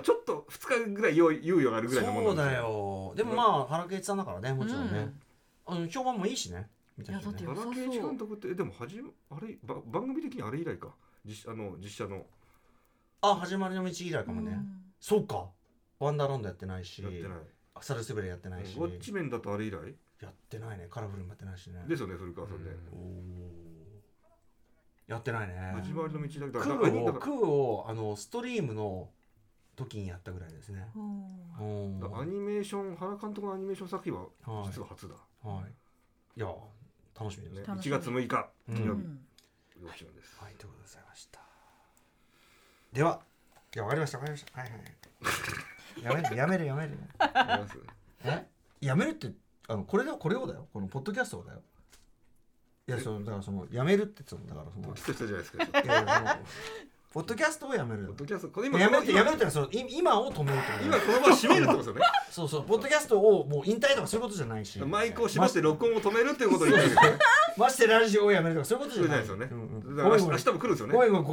[0.00, 3.12] あ、ちょっと2日ぐらい猶猶予があるぐらいのもそうだよ。
[3.16, 5.12] でもまあ原敬一さんだからねもちろんね、
[5.66, 6.68] あの評判もいいしね。
[6.96, 10.88] 見たいやだって原敬一監督ってえでもはじめあれば番組的にあれ以来か？
[11.24, 12.24] 実あの実写の。
[13.20, 14.58] あ始まりの道以来かもね、
[15.00, 15.46] そうか。
[15.98, 17.02] ワンダーランドやってないし。
[17.02, 17.38] やってない。
[17.80, 18.76] サルスベルやってないし。
[18.76, 19.76] ウォッチメンだとあれ以来？
[20.20, 20.88] やってないね。
[20.90, 21.84] カラフルもやってないしね。
[21.86, 25.12] ですよね古川さんね、おー。
[25.12, 25.72] やってないね。
[25.74, 29.08] 始まりの道だクからーをだからクーをあのストリームの
[29.76, 30.86] 時にやったぐらいですね。
[30.96, 32.00] うん。
[32.00, 34.66] だからアニメーション原監督のアニメーション作品ははい。
[34.66, 36.40] 実は初だ、はい。
[36.40, 36.46] いや
[37.18, 37.54] 楽しみです。
[37.60, 37.94] ね、楽しみ。
[37.94, 38.76] 1月6日うん。
[38.76, 39.02] 金曜日、
[40.14, 40.36] です。
[40.40, 41.40] はい、ということでございました。
[42.92, 43.20] では、
[43.74, 44.60] いや、わかりました、わかりました。
[44.60, 44.98] はいはい。
[46.02, 46.98] やめる、やめる、やめる。
[48.80, 49.32] やめるって、
[49.68, 51.60] あの、これだ、これをだよ、このポッドキャストをだよ。
[52.88, 55.14] いや、その、だから、その、やめるって言ってたのだから、その。
[55.14, 56.44] じゃないですかちょっといやいやその
[57.10, 58.16] ポッドキャストをやめるポッ。
[58.16, 64.78] ドキャストこれ今やめるって、今やめるってのは、その、い今を止めるってこと今この場を閉めるってことですよねそうそう、ポッドキャストをもう引退とかそういうことじゃないし。
[64.78, 67.12] マイクを閉まして録音を止めるっていうことを言ってるんですよ
[67.58, 69.20] ましてラジオをやめるとか、そういうことじゃない。
[69.20, 69.48] ですよね。
[69.50, 69.96] うんうん。
[69.96, 70.94] 明日も来るんですよね。
[70.94, 71.24] 明日も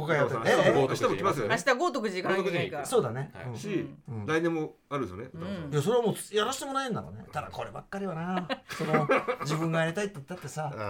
[1.16, 1.56] 来ますよね。
[1.66, 2.86] 明日豪徳寺行かなきゃいけないから。
[2.86, 3.30] そうだね。
[3.34, 3.44] はい。
[3.46, 3.56] うん。
[3.56, 4.26] しうん。
[4.26, 5.30] 来年もあるんですよね。
[5.34, 5.72] うん。
[5.72, 7.24] いやそれはもうやらせてもらえんだろうね。
[7.32, 8.48] ただこればっかりはな。
[8.68, 9.08] その
[9.42, 10.68] 自分がやりたいって言ったってさ。
[10.72, 10.86] それあ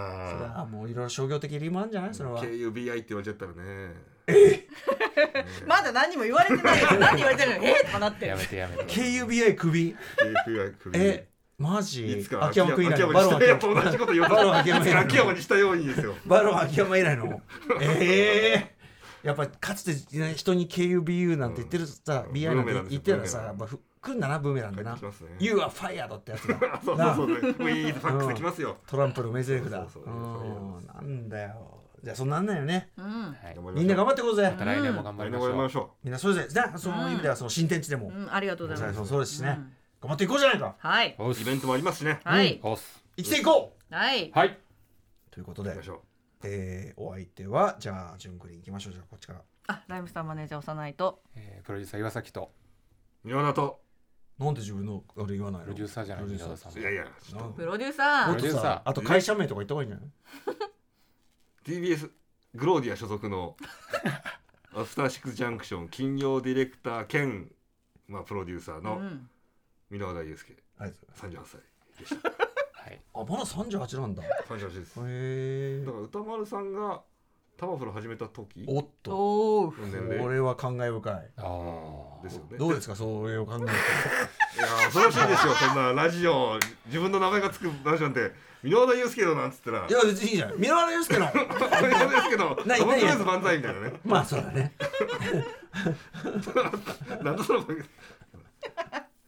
[0.59, 2.13] はもういろいろ商業的理由もあるんじゃない？
[2.13, 2.43] それは。
[2.43, 4.17] KUBI って言われちゃったらね。
[5.65, 6.81] まだ何も言われてない。
[6.81, 7.63] よ何言われてるの？
[7.65, 8.25] えーとかなって。
[8.27, 8.83] やめてやめて。
[8.85, 9.95] KUBI クビ
[10.45, 10.99] KUBI 首。
[10.99, 11.27] え
[11.59, 12.19] マジ？
[12.19, 16.13] いつか秋山君以来秋のバロン秋山同じこと言おうとバロン秋山にしたようにですよ。
[16.25, 17.41] バロン秋山以来の。
[17.81, 18.77] ええ
[19.23, 22.31] やっぱかつてね人に KUBU なんて言ってるさ、うん。
[22.31, 24.93] BI なんて言ってたらさ、やっぱふ来んだなブーメランでな。
[24.93, 24.99] ね。
[25.39, 26.59] You are fired ってやつだ。
[26.85, 27.27] そうそうそう。
[27.27, 28.77] ねウィーズファックスできますよ。
[28.85, 29.79] トランプの名台詞だ。
[29.79, 30.13] そうそうそう。
[30.13, 30.85] うん。
[30.85, 31.81] なんだよ。
[32.03, 32.91] じゃあそんなんなんよね。
[32.97, 33.05] うん。
[33.05, 33.57] はい。
[33.73, 35.89] みんな頑張っていこうぜ、来年も頑張来りましょう。
[36.03, 36.77] みんなそれぞれね。
[36.77, 38.31] その意味ではその新天地でも、うん。
[38.31, 39.09] ありがとうございます。
[39.09, 39.71] そうですしね、うん
[40.01, 40.75] 頑張っていこうじゃないか。
[40.77, 41.15] はい。
[41.17, 42.19] おっイベントもありますしね。
[42.23, 42.59] はい。
[42.63, 43.03] おっす。
[43.17, 43.93] 生きていこう。
[43.95, 44.31] はい。
[44.33, 44.57] はい。
[45.31, 46.03] ということで行きましょ
[46.43, 48.93] えーお相手はじゃあ順繰りいきましょう。
[48.93, 49.41] じゃあこっちから。
[49.67, 51.21] あライムスターマネージャー幼いと。
[51.35, 52.51] えープロデューサー岩崎と。
[53.25, 53.81] う宮田と。
[54.39, 55.65] なんで自分のあれ言わないの？
[55.65, 56.73] プロデューサーじゃないプロデュー宮田さん。
[56.73, 57.05] もいやいや。
[57.23, 58.81] ちょっとプロデューサもっープロデューサー。
[58.85, 60.09] あと会社名とか言った方がいいんじゃない
[61.65, 62.11] ？TBS
[62.53, 63.55] グローディア所属の
[64.75, 67.51] アフターシックスジャンクション金曜ディレクター兼
[68.07, 69.29] まあプロデューサーのうん
[69.91, 71.61] 箕輪田祐介ありがとうござい38歳
[72.73, 73.01] はい。
[73.15, 74.23] あまだ38なんだ。
[74.23, 74.93] へ38です。
[75.03, 75.83] え。
[75.85, 77.01] だから歌丸さんが
[77.57, 78.63] タマフル始めた時。
[78.67, 79.11] おっと。
[79.17, 80.19] おおの年齢。
[80.19, 81.13] これは感慨深い。
[81.37, 82.57] あですよね。
[82.57, 82.95] どうですか？
[82.95, 83.57] それを考え。
[83.59, 83.67] てい
[84.61, 85.53] や恐ろしいですよ。
[85.53, 88.31] そんなラジオ自分の名前がつくラジオなんて。
[88.63, 89.87] 箕輪田祐介のなんつったら。
[89.87, 90.51] いや別にいいじゃん。
[90.57, 91.25] 箕輪祐介の。
[91.27, 91.45] 箕輪
[91.79, 92.55] 田祐介の。
[92.55, 92.79] トム・クない。
[92.79, 93.93] ルーズ万歳みたいなね。
[94.05, 94.73] まあそうだね。
[97.23, 97.65] なんだその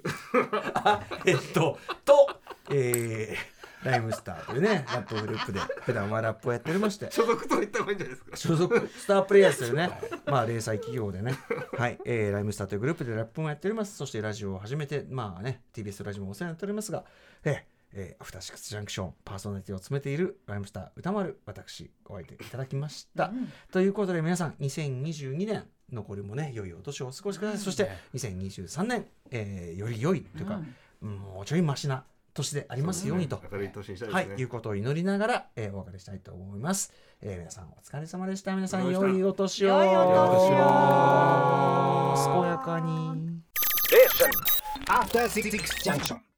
[1.25, 2.29] えっとと
[2.71, 7.11] えー、ライムスターというねラップグループで普段はラップをやっておりまして。
[7.11, 8.35] 所属と言った方がいいんじゃないですか？
[8.37, 9.89] 所属スタープレイヤーズというね。
[10.25, 11.35] まあ零細企業でね。
[11.77, 13.97] はい、えー、ライムスターというグループでラップもやっております。
[13.97, 17.03] そしてラジオを始めてまあね TBS ラジオもお世話になっておりますが
[17.43, 17.61] えー
[17.93, 23.31] えーアフターシックスジャンクションパーソナリティを務めているライムスター歌丸私お相手いただきました、
[23.71, 30.61] ということで皆さん2022年残りもね良いお年をお過ごしください、そして2023年、えーより良いというか、
[31.01, 32.03] もうちょいマシな
[32.33, 36.93] 年でありますようにと、明るい年にしたいはい、ですね、いうことを祈りながら、えーお別れしたいと思います。
[37.21, 38.55] えー皆さんお疲れ様でした。
[38.55, 39.67] 皆さん良いお年を。
[39.67, 43.41] 良いお年を健やかに。
[44.87, 46.28] After Six Junction.